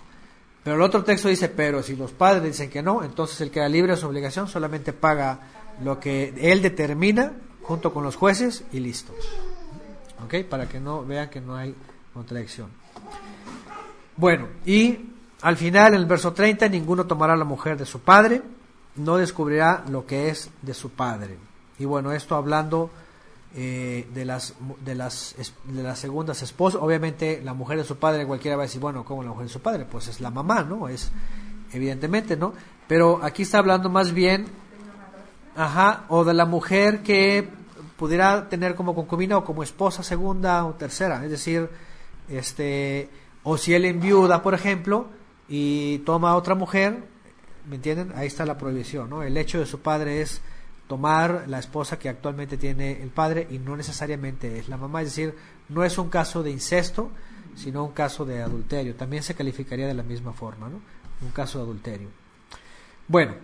Pero 0.62 0.76
el 0.76 0.82
otro 0.82 1.02
texto 1.02 1.28
dice, 1.28 1.48
pero 1.48 1.82
si 1.82 1.96
los 1.96 2.12
padres 2.12 2.44
dicen 2.44 2.70
que 2.70 2.82
no, 2.82 3.02
entonces 3.02 3.40
el 3.40 3.50
que 3.50 3.60
da 3.60 3.68
libre 3.68 3.92
de 3.92 3.98
su 3.98 4.06
obligación 4.06 4.46
solamente 4.46 4.92
paga 4.92 5.40
lo 5.82 5.98
que 5.98 6.34
él 6.40 6.62
determina 6.62 7.32
junto 7.62 7.92
con 7.92 8.04
los 8.04 8.16
jueces 8.16 8.64
y 8.72 8.80
listo. 8.80 9.14
¿Ok? 10.24 10.46
Para 10.48 10.68
que 10.68 10.80
no 10.80 11.04
vean 11.04 11.30
que 11.30 11.40
no 11.40 11.56
hay 11.56 11.74
contradicción. 12.12 12.68
Bueno, 14.16 14.48
y 14.66 15.10
al 15.42 15.56
final, 15.56 15.94
en 15.94 16.00
el 16.00 16.06
verso 16.06 16.32
30, 16.32 16.68
ninguno 16.68 17.06
tomará 17.06 17.36
la 17.36 17.44
mujer 17.44 17.78
de 17.78 17.86
su 17.86 18.00
padre, 18.00 18.42
no 18.96 19.16
descubrirá 19.16 19.84
lo 19.88 20.06
que 20.06 20.28
es 20.28 20.50
de 20.60 20.74
su 20.74 20.90
padre. 20.90 21.38
Y 21.78 21.86
bueno, 21.86 22.12
esto 22.12 22.34
hablando 22.34 22.90
eh, 23.54 24.06
de, 24.12 24.24
las, 24.24 24.54
de, 24.84 24.94
las, 24.94 25.34
de 25.64 25.82
las 25.82 25.98
segundas 25.98 26.42
esposas, 26.42 26.82
obviamente 26.82 27.40
la 27.42 27.54
mujer 27.54 27.78
de 27.78 27.84
su 27.84 27.96
padre, 27.96 28.26
cualquiera 28.26 28.56
va 28.56 28.64
a 28.64 28.66
decir, 28.66 28.80
bueno, 28.80 29.04
¿cómo 29.04 29.22
la 29.22 29.30
mujer 29.30 29.46
de 29.46 29.52
su 29.52 29.60
padre? 29.60 29.86
Pues 29.90 30.08
es 30.08 30.20
la 30.20 30.30
mamá, 30.30 30.62
¿no? 30.62 30.88
Es 30.88 31.10
evidentemente, 31.72 32.36
¿no? 32.36 32.52
Pero 32.86 33.20
aquí 33.22 33.42
está 33.42 33.58
hablando 33.58 33.88
más 33.88 34.12
bien, 34.12 34.46
ajá, 35.56 36.04
o 36.08 36.24
de 36.24 36.34
la 36.34 36.44
mujer 36.44 37.02
que 37.02 37.48
pudiera 38.00 38.48
tener 38.48 38.74
como 38.74 38.94
concubina 38.94 39.36
o 39.36 39.44
como 39.44 39.62
esposa 39.62 40.02
segunda 40.02 40.64
o 40.64 40.72
tercera, 40.72 41.22
es 41.22 41.30
decir, 41.30 41.68
este, 42.30 43.10
o 43.42 43.58
si 43.58 43.74
él 43.74 43.84
enviuda, 43.84 44.42
por 44.42 44.54
ejemplo, 44.54 45.08
y 45.50 45.98
toma 45.98 46.30
a 46.30 46.36
otra 46.36 46.54
mujer, 46.54 47.04
¿me 47.68 47.76
entienden? 47.76 48.14
Ahí 48.16 48.26
está 48.26 48.46
la 48.46 48.56
prohibición, 48.56 49.10
¿no? 49.10 49.22
El 49.22 49.36
hecho 49.36 49.58
de 49.58 49.66
su 49.66 49.80
padre 49.80 50.22
es 50.22 50.40
tomar 50.88 51.44
la 51.46 51.58
esposa 51.58 51.98
que 51.98 52.08
actualmente 52.08 52.56
tiene 52.56 53.02
el 53.02 53.10
padre 53.10 53.46
y 53.50 53.58
no 53.58 53.76
necesariamente 53.76 54.58
es 54.58 54.70
la 54.70 54.78
mamá, 54.78 55.02
es 55.02 55.08
decir, 55.08 55.34
no 55.68 55.84
es 55.84 55.98
un 55.98 56.08
caso 56.08 56.42
de 56.42 56.52
incesto, 56.52 57.10
sino 57.54 57.84
un 57.84 57.92
caso 57.92 58.24
de 58.24 58.40
adulterio. 58.40 58.94
También 58.94 59.22
se 59.22 59.34
calificaría 59.34 59.86
de 59.86 59.92
la 59.92 60.02
misma 60.02 60.32
forma, 60.32 60.70
¿no? 60.70 60.80
Un 61.20 61.32
caso 61.32 61.58
de 61.58 61.64
adulterio. 61.64 62.08
Bueno, 63.08 63.34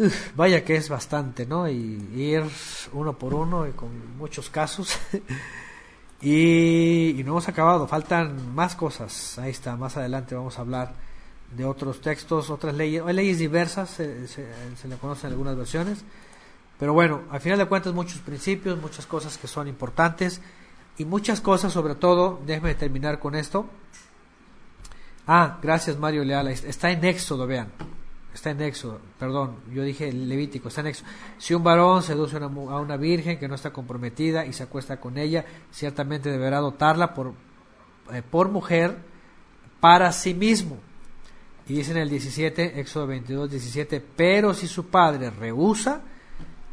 vaya 0.36 0.64
que 0.64 0.76
es 0.76 0.88
bastante, 0.88 1.46
¿no? 1.46 1.68
Y 1.68 1.98
ir 2.14 2.44
uno 2.92 3.18
por 3.18 3.34
uno 3.34 3.66
y 3.66 3.72
con 3.72 4.16
muchos 4.16 4.50
casos. 4.50 4.98
Y, 6.22 7.22
no 7.24 7.30
hemos 7.30 7.48
acabado, 7.48 7.88
faltan 7.88 8.54
más 8.54 8.76
cosas. 8.76 9.38
Ahí 9.38 9.52
está, 9.52 9.74
más 9.76 9.96
adelante 9.96 10.34
vamos 10.34 10.58
a 10.58 10.60
hablar 10.60 10.92
de 11.56 11.64
otros 11.64 12.02
textos, 12.02 12.50
otras 12.50 12.74
leyes. 12.74 13.02
Hay 13.06 13.14
leyes 13.14 13.38
diversas, 13.38 13.88
se, 13.88 14.28
le 14.86 14.96
conocen 14.96 15.28
en 15.28 15.32
algunas 15.32 15.56
versiones. 15.56 16.04
Pero 16.78 16.92
bueno, 16.92 17.22
al 17.30 17.40
final 17.40 17.56
de 17.56 17.64
cuentas 17.64 17.94
muchos 17.94 18.18
principios, 18.18 18.78
muchas 18.78 19.06
cosas 19.06 19.38
que 19.38 19.46
son 19.46 19.66
importantes 19.66 20.42
y 20.98 21.06
muchas 21.06 21.40
cosas, 21.40 21.72
sobre 21.72 21.94
todo, 21.94 22.38
déjeme 22.44 22.74
terminar 22.74 23.18
con 23.18 23.34
esto. 23.34 23.64
Ah, 25.26 25.58
gracias 25.62 25.98
Mario 25.98 26.22
Leal, 26.22 26.48
está 26.48 26.90
en 26.90 27.02
Éxodo, 27.02 27.46
vean 27.46 27.72
está 28.32 28.50
en 28.50 28.60
Éxodo, 28.62 29.00
perdón, 29.18 29.56
yo 29.72 29.82
dije 29.82 30.12
Levítico, 30.12 30.68
está 30.68 30.80
en 30.82 30.88
Éxodo. 30.88 31.08
Si 31.38 31.54
un 31.54 31.64
varón 31.64 32.02
seduce 32.02 32.36
a 32.36 32.46
una 32.46 32.96
virgen 32.96 33.38
que 33.38 33.48
no 33.48 33.54
está 33.54 33.72
comprometida 33.72 34.46
y 34.46 34.52
se 34.52 34.62
acuesta 34.62 35.00
con 35.00 35.18
ella, 35.18 35.44
ciertamente 35.72 36.30
deberá 36.30 36.58
dotarla 36.58 37.14
por, 37.14 37.34
eh, 38.12 38.22
por 38.22 38.48
mujer 38.48 38.96
para 39.80 40.12
sí 40.12 40.34
mismo. 40.34 40.78
Y 41.66 41.74
dice 41.74 41.92
en 41.92 41.98
el 41.98 42.10
17, 42.10 42.80
Éxodo 42.80 43.06
22, 43.06 43.50
17, 43.50 44.00
pero 44.16 44.54
si 44.54 44.66
su 44.66 44.86
padre 44.88 45.30
rehúsa 45.30 46.02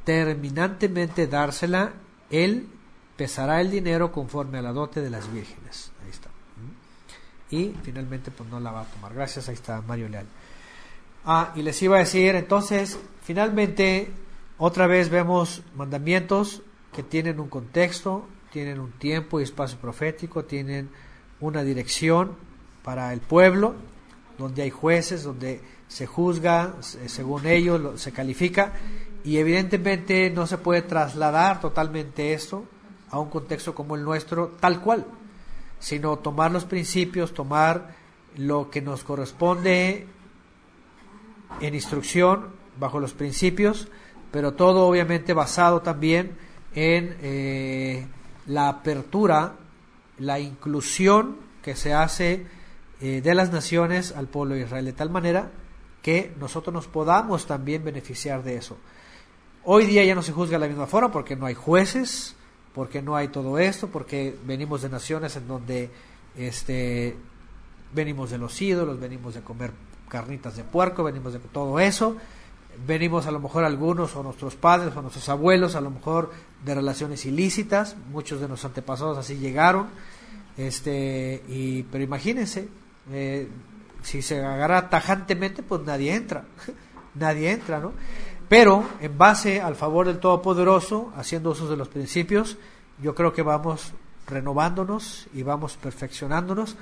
terminantemente 0.04 1.28
dársela, 1.28 1.94
él 2.30 2.68
pesará 3.16 3.62
el 3.62 3.70
dinero 3.70 4.12
conforme 4.12 4.60
a 4.60 4.62
la 4.62 4.72
dote 4.72 5.02
de 5.02 5.10
las 5.10 5.32
vírgenes. 5.32 5.92
Ahí 6.04 6.10
está. 6.10 6.30
Y 7.50 7.74
finalmente 7.84 8.32
pues 8.32 8.50
no 8.50 8.60
la 8.60 8.72
va 8.72 8.82
a 8.82 8.86
tomar. 8.86 9.14
Gracias, 9.14 9.50
ahí 9.50 9.56
está 9.56 9.82
Mario 9.82 10.10
Leal. 10.10 10.26
Ah, 11.30 11.52
y 11.56 11.62
les 11.62 11.82
iba 11.82 11.98
a 11.98 12.00
decir, 12.00 12.36
entonces, 12.36 12.98
finalmente, 13.22 14.10
otra 14.58 14.88
vez 14.88 15.10
vemos 15.10 15.62
mandamientos 15.76 16.62
que 16.96 17.04
tienen 17.04 17.42
un 17.42 17.50
contexto, 17.50 18.26
tienen 18.50 18.80
un 18.80 18.94
tiempo 18.94 19.38
y 19.38 19.44
espacio 19.44 19.78
profético, 19.78 20.46
tienen 20.46 20.90
una 21.42 21.64
dirección 21.64 22.38
para 22.82 23.12
el 23.12 23.20
pueblo, 23.20 23.76
donde 24.38 24.62
hay 24.62 24.70
jueces, 24.70 25.24
donde 25.24 25.60
se 25.90 26.08
juzga 26.08 26.76
según 26.80 27.46
ellos, 27.46 28.00
se 28.00 28.14
califica, 28.14 28.72
y 29.26 29.36
evidentemente 29.36 30.30
no 30.30 30.48
se 30.48 30.58
puede 30.58 30.82
trasladar 30.82 31.60
totalmente 31.60 32.32
esto 32.32 32.64
a 33.10 33.20
un 33.20 33.30
contexto 33.30 33.76
como 33.76 33.98
el 33.98 34.04
nuestro, 34.06 34.56
tal 34.62 34.80
cual, 34.80 35.06
sino 35.78 36.20
tomar 36.20 36.52
los 36.52 36.64
principios, 36.64 37.34
tomar 37.34 37.98
lo 38.38 38.70
que 38.70 38.82
nos 38.82 39.04
corresponde 39.04 40.08
en 41.62 41.74
instrucción, 41.74 42.48
bajo 42.80 43.00
los 43.00 43.14
principios, 43.14 43.88
pero 44.32 44.54
todo 44.54 44.88
obviamente 44.88 45.34
basado 45.34 45.82
también 45.82 46.38
en 46.76 47.18
eh, 47.22 48.08
la 48.46 48.70
apertura, 48.70 49.56
la 50.20 50.40
inclusión 50.40 51.38
que 51.62 51.76
se 51.76 51.94
hace 51.94 52.46
eh, 53.02 53.22
de 53.22 53.36
las 53.36 53.52
naciones 53.52 54.12
al 54.12 54.28
pueblo 54.28 54.56
de 54.56 54.62
Israel, 54.62 54.86
de 54.86 54.94
tal 54.94 55.10
manera 55.10 55.52
que 56.02 56.34
nosotros 56.40 56.74
nos 56.74 56.88
podamos 56.88 57.46
también 57.46 57.84
beneficiar 57.84 58.44
de 58.44 58.58
eso. 58.58 58.78
Hoy 59.64 59.86
día 59.86 60.04
ya 60.06 60.16
no 60.16 60.22
se 60.22 60.32
juzga 60.32 60.58
de 60.58 60.62
la 60.62 60.68
misma 60.68 60.88
forma 60.88 61.12
porque 61.12 61.36
no 61.36 61.46
hay 61.46 61.54
jueces, 61.54 62.36
porque 62.74 63.02
no 63.02 63.16
hay 63.16 63.28
todo 63.28 63.60
esto, 63.60 63.88
porque 63.88 64.38
venimos 64.46 64.82
de 64.82 64.90
naciones 64.90 65.36
en 65.36 65.48
donde 65.48 65.90
este, 66.38 67.18
venimos 67.94 68.30
de 68.30 68.38
los 68.38 68.62
ídolos, 68.62 69.00
venimos 69.00 69.34
de 69.34 69.42
comer 69.42 69.72
carnitas 70.10 70.56
de 70.56 70.64
puerco, 70.64 71.04
venimos 71.04 71.34
de 71.34 71.40
todo 71.40 71.80
eso, 71.80 72.18
venimos 72.86 73.26
a 73.28 73.32
lo 73.32 73.40
mejor 73.40 73.64
algunos 73.64 74.16
o 74.16 74.24
nuestros 74.24 74.56
padres 74.56 74.96
o 74.96 75.02
nuestros 75.02 75.28
abuelos 75.30 75.76
a 75.76 75.82
lo 75.82 75.90
mejor 75.90 76.32
de 76.64 76.76
relaciones 76.76 77.26
ilícitas, 77.26 77.96
muchos 78.12 78.40
de 78.40 78.48
nuestros 78.48 78.72
antepasados 78.72 79.18
así 79.18 79.38
llegaron, 79.38 79.88
este, 80.58 81.44
y, 81.48 81.84
pero 81.84 82.04
imagínense, 82.04 82.68
eh, 83.12 83.48
si 84.02 84.22
se 84.22 84.44
agarra 84.44 84.90
tajantemente, 84.90 85.64
pues 85.64 85.82
nadie 85.82 86.16
entra, 86.16 86.46
nadie 87.16 87.52
entra, 87.52 87.80
¿no? 87.80 87.94
Pero 88.50 88.88
en 89.02 89.18
base 89.18 89.62
al 89.62 89.76
favor 89.76 90.08
del 90.08 90.20
Todopoderoso, 90.20 91.12
haciendo 91.18 91.52
uso 91.52 91.68
de 91.68 91.76
los 91.76 91.90
principios, 91.90 92.58
yo 93.02 93.14
creo 93.14 93.34
que 93.34 93.42
vamos 93.42 93.94
renovándonos 94.26 95.28
y 95.34 95.44
vamos 95.44 95.78
perfeccionándonos 95.78 96.78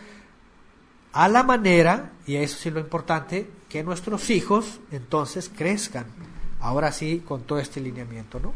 a 1.16 1.30
la 1.30 1.44
manera, 1.44 2.12
y 2.28 2.36
eso 2.36 2.58
sí 2.58 2.70
lo 2.70 2.82
importante, 2.82 3.50
que 3.70 3.86
nuestros 3.86 4.30
hijos 4.30 4.82
entonces 4.92 5.50
crezcan, 5.50 6.08
ahora 6.60 6.92
sí, 6.92 7.24
con 7.26 7.44
todo 7.44 7.58
este 7.58 7.80
lineamiento, 7.80 8.38
¿no? 8.42 8.52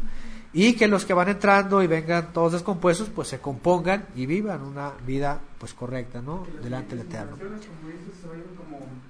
Y 0.52 0.74
que 0.74 0.86
los 0.86 1.06
que 1.06 1.14
van 1.14 1.30
entrando 1.30 1.82
y 1.82 1.86
vengan 1.86 2.34
todos 2.34 2.52
descompuestos, 2.52 3.08
pues 3.08 3.28
se 3.28 3.38
compongan 3.38 4.08
y 4.14 4.26
vivan 4.26 4.60
una 4.60 4.92
vida 5.06 5.40
pues 5.56 5.72
correcta, 5.72 6.20
¿no? 6.20 6.46
Delante 6.62 6.96
del 6.96 7.06
Eterno. 7.06 7.38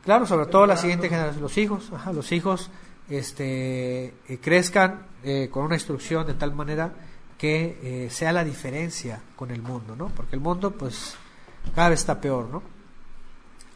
Claro, 0.05 0.27
sobre 0.27 0.47
todo 0.47 0.65
la 0.65 0.77
siguiente 0.77 1.09
generación, 1.09 1.43
los 1.43 1.59
hijos, 1.59 1.91
ajá, 1.93 2.13
los 2.13 2.31
hijos 2.31 2.71
este, 3.09 4.15
eh, 4.29 4.39
crezcan 4.41 5.07
eh, 5.25 5.49
con 5.51 5.65
una 5.65 5.75
instrucción 5.75 6.25
de 6.25 6.35
tal 6.35 6.55
manera 6.55 6.93
que 7.37 7.81
eh, 7.83 8.11
sea 8.11 8.33
la 8.33 8.45
diferencia 8.45 9.21
con 9.35 9.51
el 9.51 9.61
mundo, 9.61 9.97
¿no? 9.97 10.07
Porque 10.07 10.37
el 10.37 10.41
mundo 10.41 10.71
pues 10.71 11.17
cada 11.75 11.89
vez 11.89 11.99
está 11.99 12.21
peor, 12.21 12.49
¿no? 12.49 12.80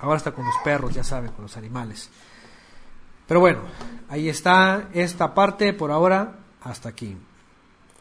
Ahora 0.05 0.18
está 0.18 0.33
con 0.33 0.44
los 0.44 0.55
perros, 0.62 0.94
ya 0.94 1.02
saben, 1.02 1.33
con 1.33 1.42
los 1.42 1.57
animales. 1.57 2.10
Pero 3.26 3.41
bueno, 3.41 3.60
ahí 4.10 4.28
está 4.28 4.89
esta 4.92 5.34
parte 5.34 5.73
por 5.73 5.91
ahora. 5.91 6.41
Hasta 6.62 6.91
aquí. 6.91 7.16